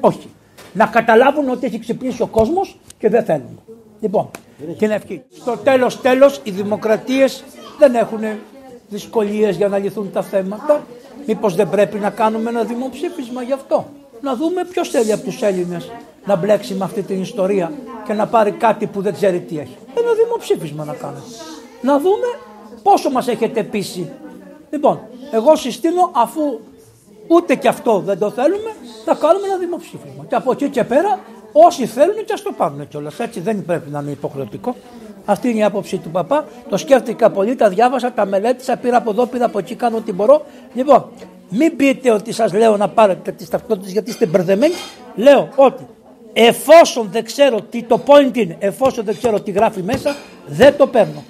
όχι. 0.00 0.28
Να 0.72 0.86
καταλάβουν 0.86 1.48
ότι 1.48 1.66
έχει 1.66 1.78
ξυπνήσει 1.78 2.22
ο 2.22 2.26
κόσμος 2.26 2.78
και 3.04 3.10
δεν 3.10 3.24
θέλουν. 3.24 3.60
Λοιπόν, 4.00 4.30
και 4.78 4.84
είναι 4.84 4.94
ευχή. 4.94 5.22
Στο 5.40 5.56
τέλος 5.56 6.00
τέλος 6.00 6.40
οι 6.42 6.50
δημοκρατίες 6.50 7.44
δεν 7.78 7.94
έχουν 7.94 8.20
δυσκολίες 8.88 9.56
για 9.56 9.68
να 9.68 9.78
λυθούν 9.78 10.12
τα 10.12 10.22
θέματα. 10.22 10.86
Μήπως 11.26 11.54
δεν 11.54 11.70
πρέπει 11.70 11.98
να 11.98 12.10
κάνουμε 12.10 12.50
ένα 12.50 12.62
δημοψήφισμα 12.62 13.42
γι' 13.42 13.52
αυτό; 13.52 13.86
Να 14.20 14.34
δούμε 14.34 14.64
ποιος 14.64 14.88
θέλει 14.88 15.12
από 15.12 15.24
τους 15.24 15.42
Έλληνες 15.42 15.90
να 16.24 16.36
μπλέξει 16.36 16.74
με 16.74 16.84
αυτή 16.84 17.02
την 17.02 17.20
ιστορία 17.20 17.72
και 18.06 18.12
να 18.12 18.26
πάρει 18.26 18.50
κάτι 18.50 18.86
που 18.86 19.00
δεν 19.00 19.12
ξέρει 19.12 19.40
τι 19.40 19.58
έχει. 19.58 19.76
Ένα 19.94 20.12
δημοψήφισμα 20.24 20.84
να 20.84 20.94
κάνουμε. 20.94 21.22
Να 21.82 21.98
δούμε 21.98 22.26
πόσο 22.82 23.10
μας 23.10 23.28
έχετε 23.28 23.62
πείσει. 23.62 24.10
Λοιπόν, 24.70 25.00
εγώ 25.30 25.56
συστήνω 25.56 26.10
αφού 26.12 26.42
ούτε 27.26 27.54
και 27.54 27.68
αυτό 27.68 27.98
δεν 27.98 28.18
το 28.18 28.30
θέλουμε, 28.30 28.70
θα 29.04 29.14
κάνουμε 29.14 29.46
ένα 29.46 29.56
δημοψήφισμα. 29.56 30.24
Και 30.28 30.34
από 30.34 30.52
εκεί 30.52 30.68
και 30.68 30.84
πέρα 30.84 31.18
όσοι 31.56 31.86
θέλουν 31.86 32.24
και 32.24 32.32
ας 32.32 32.42
το 32.42 32.52
πάρουν 32.52 32.88
κιόλας. 32.88 33.20
Έτσι 33.20 33.40
δεν 33.40 33.64
πρέπει 33.64 33.90
να 33.90 34.00
είναι 34.00 34.10
υποχρεωτικό. 34.10 34.76
Αυτή 35.24 35.48
είναι 35.48 35.58
η 35.58 35.62
άποψη 35.62 35.98
του 35.98 36.10
παπά. 36.10 36.44
Το 36.68 36.76
σκέφτηκα 36.76 37.30
πολύ, 37.30 37.56
τα 37.56 37.68
διάβασα, 37.68 38.12
τα 38.12 38.26
μελέτησα, 38.26 38.76
πήρα 38.76 38.96
από 38.96 39.10
εδώ, 39.10 39.26
πήρα 39.26 39.44
από 39.44 39.58
εκεί, 39.58 39.74
κάνω 39.74 39.96
ό,τι 39.96 40.12
μπορώ. 40.12 40.44
Λοιπόν, 40.74 41.04
μην 41.48 41.76
πείτε 41.76 42.10
ότι 42.10 42.32
σας 42.32 42.52
λέω 42.52 42.76
να 42.76 42.88
πάρετε 42.88 43.32
τις 43.32 43.48
ταυτότητες 43.48 43.92
γιατί 43.92 44.10
είστε 44.10 44.26
μπερδεμένοι. 44.26 44.74
Λέω 45.14 45.48
ότι 45.56 45.86
εφόσον 46.32 47.08
δεν 47.12 47.24
ξέρω 47.24 47.60
τι 47.62 47.82
το 47.82 48.00
point 48.06 48.36
είναι, 48.36 48.56
εφόσον 48.58 49.04
δεν 49.04 49.16
ξέρω 49.16 49.40
τι 49.40 49.50
γράφει 49.50 49.82
μέσα, 49.82 50.16
δεν 50.46 50.76
το 50.76 50.86
παίρνω. 50.86 51.24